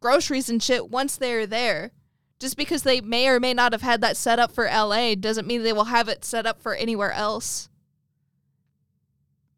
groceries 0.00 0.50
and 0.50 0.62
shit 0.62 0.90
once 0.90 1.16
they're 1.16 1.46
there. 1.46 1.90
Just 2.38 2.56
because 2.56 2.82
they 2.82 3.00
may 3.00 3.28
or 3.28 3.40
may 3.40 3.54
not 3.54 3.72
have 3.72 3.82
had 3.82 4.00
that 4.02 4.16
set 4.16 4.38
up 4.38 4.52
for 4.52 4.64
LA 4.66 5.14
doesn't 5.14 5.46
mean 5.46 5.62
they 5.62 5.72
will 5.72 5.84
have 5.84 6.08
it 6.08 6.24
set 6.24 6.44
up 6.46 6.60
for 6.60 6.74
anywhere 6.74 7.12
else. 7.12 7.68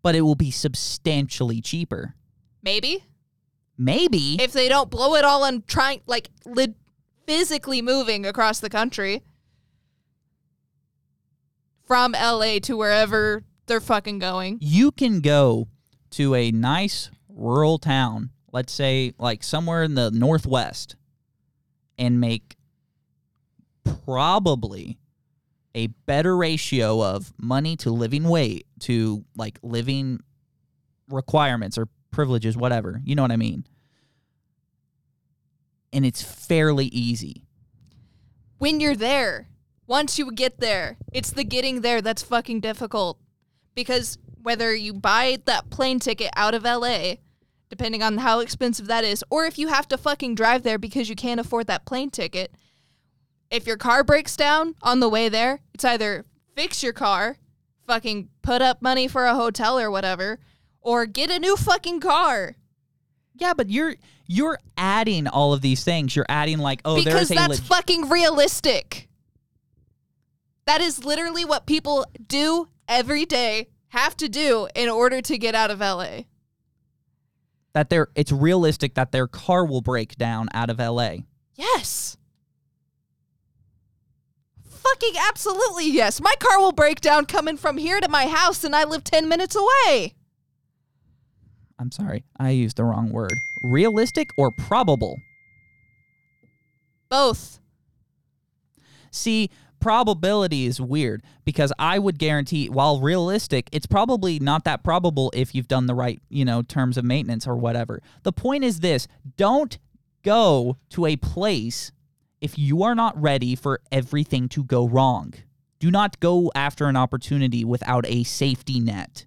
But 0.02 0.15
it 0.15 0.20
will 0.20 0.35
be 0.35 0.51
substantially 0.51 1.61
cheaper. 1.62 2.15
Maybe. 2.64 3.04
Maybe. 3.76 4.36
If 4.40 4.52
they 4.52 4.68
don't 4.68 4.90
blow 4.90 5.14
it 5.14 5.24
all 5.24 5.44
on 5.44 5.62
trying, 5.66 6.00
like, 6.06 6.30
li- 6.46 6.74
physically 7.26 7.82
moving 7.82 8.24
across 8.24 8.60
the 8.60 8.70
country 8.70 9.22
from 11.86 12.12
LA 12.12 12.58
to 12.60 12.76
wherever 12.76 13.44
they're 13.66 13.80
fucking 13.80 14.18
going. 14.18 14.58
you 14.60 14.90
can 14.90 15.20
go 15.20 15.68
to 16.10 16.34
a 16.34 16.50
nice 16.50 17.10
rural 17.28 17.78
town, 17.78 18.30
let's 18.52 18.72
say 18.72 19.12
like 19.18 19.42
somewhere 19.42 19.82
in 19.82 19.94
the 19.94 20.10
northwest, 20.10 20.96
and 21.98 22.20
make 22.20 22.56
probably 24.04 24.98
a 25.74 25.88
better 26.06 26.36
ratio 26.36 27.02
of 27.02 27.32
money 27.38 27.76
to 27.76 27.90
living 27.90 28.24
weight 28.24 28.66
to 28.80 29.24
like 29.36 29.58
living 29.62 30.20
requirements 31.08 31.76
or 31.76 31.88
privileges, 32.14 32.56
whatever. 32.56 33.00
You 33.04 33.14
know 33.14 33.22
what 33.22 33.32
I 33.32 33.36
mean? 33.36 33.66
And 35.92 36.06
it's 36.06 36.22
fairly 36.22 36.86
easy. 36.86 37.44
When 38.58 38.80
you're 38.80 38.96
there, 38.96 39.48
once 39.86 40.18
you 40.18 40.32
get 40.32 40.60
there, 40.60 40.96
it's 41.12 41.30
the 41.30 41.44
getting 41.44 41.82
there 41.82 42.00
that's 42.00 42.22
fucking 42.22 42.60
difficult. 42.60 43.18
Because 43.74 44.18
whether 44.42 44.74
you 44.74 44.92
buy 44.94 45.38
that 45.46 45.70
plane 45.70 45.98
ticket 45.98 46.30
out 46.36 46.54
of 46.54 46.64
LA, 46.64 47.14
depending 47.68 48.02
on 48.02 48.18
how 48.18 48.40
expensive 48.40 48.86
that 48.86 49.04
is, 49.04 49.24
or 49.30 49.44
if 49.44 49.58
you 49.58 49.68
have 49.68 49.88
to 49.88 49.98
fucking 49.98 50.34
drive 50.34 50.62
there 50.62 50.78
because 50.78 51.08
you 51.08 51.16
can't 51.16 51.40
afford 51.40 51.66
that 51.66 51.84
plane 51.84 52.10
ticket, 52.10 52.54
If 53.50 53.66
your 53.66 53.76
car 53.76 54.02
breaks 54.02 54.36
down 54.36 54.74
on 54.82 55.00
the 55.00 55.08
way 55.08 55.28
there, 55.28 55.60
it's 55.74 55.84
either 55.84 56.24
fix 56.56 56.82
your 56.82 56.92
car, 56.92 57.36
fucking 57.86 58.28
put 58.42 58.62
up 58.62 58.82
money 58.82 59.06
for 59.06 59.26
a 59.26 59.34
hotel 59.34 59.78
or 59.78 59.90
whatever, 59.90 60.40
or 60.85 61.06
get 61.06 61.31
a 61.31 61.40
new 61.40 61.56
fucking 61.56 61.98
car. 61.98 62.55
Yeah, 63.35 63.55
but 63.55 63.69
you're 63.69 63.97
you're 64.27 64.59
adding 64.77 65.27
all 65.27 65.52
of 65.52 65.61
these 65.61 65.82
things. 65.82 66.15
You're 66.15 66.27
adding 66.28 66.59
like, 66.59 66.81
oh, 66.85 66.97
because 66.97 67.28
there's 67.28 67.31
a 67.32 67.35
that's 67.35 67.48
leg- 67.59 67.69
fucking 67.69 68.09
realistic. 68.09 69.09
That 70.66 70.81
is 70.81 71.05
literally 71.05 71.44
what 71.44 71.66
people 71.66 72.06
do 72.27 72.69
every 72.89 73.24
day, 73.27 73.69
have 73.89 74.16
to 74.19 74.28
do 74.28 74.69
in 74.74 74.89
order 74.89 75.20
to 75.20 75.36
get 75.36 75.55
out 75.55 75.70
of 75.70 75.81
LA. 75.81 76.20
that 77.73 77.90
they're 77.90 78.09
it's 78.15 78.31
realistic 78.32 78.94
that 78.94 79.11
their 79.11 79.27
car 79.27 79.65
will 79.65 79.81
break 79.82 80.15
down 80.16 80.48
out 80.55 80.70
of 80.70 80.78
LA. 80.78 81.16
Yes. 81.56 82.16
Fucking 84.69 85.15
absolutely 85.28 85.90
yes. 85.90 86.20
My 86.20 86.35
car 86.39 86.61
will 86.61 86.73
break 86.73 87.01
down 87.01 87.24
coming 87.27 87.56
from 87.56 87.78
here 87.78 88.01
to 88.01 88.09
my 88.09 88.27
house 88.27 88.65
and 88.65 88.77
I 88.77 88.85
live 88.85 89.02
10 89.02 89.28
minutes 89.28 89.56
away. 89.56 90.15
I'm 91.78 91.90
sorry, 91.90 92.24
I 92.38 92.51
used 92.51 92.76
the 92.76 92.84
wrong 92.84 93.10
word. 93.10 93.34
Realistic 93.62 94.30
or 94.36 94.51
probable? 94.51 95.18
Both. 97.09 97.60
See, 99.10 99.51
probability 99.80 100.66
is 100.66 100.80
weird 100.80 101.22
because 101.44 101.72
I 101.78 101.98
would 101.98 102.18
guarantee, 102.18 102.68
while 102.68 103.01
realistic, 103.01 103.68
it's 103.70 103.86
probably 103.86 104.38
not 104.38 104.64
that 104.64 104.82
probable 104.82 105.30
if 105.34 105.55
you've 105.55 105.68
done 105.68 105.86
the 105.86 105.94
right, 105.94 106.20
you 106.28 106.44
know, 106.44 106.62
terms 106.62 106.96
of 106.96 107.05
maintenance 107.05 107.46
or 107.46 107.56
whatever. 107.56 108.01
The 108.22 108.32
point 108.32 108.64
is 108.64 108.80
this 108.80 109.06
don't 109.36 109.78
go 110.22 110.78
to 110.90 111.06
a 111.06 111.16
place 111.16 111.92
if 112.40 112.59
you 112.59 112.82
are 112.82 112.94
not 112.94 113.20
ready 113.20 113.55
for 113.55 113.80
everything 113.92 114.48
to 114.51 114.64
go 114.64 114.88
wrong. 114.88 115.34
Do 115.78 115.90
not 115.90 116.18
go 116.18 116.51
after 116.55 116.86
an 116.86 116.96
opportunity 116.96 117.64
without 117.64 118.06
a 118.06 118.24
safety 118.24 118.80
net. 118.80 119.26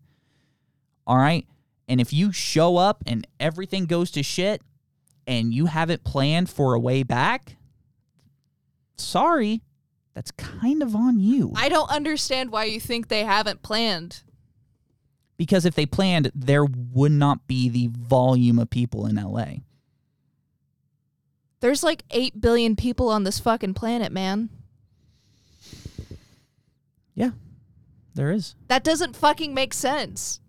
All 1.05 1.17
right? 1.17 1.45
And 1.87 2.01
if 2.01 2.11
you 2.11 2.31
show 2.31 2.77
up 2.77 3.03
and 3.07 3.25
everything 3.39 3.85
goes 3.85 4.11
to 4.11 4.23
shit 4.23 4.61
and 5.25 5.53
you 5.53 5.67
haven't 5.67 6.03
planned 6.03 6.49
for 6.49 6.73
a 6.73 6.79
way 6.79 7.03
back, 7.03 7.55
sorry, 8.97 9.61
that's 10.13 10.31
kind 10.31 10.81
of 10.83 10.95
on 10.95 11.19
you. 11.19 11.53
I 11.55 11.69
don't 11.69 11.89
understand 11.89 12.51
why 12.51 12.65
you 12.65 12.79
think 12.79 13.07
they 13.07 13.23
haven't 13.23 13.61
planned. 13.61 14.23
because 15.37 15.65
if 15.65 15.75
they 15.75 15.85
planned, 15.85 16.31
there 16.33 16.65
would 16.65 17.11
not 17.11 17.45
be 17.47 17.69
the 17.69 17.87
volume 17.93 18.57
of 18.57 18.69
people 18.71 19.05
in 19.05 19.15
LA. 19.15 19.57
There's 21.59 21.83
like 21.83 22.03
8 22.09 22.41
billion 22.41 22.75
people 22.75 23.09
on 23.09 23.23
this 23.23 23.39
fucking 23.39 23.75
planet, 23.75 24.11
man. 24.11 24.49
Yeah, 27.15 27.31
there 28.15 28.31
is. 28.31 28.55
That 28.67 28.83
doesn't 28.83 29.15
fucking 29.15 29.53
make 29.53 29.73
sense. 29.73 30.39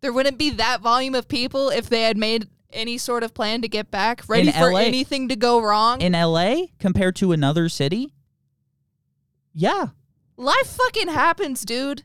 There 0.00 0.12
wouldn't 0.12 0.38
be 0.38 0.50
that 0.50 0.80
volume 0.80 1.14
of 1.14 1.28
people 1.28 1.70
if 1.70 1.88
they 1.88 2.02
had 2.02 2.16
made 2.16 2.48
any 2.72 2.98
sort 2.98 3.22
of 3.22 3.34
plan 3.34 3.62
to 3.62 3.68
get 3.68 3.90
back, 3.90 4.28
ready 4.28 4.48
In 4.48 4.54
for 4.54 4.72
LA 4.72 4.80
anything 4.80 5.28
to 5.28 5.36
go 5.36 5.60
wrong. 5.60 6.00
In 6.00 6.12
LA 6.12 6.66
compared 6.78 7.16
to 7.16 7.32
another 7.32 7.68
city? 7.68 8.12
Yeah. 9.52 9.88
Life 10.36 10.66
fucking 10.66 11.08
happens, 11.08 11.64
dude. 11.64 12.04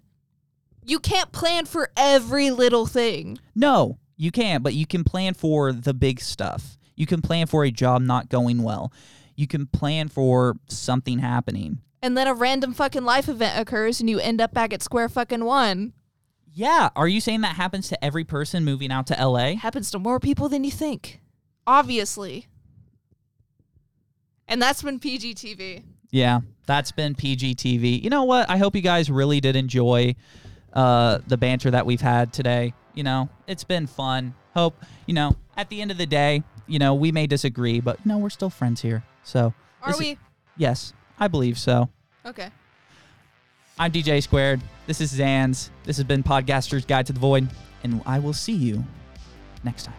You 0.86 1.00
can't 1.00 1.32
plan 1.32 1.66
for 1.66 1.92
every 1.96 2.50
little 2.50 2.86
thing. 2.86 3.38
No, 3.56 4.00
you 4.18 4.32
can't, 4.32 4.64
but 4.64 4.74
you 4.74 4.86
can 4.86 5.04
plan 5.04 5.34
for 5.34 5.72
the 5.72 5.94
big 5.94 6.20
stuff. 6.20 6.78
You 6.96 7.06
can 7.06 7.22
plan 7.22 7.48
for 7.48 7.64
a 7.64 7.72
job 7.72 8.02
not 8.02 8.30
going 8.30 8.64
well. 8.64 8.92
You 9.36 9.48
can 9.48 9.68
plan 9.68 10.10
for 10.10 10.56
something 10.68 11.20
happening. 11.20 11.80
And 12.02 12.18
then 12.18 12.28
a 12.28 12.34
random 12.34 12.74
fucking 12.74 13.06
life 13.06 13.30
event 13.30 13.60
occurs 13.60 14.00
and 14.00 14.10
you 14.10 14.20
end 14.20 14.42
up 14.42 14.54
back 14.54 14.74
at 14.74 14.84
square 14.84 15.08
fucking 15.08 15.46
one. 15.46 15.94
Yeah, 16.56 16.90
are 16.96 17.08
you 17.08 17.20
saying 17.20 17.42
that 17.42 17.56
happens 17.56 17.88
to 17.90 18.04
every 18.06 18.24
person 18.24 18.64
moving 18.64 18.92
out 18.92 19.08
to 19.08 19.16
LA? 19.16 19.56
happens 19.56 19.90
to 19.92 20.00
more 20.00 20.20
people 20.20 20.50
than 20.50 20.64
you 20.64 20.72
think. 20.72 21.20
Obviously. 21.66 22.48
And 24.48 24.62
that's 24.62 24.84
been 24.84 25.00
PGTV. 25.00 25.84
Yeah, 26.12 26.42
that's 26.68 26.92
been 26.92 27.16
PGTV. 27.16 28.04
You 28.04 28.10
know 28.10 28.24
what? 28.26 28.50
I 28.50 28.58
hope 28.58 28.76
you 28.76 28.82
guys 28.82 29.10
really 29.10 29.40
did 29.42 29.56
enjoy 29.56 30.16
uh, 30.74 31.20
the 31.26 31.38
banter 31.38 31.72
that 31.72 31.86
we've 31.88 32.02
had 32.02 32.32
today. 32.34 32.74
You 32.94 33.04
know, 33.04 33.30
it's 33.48 33.64
been 33.64 33.88
fun. 33.88 34.36
Hope, 34.54 34.76
you 35.08 35.16
know, 35.16 35.36
at 35.58 35.70
the 35.70 35.82
end 35.82 35.90
of 35.90 35.98
the 35.98 36.06
day, 36.06 36.44
you 36.68 36.78
know, 36.78 36.94
we 36.94 37.12
may 37.12 37.26
disagree, 37.26 37.80
but 37.80 38.06
no, 38.06 38.20
we're 38.20 38.30
still 38.30 38.52
friends 38.52 38.82
here. 38.82 39.04
So, 39.24 39.54
Are 39.82 39.88
this 39.88 39.96
is- 39.96 40.00
we? 40.00 40.18
yes, 40.58 40.94
I 41.20 41.28
believe 41.28 41.58
so. 41.58 41.90
Okay. 42.26 42.50
I'm 43.80 43.92
DJ 43.92 44.22
Squared. 44.22 44.62
This 44.86 45.02
is 45.02 45.12
Zans. 45.12 45.70
This 45.84 45.98
has 45.98 46.04
been 46.04 46.22
Podcaster's 46.22 46.86
Guide 46.86 47.08
to 47.08 47.14
the 47.14 47.20
Void, 47.20 47.48
and 47.84 48.04
I 48.06 48.20
will 48.20 48.34
see 48.34 48.54
you 48.54 48.84
next 49.64 49.86
time. 49.86 49.96